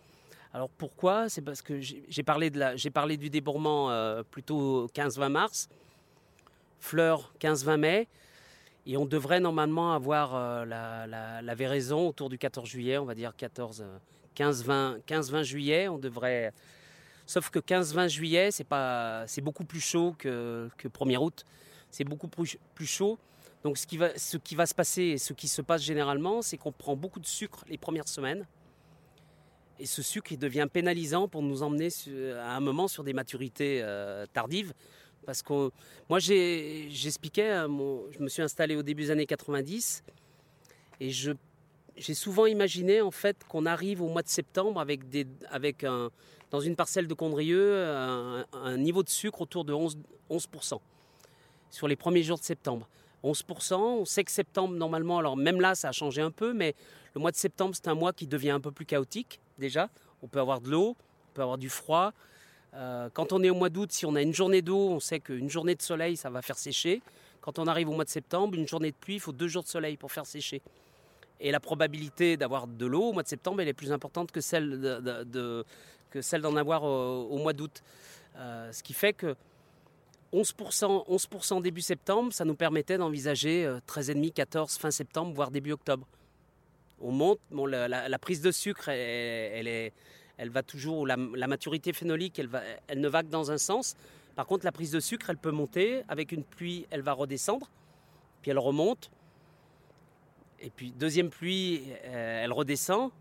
Alors 0.57 0.69
pourquoi? 0.71 1.29
C'est 1.29 1.43
parce 1.43 1.61
que 1.61 1.79
j'ai 1.79 2.23
parlé, 2.23 2.49
du 2.49 3.29
débourrement 3.29 3.91
euh, 3.91 4.23
plutôt 4.23 4.87
15-20 4.87 5.29
mars, 5.29 5.69
fleurs 6.79 7.31
15-20 7.39 7.77
mai, 7.77 8.07
et 8.87 8.97
on 8.97 9.05
devrait 9.05 9.39
normalement 9.39 9.93
avoir 9.93 10.33
euh, 10.33 10.65
la, 10.65 11.05
la- 11.05 11.53
véraison 11.53 12.07
autour 12.07 12.29
du 12.29 12.39
14 12.39 12.67
juillet, 12.67 12.97
on 12.97 13.05
va 13.05 13.13
dire 13.13 13.35
14, 13.37 13.85
euh, 13.85 13.97
15-20 14.35 15.01
15-20 15.07 15.43
juillet, 15.43 15.87
on 15.89 15.99
devrait 15.99 16.51
Sauf 17.27 17.51
que 17.51 17.59
15-20 17.59 18.07
juillet, 18.07 18.49
c'est 18.49 19.41
beaucoup 19.41 19.63
plus 19.63 19.79
chaud 19.79 20.15
que, 20.17 20.71
que 20.75 20.87
1er 20.87 21.17
août. 21.17 21.45
C'est 21.91 22.03
beaucoup 22.03 22.29
plus, 22.29 22.57
chaud. 22.87 23.19
Donc 23.63 23.77
ce 23.77 23.85
qui, 23.85 23.97
va, 23.97 24.17
se 24.17 24.73
passer 24.73 25.19
ce 25.19 25.33
qui 25.33 25.47
se 25.47 25.61
passe 25.61 25.83
généralement, 25.83 26.41
c'est 26.41 26.57
qu'on 26.57 26.71
prend 26.71 26.95
beaucoup 26.95 27.19
de 27.19 27.27
sucre 27.27 27.63
les 27.69 27.77
premières 27.77 28.07
semaines. 28.07 28.47
Et 29.79 29.85
ce 29.85 30.01
sucre, 30.01 30.31
il 30.31 30.39
devient 30.39 30.67
pénalisant 30.71 31.27
pour 31.27 31.43
nous 31.43 31.61
emmener 31.61 31.89
à 32.39 32.55
un 32.55 32.59
moment 32.59 32.87
sur 32.87 33.03
des 33.03 33.13
maturités 33.13 33.81
euh, 33.83 34.25
tardives. 34.33 34.73
Parce 35.25 35.43
que 35.43 35.69
moi, 36.09 36.19
j'expliquais, 36.19 37.67
mon- 37.67 38.03
je 38.11 38.19
me 38.19 38.27
suis 38.29 38.41
installé 38.41 38.75
au 38.75 38.81
début 38.83 39.03
des 39.03 39.11
années 39.11 39.25
90 39.25 40.03
et 40.99 41.11
j'ai 41.11 42.13
souvent 42.13 42.45
imaginé 42.45 43.01
en 43.01 43.11
fait 43.11 43.37
qu'on 43.47 43.65
arrive 43.65 44.01
au 44.01 44.07
mois 44.07 44.23
de 44.23 44.29
septembre 44.29 44.79
avec, 44.79 45.09
des, 45.09 45.27
avec 45.49 45.83
un, 45.83 46.09
dans 46.49 46.59
une 46.61 46.75
parcelle 46.75 47.07
de 47.07 47.13
Condrieu 47.13 47.75
un, 47.85 48.77
niveau 48.77 49.03
de 49.03 49.09
sucre 49.09 49.41
autour 49.41 49.65
de 49.65 49.73
11, 49.73 49.97
11% 50.31 50.79
sur 51.69 51.87
les 51.87 51.95
premiers 51.97 52.23
jours 52.23 52.39
de 52.39 52.43
septembre. 52.43 52.87
11%, 53.23 53.75
on 53.75 54.05
sait 54.05 54.23
que 54.23 54.31
septembre, 54.31 54.75
normalement, 54.75 55.17
alors 55.19 55.35
même 55.35 55.59
là, 55.59 55.75
ça 55.75 55.89
a 55.89 55.91
changé 55.91 56.21
un 56.21 56.31
peu, 56.31 56.53
mais 56.53 56.73
le 57.13 57.19
mois 57.21 57.31
de 57.31 57.35
septembre, 57.35 57.75
c'est 57.75 57.89
un 57.89 57.95
mois 57.95 58.13
qui 58.13 58.27
devient 58.27 58.51
un 58.51 58.61
peu 58.61 58.71
plus 58.71 58.85
chaotique 58.85 59.39
déjà. 59.57 59.89
On 60.21 60.27
peut 60.27 60.39
avoir 60.39 60.61
de 60.61 60.69
l'eau, 60.69 60.95
on 60.97 61.33
peut 61.33 61.41
avoir 61.41 61.57
du 61.57 61.69
froid. 61.69 62.13
Euh, 62.73 63.09
quand 63.13 63.33
on 63.33 63.43
est 63.43 63.49
au 63.49 63.55
mois 63.55 63.69
d'août, 63.69 63.91
si 63.91 64.05
on 64.05 64.15
a 64.15 64.21
une 64.21 64.33
journée 64.33 64.61
d'eau, 64.61 64.89
on 64.89 64.99
sait 64.99 65.19
qu'une 65.19 65.49
journée 65.49 65.75
de 65.75 65.81
soleil, 65.81 66.17
ça 66.17 66.29
va 66.29 66.41
faire 66.41 66.57
sécher. 66.57 67.01
Quand 67.41 67.59
on 67.59 67.67
arrive 67.67 67.89
au 67.89 67.93
mois 67.93 68.03
de 68.03 68.09
septembre, 68.09 68.55
une 68.55 68.67
journée 68.67 68.91
de 68.91 68.95
pluie, 68.95 69.15
il 69.15 69.19
faut 69.19 69.31
deux 69.31 69.47
jours 69.47 69.63
de 69.63 69.69
soleil 69.69 69.97
pour 69.97 70.11
faire 70.11 70.25
sécher. 70.25 70.61
Et 71.39 71.51
la 71.51 71.59
probabilité 71.59 72.35
d'avoir 72.35 72.67
de 72.67 72.85
l'eau 72.85 73.09
au 73.09 73.13
mois 73.13 73.23
de 73.23 73.27
septembre, 73.27 73.61
elle 73.61 73.67
est 73.67 73.73
plus 73.73 73.91
importante 73.91 74.31
que 74.31 74.41
celle 74.41 74.79
que 76.09 76.21
celle 76.21 76.41
d'en 76.41 76.55
avoir 76.55 76.83
au, 76.83 77.37
mois 77.37 77.53
d'août. 77.53 77.83
Euh, 78.37 78.71
ce 78.71 78.83
qui 78.83 78.93
fait 78.93 79.13
que 79.13 79.35
11%, 80.33 81.07
11% 81.07 81.61
début 81.61 81.81
septembre, 81.81 82.33
ça 82.33 82.45
nous 82.45 82.55
permettait 82.55 82.97
d'envisager 82.97 83.65
euh, 83.65 83.79
13,5, 83.87 84.33
14 84.33 84.77
fin 84.77 84.91
septembre, 84.91 85.33
voire 85.33 85.51
début 85.51 85.71
octobre. 85.71 86.07
On 86.99 87.11
monte, 87.11 87.39
la, 87.51 88.19
prise 88.19 88.41
de 88.41 88.51
sucre, 88.51 88.89
elle, 88.89 89.91
va 90.39 90.63
toujours, 90.63 91.05
la, 91.05 91.17
maturité 91.17 91.93
phénolique, 91.93 92.39
elle, 92.39 92.99
ne 92.99 93.07
va 93.07 93.23
que 93.23 93.27
dans 93.27 93.51
un 93.51 93.57
sens. 93.57 93.95
Par 94.35 94.45
contre, 94.45 94.65
la 94.65 94.71
prise 94.71 94.91
de 94.91 94.99
sucre, 94.99 95.29
elle 95.29 95.37
peut 95.37 95.51
monter. 95.51 96.03
Avec 96.07 96.31
une 96.31 96.43
pluie, 96.43 96.85
elle 96.89 97.01
va 97.01 97.13
redescendre, 97.13 97.69
puis 98.41 98.51
elle 98.51 98.59
remonte. 98.59 99.11
Et 100.59 100.69
puis, 100.69 100.91
deuxième 100.91 101.29
pluie, 101.29 101.83
euh, 102.05 102.43
elle 102.43 102.51
redescend, 102.51 103.11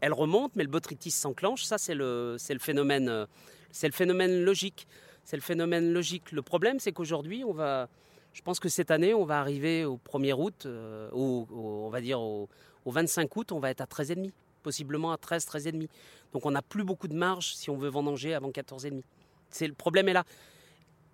elle 0.00 0.12
remonte, 0.12 0.56
mais 0.56 0.64
le 0.64 0.68
botrytis 0.68 1.12
s'enclenche. 1.12 1.62
Ça, 1.62 1.78
c'est 1.78 1.94
le, 1.94 2.36
c'est 2.38 2.54
le 2.54 2.60
phénomène, 2.60 3.08
euh, 3.08 3.26
c'est 3.70 3.86
le 3.86 3.92
phénomène 3.92 4.42
logique. 4.42 4.86
C'est 5.24 5.36
le 5.36 5.42
phénomène 5.42 5.92
logique. 5.92 6.32
Le 6.32 6.42
problème, 6.42 6.78
c'est 6.78 6.92
qu'aujourd'hui, 6.92 7.44
on 7.44 7.52
va, 7.52 7.88
je 8.32 8.42
pense 8.42 8.60
que 8.60 8.68
cette 8.68 8.90
année, 8.90 9.14
on 9.14 9.24
va 9.24 9.40
arriver 9.40 9.84
au 9.84 9.96
1er 9.96 10.34
août, 10.34 10.66
euh, 10.66 11.08
on 11.12 11.88
va 11.88 12.00
dire 12.00 12.20
au, 12.20 12.48
au 12.86 12.92
25 12.92 13.36
août, 13.36 13.52
on 13.52 13.58
va 13.58 13.70
être 13.70 13.82
à 13.82 13.84
13,5, 13.84 14.30
possiblement 14.62 15.12
à 15.12 15.18
13, 15.18 15.44
13,5. 15.44 15.88
Donc, 16.32 16.46
on 16.46 16.52
n'a 16.52 16.62
plus 16.62 16.84
beaucoup 16.84 17.08
de 17.08 17.14
marge 17.14 17.54
si 17.54 17.68
on 17.68 17.76
veut 17.76 17.90
vendanger 17.90 18.32
avant 18.32 18.50
14,5. 18.50 19.02
C'est 19.50 19.66
le 19.66 19.74
problème 19.74 20.08
est 20.08 20.12
là. 20.12 20.24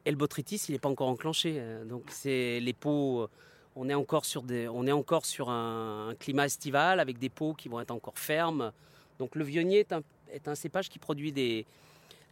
Et 0.04 0.10
le 0.10 0.16
botrytis, 0.16 0.60
il 0.68 0.72
n'est 0.72 0.78
pas 0.78 0.90
encore 0.90 1.08
enclenché. 1.08 1.54
euh, 1.58 1.84
Donc, 1.84 2.04
c'est 2.10 2.60
les 2.60 2.72
pots. 2.74 3.22
euh, 3.22 3.28
On 3.74 3.88
est 3.88 3.94
encore 3.94 4.26
sur, 4.26 4.42
des, 4.42 4.68
on 4.68 4.86
est 4.86 4.92
encore 4.92 5.24
sur 5.24 5.48
un, 5.48 6.14
climat 6.18 6.44
estival 6.44 7.00
avec 7.00 7.18
des 7.18 7.30
pots 7.30 7.54
qui 7.54 7.68
vont 7.70 7.80
être 7.80 7.90
encore 7.90 8.18
fermes. 8.18 8.70
Donc 9.18 9.34
le 9.34 9.44
vionnier 9.44 9.86
est 10.30 10.48
un, 10.48 10.54
cépage 10.54 10.90
qui 10.90 10.98
produit 10.98 11.32
des, 11.32 11.64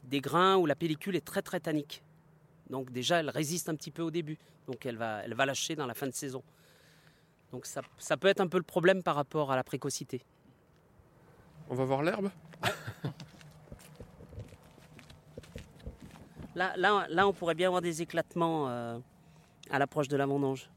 des 0.04 0.20
grains 0.20 0.56
où 0.56 0.66
la 0.66 0.74
pellicule 0.74 1.16
est 1.16 1.24
très 1.24 1.40
très 1.40 1.60
tannique. 1.60 2.02
Donc 2.68 2.90
déjà, 2.92 3.20
elle 3.20 3.30
résiste 3.30 3.68
un 3.70 3.74
petit 3.74 3.90
peu 3.90 4.02
au 4.02 4.10
début. 4.10 4.36
Donc 4.66 4.84
elle 4.84 4.96
va, 4.96 5.22
elle 5.24 5.34
va 5.34 5.46
lâcher 5.46 5.76
dans 5.76 5.86
la 5.86 5.94
fin 5.94 6.06
de 6.06 6.12
saison. 6.14 6.42
Donc 7.52 7.66
ça, 7.66 7.82
ça 7.98 8.16
peut 8.16 8.28
être 8.28 8.40
un 8.40 8.46
peu 8.46 8.58
le 8.58 8.64
problème 8.64 9.02
par 9.02 9.16
rapport 9.16 9.50
à 9.50 9.56
la 9.56 9.64
précocité. 9.64 10.24
On 11.68 11.74
va 11.74 11.84
voir 11.84 12.02
l'herbe 12.02 12.30
Là, 16.56 16.76
là, 16.76 17.06
là, 17.08 17.28
on 17.28 17.32
pourrait 17.32 17.54
bien 17.54 17.68
avoir 17.68 17.80
des 17.80 18.02
éclatements 18.02 18.68
euh, 18.68 18.98
à 19.70 19.78
l'approche 19.78 20.08
de 20.08 20.16
la 20.16 20.26
vendange. 20.26 20.68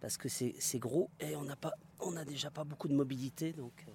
Parce 0.00 0.18
que 0.18 0.28
c'est 0.28 0.78
gros 0.78 1.08
et 1.20 1.34
on 1.36 1.42
n'a 1.44 1.56
pas, 1.56 1.72
on 2.00 2.12
déjà 2.24 2.50
pas 2.50 2.62
beaucoup 2.64 2.86
de 2.86 2.94
mobilité. 2.94 3.52
Donc, 3.54 3.72
euh. 3.88 3.92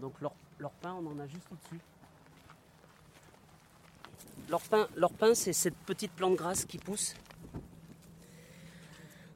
donc 0.00 0.20
leur, 0.20 0.34
leur 0.58 0.72
pain, 0.72 0.92
on 0.92 1.06
en 1.06 1.18
a 1.20 1.26
juste 1.28 1.46
au-dessus. 1.52 1.80
Leur 4.96 5.12
pain 5.12 5.34
c'est 5.34 5.52
cette 5.52 5.76
petite 5.76 6.12
plante 6.12 6.34
grasse 6.34 6.64
qui 6.64 6.78
pousse. 6.78 7.14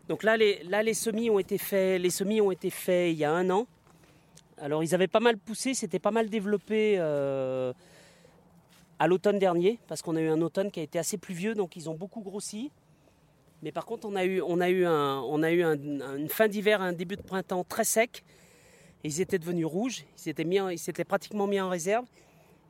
Donc 0.08 0.22
là, 0.22 0.36
les, 0.36 0.94
semis 0.94 1.28
ont 1.28 1.38
été 1.38 1.58
faits. 1.58 2.00
Les 2.00 2.10
semis 2.10 2.40
ont 2.40 2.50
été 2.50 2.70
faits 2.70 3.12
il 3.12 3.18
y 3.18 3.24
a 3.24 3.32
un 3.32 3.50
an. 3.50 3.66
Alors 4.60 4.82
ils 4.82 4.94
avaient 4.94 5.06
pas 5.06 5.20
mal 5.20 5.38
poussé, 5.38 5.74
c'était 5.74 6.00
pas 6.00 6.10
mal 6.10 6.28
développé 6.28 6.96
euh, 6.98 7.72
à 8.98 9.06
l'automne 9.06 9.38
dernier, 9.38 9.78
parce 9.86 10.02
qu'on 10.02 10.16
a 10.16 10.20
eu 10.20 10.28
un 10.28 10.40
automne 10.40 10.72
qui 10.72 10.80
a 10.80 10.82
été 10.82 10.98
assez 10.98 11.16
pluvieux, 11.16 11.54
donc 11.54 11.76
ils 11.76 11.88
ont 11.88 11.94
beaucoup 11.94 12.22
grossi. 12.22 12.72
Mais 13.62 13.70
par 13.70 13.86
contre, 13.86 14.08
on 14.08 14.16
a 14.16 14.24
eu, 14.24 14.40
un, 14.84 16.16
une 16.16 16.28
fin 16.28 16.48
d'hiver, 16.48 16.80
un 16.80 16.92
début 16.92 17.16
de 17.16 17.22
printemps 17.22 17.64
très 17.64 17.84
sec. 17.84 18.24
Et 19.04 19.08
ils 19.08 19.20
étaient 19.20 19.38
devenus 19.38 19.66
rouges, 19.66 20.04
ils 20.16 20.78
s'étaient, 20.78 21.04
pratiquement 21.04 21.46
mis 21.46 21.60
en 21.60 21.68
réserve. 21.68 22.04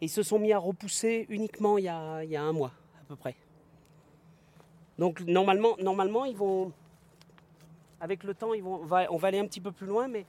Et 0.00 0.06
ils 0.06 0.10
se 0.10 0.22
sont 0.22 0.38
mis 0.38 0.52
à 0.52 0.58
repousser 0.58 1.26
uniquement 1.30 1.78
il 1.78 1.84
y 1.84 1.88
a, 1.88 2.42
un 2.42 2.52
mois, 2.52 2.72
à 3.00 3.04
peu 3.08 3.16
près. 3.16 3.34
Donc 4.98 5.20
normalement 5.20 6.24
ils 6.24 6.36
vont, 6.36 6.72
avec 8.00 8.22
le 8.24 8.34
temps, 8.34 8.50
on 8.64 8.84
va, 8.84 9.06
aller 9.22 9.38
un 9.38 9.46
petit 9.46 9.60
peu 9.60 9.72
plus 9.72 9.86
loin, 9.86 10.08
mais 10.08 10.24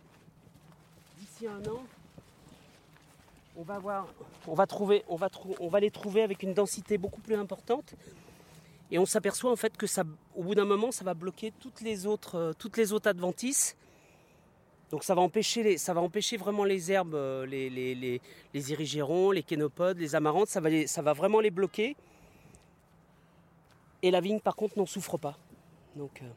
d'ici 1.20 1.48
un 1.48 1.60
an, 1.70 1.84
on 3.58 3.64
va 3.64 3.76
avoir, 3.76 4.08
on 4.48 4.54
va 4.54 4.66
trouver, 4.66 5.04
on 5.08 5.16
va, 5.16 5.80
les 5.80 5.91
trouver 5.91 6.22
avec 6.24 6.44
une 6.44 6.54
densité 6.54 6.98
beaucoup 6.98 7.22
plus 7.22 7.36
importante. 7.36 7.94
Et 8.91 8.98
on 8.98 9.06
s'aperçoit 9.06 9.52
en 9.52 9.56
fait 9.56 9.78
que 9.78 9.86
ça, 9.86 10.04
au 10.36 10.44
bout 10.44 10.56
d'un 10.56 10.66
moment, 10.66 10.91
ça 10.91 11.04
va 11.04 11.14
bloquer 11.14 11.52
toutes 11.60 11.82
les 11.82 12.08
autres, 12.08 12.36
euh, 12.36 12.54
toutes 12.58 12.78
les 12.78 12.91
autres 12.91 13.08
adventices. 13.10 13.76
Donc 14.90 15.04
ça 15.04 15.14
va 15.14 15.22
empêcher, 15.22 15.62
les, 15.62 15.78
ça 15.78 15.94
va 15.94 16.02
empêcher 16.02 16.38
vraiment 16.38 16.64
les 16.64 16.91
herbes, 16.91 17.14
euh, 17.14 17.46
les, 17.46 17.70
les, 17.70 17.94
les, 17.94 18.22
les 18.54 18.62
les 19.34 19.44
kénopodes, 19.44 20.00
les 20.00 20.16
amarantes, 20.16 20.48
ça 20.48 20.60
va, 20.60 20.70
les- 20.70 20.88
ça 20.88 21.04
va 21.04 21.14
vraiment 21.14 21.40
les 21.40 21.52
bloquer. 21.52 21.96
Et 24.02 24.10
la 24.10 24.22
vigne, 24.22 24.40
par 24.40 24.56
contre, 24.56 24.80
n'en 24.80 24.88
souffre 24.88 25.18
pas. 25.18 25.38
Donc, 25.96 26.22
euh, 26.24 26.30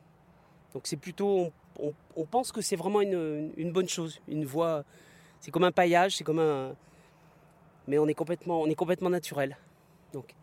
donc 0.75 0.87
c'est 0.87 0.97
plutôt, 0.97 1.53
on, 1.79 2.25
pense 2.25 2.53
que 2.53 2.61
c'est 2.61 2.77
vraiment 2.77 3.01
une, 3.01 3.73
bonne 3.73 3.89
chose, 3.89 4.21
une 4.29 4.45
voie. 4.45 4.85
C'est 5.41 5.51
comme 5.51 5.65
un 5.65 5.73
paillage, 5.73 6.17
c'est 6.17 6.25
comme 6.25 6.39
un, 6.39 6.75
mais 7.87 7.99
on 7.99 8.07
est 8.07 8.15
complètement, 8.15 8.61
on 8.63 8.67
est 8.67 8.75
complètement 8.75 9.11
naturel. 9.11 9.57
Donc, 10.13 10.35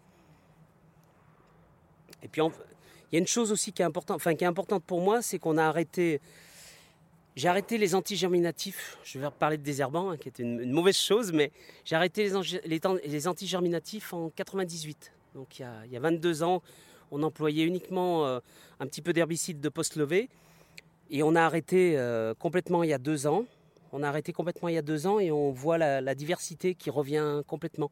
Et 2.22 2.28
puis 2.28 2.42
il 2.42 3.16
y 3.16 3.18
a 3.18 3.20
une 3.20 3.28
chose 3.28 3.52
aussi 3.52 3.72
qui 3.72 3.82
est 3.82 3.86
importante, 3.86 4.18
enfin 4.18 4.36
qui 4.36 4.44
est 4.44 4.48
importante 4.48 4.84
pour 4.84 5.02
moi, 5.02 5.22
c'est 5.22 5.40
qu'on 5.40 5.58
a 5.58 5.66
arrêté. 5.66 6.22
J'ai 7.36 7.48
arrêté 7.48 7.78
les 7.78 7.96
antigerminatifs. 7.96 8.98
Je 9.04 9.18
vais 9.18 9.30
parler 9.32 9.58
de 9.58 9.64
désherbant, 9.64 10.10
hein, 10.10 10.18
qui 10.18 10.28
était 10.28 10.44
une, 10.44 10.72
mauvaise 10.72 10.98
chose, 10.98 11.32
mais 11.32 11.52
j'ai 11.86 11.96
arrêté 11.96 12.28
les, 12.28 12.60
les, 12.66 12.82
les 13.06 13.28
antigerminatifs 13.28 14.14
en 14.14 14.30
98. 14.30 15.14
Donc 15.36 15.60
il 15.60 15.62
y 15.62 15.66
a, 15.66 15.86
il 15.86 15.92
y 15.92 15.98
a 15.98 16.00
22 16.00 16.44
ans, 16.44 16.62
on 17.12 17.24
employait 17.24 17.64
uniquement 17.64 18.26
euh, 18.26 18.40
un 18.80 18.88
petit 18.88 19.02
peu 19.02 19.14
d'herbicide 19.14 19.60
de 19.60 19.70
post 19.70 19.96
levé. 19.96 20.30
Et 21.10 21.24
on 21.24 21.36
a 21.36 21.42
arrêté 21.42 21.98
euh, 21.98 22.34
complètement 22.36 22.84
il 22.84 22.90
y 22.90 22.94
a 22.94 22.98
deux 22.98 23.28
ans. 23.28 23.46
On 23.92 24.04
a 24.04 24.08
arrêté 24.08 24.34
complètement 24.34 24.70
il 24.70 24.76
y 24.76 24.78
a 24.78 24.84
deux 24.84 25.08
ans 25.08 25.20
et 25.20 25.32
on 25.32 25.52
voit 25.52 25.78
la, 25.78 26.16
diversité 26.16 26.76
qui 26.76 26.90
revient 26.90 27.42
complètement. 27.48 27.92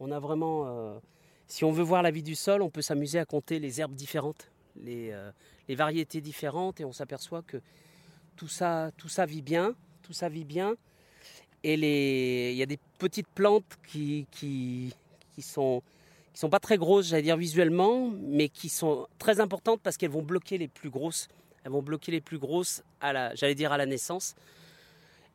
On 0.00 0.10
a 0.10 0.18
vraiment. 0.18 0.64
euh, 0.66 0.98
si 1.46 1.64
on 1.64 1.70
veut 1.70 1.84
voir 1.84 2.02
la 2.02 2.10
vie 2.10 2.22
du 2.22 2.34
sol, 2.34 2.62
on 2.62 2.70
peut 2.70 2.82
s'amuser 2.82 3.18
à 3.18 3.24
compter 3.24 3.60
les 3.60 3.80
herbes 3.80 3.94
différentes, 3.94 4.50
les, 4.82 5.12
variétés 5.68 6.22
différentes, 6.22 6.80
et 6.80 6.86
on 6.86 6.92
s'aperçoit 6.92 7.42
que 7.42 7.58
tout 8.34 8.48
ça, 8.48 8.90
tout 8.96 9.10
ça 9.10 9.26
vit 9.26 9.42
bien, 9.42 9.74
tout 10.02 10.14
ça 10.14 10.28
vit 10.30 10.44
bien. 10.44 10.74
Et 11.62 12.50
il 12.50 12.56
y 12.56 12.62
a 12.62 12.66
des 12.66 12.78
petites 12.98 13.28
plantes 13.28 13.78
qui 13.86 14.26
sont 15.38 15.82
qui 16.34 16.40
sont 16.40 16.50
pas 16.50 16.58
très 16.58 16.76
grosses, 16.76 17.06
j'allais 17.06 17.22
dire 17.22 17.36
visuellement, 17.36 18.10
mais 18.20 18.48
qui 18.48 18.68
sont 18.68 19.06
très 19.18 19.40
importantes 19.40 19.80
parce 19.82 19.96
qu'elles 19.96 20.10
vont 20.10 20.22
bloquer 20.22 20.58
les 20.58 20.68
plus 20.68 20.90
grosses. 20.90 21.28
Elles 21.62 21.70
vont 21.70 21.80
bloquer 21.80 22.10
les 22.10 22.20
plus 22.20 22.38
grosses 22.38 22.82
à 23.00 23.12
la, 23.12 23.34
j'allais 23.36 23.54
dire 23.54 23.72
à 23.72 23.78
la 23.78 23.86
naissance. 23.86 24.34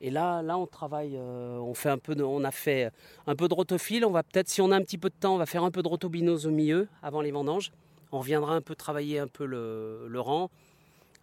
Et 0.01 0.11
là, 0.11 0.41
là, 0.41 0.57
on 0.57 0.67
travaille, 0.67 1.15
euh, 1.15 1.57
on 1.57 1.73
fait 1.73 1.89
un 1.89 1.97
peu, 1.97 2.15
de, 2.15 2.23
on 2.23 2.43
a 2.43 2.51
fait 2.51 2.91
un 3.27 3.35
peu 3.35 3.47
de 3.47 3.53
rotophile. 3.53 4.05
On 4.05 4.11
va 4.11 4.23
peut-être, 4.23 4.49
si 4.49 4.61
on 4.61 4.71
a 4.71 4.76
un 4.76 4.81
petit 4.81 4.97
peu 4.97 5.09
de 5.09 5.15
temps, 5.17 5.35
on 5.35 5.38
va 5.38 5.45
faire 5.45 5.63
un 5.63 5.71
peu 5.71 5.81
de 5.81 5.88
rotobinose 5.88 6.45
au 6.45 6.51
milieu 6.51 6.89
avant 7.01 7.21
les 7.21 7.31
vendanges. 7.31 7.71
On 8.11 8.19
reviendra 8.19 8.53
un 8.55 8.61
peu 8.61 8.76
travailler 8.76 9.19
un 9.19 9.27
peu 9.27 9.45
le, 9.45 10.05
le 10.07 10.19
rang. 10.19 10.49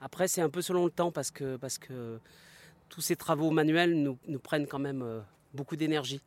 Après, 0.01 0.27
c'est 0.27 0.41
un 0.41 0.51
peu 0.51 0.63
selon 0.63 0.87
le 0.87 0.91
temps 0.91 1.13
parce 1.13 1.31
que, 1.31 1.57
parce 1.57 1.79
que 1.79 2.19
tous 2.89 3.03
ces 3.03 3.17
travaux 3.17 3.51
manuels 3.51 3.95
nous, 3.95 4.39
prennent 4.39 4.67
quand 4.67 4.79
même 4.79 5.03
euh, 5.03 5.21
beaucoup 5.55 5.77
d'énergie. 5.77 6.21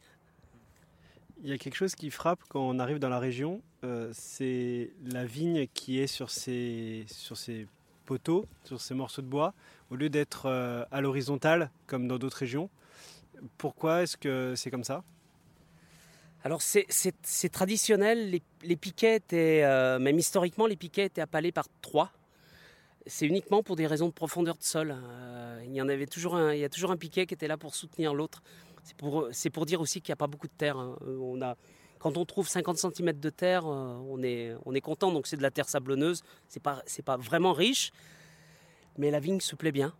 Il 1.41 1.49
y 1.49 1.53
a 1.53 1.57
quelque 1.57 1.75
chose 1.75 1.95
qui 1.95 2.11
frappe 2.11 2.39
quand 2.49 2.59
on 2.59 2.79
arrive 2.79 2.99
dans 2.99 3.09
la 3.09 3.19
région, 3.19 3.61
euh, 3.85 4.09
c'est 4.13 4.91
la 5.05 5.25
vigne 5.25 5.67
qui 5.73 5.99
est 5.99 6.07
sur 6.07 6.29
ces, 6.29 7.05
sur 7.07 7.37
ces 7.37 7.65
poteaux, 8.05 8.45
sur 8.65 8.81
ces 8.81 8.93
morceaux 8.93 9.21
de 9.21 9.27
bois, 9.27 9.53
au 9.89 9.95
lieu 9.95 10.09
d'être 10.09 10.47
euh, 10.47 10.83
à 10.91 10.99
l'horizontale 10.99 11.71
comme 11.87 12.07
dans 12.07 12.17
d'autres 12.17 12.37
régions. 12.37 12.69
Pourquoi 13.57 14.03
est-ce 14.03 14.17
que 14.17 14.53
c'est 14.57 14.69
comme 14.69 14.83
ça? 14.83 15.03
Alors 16.43 16.61
c'est- 16.61 16.87
traditionnel, 17.51 18.41
les, 18.63 18.75
piquets 18.75 19.17
étaient, 19.17 19.63
euh, 19.63 19.99
même 19.99 20.19
historiquement, 20.19 20.67
les 20.67 20.77
piquets 20.77 21.05
étaient 21.05 21.21
appalés 21.21 21.51
par 21.51 21.67
trois. 21.81 22.11
C'est 23.05 23.25
uniquement 23.25 23.63
pour 23.63 23.75
des 23.75 23.87
raisons 23.87 24.07
de 24.07 24.13
profondeur 24.13 24.57
de 24.57 24.63
sol. 24.63 24.93
Euh, 24.95 25.63
il 25.65 25.73
y 25.73 25.81
en 25.81 25.89
avait 25.89 26.05
toujours 26.05 26.35
un, 26.35 26.53
il 26.53 26.59
y 26.59 26.63
a 26.65 26.69
toujours 26.69 26.91
un 26.91 26.97
piquet 26.97 27.25
qui 27.25 27.33
était 27.33 27.47
là 27.47 27.57
pour 27.57 27.75
soutenir 27.75 28.13
l'autre. 28.13 28.41
C'est 29.31 29.49
pour, 29.49 29.65
dire 29.65 29.81
aussi 29.81 30.01
qu'il 30.01 30.11
n'y 30.11 30.13
a 30.13 30.17
pas 30.17 30.27
beaucoup 30.27 30.47
de 30.47 30.53
terre. 30.57 30.77
hein. 30.77 30.97
Euh, 31.05 31.53
quand 31.99 32.17
on 32.17 32.25
trouve 32.25 32.47
50 32.47 32.77
cm 32.77 33.19
de 33.19 33.29
terre, 33.29 33.67
euh, 33.67 33.99
on 34.09 34.23
est, 34.23 34.55
on 34.65 34.73
est 34.73 34.81
content. 34.81 35.11
Donc 35.11 35.27
c'est 35.27 35.37
de 35.37 35.41
la 35.41 35.51
terre 35.51 35.69
sablonneuse. 35.69 36.23
C'est 36.47 36.61
pas, 36.61 36.81
pas 37.05 37.17
vraiment 37.17 37.53
riche, 37.53 37.91
mais 38.97 39.11
la 39.11 39.19
vigne 39.19 39.41
se 39.41 39.55
plaît 39.55 39.71
bien. 39.71 39.93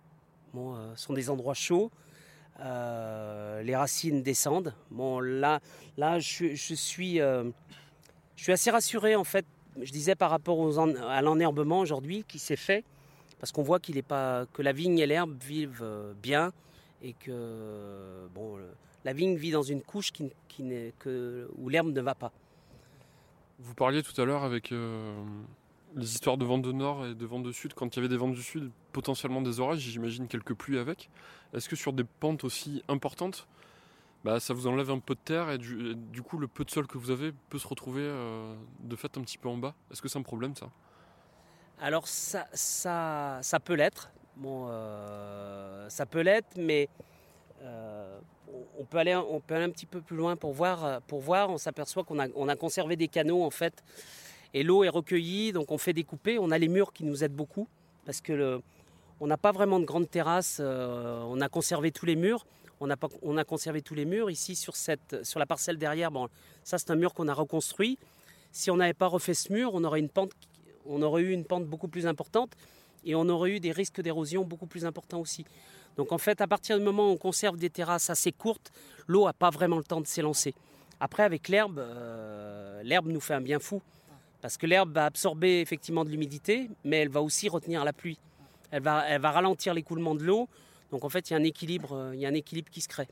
Bon, 0.53 0.76
euh, 0.76 0.95
ce 0.95 1.03
sont 1.06 1.14
des 1.14 1.30
endroits 1.30 1.53
chauds. 1.53 1.91
Les 2.60 3.76
racines 3.76 4.24
descendent. 4.24 4.74
Bon, 4.90 5.20
là, 5.20 5.60
je, 6.20 6.56
suis, 6.56 7.22
assez 7.22 8.72
rassuré 8.72 9.16
en 9.16 9.24
fait. 9.24 9.45
Je 9.80 9.91
disais 9.91 10.16
par 10.16 10.30
rapport 10.30 10.60
à 11.07 11.22
l'enherbement 11.22 11.80
aujourd'hui 11.80 12.26
qui 12.28 12.40
s'est 12.40 12.57
fait, 12.57 12.84
parce 13.40 13.52
qu'on 13.52 13.64
voit 13.64 13.80
qu'il 13.80 13.98
est 13.98 14.02
pas 14.02 14.45
que 14.52 14.61
la 14.61 14.74
vigne 14.74 14.99
et 14.99 15.06
l'herbe 15.06 15.38
vivent 15.41 15.86
bien 16.22 16.52
et 17.01 17.13
que 17.13 18.27
bon, 18.34 18.59
la 19.05 19.13
vigne 19.13 19.35
vit 19.35 19.51
dans 19.51 19.63
une 19.63 19.81
couche 19.81 20.11
qui, 20.11 20.31
qui 20.47 20.63
n'est 20.63 20.93
que 20.99 21.49
où 21.57 21.69
l'herbe 21.69 21.91
ne 21.91 22.01
va 22.01 22.15
pas. 22.15 22.31
Vous 23.59 23.73
parliez 23.73 24.03
tout 24.03 24.19
à 24.21 24.26
l'heure 24.26 24.43
avec 24.43 24.71
euh, 24.71 25.21
les 25.95 26.13
histoires 26.13 26.38
de 26.38 26.45
vent 26.45 26.59
de 26.59 26.71
nord 26.71 27.05
et 27.05 27.15
de 27.15 27.26
vent 27.26 27.39
de 27.39 27.51
sud. 27.51 27.73
Quand 27.73 27.93
il 27.93 27.97
y 27.97 27.99
avait 27.99 28.07
des 28.07 28.17
vents 28.17 28.30
du 28.30 28.41
sud, 28.41 28.71
potentiellement 28.93 29.41
des 29.41 29.59
orages, 29.59 29.80
j'imagine 29.80 30.27
quelques 30.27 30.53
pluies 30.53 30.77
avec. 30.77 31.09
Est-ce 31.53 31.67
que 31.67 31.76
sur 31.76 31.93
des 31.93 32.03
pentes 32.03 32.43
aussi 32.43 32.84
importantes, 32.88 33.47
bah, 34.23 34.39
ça 34.39 34.53
vous 34.53 34.67
enlève 34.67 34.91
un 34.91 34.99
peu 34.99 35.15
de 35.15 35.19
terre 35.19 35.49
et 35.49 35.57
du, 35.57 35.91
et 35.91 35.95
du 35.95 36.21
coup 36.21 36.38
le 36.38 36.47
peu 36.47 36.63
de 36.63 36.69
sol 36.69 36.88
que 36.88 36.97
vous 36.97 37.11
avez 37.11 37.34
peut 37.49 37.57
se 37.57 37.67
retrouver 37.67 38.03
euh, 38.03 38.55
de 38.81 38.95
fait 38.95 39.17
un 39.17 39.21
petit 39.21 39.38
peu 39.38 39.49
en 39.49 39.57
bas? 39.57 39.76
Est-ce 39.91 40.01
que 40.01 40.07
c'est 40.07 40.19
un 40.19 40.23
problème 40.23 40.55
ça? 40.55 40.69
Alors 41.81 42.07
ça, 42.07 42.47
ça, 42.53 43.39
ça 43.41 43.59
peut 43.59 43.76
l'être. 43.76 44.11
Bon, 44.40 44.68
euh, 44.70 45.90
ça 45.90 46.06
peut 46.06 46.22
l'être, 46.22 46.48
mais 46.56 46.88
euh, 47.61 48.18
on- 48.80 48.86
peut 48.86 48.98
aller, 48.98 49.11
un 49.11 49.70
petit 49.70 49.86
peu 49.86 49.99
plus 49.99 50.16
loin 50.16 50.38
pour 50.38 50.53
voir. 50.53 51.02
Pour 51.02 51.20
voir, 51.20 51.49
on 51.49 51.57
s'aperçoit 51.57 52.06
qu'on 52.06 52.20
a, 52.20 52.28
on 52.36 52.48
a 52.48 52.56
conservé 52.56 52.95
des 52.95 53.10
canaux 53.10 53.44
en 53.44 53.49
fait, 53.49 53.84
et 54.53 54.64
l'eau 54.64 54.86
est 54.86 54.90
recueillie, 54.90 55.52
donc 55.52 55.72
on 55.72 55.78
fait 55.78 55.91
des 55.91 56.06
coupées. 56.06 56.40
On 56.40 56.52
a 56.52 56.57
les 56.57 56.70
murs 56.70 56.94
qui 56.94 57.03
nous 57.03 57.22
aident 57.22 57.36
beaucoup 57.36 57.68
parce 58.06 58.22
que 58.22 58.61
on 59.20 59.28
n'a 59.28 59.36
pas 59.36 59.52
vraiment 59.52 59.80
de 59.82 59.86
grande 59.86 60.10
terrasse. 60.10 60.60
euh, 60.61 61.22
on 61.28 61.41
a 61.41 61.49
conservé 61.49 61.91
tous 61.91 62.06
les 62.06 62.16
murs. 62.16 62.45
On 62.80 62.90
a, 62.90 63.44
conservé 63.44 63.82
tous 63.82 63.94
les 63.94 64.06
murs 64.06 64.32
ici 64.32 64.56
sur 64.56 64.74
la 65.40 65.45
parcelle 65.45 65.78
derrière. 65.78 66.11
Ça 66.64 66.78
c'est 66.78 66.91
un 66.91 66.95
mur 66.95 67.14
qu'on 67.14 67.28
a 67.28 67.34
reconstruit. 67.34 67.98
Si 68.53 68.72
on 68.72 68.78
n'avait 68.78 68.94
pas 68.94 69.07
refait 69.07 69.34
ce 69.34 69.52
mur, 69.52 69.72
on 69.74 69.84
aurait 69.84 69.99
eu 69.99 71.34
une 71.34 71.44
pente 71.44 71.66
beaucoup 71.66 71.90
plus 71.90 72.07
importante 72.07 72.56
et 73.05 73.15
on 73.15 73.27
aurait 73.30 73.51
eu 73.51 73.59
des 73.59 73.71
risques 73.71 74.01
d'érosion 74.01 74.43
beaucoup 74.43 74.67
plus 74.67 74.85
importants 74.85 75.19
aussi. 75.19 75.45
Donc 75.97 76.11
en 76.11 76.17
fait, 76.17 76.41
à 76.41 76.47
partir 76.47 76.77
du 76.77 76.84
moment 76.84 77.09
où 77.09 77.13
on 77.13 77.17
conserve 77.17 77.57
des 77.57 77.69
terrasses 77.69 78.09
assez 78.09 78.31
courtes, 78.31 78.71
l'eau 79.07 79.26
n'a 79.26 79.34
pas 79.34 79.49
vraiment 79.49 79.77
le 79.77 79.84
temps 79.84 80.01
de 80.01 80.07
s'élancer. 80.07 80.53
Après, 80.99 81.23
avec 81.23 81.47
l'herbe, 81.47 81.80
euh, 81.80 82.81
l'herbe 82.84 83.07
nous 83.07 83.21
fait 83.21 83.34
un 83.34 83.41
bien 83.41 83.59
fou. 83.59 83.81
Parce 84.41 84.57
que 84.57 84.65
l'herbe 84.65 84.93
va 84.93 85.05
absorber 85.05 85.59
effectivement 85.59 86.05
de 86.05 86.09
l'humidité, 86.09 86.69
mais 86.85 86.97
elle 86.97 87.09
va 87.09 87.21
aussi 87.21 87.49
retenir 87.49 87.84
la 87.84 87.91
pluie. 87.91 88.17
Elle 88.71 88.84
va, 88.84 89.05
elle 89.07 89.21
va 89.21 89.31
ralentir 89.31 89.73
l'écoulement 89.73 90.15
de 90.15 90.23
l'eau. 90.23 90.47
Donc 90.91 91.03
en 91.03 91.09
fait, 91.09 91.30
il 91.30 91.34
y 91.34 91.35
a 91.35 91.39
un 91.39 91.43
équilibre, 91.43 91.93
euh, 91.93 92.15
il 92.15 92.21
y 92.21 92.26
a 92.26 92.30
un 92.30 92.34
équilibre 92.34 92.69
qui 92.71 92.81
se 92.81 92.88
crée. 92.88 93.07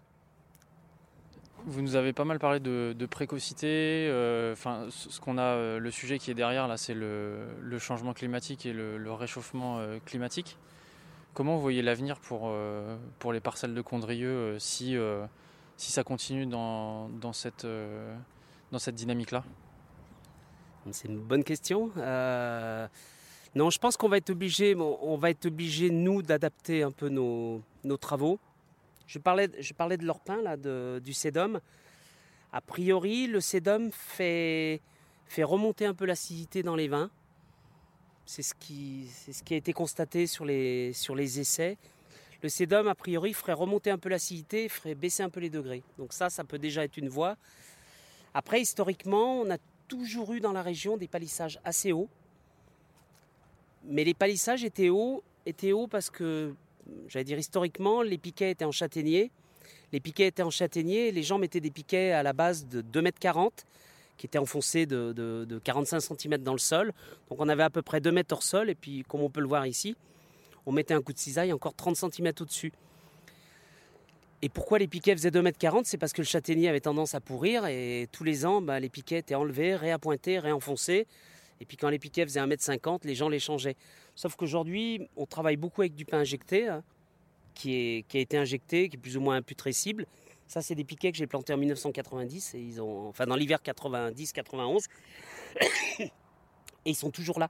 Vous 1.68 1.82
nous 1.82 1.98
avez 1.98 2.14
pas 2.14 2.24
mal 2.24 2.40
parlé 2.40 2.62
de, 2.62 3.06
précocité. 3.08 4.08
euh, 4.10 4.54
Enfin, 4.54 4.86
ce 4.90 5.20
qu'on 5.20 5.38
a, 5.38 5.42
euh, 5.42 5.80
le 5.80 5.92
sujet 5.92 6.18
qui 6.18 6.32
est 6.32 6.34
derrière 6.34 6.66
là, 6.66 6.78
c'est 6.78 6.94
le, 6.94 7.78
changement 7.78 8.14
climatique 8.14 8.66
et 8.66 8.72
le, 8.72 9.12
réchauffement 9.12 9.78
euh, 9.80 10.00
climatique. 10.06 10.58
Comment 11.34 11.56
vous 11.56 11.62
voyez 11.62 11.82
l'avenir 11.82 12.22
pour, 12.22 12.52
pour 13.20 13.34
les 13.34 13.42
parcelles 13.42 13.74
de 13.74 13.82
Condrieu 13.82 14.30
euh, 14.30 14.60
si, 14.60 14.96
si 15.76 15.92
ça 15.92 16.06
continue 16.06 16.46
dans, 16.46 17.10
dans 17.10 17.34
cette, 17.34 17.68
dans 18.72 18.80
cette 18.80 18.96
dynamique-là? 18.96 19.44
C'est 20.92 21.10
une 21.10 21.20
bonne 21.20 21.44
question. 21.44 21.92
Non, 23.56 23.70
je 23.70 23.78
pense 23.78 23.98
qu'on 23.98 24.08
va 24.08 24.18
être 24.18 24.30
obligé, 24.30 24.74
on 24.74 25.18
va 25.18 25.32
être 25.32 25.48
obligé 25.48 25.90
nous 25.90 26.22
d'adapter 26.22 26.82
un 26.84 26.92
peu 26.92 27.10
nos 27.10 27.62
travaux. 28.00 28.40
Je 29.08 29.20
parlais, 29.20 29.48
de 29.48 30.06
l'orpin 30.06 30.42
là, 30.42 30.58
de- 30.58 31.02
du 31.04 31.14
sédum. 31.14 31.60
A 32.52 32.62
priori, 32.62 33.28
le 33.28 33.42
sédum 33.42 33.90
fait, 33.92 34.82
remonter 35.40 35.86
un 35.86 35.94
peu 35.94 36.06
l'acidité 36.06 36.64
dans 36.64 36.76
les 36.76 36.88
vins. 36.88 37.10
C'est 38.26 38.42
ce 38.42 38.54
qui, 38.54 39.10
a 39.52 39.56
été 39.56 39.72
constaté 39.72 40.28
sur 40.28 40.44
les, 40.44 40.92
sur 40.94 41.16
les 41.16 41.40
essais. 41.40 41.78
Le 42.44 42.50
sédum, 42.50 42.88
a 42.88 42.96
priori, 42.96 43.34
ferait 43.34 43.54
remonter 43.54 43.90
un 43.90 43.98
peu 43.98 44.10
l'acidité, 44.10 44.70
ferait 44.70 44.96
baisser 44.96 45.24
un 45.24 45.30
peu 45.30 45.40
les 45.40 45.50
degrés. 45.50 45.82
Donc 45.98 46.14
ça, 46.14 46.30
ça 46.30 46.44
peut 46.44 46.60
déjà 46.60 46.84
être 46.84 46.98
une 46.98 47.10
voie. 47.10 47.38
Après, 48.34 48.62
historiquement, 48.62 49.42
on 49.42 49.50
a 49.50 49.58
toujours 49.88 50.34
eu 50.34 50.40
dans 50.40 50.52
la 50.52 50.62
région 50.62 50.98
des 50.98 51.08
palissages 51.08 51.60
assez 51.64 51.92
hauts. 51.92 52.10
Mais 53.86 54.04
les 54.04 54.14
palissages 54.14 54.64
étaient 54.64 54.90
hauts, 54.90 55.24
étaient 55.46 55.72
hauts 55.72 55.88
parce 55.88 56.10
que, 56.10 56.54
j'allais 57.08 57.24
dire 57.26 57.38
historiquement, 57.40 58.02
les 58.02 58.18
piquets 58.18 58.52
étaient 58.52 58.66
en 58.66 58.72
châtaignier. 58.72 59.32
Les 59.92 60.00
piquets 60.00 60.28
étaient 60.28 60.44
en 60.44 60.50
châtaignier, 60.50 61.12
les 61.12 61.24
gens 61.24 61.38
mettaient 61.38 61.60
des 61.62 61.72
piquets 61.72 62.12
à 62.12 62.24
la 62.24 62.34
base 62.34 62.68
de 62.68 62.82
2,40 62.82 63.46
m 63.46 63.50
qui 64.18 64.26
étaient 64.26 64.40
enfoncés 64.40 64.86
de, 64.86 65.14
de- 65.14 65.46
de 65.48 65.60
45 65.60 66.00
cm 66.00 66.38
dans 66.40 66.54
le 66.54 66.58
sol. 66.60 66.92
Donc 67.30 67.40
on 67.40 67.48
avait 67.50 67.64
à 67.64 67.70
peu 67.70 67.82
près 67.82 68.02
2 68.02 68.12
mètres 68.12 68.34
hors 68.34 68.44
sol, 68.44 68.70
et 68.70 68.76
puis 68.76 69.04
comme 69.08 69.22
on 69.22 69.30
peut 69.30 69.42
le 69.42 69.48
voir 69.48 69.66
ici, 69.68 69.96
on 70.66 70.72
mettait 70.72 70.94
un 70.96 71.02
coup 71.02 71.14
de 71.14 71.20
cisaille 71.20 71.54
encore 71.54 71.74
30 71.76 71.96
cm 71.96 72.32
au-dessus. 72.42 72.72
Et 74.42 74.50
pourquoi 74.50 74.78
les 74.80 74.88
piquets 74.88 75.16
faisaient 75.16 75.30
2,40 75.32 75.78
m 75.78 75.82
C'est 75.86 75.98
parce 75.98 76.14
que 76.14 76.22
le 76.22 76.28
châtaignier 76.28 76.70
avait 76.70 76.80
tendance 76.80 77.16
à 77.16 77.20
pourrir 77.22 77.66
et 77.68 78.08
tous 78.12 78.24
les 78.24 78.46
ans, 78.46 78.62
bah, 78.62 78.80
les 78.80 78.90
piquets 78.90 79.18
étaient 79.20 79.36
enlevés, 79.36 79.76
réappointés, 79.76 80.40
réenfoncés. 80.40 81.08
Et 81.62 81.66
puis 81.66 81.78
quand 81.78 81.90
les 81.90 82.00
piquets 82.00 82.24
faisaient 82.24 82.40
1,50 82.40 82.94
m, 82.94 82.98
les 83.04 83.16
gens 83.16 83.30
les 83.30 83.40
changeaient. 83.40 83.76
Sauf 84.16 84.36
qu'aujourd'hui, 84.36 85.08
on 85.16 85.26
travaille 85.26 85.58
beaucoup 85.58 85.82
avec 85.82 85.96
du 85.96 86.06
pain 86.06 86.20
injecté, 86.20 86.68
hein, 86.68 86.84
qui, 87.54 88.06
a 88.14 88.18
été 88.18 88.38
injecté, 88.38 88.90
qui 88.90 88.98
est 88.98 89.00
plus 89.00 89.18
ou 89.18 89.22
moins 89.22 89.38
imputrescible. 89.38 90.06
Ça, 90.48 90.62
c'est 90.62 90.76
des 90.76 90.84
piquets 90.84 91.12
que 91.12 91.18
j'ai 91.18 91.28
plantés 91.28 91.54
en 91.54 91.58
1990, 91.58 92.54
et 92.56 92.60
ils 92.60 92.82
ont, 92.82 93.10
enfin 93.10 93.26
dans 93.26 93.36
l'hiver 93.36 93.60
90-91. 93.64 94.86
Et 96.00 96.92
ils 96.92 96.96
sont 96.96 97.12
toujours 97.12 97.38
là. 97.40 97.50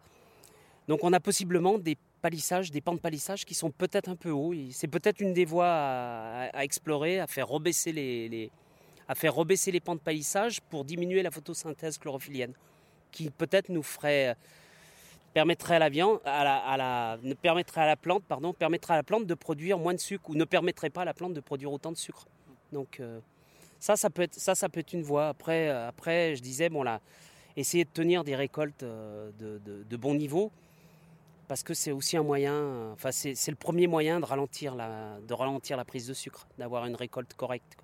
Donc 0.87 1.03
on 1.03 1.13
a 1.13 1.19
possiblement 1.19 1.77
des 1.77 1.95
palissages, 2.23 2.71
des 2.71 2.81
pans 2.81 2.95
de 2.95 2.99
palissage 2.99 3.45
qui 3.45 3.53
sont 3.53 3.69
peut-être 3.69 4.09
un 4.09 4.15
peu 4.15 4.31
hauts. 4.31 4.53
C'est 4.71 4.87
peut-être 4.87 5.19
une 5.19 5.33
des 5.33 5.45
voies 5.45 5.67
à, 5.67 6.49
à 6.57 6.63
explorer, 6.63 7.19
à 7.19 7.27
faire 7.27 7.47
rebaisser 7.47 7.91
les, 7.91 8.29
les- 8.29 8.49
à 9.07 9.15
faire 9.15 9.33
rebaisser 9.33 9.71
les 9.71 9.79
pans 9.79 9.95
de 9.95 9.99
palissage 10.01 10.61
pour 10.61 10.83
diminuer 10.85 11.21
la 11.23 11.31
photosynthèse 11.31 11.97
chlorophyllienne, 11.97 12.53
qui 13.11 13.29
peut-être 13.29 13.69
nous 13.69 13.83
ferait 13.83 14.35
permettrait 15.33 15.75
à 15.75 15.79
la 15.79 15.89
viande, 15.89 16.19
à 16.25 16.77
la, 16.77 17.19
permettrait 17.41 17.81
à 17.81 17.85
la 17.85 17.95
plante, 17.95 18.23
pardon, 18.23 18.53
permettrait 18.53 18.93
à 18.95 18.97
la 18.97 19.03
plante 19.03 19.27
de 19.27 19.33
produire 19.35 19.77
moins 19.77 19.93
de 19.93 19.99
sucre 19.99 20.29
ou 20.31 20.35
ne 20.35 20.45
permettrait 20.45 20.89
pas 20.89 21.01
à 21.01 21.05
la 21.05 21.13
plante 21.13 21.33
de 21.33 21.41
produire 21.41 21.71
autant 21.71 21.91
de 21.91 21.97
sucre. 21.97 22.25
Donc 22.71 22.99
euh, 22.99 23.19
ça, 23.79 23.95
ça 23.95 24.09
peut 24.09 24.23
être, 24.23 24.33
ça, 24.33 24.55
ça 24.55 24.67
peut 24.67 24.79
être 24.79 24.93
une 24.93 25.03
voie. 25.03 25.27
Après, 25.27 25.69
euh, 25.69 25.87
après, 25.87 26.35
je 26.35 26.41
disais 26.41 26.69
bon 26.69 26.81
là, 26.81 27.01
essayer 27.55 27.85
de 27.85 27.89
tenir 27.89 28.23
des 28.23 28.35
récoltes 28.35 28.81
euh, 28.81 29.29
de, 29.37 29.59
de- 29.83 29.97
bon 29.97 30.15
niveau, 30.15 30.51
parce 31.47 31.61
que 31.61 31.75
c'est 31.75 31.91
aussi 31.91 32.17
un 32.17 32.23
moyen. 32.23 32.53
euh, 32.53 32.93
Enfin, 32.93 33.11
c'est 33.11 33.51
le 33.51 33.55
premier 33.55 33.85
moyen 33.85 34.19
de 34.19 34.25
ralentir 34.25 34.73
la, 34.73 35.19
de 35.27 35.33
ralentir 35.35 35.77
la 35.77 35.85
prise 35.85 36.07
de 36.07 36.13
sucre, 36.15 36.47
d'avoir 36.57 36.85
une 36.87 36.95
récolte 36.95 37.33
correcte. 37.35 37.77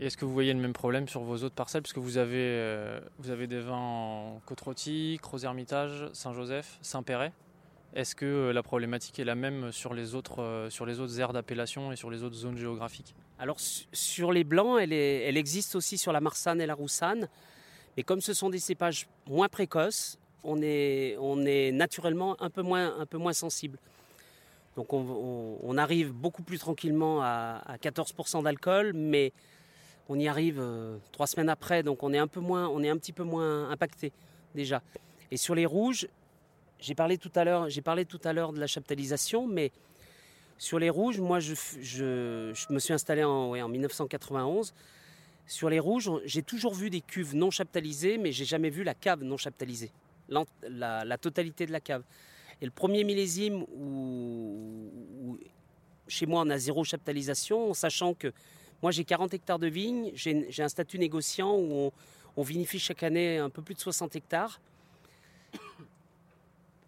Est-ce 0.00 0.16
que 0.16 0.24
vous 0.24 0.32
voyez 0.32 0.52
le 0.52 0.58
même 0.58 0.72
problème 0.72 1.06
sur 1.08 1.22
vos 1.22 1.36
autres 1.44 1.54
parcelles? 1.54 1.82
Parce 1.82 1.92
que 1.92 2.00
vous 2.00 2.18
avez, 2.18 2.34
euh, 2.36 3.00
vous 3.18 3.30
avez 3.30 3.46
des 3.46 3.60
vins 3.60 4.40
Côte-Rôtie, 4.46 5.18
Crozes-Hermitage, 5.22 6.08
Saint-Joseph, 6.12 6.78
Saint-Péret. 6.82 7.32
Est-ce 7.94 8.16
que 8.16 8.24
euh, 8.24 8.52
la 8.52 8.62
problématique 8.62 9.18
est 9.18 9.24
la 9.24 9.34
même 9.36 9.70
sur 9.70 9.94
les 9.94 10.14
autres, 10.14 10.40
euh, 10.42 10.70
sur 10.70 10.86
les 10.86 10.98
autres 10.98 11.20
aires 11.20 11.32
d'appellation 11.32 11.92
et 11.92 11.96
sur 11.96 12.10
les 12.10 12.22
autres 12.24 12.34
zones 12.34 12.56
géographiques? 12.56 13.14
Alors 13.38 13.60
su- 13.60 13.84
sur 13.92 14.32
les 14.32 14.44
blancs, 14.44 14.78
elle, 14.80 14.92
existe 15.36 15.76
aussi 15.76 15.98
sur 15.98 16.10
la 16.12 16.20
Marsanne 16.20 16.60
et 16.60 16.66
la 16.66 16.74
Roussanne, 16.74 17.28
mais 17.96 18.02
comme 18.02 18.20
ce 18.22 18.32
sont 18.34 18.48
des 18.50 18.58
cépages 18.58 19.06
moins 19.28 19.48
précoces, 19.48 20.18
on 20.42 20.60
est, 20.62 21.16
on 21.20 21.44
est 21.44 21.70
naturellement 21.70 22.40
un 22.42 22.50
peu 22.50 22.62
moins, 22.62 22.98
un 22.98 23.06
peu 23.06 23.18
moins 23.18 23.34
sensible. 23.34 23.78
Donc 24.74 24.94
on, 24.94 25.00
on- 25.02 25.58
on 25.62 25.76
arrive 25.78 26.12
beaucoup 26.12 26.42
plus 26.42 26.58
tranquillement 26.58 27.22
à, 27.22 27.62
à 27.66 27.76
14% 27.76 28.42
d'alcool, 28.42 28.92
mais 28.94 29.32
on 30.12 30.18
y 30.18 30.28
arrive 30.28 30.60
euh, 30.60 30.98
trois 31.10 31.26
semaines 31.26 31.48
après, 31.48 31.82
donc 31.82 32.02
on 32.02 32.12
est 32.12 32.18
un 32.18 32.26
peu 32.26 32.40
moins, 32.40 32.68
on 32.68 32.82
est 32.82 32.90
un 32.90 32.98
petit 32.98 33.14
peu 33.14 33.22
moins 33.22 33.70
impacté 33.70 34.12
déjà. 34.54 34.82
Et 35.30 35.38
sur 35.38 35.54
les 35.54 35.64
rouges, 35.64 36.06
j'ai 36.78 36.94
parlé 36.94 37.16
tout 37.16 37.32
à 37.34 37.44
l'heure, 37.44 37.70
j'ai 37.70 37.80
parlé 37.80 38.04
tout 38.04 38.20
à 38.24 38.34
l'heure 38.34 38.52
de 38.52 38.60
la 38.60 38.66
chaptalisation, 38.66 39.46
mais 39.46 39.72
sur 40.58 40.78
les 40.78 40.90
rouges, 40.90 41.18
moi, 41.18 41.40
je, 41.40 41.52
me 42.70 42.78
suis 42.78 42.92
installé 42.92 43.24
en, 43.24 43.50
ouais, 43.50 43.62
en 43.62 43.68
1991. 43.68 44.74
Sur 45.46 45.70
les 45.70 45.80
rouges, 45.80 46.10
j'ai 46.26 46.42
toujours 46.42 46.74
vu 46.74 46.90
des 46.90 47.00
cuves 47.00 47.34
non 47.34 47.50
chaptalisées, 47.50 48.18
mais 48.18 48.32
j'ai 48.32 48.44
jamais 48.44 48.68
vu 48.68 48.84
la 48.84 48.94
cave 48.94 49.22
non 49.22 49.38
chaptalisée, 49.38 49.92
la 50.28 51.18
totalité 51.18 51.64
de 51.64 51.72
la 51.72 51.80
cave. 51.80 52.02
Et 52.60 52.66
le 52.66 52.70
premier 52.70 53.02
millésime 53.02 53.62
où, 53.62 54.90
où 55.24 55.38
chez 56.06 56.26
moi 56.26 56.42
on 56.44 56.50
a 56.50 56.58
zéro 56.58 56.84
chaptalisation, 56.84 57.70
en 57.70 57.74
sachant 57.74 58.12
que 58.12 58.32
moi 58.82 58.90
j'ai 58.90 59.04
40 59.04 59.32
hectares 59.34 59.58
de 59.58 59.68
vignes, 59.68 60.10
j'ai 60.14 60.62
un 60.62 60.68
statut 60.68 60.98
négociant 60.98 61.56
où 61.56 61.92
on, 62.36 62.42
vinifie 62.42 62.78
chaque 62.78 63.02
année 63.02 63.38
un 63.38 63.48
peu 63.50 63.62
plus 63.62 63.74
de 63.74 63.80
60 63.80 64.16
hectares. 64.16 64.60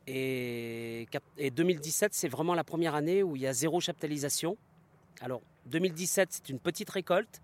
Et, 0.07 1.07
quat- 1.11 1.23
et 1.39 1.51
2017, 1.51 2.13
c'est 2.13 2.29
vraiment 2.29 2.55
la 2.55 2.65
première 2.65 2.95
année 2.95 3.23
où 3.23 3.37
il 3.37 3.43
y 3.43 3.47
a 3.47 3.53
zéro 3.53 3.81
chaptalisation. 3.81 4.57
Alors, 5.21 5.41
2017, 5.67 6.29
c'est 6.31 6.49
une 6.51 6.59
petite 6.59 6.91
récolte. 6.91 7.41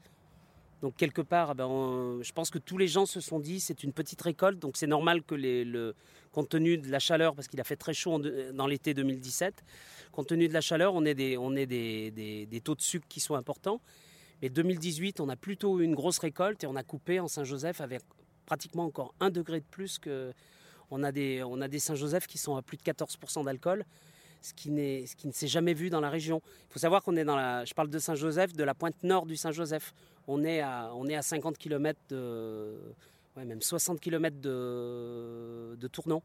Donc, 0.83 0.97
quelque 0.97 1.23
part, 1.23 1.55
ben, 1.55 2.19
je 2.23 2.33
pense 2.33 2.51
que 2.51 2.59
tous 2.59 2.77
les 2.79 2.89
gens 2.89 3.07
se 3.07 3.21
sont 3.21 3.39
dit 3.39 3.61
c'est 3.61 3.83
une 3.83 3.93
petite 3.93 4.21
récolte. 4.21 4.59
Donc, 4.59 4.77
c'est 4.77 4.87
normal 4.87 5.23
que, 5.23 5.95
compte 6.33 6.49
tenu 6.51 6.77
de 6.79 6.91
la 6.91 6.99
chaleur, 6.99 7.35
parce 7.35 7.49
qu'il 7.49 7.61
a 7.61 7.65
fait 7.65 7.77
très 7.77 7.95
chaud 7.95 8.19
dans 8.53 8.67
l'été 8.67 8.93
2017, 8.95 9.63
compte 10.13 10.27
tenu 10.29 10.49
de 10.49 10.53
la 10.55 10.61
chaleur, 10.61 10.95
on 10.95 11.05
ait, 11.05 11.15
des, 11.15 11.37
on 11.39 11.51
des- 11.53 12.47
des 12.47 12.61
taux 12.61 12.75
de 12.75 12.81
sucre 12.83 13.07
qui 13.09 13.21
sont 13.21 13.35
importants. 13.35 13.81
Mais 14.43 14.49
2018, 14.49 15.21
on 15.21 15.29
a 15.29 15.37
plutôt 15.37 15.81
eu 15.81 15.85
une 15.85 15.95
grosse 15.95 16.19
récolte 16.19 16.65
et 16.65 16.67
on 16.67 16.77
a 16.77 16.83
coupé 16.83 17.21
en 17.21 17.29
Saint-Joseph 17.29 17.81
avec 17.81 18.03
pratiquement 18.47 18.85
encore 18.85 19.15
un 19.21 19.31
degré 19.31 19.61
de 19.61 19.67
plus 19.71 19.99
que, 19.99 20.33
on 20.91 21.03
a 21.03 21.13
des, 21.13 21.43
des 21.69 21.79
Saint-Joseph 21.79 22.27
qui 22.27 22.39
sont 22.39 22.57
à 22.57 22.63
plus 22.63 22.77
de 22.77 22.83
14% 22.83 23.45
d'alcool, 23.45 23.85
ce 24.43 24.55
qui, 24.55 24.69
ce 25.07 25.15
qui 25.15 25.27
ne 25.27 25.33
s'est 25.33 25.47
jamais 25.47 25.75
vu 25.75 25.91
dans 25.91 26.01
la 26.01 26.11
région. 26.11 26.43
Il 26.69 26.73
faut 26.73 26.79
savoir 26.79 27.03
qu'on 27.03 27.17
est 27.17 27.25
dans 27.25 27.37
la. 27.37 27.65
Je 27.65 27.75
parle 27.75 27.91
de 27.91 27.99
Saint-Joseph, 27.99 28.55
de 28.55 28.65
la 28.65 28.75
pointe 28.75 29.03
nord 29.03 29.27
du 29.27 29.37
Saint-Joseph. 29.37 29.93
On 30.27 30.43
est 30.43 30.61
à, 30.61 30.91
on 30.95 31.07
est 31.07 31.15
à 31.15 31.23
50 31.23 31.59
km 31.59 31.99
de. 32.09 32.77
Même 33.37 33.63
60 33.63 34.01
km 34.01 34.37
de, 34.41 35.77
de 35.77 35.89
Tournon. 35.89 36.23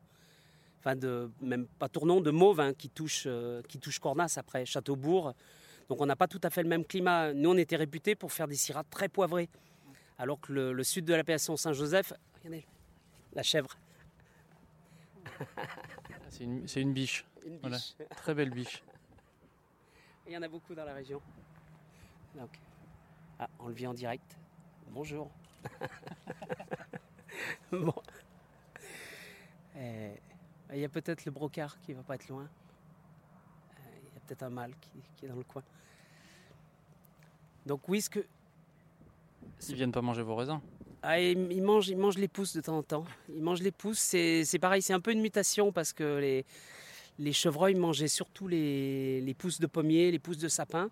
Enfin, 0.80 0.96
de, 0.96 1.30
même 1.42 1.66
pas 1.80 1.88
Tournon, 1.88 2.20
de 2.20 2.30
Mauve, 2.30 2.60
hein, 2.60 2.74
qui, 2.74 2.90
touche, 2.90 3.24
euh, 3.26 3.62
qui 3.70 3.80
touche 3.80 4.00
Cornas 4.00 4.36
après, 4.38 4.66
Châteaubourg. 4.66 5.34
Donc 5.90 6.02
on 6.02 6.06
n'a 6.06 6.16
pas 6.16 6.28
tout 6.28 6.42
à 6.44 6.50
fait 6.50 6.64
le 6.64 6.70
même 6.70 6.86
climat. 6.86 7.34
Nous, 7.34 7.50
on 7.50 7.58
était 7.58 7.76
réputés 7.76 8.16
pour 8.16 8.32
faire 8.32 8.48
des 8.48 8.56
syrahs 8.56 8.84
très 8.90 9.10
poivrés. 9.10 9.50
Alors 10.18 10.40
que 10.40 10.54
le, 10.54 10.74
le 10.74 10.84
sud 10.84 11.06
de 11.06 11.14
l'appellation 11.14 11.58
Saint-Joseph, 11.58 12.14
regardez, 12.38 12.66
la 13.34 13.44
chèvre. 13.44 13.78
C'est 16.30 16.44
une, 16.46 16.68
c'est 16.68 16.82
une 16.82 16.94
biche, 16.94 17.26
Une 17.46 17.60
Voilà. 17.60 17.78
biche. 17.78 17.96
très 18.16 18.34
belle 18.34 18.50
biche. 18.50 18.82
Il 20.28 20.34
y 20.34 20.38
en 20.38 20.42
a 20.42 20.48
beaucoup 20.48 20.74
dans 20.74 20.86
la 20.86 20.94
région. 20.94 21.22
Donc, 22.36 22.50
ah, 23.40 23.48
on 23.60 23.68
le 23.68 23.74
vit 23.74 23.88
en 23.88 23.94
direct. 23.94 24.38
Bonjour. 24.90 25.30
bon. 27.72 27.94
Euh, 29.76 30.16
Il 30.74 30.80
y 30.80 30.86
a 30.86 30.90
peut-être 30.90 31.26
le 31.26 31.32
brocard 31.32 31.80
qui 31.82 31.94
va 31.94 32.02
pas 32.04 32.16
être 32.16 32.28
loin. 32.30 32.50
Peut-être 34.28 34.44
un 34.44 34.50
mâle 34.50 34.72
qui, 34.82 34.90
qui 35.18 35.26
est 35.26 35.30
dans 35.30 35.36
le 35.36 35.44
coin. 35.44 35.64
Donc 37.66 37.88
oui, 37.88 38.02
ce 38.02 38.10
que 38.10 38.26
Ils 39.70 39.76
viennent 39.76 39.92
pas 39.92 40.02
manger 40.02 40.22
vos 40.24 40.36
raisins. 40.36 40.60
ah, 41.04 41.20
il, 41.20 41.52
il 41.52 41.62
mange, 41.62 41.88
il 41.90 41.98
mange 41.98 42.18
les 42.18 42.28
pousses 42.28 42.56
de 42.56 42.62
temps 42.62 42.78
en 42.78 42.84
temps. 42.84 43.06
Il 43.30 43.42
mange 43.44 43.62
les 43.62 43.72
pousses. 43.72 44.00
C'est 44.00 44.44
c'est 44.46 44.60
pareil, 44.60 44.82
c'est 44.82 44.94
un 44.94 45.00
peu 45.00 45.12
une 45.12 45.22
mutation 45.22 45.72
parce 45.72 45.94
que 45.94 46.18
les, 46.20 46.46
les 47.20 47.34
chevreuils 47.34 47.76
mangeaient 47.76 48.08
surtout 48.08 48.48
les, 48.48 49.22
les 49.22 49.34
pousses 49.34 49.60
de 49.60 49.68
pommier, 49.68 50.12
les 50.12 50.20
pousses 50.20 50.38
de 50.40 50.48
sapin. 50.48 50.90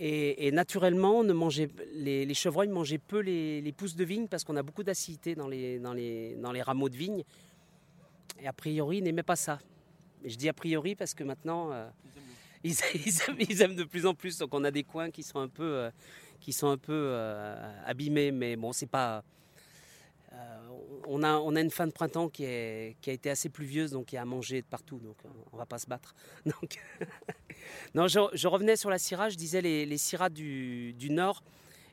Et, 0.00 0.48
et 0.48 0.50
naturellement, 0.50 1.20
on 1.20 1.22
ne 1.24 1.32
mangeait, 1.32 1.70
les, 1.94 2.26
les 2.26 2.34
chevreuils 2.34 2.68
mangeaient 2.68 2.98
peu 2.98 3.20
les, 3.20 3.60
les 3.60 3.72
pousses 3.72 3.94
de 3.94 4.04
vigne 4.04 4.26
parce 4.26 4.42
qu'on 4.42 4.56
a 4.56 4.62
beaucoup 4.62 4.82
d'acidité 4.82 5.36
dans 5.36 5.46
les, 5.46 5.78
dans, 5.78 5.92
les, 5.92 6.34
dans 6.36 6.50
les 6.50 6.62
rameaux 6.62 6.88
de 6.88 6.96
vigne. 6.96 7.22
Et 8.40 8.48
a 8.48 8.52
priori, 8.52 8.98
ils 8.98 9.04
n'aimaient 9.04 9.22
pas 9.22 9.36
ça. 9.36 9.60
Et 10.24 10.30
je 10.30 10.36
dis 10.36 10.48
a 10.48 10.52
priori 10.52 10.96
parce 10.96 11.14
que 11.14 11.22
maintenant, 11.22 11.70
euh, 11.72 11.88
ils, 12.64 13.62
aiment, 13.62 13.74
de 13.74 13.84
plus 13.84 14.06
en 14.06 14.14
plus. 14.14 14.38
Donc 14.38 14.54
on 14.54 14.64
a 14.64 14.70
des 14.70 14.84
coins 14.84 15.10
qui 15.10 15.22
sont 15.22 15.40
un 15.40 15.48
peu, 15.48 15.64
euh, 15.64 15.90
qui 16.40 16.52
sont 16.52 16.68
un 16.68 16.78
peu 16.78 16.92
euh, 16.92 17.84
abîmés. 17.86 18.30
Mais 18.30 18.56
bon, 18.56 18.72
c'est 18.72 18.86
pas. 18.86 19.24
euh, 20.32 20.58
on, 21.08 21.22
a, 21.22 21.34
on 21.38 21.56
a 21.56 21.60
une 21.60 21.70
fin 21.70 21.86
de 21.86 21.92
printemps 21.92 22.28
qui, 22.28 22.44
est, 22.44 22.96
qui 23.00 23.10
a 23.10 23.12
été 23.12 23.30
assez 23.30 23.48
pluvieuse, 23.48 23.90
donc 23.90 24.12
il 24.12 24.16
y 24.16 24.18
a 24.18 24.22
à 24.22 24.24
manger 24.24 24.62
de 24.62 24.66
partout. 24.66 24.98
Donc 24.98 25.16
on 25.52 25.56
va 25.56 25.66
pas 25.66 25.78
se 25.78 25.86
battre. 25.86 26.14
Donc, 26.44 26.78
non, 27.94 28.06
je, 28.08 28.20
je 28.32 28.48
revenais 28.48 28.76
sur 28.76 28.90
la 28.90 28.98
Syrah. 28.98 29.28
Je 29.28 29.36
disais 29.36 29.60
les, 29.60 29.86
les 29.86 29.98
Syrahs 29.98 30.30
du, 30.30 30.92
du 30.94 31.10
Nord 31.10 31.42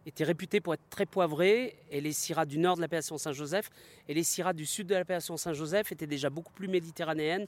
étaient 0.06 0.24
réputés 0.24 0.62
pour 0.62 0.74
être 0.74 0.90
très 0.90 1.06
poivrés, 1.06 1.76
et 1.92 2.02
les 2.02 2.14
Syrahs 2.14 2.46
du 2.46 2.58
Nord 2.58 2.78
de 2.78 2.82
l'appellation 2.82 3.18
Saint-Joseph 3.18 3.70
et 4.08 4.14
les 4.14 4.24
Syrahs 4.24 4.54
du 4.54 4.66
Sud 4.66 4.88
de 4.88 4.96
l'appellation 4.96 5.38
Saint-Joseph 5.38 5.92
étaient 5.92 6.08
déjà 6.08 6.30
beaucoup 6.30 6.54
plus 6.54 6.68
méditerranéennes. 6.68 7.46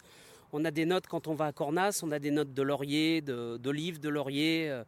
On 0.53 0.65
a 0.65 0.71
des 0.71 0.85
notes 0.85 1.07
quand 1.07 1.27
on 1.27 1.33
va 1.33 1.47
à 1.47 1.51
Cornas, 1.53 2.01
on 2.03 2.11
a 2.11 2.19
des 2.19 2.31
notes 2.31 2.53
de 2.53 2.61
laurier, 2.61 3.21
d'olive, 3.21 3.99
de, 3.99 4.09
laurier, 4.09 4.69
euh, 4.69 4.83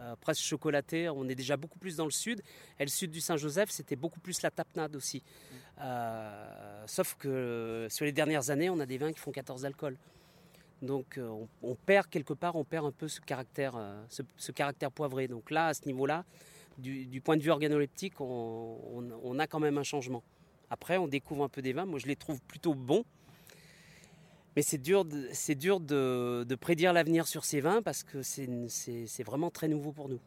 euh, 0.00 0.16
presque 0.20 0.42
chocolatées. 0.42 1.08
On 1.08 1.28
est 1.28 1.34
déjà 1.34 1.56
beaucoup 1.56 1.78
plus 1.78 1.96
dans 1.96 2.04
le 2.04 2.10
sud. 2.10 2.42
Et 2.80 2.84
le 2.84 2.90
sud 2.90 3.10
du 3.10 3.20
Saint-Joseph, 3.20 3.70
c'était 3.70 3.96
beaucoup 3.96 4.20
plus 4.20 4.42
la 4.42 4.50
tapenade 4.50 4.96
aussi. 4.96 5.22
Euh, 5.80 6.84
sauf 6.86 7.14
que 7.18 7.86
sur 7.90 8.04
les 8.04 8.12
dernières 8.12 8.50
années, 8.50 8.70
on 8.70 8.80
a 8.80 8.86
des 8.86 8.98
vins 8.98 9.12
qui 9.12 9.20
font 9.20 9.32
14 9.32 9.62
d'alcool. 9.62 9.96
Donc 10.82 11.18
on, 11.62 11.74
perd 11.76 12.08
quelque 12.08 12.34
part, 12.34 12.56
on 12.56 12.64
perd 12.64 12.84
un 12.84 12.92
peu 12.92 13.08
ce 13.08 13.20
caractère, 13.20 13.74
ce, 14.08 14.52
caractère 14.52 14.90
poivré. 14.90 15.28
Donc 15.28 15.50
là, 15.50 15.68
à 15.68 15.74
ce 15.74 15.86
niveau-là, 15.86 16.24
du, 16.76 17.20
point 17.22 17.38
de 17.38 17.42
vue 17.42 17.50
organoleptique, 17.50 18.20
on- 18.20 19.08
on 19.22 19.38
a 19.38 19.46
quand 19.46 19.60
même 19.60 19.78
un 19.78 19.82
changement. 19.84 20.22
Après, 20.68 20.98
on 20.98 21.08
découvre 21.08 21.44
un 21.44 21.48
peu 21.48 21.62
des 21.62 21.72
vins. 21.72 21.86
Moi, 21.86 22.00
je 22.00 22.06
les 22.06 22.16
trouve 22.16 22.42
plutôt 22.42 22.74
bons. 22.74 23.04
Mais 24.56 24.62
c'est 24.62 24.78
dur, 24.78 25.04
de, 25.04 25.28
c'est 25.32 25.54
dur 25.54 25.80
de, 25.80 26.44
de 26.48 26.54
prédire 26.54 26.92
l'avenir 26.92 27.26
sur 27.26 27.44
ces 27.44 27.60
vins 27.60 27.82
parce 27.82 28.04
que 28.04 28.22
c'est, 28.22 28.46
vraiment 29.24 29.50
très 29.50 29.68
nouveau 29.68 29.92
pour 29.92 30.08
nous. 30.08 30.20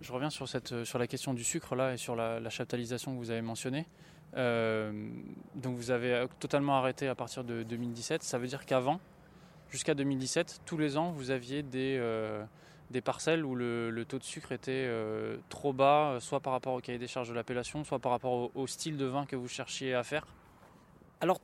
Je 0.00 0.12
reviens 0.12 0.30
sur, 0.30 0.48
cette, 0.48 0.72
euh, 0.72 0.84
sur 0.84 0.98
la 0.98 1.06
question 1.06 1.34
du 1.34 1.42
sucre 1.42 1.74
là 1.74 1.94
et 1.94 1.96
sur 1.96 2.14
la, 2.14 2.38
la 2.38 2.50
chaptalisation 2.50 3.12
que 3.14 3.18
vous 3.18 3.30
avez 3.30 3.42
mentionnée. 3.42 3.86
Euh, 4.36 4.92
donc 5.54 5.76
vous 5.76 5.90
avez 5.90 6.12
euh, 6.12 6.26
totalement 6.38 6.76
arrêté 6.76 7.08
à 7.08 7.14
partir 7.14 7.44
de 7.44 7.62
2017. 7.62 8.22
Ça 8.22 8.38
veut 8.38 8.46
dire 8.46 8.66
qu'avant, 8.66 9.00
jusqu'à 9.70 9.94
2017, 9.94 10.60
tous 10.66 10.78
les 10.78 10.96
ans, 10.96 11.10
vous 11.10 11.30
aviez 11.30 11.62
des, 11.62 11.96
euh, 11.98 12.44
des 12.90 13.00
parcelles 13.00 13.44
où 13.44 13.54
le, 13.54 13.90
le 13.90 14.04
taux 14.04 14.18
de 14.18 14.24
sucre 14.24 14.52
était 14.52 14.72
euh, 14.72 15.36
trop 15.48 15.72
bas, 15.72 16.18
soit 16.20 16.40
par 16.40 16.52
rapport 16.52 16.74
au 16.74 16.80
cahier 16.80 16.98
des 16.98 17.08
charges 17.08 17.28
de 17.28 17.34
l'appellation, 17.34 17.84
soit 17.84 17.98
par 17.98 18.12
rapport 18.12 18.32
au, 18.32 18.52
au 18.54 18.66
style 18.66 18.96
de 18.96 19.06
vin 19.06 19.26
que 19.26 19.36
vous 19.36 19.48
cherchiez 19.48 19.94
à 19.94 20.02
faire? 20.02 20.26
Alors, 21.20 21.40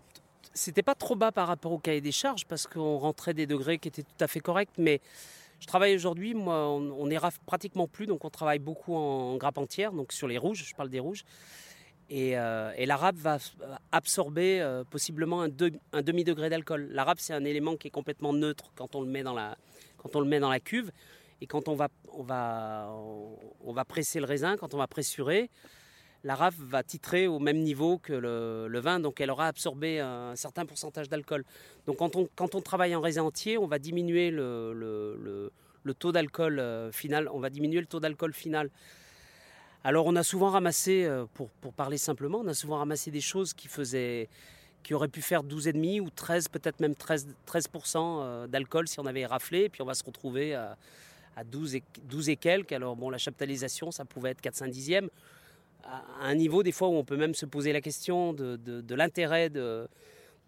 c'était 0.55 0.83
pas 0.83 0.95
trop 0.95 1.17
bas 1.17 1.33
par 1.33 1.49
rapport 1.49 1.73
au 1.73 1.79
cahier 1.79 2.01
des 2.01 2.13
charges 2.13 2.47
parce 2.47 2.67
qu'on 2.67 2.97
rentrait 2.99 3.35
des 3.35 3.47
degrés 3.47 3.79
qui 3.79 3.89
étaient 3.89 4.03
tout 4.03 4.21
à 4.21 4.29
fait 4.29 4.41
corrects, 4.41 4.71
mais 4.79 5.01
je 5.61 5.67
travaille 5.67 5.95
aujourd'hui, 5.95 6.35
moi, 6.35 6.69
on, 6.69 7.11
on 7.13 7.21
pratiquement 7.47 7.89
plus, 7.89 8.07
donc 8.07 8.25
on 8.25 8.31
travaille 8.31 8.59
beaucoup 8.59 8.95
en 8.95 9.37
grappe 9.37 9.59
entière, 9.59 9.93
donc 9.93 10.13
sur 10.13 10.29
les 10.29 10.39
rouges, 10.39 10.65
je 10.67 10.75
parle 10.75 10.91
des 10.91 11.01
rouges. 11.01 11.25
Et, 12.11 12.37
euh, 12.37 12.73
et 12.77 12.85
la 12.85 12.97
râpe 12.97 13.17
va 13.17 13.39
absorber 13.91 14.61
euh, 14.61 14.85
possiblement 14.85 15.43
un, 15.43 15.49
un 15.93 16.03
demi-degré 16.03 16.51
d'alcool. 16.51 16.89
La 16.91 17.03
râpe, 17.03 17.19
c'est 17.19 17.33
un 17.33 17.45
élément 17.45 17.77
qui 17.77 17.89
est 17.89 17.91
complètement 17.91 18.35
neutre 18.35 18.73
quand 18.75 18.95
on 18.95 19.01
le 19.01 19.09
met 19.09 19.23
dans 19.23 19.33
la, 19.33 19.57
quand 19.97 20.15
on 20.15 20.21
le 20.21 20.27
met 20.27 20.39
dans 20.39 20.51
la 20.51 20.61
cuve. 20.61 20.91
Et 21.41 21.47
quand 21.47 21.67
on 21.67 21.75
va, 21.75 21.89
on, 22.13 22.23
va, 22.23 22.95
on 23.65 23.73
va 23.73 23.85
presser 23.85 24.21
le 24.21 24.27
raisin, 24.27 24.57
quand 24.57 24.75
on 24.75 24.79
va 24.79 24.87
pressurer, 24.87 25.51
la 26.25 26.35
râpe 26.35 26.55
va 26.59 26.83
titrer 26.83 27.27
au 27.29 27.39
même 27.39 27.59
niveau 27.59 27.99
que 27.99 28.13
le, 28.15 28.81
vin, 28.81 28.99
donc 28.99 29.21
elle 29.21 29.31
aura 29.31 29.47
absorbé 29.47 30.01
un 30.01 30.35
certain 30.37 30.65
pourcentage 30.65 31.11
d'alcool. 31.11 31.45
Donc 31.87 31.99
quand 31.99 32.55
on, 32.55 32.61
travaille 32.63 32.97
en 32.97 33.03
raisin 33.03 33.23
entier, 33.23 33.59
on 33.59 33.67
va 33.67 33.79
diminuer 33.79 34.31
le, 34.31 35.53
taux 35.99 36.13
d'alcool 36.13 36.59
euh, 36.59 36.91
final, 36.91 37.29
on 37.31 37.39
va 37.39 37.51
diminuer 37.51 37.81
le 37.81 37.87
taux 37.87 38.01
d'alcool 38.01 38.33
final. 38.33 38.71
Alors 39.85 40.07
on 40.07 40.17
a 40.17 40.23
souvent 40.23 40.49
ramassé, 40.49 41.05
euh, 41.05 41.27
pour, 41.35 41.51
parler 41.75 41.99
simplement, 41.99 42.41
on 42.43 42.49
a 42.49 42.55
souvent 42.55 42.79
ramassé 42.79 43.11
des 43.11 43.21
choses 43.21 43.53
qui 43.53 43.69
faisaient 43.69 44.29
qui 44.83 44.93
auraient 44.93 45.09
pu 45.09 45.23
faire 45.23 45.43
12,5 45.43 46.01
ou 46.03 46.11
13, 46.11 46.49
peut-être 46.49 46.79
même 46.81 46.95
13, 46.95 47.29
13% 47.47 47.97
euh, 47.97 48.47
d'alcool 48.47 48.87
si 48.87 49.01
on 49.01 49.07
avait 49.07 49.25
raflé, 49.25 49.65
et 49.65 49.69
puis 49.71 49.81
on 49.81 49.87
va 49.87 49.95
se 49.95 50.05
retrouver 50.05 50.55
à, 50.55 50.77
à 51.37 51.45
12, 51.45 51.77
et, 51.77 51.83
12 52.05 52.29
et 52.29 52.37
quelques. 52.37 52.73
Alors 52.73 52.95
bon, 52.95 53.09
la 53.09 53.17
chaptalisation, 53.17 53.91
ça 53.91 54.05
pouvait 54.05 54.31
être 54.31 54.43
4 54.43 54.55
5 54.57 54.71
dixièmes, 54.71 55.09
à 55.85 56.27
un 56.27 56.35
niveau 56.35 56.63
des 56.63 56.73
fois 56.73 56.89
où 56.89 56.95
on 56.95 57.05
peut 57.05 57.17
même 57.17 57.35
se 57.35 57.47
poser 57.47 57.73
la 57.73 57.81
question 57.81 58.33
de, 58.33 58.95
l'intérêt 58.95 59.51
de, 59.51 59.89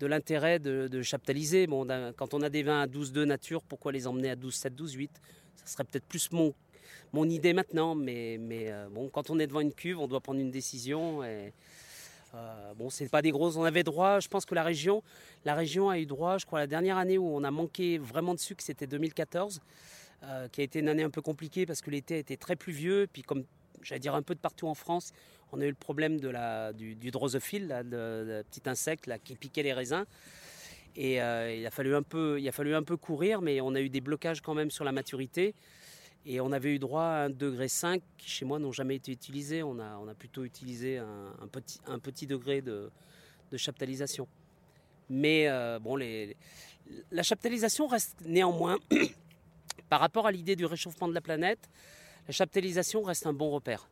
de 0.01 0.07
l'intérêt 0.07 0.59
de, 0.59 0.89
de 0.89 1.03
chaptaliser. 1.03 1.67
Bon, 1.67 1.87
quand 2.17 2.35
on 2.35 2.43
a 2.43 2.49
des 2.49 2.63
vins 2.63 2.81
à 2.81 2.87
12,2 2.87 3.25
nature, 3.25 3.63
pourquoi 3.63 3.93
les 3.93 4.07
emmener 4.07 4.31
à 4.31 4.37
12,7, 4.37 4.75
12,8 4.75 5.09
Ça 5.57 5.67
serait 5.67 5.85
peut-être 5.85 6.07
plus 6.07 6.31
mon, 6.33 6.55
mon 7.13 7.29
idée 7.29 7.53
maintenant, 7.53 7.95
mais, 7.95 8.39
mais 8.39 8.71
euh, 8.71 8.89
bon, 8.91 9.09
quand 9.09 9.31
on 9.31 9.39
est 9.39 9.47
devant 9.47 9.61
une 9.61 9.73
cuve, 9.73 9.99
on 9.99 10.07
doit 10.07 10.21
prendre 10.21 10.41
une 10.41 10.51
décision. 10.51 11.23
Et, 11.25 11.53
euh, 12.35 12.75
bon, 12.75 12.91
c'est 12.91 13.09
pas 13.09 13.23
des 13.23 13.31
grosses. 13.31 13.57
On 13.57 13.65
avait 13.65 13.83
droit, 13.83 14.21
je 14.21 14.29
pense 14.29 14.45
que 14.45 14.55
la 14.55 14.63
région, 14.63 15.03
la 15.45 15.55
région 15.55 15.89
a 15.89 15.99
eu 15.99 16.07
droit, 16.07 16.39
je 16.39 16.47
crois, 16.47 16.61
la 16.61 16.67
dernière 16.67 16.99
année 16.99 17.19
où 17.19 17.27
on 17.27 17.45
a 17.45 17.51
manqué 17.51 17.99
vraiment 17.99 18.35
de 18.35 18.41
sucre, 18.41 18.63
c'était 18.63 18.87
2014, 18.87 19.61
euh, 20.23 20.49
qui 20.49 20.61
a 20.61 20.65
été 20.65 20.81
une 20.81 20.89
année 20.89 21.03
un 21.03 21.11
peu 21.11 21.23
compliquée 21.23 21.67
parce 21.67 21.81
que 21.81 21.91
l'été 21.91 22.19
était 22.19 22.37
très 22.37 22.57
pluvieux. 22.57 23.07
Puis 23.13 23.23
comme 23.23 23.45
j'allais 23.83 24.01
dire 24.01 24.15
un 24.15 24.23
peu 24.23 24.35
de 24.35 24.41
partout 24.41 24.69
en 24.69 24.75
France, 24.75 25.13
on 25.53 25.61
a 25.61 25.65
eu 25.65 25.71
le 25.71 25.75
problème 25.75 26.19
de 26.21 26.29
la, 26.29 26.73
du, 26.73 26.95
du 26.95 27.11
drosophile, 27.11 27.69
là, 27.69 27.83
de, 27.83 28.45
petit 28.51 28.69
insecte 28.69 29.07
là, 29.07 29.19
qui 29.19 29.37
piquait 29.37 29.63
les 29.63 29.73
raisins. 29.73 30.05
Et 30.97 31.21
euh, 31.21 31.55
il, 31.55 31.67
a 31.67 31.71
fallu 31.71 31.95
un 31.95 32.03
peu, 32.03 32.41
il 32.41 32.49
a 32.49 32.53
fallu 32.53 32.75
un 32.75 32.83
peu 32.83 32.97
courir, 32.97 33.43
mais 33.43 33.61
on 33.61 33.75
a 33.75 33.81
eu 33.81 33.91
des 33.91 34.01
blocages 34.01 34.41
quand 34.41 34.55
même 34.55 34.71
sur 34.71 34.85
la 34.85 34.93
maturité. 34.93 35.55
Et 36.25 36.41
on 36.41 36.51
avait 36.51 36.75
eu 36.75 36.79
droit 36.79 37.05
à 37.05 37.25
un 37.27 37.31
degré 37.31 37.69
5 37.69 38.03
qui 38.19 38.29
chez 38.29 38.45
moi 38.45 38.59
n'ont 38.59 38.73
jamais 38.73 38.97
été 38.97 39.13
utilisés. 39.13 39.63
On 39.63 39.79
a, 39.79 39.97
on 39.99 40.09
a 40.09 40.15
plutôt 40.15 40.45
utilisé 40.45 40.99
un, 40.99 41.35
un 41.41 41.47
petit, 41.47 41.79
un 41.87 41.99
petit 41.99 42.27
degré 42.27 42.63
de, 42.63 42.91
de 43.53 43.57
chaptalisation. 43.57 44.27
Mais 45.09 45.49
euh, 45.49 45.79
bon, 45.79 45.97
les, 45.97 46.37
la 47.11 47.23
chaptalisation 47.23 47.87
reste 47.87 48.17
néanmoins, 48.25 48.79
par 49.89 50.01
rapport 50.01 50.27
à 50.27 50.33
l'idée 50.33 50.57
du 50.57 50.65
réchauffement 50.65 51.09
de 51.09 51.15
la 51.15 51.21
planète, 51.21 51.69
la 52.27 52.33
chaptalisation 52.33 53.03
reste 53.03 53.27
un 53.27 53.33
bon 53.33 53.51
repère. 53.51 53.89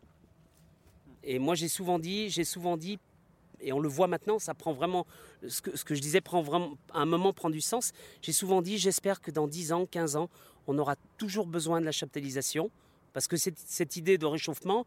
Et 1.23 1.39
moi 1.39 1.55
j'ai 1.55 1.69
souvent 1.69 1.99
dit, 1.99 2.31
j'ai 2.31 2.45
souvent 2.45 2.77
dit, 2.77 2.99
et 3.61 3.73
on 3.73 3.81
le 3.81 3.89
voit 3.89 4.09
maintenant, 4.09 4.39
ça 4.39 4.55
prend 4.55 4.73
vraiment, 4.73 5.07
ce 5.47 5.61
que, 5.61 5.95
je 5.95 6.01
disais 6.01 6.21
prend 6.21 6.43
vraiment, 6.43 6.77
à 6.93 7.01
un 7.01 7.07
moment 7.07 7.33
prend 7.33 7.51
du 7.51 7.61
sens. 7.61 7.93
J'ai 8.21 8.33
souvent 8.33 8.63
dit, 8.63 8.79
j'espère 8.79 9.21
que 9.21 9.31
dans 9.31 9.47
10 9.47 9.73
ans, 9.73 9.87
15 9.87 10.17
ans, 10.17 10.29
on 10.67 10.79
aura 10.79 10.97
toujours 11.17 11.47
besoin 11.47 11.81
de 11.81 11.87
la 11.87 11.93
chaptalisation, 11.93 12.71
parce 13.13 13.27
que 13.27 13.37
cette, 13.37 13.59
cette 13.59 13.97
idée 13.97 14.19
de 14.19 14.27
réchauffement, 14.27 14.85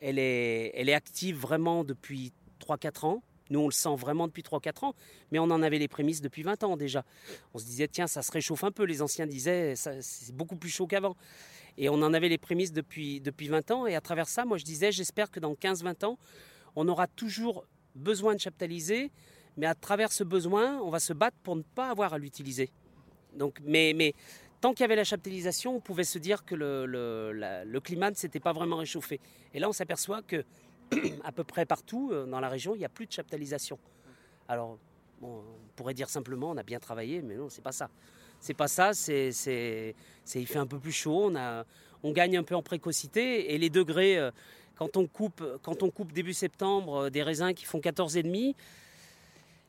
elle 0.00 0.18
est, 0.18 0.72
elle 0.74 0.88
est 0.88 0.94
active 0.94 1.36
vraiment 1.38 1.84
depuis 1.84 2.32
3-4 2.60 3.06
ans. 3.06 3.22
Nous, 3.50 3.60
on 3.60 3.66
le 3.66 3.72
sent 3.72 3.94
vraiment 3.96 4.26
depuis 4.26 4.42
3-4 4.42 4.86
ans, 4.86 4.94
mais 5.30 5.38
on 5.38 5.44
en 5.44 5.62
avait 5.62 5.78
les 5.78 5.88
prémices 5.88 6.20
depuis 6.20 6.42
20 6.42 6.64
ans 6.64 6.76
déjà. 6.76 7.04
On 7.52 7.58
se 7.58 7.64
disait, 7.64 7.88
tiens, 7.88 8.06
ça 8.06 8.22
se 8.22 8.32
réchauffe 8.32 8.64
un 8.64 8.70
peu. 8.70 8.84
Les 8.84 9.02
anciens 9.02 9.26
disaient, 9.26 9.74
c'est 9.76 10.34
beaucoup 10.34 10.56
plus 10.56 10.70
chaud 10.70 10.86
qu'avant. 10.86 11.16
Et 11.76 11.88
on 11.88 11.94
en 11.94 12.14
avait 12.14 12.28
les 12.28 12.38
prémices 12.38 12.72
depuis, 12.72 13.20
depuis 13.20 13.48
20 13.48 13.70
ans. 13.70 13.86
Et 13.86 13.94
à 13.94 14.00
travers 14.00 14.28
ça, 14.28 14.44
moi, 14.44 14.58
je 14.58 14.64
disais, 14.64 14.92
j'espère 14.92 15.30
que 15.30 15.40
dans 15.40 15.54
15-20 15.54 16.04
ans, 16.04 16.18
on 16.76 16.86
aura 16.88 17.06
toujours 17.06 17.64
besoin 17.94 18.34
de 18.34 18.40
chaptaliser, 18.40 19.10
mais 19.56 19.66
à 19.66 19.74
travers 19.74 20.12
ce 20.12 20.24
besoin, 20.24 20.80
on 20.80 20.90
va 20.90 21.00
se 21.00 21.12
battre 21.12 21.36
pour 21.42 21.56
ne 21.56 21.62
pas 21.62 21.90
avoir 21.90 22.14
à 22.14 22.18
l'utiliser. 22.18 22.70
Donc, 23.36 23.60
mais, 23.64 23.92
mais 23.94 24.14
tant 24.60 24.72
qu'il 24.72 24.80
y 24.80 24.84
avait 24.84 24.96
la 24.96 25.04
chaptalisation, 25.04 25.76
on 25.76 25.80
pouvait 25.80 26.04
se 26.04 26.18
dire 26.18 26.44
que 26.44 26.54
le, 26.54 26.86
le, 26.86 27.64
le 27.64 27.80
climat 27.80 28.10
ne 28.10 28.16
s'était 28.16 28.40
pas 28.40 28.52
vraiment 28.52 28.76
réchauffé. 28.76 29.20
Et 29.52 29.58
là, 29.58 29.68
on 29.68 29.72
s'aperçoit 29.72 30.22
que 30.22 30.44
à 31.24 31.32
peu 31.32 31.44
près 31.44 31.66
partout 31.66 32.10
euh, 32.12 32.26
dans 32.26 32.40
la 32.40 32.48
région, 32.48 32.74
il 32.74 32.78
n'y 32.78 32.84
a 32.84 32.88
plus 32.88 33.06
de 33.06 33.12
chaptalisation. 33.12 33.78
Alors, 34.48 34.78
on 35.22 35.42
pourrait 35.76 35.94
dire 35.94 36.08
simplement, 36.08 36.50
on 36.50 36.56
a 36.56 36.62
bien 36.62 36.78
travaillé, 36.78 37.22
mais 37.22 37.36
non, 37.36 37.48
c'est 37.48 37.62
pas 37.62 37.72
ça. 37.72 37.88
C'est 38.44 38.52
pas 38.52 38.68
ça. 38.68 38.92
C'est, 38.92 39.94
il 40.34 40.46
fait 40.46 40.58
un 40.58 40.66
peu 40.66 40.78
plus 40.78 40.92
chaud. 40.92 41.30
On 41.30 41.34
a, 41.34 41.64
on 42.02 42.12
gagne 42.12 42.36
un 42.36 42.42
peu 42.42 42.54
en 42.54 42.62
précocité 42.62 43.54
et 43.54 43.58
les 43.58 43.70
degrés. 43.70 44.18
euh, 44.18 44.30
quand 44.76 44.98
on 44.98 45.06
coupe, 45.06 45.42
quand 45.62 45.82
on 45.82 45.90
coupe 45.90 46.12
début 46.12 46.34
septembre 46.34 47.04
euh, 47.04 47.10
des 47.10 47.22
raisins 47.22 47.54
qui 47.54 47.64
font 47.64 47.80
14 47.80 48.18
et 48.18 48.22
demi, 48.22 48.54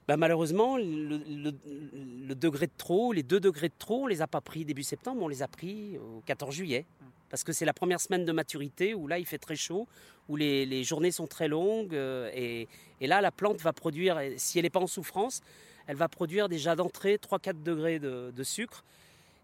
bah, 0.09 0.17
malheureusement, 0.17 0.75
le, 0.77 2.33
degré 2.33 2.67
de 2.67 2.71
trop, 2.77 3.13
les 3.13 3.23
deux 3.23 3.39
degrés 3.39 3.69
de 3.69 3.73
trop, 3.79 4.03
on 4.03 4.07
les 4.07 4.21
a 4.21 4.27
pas 4.27 4.41
pris 4.41 4.65
début 4.65 4.83
septembre, 4.83 5.21
on 5.23 5.29
les 5.29 5.41
a 5.41 5.47
pris 5.47 5.97
au 5.97 6.21
14 6.25 6.53
juillet. 6.53 6.85
Parce 7.29 7.45
que 7.45 7.53
c'est 7.53 7.65
la 7.65 7.73
première 7.73 8.01
semaine 8.01 8.25
de 8.25 8.31
maturité 8.33 8.93
où 8.93 9.07
là 9.07 9.19
il 9.19 9.25
fait 9.25 9.37
très 9.37 9.55
chaud, 9.55 9.87
où 10.27 10.35
les, 10.35 10.65
les 10.65 10.83
journées 10.83 11.11
sont 11.11 11.27
très 11.27 11.47
longues. 11.47 11.95
euh, 11.95 12.29
et, 12.35 12.67
et 12.99 13.07
là, 13.07 13.21
la 13.21 13.31
plante 13.31 13.61
va 13.61 13.71
produire, 13.71 14.19
si 14.35 14.59
elle 14.59 14.63
n'est 14.63 14.69
pas 14.69 14.81
en 14.81 14.87
souffrance, 14.87 15.41
elle 15.87 15.95
va 15.95 16.07
produire 16.07 16.49
déjà 16.49 16.75
d'entrée 16.75 17.17
3-4 17.17 17.61
degrés 17.61 17.99
de, 17.99 18.43
sucre 18.43 18.83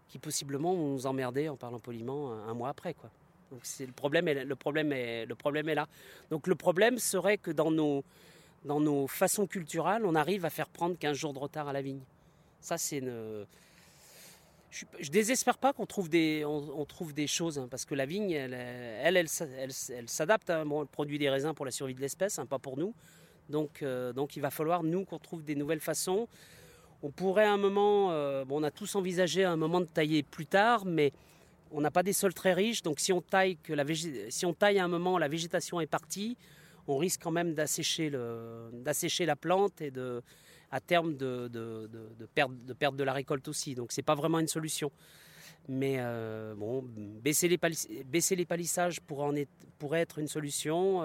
qui 0.08 0.18
possiblement 0.18 0.74
vont 0.74 0.88
nous 0.88 1.06
emmerder, 1.06 1.48
en 1.48 1.56
parlant 1.56 1.78
poliment, 1.78 2.32
un, 2.32 2.54
mois 2.54 2.68
après. 2.68 2.94
Quoi. 2.94 3.10
Donc 3.50 3.60
c'est, 3.62 3.86
le, 3.86 3.92
problème 3.92 4.28
est, 4.28 4.44
le, 4.44 4.56
problème 4.56 4.92
est, 4.92 5.26
le 5.26 5.34
problème 5.34 5.68
est 5.68 5.74
là. 5.74 5.88
Donc 6.30 6.46
le 6.46 6.54
problème 6.54 6.98
serait 6.98 7.38
que 7.38 7.50
dans 7.50 7.70
nos, 7.70 8.04
dans 8.64 8.80
nos 8.80 9.06
façons 9.06 9.46
culturelles, 9.46 10.04
on 10.04 10.14
arrive 10.14 10.44
à 10.44 10.50
faire 10.50 10.68
prendre 10.68 10.98
15 10.98 11.16
jours 11.16 11.32
de 11.32 11.38
retard 11.38 11.68
à 11.68 11.72
la 11.72 11.82
vigne. 11.82 12.02
Ça, 12.60 12.78
c'est. 12.78 13.00
Je, 14.70 14.86
je 15.00 15.10
désespère 15.10 15.58
pas 15.58 15.74
qu'on 15.74 15.84
trouve 15.84 16.08
des, 16.08 16.44
on, 16.46 16.84
trouve 16.86 17.12
des 17.12 17.26
choses, 17.26 17.58
hein, 17.58 17.68
parce 17.70 17.84
que 17.84 17.94
la 17.94 18.06
vigne, 18.06 18.30
elle, 18.30 18.54
elle, 18.54 19.16
elle, 19.18 20.08
s'adapte. 20.08 20.48
hein. 20.48 20.64
Elle 20.64 20.86
produit 20.86 21.18
des 21.18 21.28
raisins 21.28 21.52
pour 21.52 21.66
la 21.66 21.70
survie 21.70 21.94
de 21.94 22.00
l'espèce, 22.00 22.38
hein, 22.38 22.46
pas 22.46 22.58
pour 22.58 22.78
nous. 22.78 22.94
Donc, 23.48 23.82
euh, 23.82 24.12
donc 24.12 24.36
il 24.36 24.40
va 24.40 24.50
falloir, 24.50 24.82
nous, 24.82 25.04
qu'on 25.04 25.18
trouve 25.18 25.42
des 25.44 25.54
nouvelles 25.54 25.80
façons. 25.80 26.28
On 27.02 27.10
pourrait 27.10 27.44
à 27.46 27.52
un 27.52 27.58
moment, 27.58 28.12
euh, 28.12 28.44
bon, 28.44 28.60
on 28.60 28.62
a 28.62 28.70
tous 28.70 28.94
envisagé 28.94 29.44
à 29.44 29.50
un 29.50 29.56
moment 29.56 29.80
de 29.80 29.86
tailler 29.86 30.22
plus 30.22 30.46
tard, 30.46 30.84
mais 30.84 31.12
on 31.72 31.80
n'a 31.80 31.90
pas 31.90 32.02
des 32.02 32.12
sols 32.12 32.34
très 32.34 32.52
riches. 32.52 32.82
Donc 32.82 33.00
si 33.00 33.12
on 33.12 33.20
taille, 33.20 33.56
que 33.56 33.72
la 33.72 33.84
si 34.30 34.46
on 34.46 34.54
taille 34.54 34.78
à 34.78 34.84
un 34.84 34.88
moment, 34.88 35.18
la 35.18 35.28
végétation 35.28 35.80
est 35.80 35.86
partie, 35.86 36.36
on 36.86 36.96
risque 36.98 37.20
quand 37.22 37.30
même 37.32 37.54
d'assécher, 37.54 38.10
la 38.10 39.36
plante 39.36 39.80
et 39.80 39.90
de, 39.90 40.22
à 40.70 40.80
terme 40.80 41.16
de, 41.16 41.48
de, 41.48 41.88
de, 42.18 42.26
perdre, 42.26 42.54
de 42.54 42.72
perdre 42.72 42.96
de 42.96 43.04
la 43.04 43.12
récolte 43.12 43.48
aussi. 43.48 43.74
Donc 43.74 43.92
c'est 43.92 44.02
pas 44.02 44.14
vraiment 44.14 44.38
une 44.38 44.48
solution. 44.48 44.92
Mais 45.68 45.96
euh, 45.98 46.54
bon, 46.56 46.84
baisser 47.22 47.48
les, 47.48 47.58
baisser 48.04 48.36
les 48.36 48.44
palissages 48.46 49.00
pourrait, 49.00 49.42
être- 49.42 49.94
être 49.94 50.18
une 50.18 50.28
solution. 50.28 51.02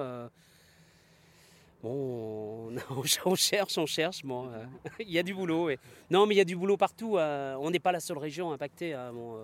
Bon, 1.84 2.70
on, 2.72 2.76
on 3.26 3.36
cherche, 3.36 3.78
on 3.78 3.86
cherche. 3.86 4.24
Bon, 4.24 4.50
euh, 4.52 4.66
il 5.00 5.10
y 5.12 5.20
a 5.20 5.24
du 5.24 5.34
boulot. 5.34 5.70
et- 5.70 5.80
Non, 6.10 6.26
mais 6.26 6.36
il 6.36 6.38
y 6.38 6.42
a 6.42 6.46
du 6.46 6.56
boulot 6.56 6.78
partout. 6.78 7.18
euh, 7.18 7.56
on 7.60 7.70
n'est 7.70 7.80
pas 7.80 7.92
la 7.92 8.00
seule 8.00 8.18
région 8.18 8.52
impactée. 8.52 8.94
hein, 8.94 9.12
bon, 9.14 9.36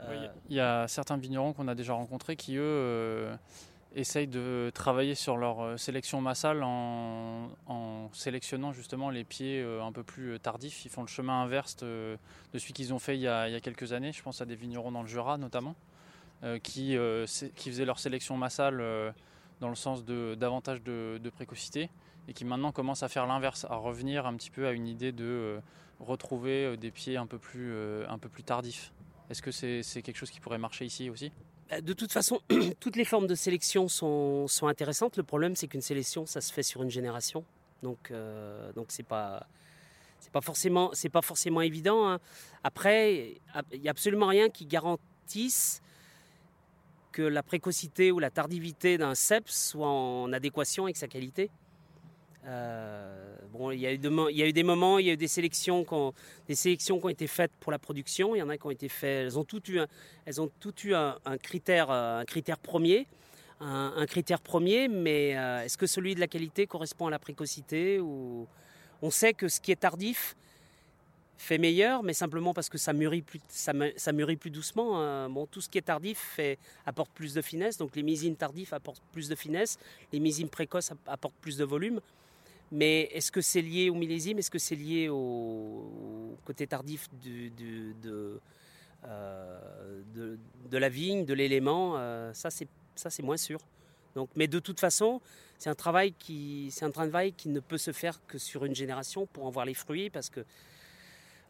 euh, 0.00 0.28
Il 0.48 0.56
y 0.56 0.60
a 0.60 0.86
certains 0.88 1.16
vignerons 1.16 1.52
qu'on 1.52 1.68
a 1.68 1.74
déjà 1.74 1.94
rencontrés 1.94 2.36
qui, 2.36 2.56
eux, 2.56 3.30
essayent 3.96 4.26
de 4.26 4.70
travailler 4.74 5.14
sur 5.14 5.36
leur 5.36 5.78
sélection 5.78 6.20
massale 6.20 6.62
en, 6.64 7.48
en 7.68 8.10
sélectionnant 8.12 8.72
justement 8.72 9.08
les 9.08 9.22
pieds 9.24 9.62
un 9.80 9.92
peu 9.92 10.02
plus 10.02 10.38
tardifs. 10.40 10.84
Ils 10.84 10.90
font 10.90 11.02
le 11.02 11.06
chemin 11.08 11.42
inverse 11.42 11.76
de, 11.76 12.18
de 12.52 12.58
celui 12.58 12.72
qu'ils 12.74 12.92
ont 12.92 12.98
fait 12.98 13.14
il 13.16 13.20
y, 13.22 13.28
a, 13.28 13.48
il 13.48 13.52
y 13.52 13.56
a 13.56 13.60
quelques 13.60 13.92
années. 13.92 14.12
Je 14.12 14.20
pense 14.22 14.40
à 14.40 14.44
des 14.46 14.56
vignerons 14.56 14.90
dans 14.92 15.02
le 15.02 15.08
Jura 15.08 15.38
notamment, 15.38 15.76
qui, 16.64 16.96
faisaient 17.56 17.84
leur 17.86 17.98
sélection 18.00 18.36
massale 18.36 18.82
dans 19.64 19.70
le 19.70 19.76
sens 19.76 20.04
de 20.04 20.34
davantage 20.34 20.82
de, 20.82 21.30
précocité 21.34 21.88
et 22.28 22.34
qui 22.34 22.44
maintenant 22.44 22.70
commencent 22.70 23.02
à 23.02 23.08
faire 23.08 23.26
l'inverse, 23.26 23.66
à 23.70 23.76
revenir 23.76 24.26
un 24.26 24.34
petit 24.34 24.50
peu 24.50 24.66
à 24.66 24.72
une 24.72 24.86
idée 24.86 25.10
de 25.10 25.24
euh, 25.24 25.60
retrouver 26.00 26.66
euh, 26.66 26.76
des 26.76 26.90
pieds 26.90 27.16
un 27.16 27.26
peu 27.26 27.38
plus, 27.38 27.72
euh, 27.72 28.04
un 28.10 28.18
peu 28.18 28.28
plus 28.28 28.42
tardifs. 28.42 28.92
Est-ce 29.30 29.40
que 29.40 29.50
c'est 29.50 29.82
c'est 29.82 30.02
quelque 30.02 30.18
chose 30.18 30.30
qui 30.30 30.38
pourrait 30.40 30.58
marcher 30.58 30.84
ici 30.84 31.08
aussi? 31.08 31.32
Euh, 31.72 31.80
De 31.80 31.94
toute 31.94 32.12
façon, 32.12 32.40
toutes 32.80 32.96
les 32.96 33.06
formes 33.06 33.26
de 33.26 33.34
sélection 33.34 33.88
sont, 33.88 34.46
sont 34.48 34.66
intéressantes. 34.66 35.16
Le 35.16 35.22
problème, 35.22 35.56
c'est 35.56 35.66
qu'une 35.66 35.80
sélection, 35.80 36.26
ça 36.26 36.42
se 36.42 36.52
fait 36.52 36.62
sur 36.62 36.82
une 36.82 36.90
génération. 36.90 37.42
Donc, 37.82 38.10
euh, 38.10 38.70
donc 38.74 38.86
c'est 38.90 39.02
pas, 39.02 39.46
c'est 40.20 40.32
pas 40.32 40.42
forcément, 40.42 40.90
pas 41.10 41.22
forcément 41.22 41.62
évident. 41.62 42.06
hein. 42.06 42.18
Après, 42.64 43.40
il 43.72 43.80
n'y 43.80 43.88
a 43.88 43.92
absolument 43.92 44.26
rien 44.26 44.50
qui 44.50 44.66
garantisse 44.66 45.80
que 47.14 47.22
la 47.22 47.44
précocité 47.44 48.10
ou 48.10 48.18
la 48.18 48.30
tardivité 48.30 48.98
d'un 48.98 49.14
cep 49.14 49.48
soit 49.48 49.88
en 49.88 50.32
adéquation 50.32 50.84
avec 50.84 50.96
sa 50.96 51.06
qualité. 51.06 51.48
Euh, 52.44 53.36
bon, 53.52 53.70
il 53.70 53.78
y, 53.78 53.86
a 53.86 53.92
eu 53.92 53.98
des 53.98 54.10
moments, 54.10 54.28
il 54.98 55.06
y 55.06 55.10
a 55.10 55.12
eu 55.12 55.16
des 55.16 55.28
sélections, 55.28 55.84
qui 55.84 55.94
ont- 55.94 56.12
des 56.48 56.56
sélections 56.56 56.98
qui 56.98 57.06
ont 57.06 57.10
été 57.10 57.28
faites 57.28 57.52
pour 57.60 57.70
la 57.70 57.78
production. 57.78 58.34
Il 58.34 58.40
y 58.40 58.42
en 58.42 58.48
a 58.48 58.58
qui 58.58 58.66
ont 58.66 58.72
été 58.72 58.88
faites. 58.88 59.26
Elles 59.26 59.38
ont 59.38 59.44
toutes 59.44 59.68
eu 59.68 59.78
un, 59.78 59.86
elles 60.26 60.40
ont 60.40 60.50
eu 60.84 60.94
un, 60.94 61.38
critère, 61.40 61.88
euh, 61.90 62.18
un 62.20 62.24
critère 62.24 62.58
premier, 62.58 63.06
un, 63.60 63.94
un 63.96 64.06
critère 64.06 64.40
premier. 64.40 64.88
Mais 64.88 65.38
euh, 65.38 65.62
est-ce 65.64 65.78
que 65.78 65.86
celui 65.86 66.16
de 66.16 66.20
la 66.20 66.26
qualité 66.26 66.66
correspond 66.66 67.06
à 67.06 67.10
la 67.10 67.20
précocité 67.20 68.00
ou 68.00 68.48
on 69.02 69.10
sait 69.10 69.34
que 69.34 69.46
ce 69.46 69.60
qui 69.60 69.70
est 69.70 69.80
tardif 69.80 70.34
fait 71.36 71.58
meilleur, 71.58 72.02
mais 72.02 72.12
simplement 72.12 72.54
parce 72.54 72.68
que 72.68 72.78
ça 72.78 72.92
mûrit 72.92 73.22
plus, 73.22 73.40
ça, 73.48 74.12
mûrit 74.12 74.36
plus 74.36 74.50
doucement. 74.50 75.00
hein. 75.00 75.28
Bon, 75.28 75.46
tout 75.46 75.60
ce 75.60 75.68
qui 75.68 75.78
est 75.78 75.82
tardif 75.82 76.38
apporte 76.86 77.10
plus 77.12 77.34
de 77.34 77.42
finesse. 77.42 77.76
Donc 77.76 77.96
les 77.96 78.02
miséines 78.02 78.36
tardifs 78.36 78.72
apportent 78.72 79.02
plus 79.12 79.28
de 79.28 79.34
finesse, 79.34 79.78
les 80.12 80.20
miséines 80.20 80.48
précoces 80.48 80.92
app- 80.92 81.08
apportent 81.08 81.36
plus 81.40 81.56
de 81.58 81.64
volume. 81.64 82.00
Mais 82.72 83.02
est-ce 83.12 83.30
que 83.30 83.40
c'est 83.40 83.60
lié 83.62 83.90
au 83.90 83.94
millésime? 83.94 84.38
Est-ce 84.38 84.50
que 84.50 84.58
c'est 84.58 84.74
lié 84.74 85.08
au, 85.08 86.36
côté 86.44 86.66
tardif 86.66 87.08
euh, 89.04 90.02
de, 90.14 90.78
la 90.78 90.88
vigne, 90.88 91.24
de 91.24 91.34
l'élément? 91.34 91.94
Euh, 91.96 92.32
Ça, 92.32 92.50
c'est 92.50 93.22
moins 93.22 93.36
sûr. 93.36 93.60
Donc, 94.14 94.30
mais 94.34 94.46
de 94.46 94.58
toute 94.60 94.80
façon, 94.80 95.20
c'est 95.58 95.70
un 95.70 95.74
travail 95.74 96.12
qui, 96.12 96.72
un 96.80 96.90
travail 96.90 97.32
qui 97.32 97.48
ne 97.48 97.60
peut 97.60 97.78
se 97.78 97.92
faire 97.92 98.20
que 98.26 98.38
sur 98.38 98.64
une 98.64 98.74
génération 98.74 99.26
pour 99.26 99.46
en 99.46 99.50
voir 99.50 99.66
les 99.66 99.74
fruits, 99.74 100.10
parce 100.10 100.30
que 100.30 100.44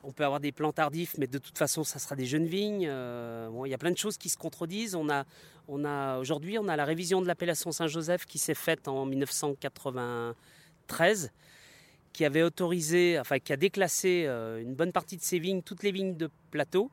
on 0.05 0.13
peut 0.13 0.25
avoir 0.25 0.41
des 0.41 0.53
plants 0.53 0.73
tardifs, 0.73 1.17
mais 1.19 1.27
de 1.27 1.39
toute 1.39 1.59
façon, 1.59 1.83
ça 1.85 1.99
sera 1.99 2.15
des 2.15 2.27
jeunes 2.27 2.47
vignes. 2.47 2.87
Euh, 2.89 3.49
il 3.65 3.71
y 3.71 3.75
a 3.75 3.79
plein 3.79 3.91
de 3.91 3.99
choses 3.99 4.19
qui 4.19 4.29
se 4.29 4.37
contredisent. 4.37 4.95
On 4.95 5.09
a, 5.09 5.25
on 5.69 5.85
a 5.85 6.19
aujourd'hui, 6.19 6.59
on 6.59 6.69
a 6.69 6.77
la 6.77 6.85
révision 6.85 7.23
de 7.23 7.27
l'appellation 7.27 7.73
Saint-Joseph 7.73 8.27
qui 8.27 8.39
s'est 8.39 8.55
faite 8.55 8.87
en 8.87 9.07
1993, 9.07 11.33
qui 12.13 12.25
avait 12.25 12.43
autorisé, 12.43 13.19
enfin, 13.19 13.39
qui 13.39 13.53
a 13.53 13.57
déclassé 13.57 14.25
euh, 14.27 14.61
une 14.61 14.75
bonne 14.75 14.93
partie 14.93 15.17
de 15.17 15.23
ces 15.23 15.39
vignes, 15.39 15.63
toutes 15.63 15.83
les 15.83 15.93
vignes 15.93 16.17
de 16.17 16.31
plateau. 16.51 16.91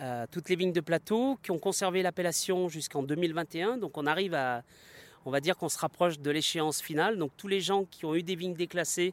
Euh, 0.00 0.26
toutes 0.30 0.48
les 0.48 0.56
vignes 0.56 0.72
de 0.72 0.80
plateau 0.80 1.38
qui 1.42 1.50
ont 1.50 1.58
conservé 1.58 2.02
l'appellation 2.02 2.68
jusqu'en 2.68 3.02
2021. 3.02 3.76
Donc 3.76 3.98
on 3.98 4.06
arrive 4.06 4.34
à, 4.34 4.62
on 5.26 5.30
va 5.30 5.40
dire 5.40 5.56
qu'on 5.56 5.68
se 5.68 5.78
rapproche 5.78 6.18
de 6.18 6.30
l'échéance 6.30 6.80
finale. 6.80 7.18
Donc 7.18 7.32
tous 7.36 7.46
les 7.46 7.60
gens 7.60 7.84
qui 7.84 8.06
ont 8.06 8.14
eu 8.14 8.22
des 8.22 8.34
vignes 8.34 8.54
déclassées 8.54 9.12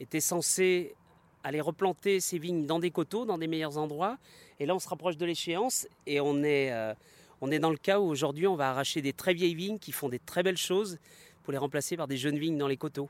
étaient 0.00 0.20
censés 0.20 0.96
aller 1.44 1.60
replanter 1.60 2.18
ces 2.20 2.38
vignes 2.38 2.66
dans 2.66 2.78
des 2.80 2.90
coteaux, 2.90 3.24
dans 3.24 3.38
des 3.38 3.46
meilleurs 3.46 3.78
endroits. 3.78 4.18
Et 4.58 4.66
là 4.66 4.74
on 4.74 4.78
se 4.80 4.88
rapproche 4.88 5.16
de 5.16 5.24
l'échéance 5.26 5.86
et 6.06 6.20
on 6.20 6.42
est, 6.42 6.72
euh, 6.72 6.92
on 7.40 7.50
est 7.52 7.58
dans 7.60 7.70
le 7.70 7.76
cas 7.76 8.00
où 8.00 8.04
aujourd'hui 8.04 8.46
on 8.48 8.56
va 8.56 8.70
arracher 8.70 9.00
des 9.02 9.12
très 9.12 9.34
vieilles 9.34 9.54
vignes 9.54 9.78
qui 9.78 9.92
font 9.92 10.08
des 10.08 10.18
très 10.18 10.42
belles 10.42 10.56
choses 10.56 10.98
pour 11.44 11.52
les 11.52 11.58
remplacer 11.58 11.96
par 11.96 12.08
des 12.08 12.16
jeunes 12.16 12.38
vignes 12.38 12.58
dans 12.58 12.66
les 12.68 12.76
coteaux. 12.78 13.08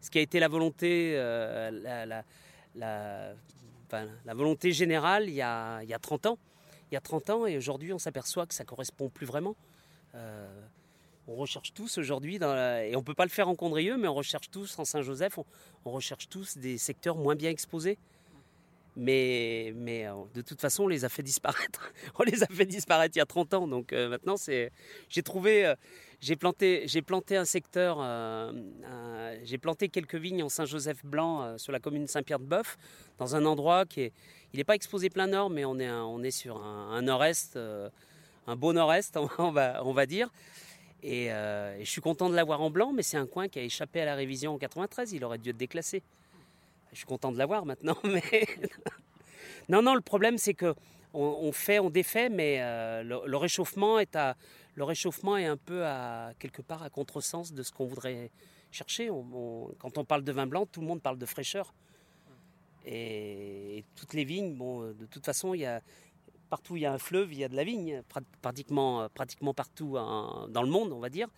Ce 0.00 0.10
qui 0.10 0.18
a 0.18 0.22
été 0.22 0.40
la 0.40 0.48
volonté, 0.48 1.12
euh, 1.16 1.70
la, 1.70 2.24
la- 2.74 4.34
volonté 4.34 4.72
générale 4.72 5.28
il 5.28 5.34
y, 5.34 5.42
a, 5.42 5.82
il 5.82 5.88
y 5.88 5.94
a 5.94 5.98
30 5.98 6.26
ans. 6.26 6.38
Il 6.90 6.94
y 6.94 6.96
a 6.96 7.00
30 7.00 7.30
ans 7.30 7.46
et 7.46 7.56
aujourd'hui 7.56 7.92
on 7.92 7.98
s'aperçoit 7.98 8.46
que 8.46 8.54
ça 8.54 8.64
correspond 8.64 9.08
plus 9.08 9.26
vraiment. 9.26 9.56
Euh, 10.14 10.48
on 11.28 11.34
recherche 11.34 11.72
tous 11.74 11.98
aujourd'hui, 11.98 12.36
et 12.36 12.96
on 12.96 13.00
ne 13.00 13.04
peut 13.04 13.14
pas 13.14 13.24
le 13.24 13.30
faire 13.30 13.48
en 13.48 13.54
Condrieu, 13.54 13.96
mais 13.96 14.08
on 14.08 14.14
recherche 14.14 14.50
tous 14.50 14.78
en 14.78 14.84
Saint-Joseph, 14.84 15.38
on, 15.84 15.90
recherche 15.90 16.28
tous 16.28 16.56
des 16.56 16.78
secteurs 16.78 17.16
moins 17.16 17.34
bien 17.34 17.50
exposés. 17.50 17.98
Mais, 18.98 19.74
euh, 19.76 20.14
de 20.34 20.40
toute 20.40 20.58
façon, 20.58 20.84
on 20.84 20.88
les 20.88 21.04
a 21.04 21.10
fait 21.10 21.22
disparaître. 21.22 21.92
on 22.18 22.22
les 22.22 22.42
a 22.42 22.46
fait 22.46 22.64
disparaître 22.64 23.14
il 23.16 23.18
y 23.18 23.22
a 23.22 23.26
30 23.26 23.52
ans. 23.52 23.68
Donc 23.68 23.92
euh, 23.92 24.08
maintenant, 24.08 24.38
c'est, 24.38 24.72
j'ai 25.10 25.22
trouvé, 25.22 25.66
euh, 25.66 25.74
j'ai 26.22 26.34
planté, 26.34 26.84
j'ai 26.86 27.02
planté 27.02 27.36
un 27.36 27.44
secteur, 27.44 27.98
j'ai 29.44 29.58
planté 29.58 29.90
quelques 29.90 30.14
vignes 30.14 30.42
en 30.42 30.48
Saint-Joseph 30.48 31.04
blanc 31.04 31.42
euh, 31.42 31.58
sur 31.58 31.72
la 31.72 31.78
commune 31.78 32.04
de 32.04 32.08
Saint-Pierre-de-Boeuf, 32.08 32.78
dans 33.18 33.36
un 33.36 33.44
endroit 33.44 33.84
qui 33.84 34.00
est, 34.00 34.12
il 34.54 34.56
n'est 34.56 34.64
pas 34.64 34.76
exposé 34.76 35.10
plein 35.10 35.26
nord, 35.26 35.50
mais 35.50 35.66
on 35.66 35.78
est, 35.78 35.90
on 35.90 36.22
est 36.22 36.30
sur 36.30 36.64
un, 36.64 36.92
un 36.92 37.02
nord-est, 37.02 37.58
un 38.46 38.56
beau 38.56 38.72
nord-est, 38.72 39.18
on 39.38 39.50
va, 39.50 39.82
on 39.84 39.92
va 39.92 40.06
dire. 40.06 40.30
Et, 41.02 41.32
euh, 41.32 41.76
et 41.78 41.84
je 41.84 41.90
suis 41.90 42.00
content 42.00 42.28
de 42.28 42.34
l'avoir 42.34 42.60
en 42.60 42.70
blanc, 42.70 42.92
mais 42.92 43.02
c'est 43.02 43.16
un 43.16 43.26
coin 43.26 43.48
qui 43.48 43.58
a 43.58 43.62
échappé 43.62 44.00
à 44.00 44.04
la 44.04 44.14
révision 44.14 44.54
en 44.54 44.58
93. 44.58 45.12
Il 45.12 45.24
aurait 45.24 45.38
dû 45.38 45.50
être 45.50 45.56
déclassé. 45.56 46.02
Je 46.92 46.98
suis 46.98 47.06
content 47.06 47.32
de 47.32 47.38
l'avoir 47.38 47.66
maintenant, 47.66 47.96
mais 48.04 48.22
non, 49.68 49.82
non. 49.82 49.94
Le 49.94 50.00
problème, 50.00 50.38
c'est 50.38 50.54
que 50.54 50.74
on, 51.18 51.50
fait, 51.50 51.78
on 51.78 51.88
défait, 51.88 52.28
mais 52.28 52.58
euh, 52.60 53.02
le, 53.02 53.36
réchauffement 53.38 53.98
est 53.98 54.16
à, 54.16 54.36
le 54.74 54.84
réchauffement 54.84 55.38
est 55.38 55.46
un 55.46 55.56
peu 55.56 55.86
à 55.86 56.32
quelque 56.38 56.60
part 56.60 56.82
à 56.82 56.90
contresens 56.90 57.54
de 57.54 57.62
ce 57.62 57.72
qu'on 57.72 57.86
voudrait 57.86 58.30
chercher. 58.70 59.08
Quand 59.78 59.96
on 59.96 60.04
parle 60.04 60.24
de 60.24 60.32
vin 60.32 60.46
blanc, 60.46 60.66
tout 60.66 60.82
le 60.82 60.86
monde 60.86 61.00
parle 61.00 61.16
de 61.16 61.24
fraîcheur. 61.24 61.72
Et, 62.84 63.78
et 63.78 63.84
toutes 63.94 64.12
les 64.12 64.24
vignes, 64.24 64.54
bon, 64.56 64.92
de 64.92 65.06
toute 65.06 65.24
façon, 65.24 65.54
il 65.54 65.60
y 65.60 65.66
a 65.66 65.80
partout 66.48 66.76
il 66.76 66.82
y 66.82 66.86
a 66.86 66.92
un 66.92 66.98
fleuve, 66.98 67.32
il 67.32 67.38
y 67.38 67.44
a 67.44 67.48
de 67.48 67.56
la 67.56 67.64
vigne, 67.64 68.02
pra- 68.12 68.22
pratiquement, 68.42 69.08
pratiquement 69.14 69.54
partout 69.54 69.96
hein, 69.98 70.46
dans 70.50 70.62
le 70.62 70.68
monde, 70.70 70.92
on 70.92 71.00
va 71.00 71.08
dire. 71.08 71.28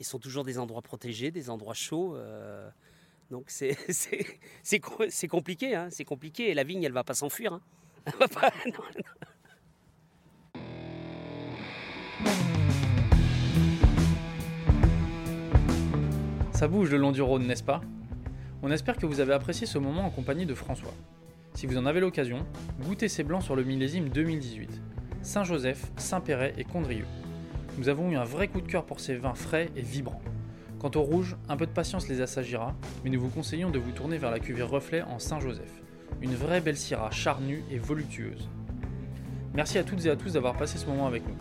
Ce 0.00 0.04
sont 0.08 0.18
toujours 0.18 0.44
des 0.44 0.58
endroits 0.58 0.80
protégés, 0.82 1.30
des 1.30 1.50
endroits 1.50 1.74
chauds. 1.74 2.16
euh, 2.16 2.68
donc 3.30 3.44
c'est 3.48 3.76
c'est- 3.92 4.38
c'est 4.62 4.80
co- 4.80 5.04
c'est 5.10 5.28
compliqué, 5.28 5.74
hein, 5.74 5.88
c'est 5.90 6.04
compliqué. 6.04 6.50
Et 6.50 6.54
la 6.54 6.64
vigne, 6.64 6.82
elle 6.82 6.92
va 6.92 7.04
pas 7.04 7.14
s'enfuir. 7.14 7.52
hein. 7.52 7.60
Ça 16.52 16.68
bouge 16.68 16.90
le 16.90 16.98
long 16.98 17.12
du 17.12 17.22
Rhône, 17.22 17.46
n'est-ce 17.46 17.62
pas? 17.62 17.80
On 18.62 18.70
espère 18.70 18.96
que 18.96 19.06
vous 19.06 19.20
avez 19.20 19.32
apprécié 19.32 19.66
ce 19.66 19.78
moment 19.78 20.04
en 20.04 20.10
compagnie 20.10 20.46
de 20.46 20.54
François. 20.54 20.92
Si 21.54 21.66
vous 21.66 21.76
en 21.76 21.86
avez 21.86 22.00
l'occasion, 22.00 22.46
goûtez 22.82 23.08
ces 23.08 23.24
blancs 23.24 23.42
sur 23.42 23.56
le 23.56 23.64
millésime 23.64 24.08
2018. 24.08 24.80
Saint-Joseph, 25.22 25.90
Saint-Péret 25.96 26.54
et 26.56 26.64
Condrieu. 26.64 27.04
Nous 27.76 27.88
avons 27.88 28.10
eu 28.10 28.16
un 28.16 28.24
vrai 28.24 28.48
coup 28.48 28.60
de 28.60 28.66
cœur 28.66 28.84
pour 28.84 29.00
ces 29.00 29.16
vins 29.16 29.34
frais 29.34 29.68
et 29.76 29.82
vibrants. 29.82 30.22
Quant 30.78 30.90
au 30.94 31.02
rouge, 31.02 31.36
un 31.48 31.56
peu 31.56 31.66
de 31.66 31.72
patience 31.72 32.08
les 32.08 32.22
assagira, 32.22 32.74
mais 33.04 33.10
nous 33.10 33.20
vous 33.20 33.28
conseillons 33.28 33.70
de 33.70 33.78
vous 33.78 33.92
tourner 33.92 34.16
vers 34.16 34.30
la 34.30 34.38
cuvée 34.38 34.62
Reflet 34.62 35.02
en 35.02 35.18
Saint-Joseph. 35.18 35.82
Une 36.22 36.34
vraie 36.34 36.60
belle 36.60 36.76
syrah 36.76 37.10
charnue 37.10 37.62
et 37.70 37.78
voluptueuse. 37.78 38.48
Merci 39.52 39.78
à 39.78 39.84
toutes 39.84 40.06
et 40.06 40.10
à 40.10 40.16
tous 40.16 40.34
d'avoir 40.34 40.56
passé 40.56 40.78
ce 40.78 40.86
moment 40.86 41.06
avec 41.06 41.26
nous. 41.26 41.36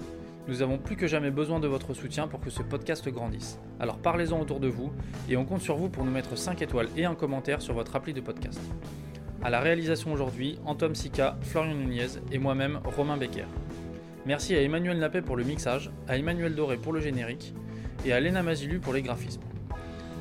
Nous 0.48 0.61
avons 0.61 0.77
plus 0.77 0.98
que 0.98 1.07
jamais 1.07 1.31
besoin 1.31 1.60
de 1.60 1.68
votre 1.68 1.94
soutien 1.94 2.27
pour 2.27 2.40
que 2.41 2.49
ce 2.49 2.64
podcast 2.64 3.07
grandisse. 3.07 3.60
Alors 3.80 3.99
parlez-en 3.99 4.41
autour 4.41 4.60
de 4.60 4.68
vous 4.68 4.91
et 5.30 5.38
on 5.38 5.45
compte 5.45 5.61
sur 5.61 5.77
vous 5.77 5.90
pour 5.90 6.03
nous 6.03 6.11
mettre 6.11 6.36
5 6.36 6.61
étoiles 6.61 6.90
et 6.98 7.06
un 7.06 7.15
commentaire 7.15 7.61
sur 7.61 7.76
votre 7.76 7.95
appli 7.95 8.14
de 8.14 8.22
podcast. 8.22 8.60
À 9.41 9.49
la 9.49 9.61
réalisation 9.61 10.11
aujourd'hui, 10.11 10.59
Antoine 10.65 10.95
Sica, 10.95 11.37
Florian 11.43 11.73
Nunez 11.73 12.07
et 12.29 12.39
moi-même, 12.39 12.81
Romain 12.83 13.15
Becker. 13.15 13.45
Merci 14.25 14.53
à 14.53 14.61
Emmanuel 14.61 14.99
Napet 14.99 15.21
pour 15.21 15.37
le 15.37 15.45
mixage, 15.45 15.91
à 16.09 16.17
Emmanuel 16.17 16.55
Doré 16.55 16.75
pour 16.75 16.91
le 16.91 16.99
générique 16.99 17.53
et 18.05 18.11
à 18.11 18.19
Léna 18.19 18.43
Mazilu 18.43 18.79
pour 18.79 18.91
les 18.91 19.01
graphismes. 19.01 19.41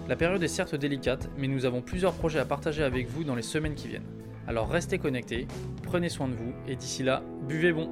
La 0.08 0.14
période 0.14 0.42
est 0.44 0.48
certes 0.48 0.76
délicate, 0.76 1.28
mais 1.36 1.48
nous 1.48 1.64
avons 1.64 1.82
plusieurs 1.82 2.12
projets 2.12 2.38
à 2.38 2.44
partager 2.44 2.84
avec 2.84 3.08
vous 3.08 3.24
dans 3.24 3.34
les 3.34 3.42
semaines 3.42 3.74
qui 3.74 3.88
viennent. 3.88 4.06
Alors 4.46 4.70
restez 4.70 4.98
connectés, 4.98 5.48
prenez 5.82 6.08
soin 6.08 6.28
de 6.28 6.34
vous 6.34 6.52
et 6.68 6.76
d'ici 6.76 7.02
là, 7.02 7.22
buvez 7.48 7.72
bon 7.72 7.90